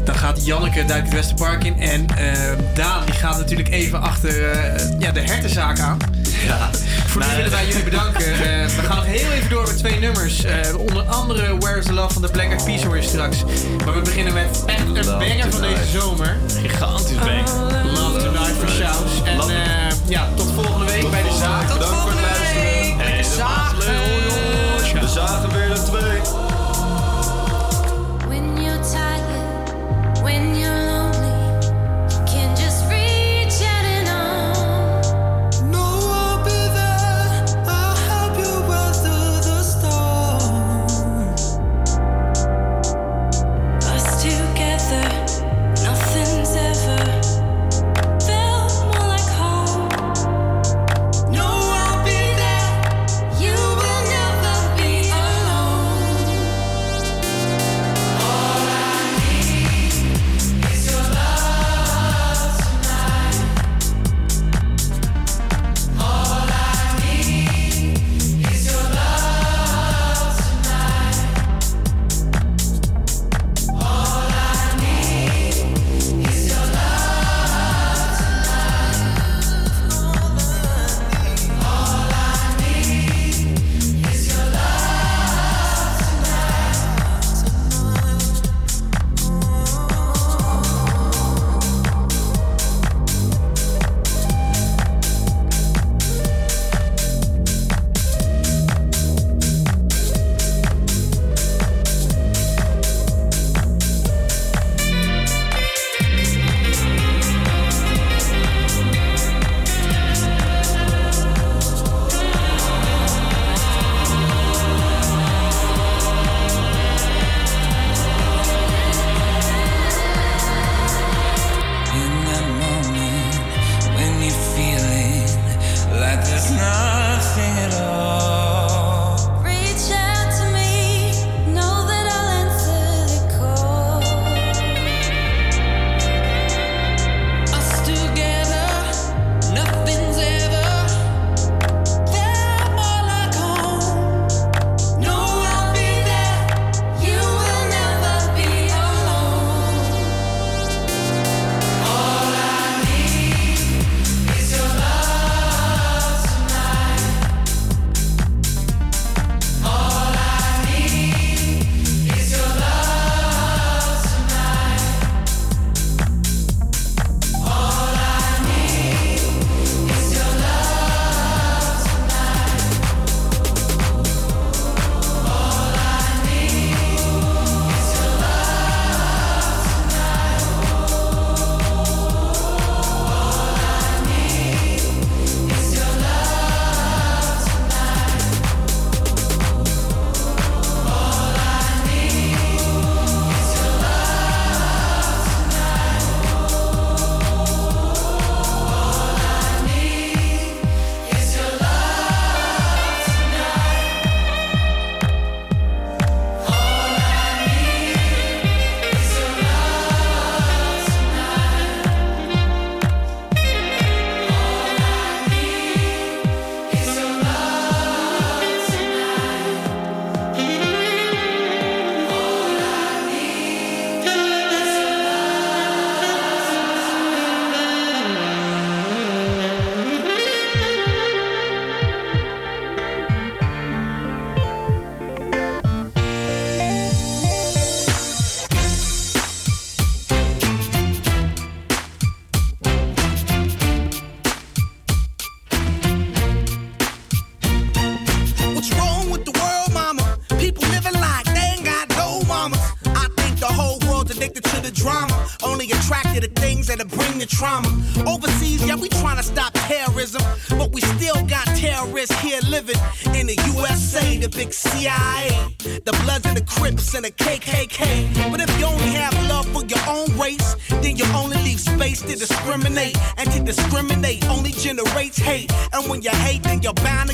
Dan 0.04 0.14
gaat 0.14 0.46
Janneke 0.46 0.84
duikt 0.84 1.04
het 1.06 1.14
Westerpark 1.14 1.64
in. 1.64 1.80
En 1.80 2.06
eh, 2.16 2.32
Daan 2.74 3.04
die 3.04 3.14
gaat 3.14 3.38
natuurlijk 3.38 3.68
even 3.68 4.00
achter 4.00 4.50
eh, 4.50 4.84
ja, 4.98 5.10
de 5.12 5.20
hertenzaak 5.20 5.78
aan. 5.78 5.96
Ja. 6.48 6.70
Voor 7.06 7.22
nu 7.22 7.36
willen 7.36 7.50
wij 7.50 7.66
jullie 7.66 7.84
bedanken. 7.84 8.20
Eh, 8.42 8.68
we 8.68 8.82
gaan 8.82 8.96
nog 8.96 9.04
heel 9.04 9.30
even 9.30 9.50
door 9.50 9.66
met 9.66 9.78
twee 9.78 9.98
nummers. 9.98 10.44
Eh, 10.44 10.78
onder 10.78 11.02
andere 11.02 11.58
Where 11.58 11.78
is 11.78 11.84
the 11.84 11.92
Love 11.92 12.12
van 12.12 12.22
de 12.22 12.28
Black 12.28 12.46
Eyed 12.46 12.64
Peas 12.64 12.84
hoor 12.84 12.96
je 12.96 13.02
straks. 13.02 13.36
Maar 13.84 13.94
we 13.94 14.00
beginnen 14.00 14.32
met 14.32 14.62
echt 14.66 14.86
een 14.86 14.92
banger 14.92 15.50
van 15.50 15.60
deze 15.60 15.98
zomer. 16.00 16.36
Gigantisch 16.62 17.18
bang. 17.18 17.48
Love 17.94 18.18
Tonight 18.18 18.56
for 18.58 18.68
Shouts. 18.68 19.22
En 19.24 19.40
eh, 19.40 19.92
ja, 20.06 20.28
tot 20.34 20.52
volgende 20.54 20.84
week 20.86 21.10
bij 21.10 21.22
de 21.22 21.36
zaak. 21.38 22.01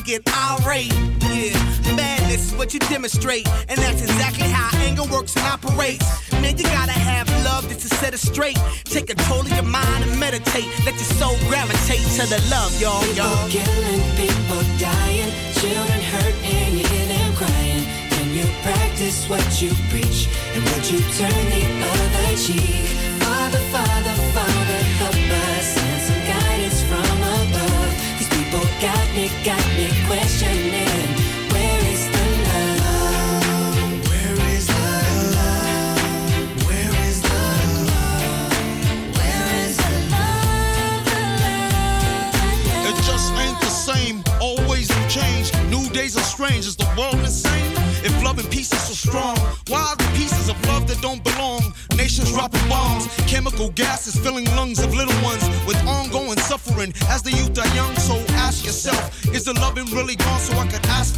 get 0.09 0.27
out. 0.29 0.48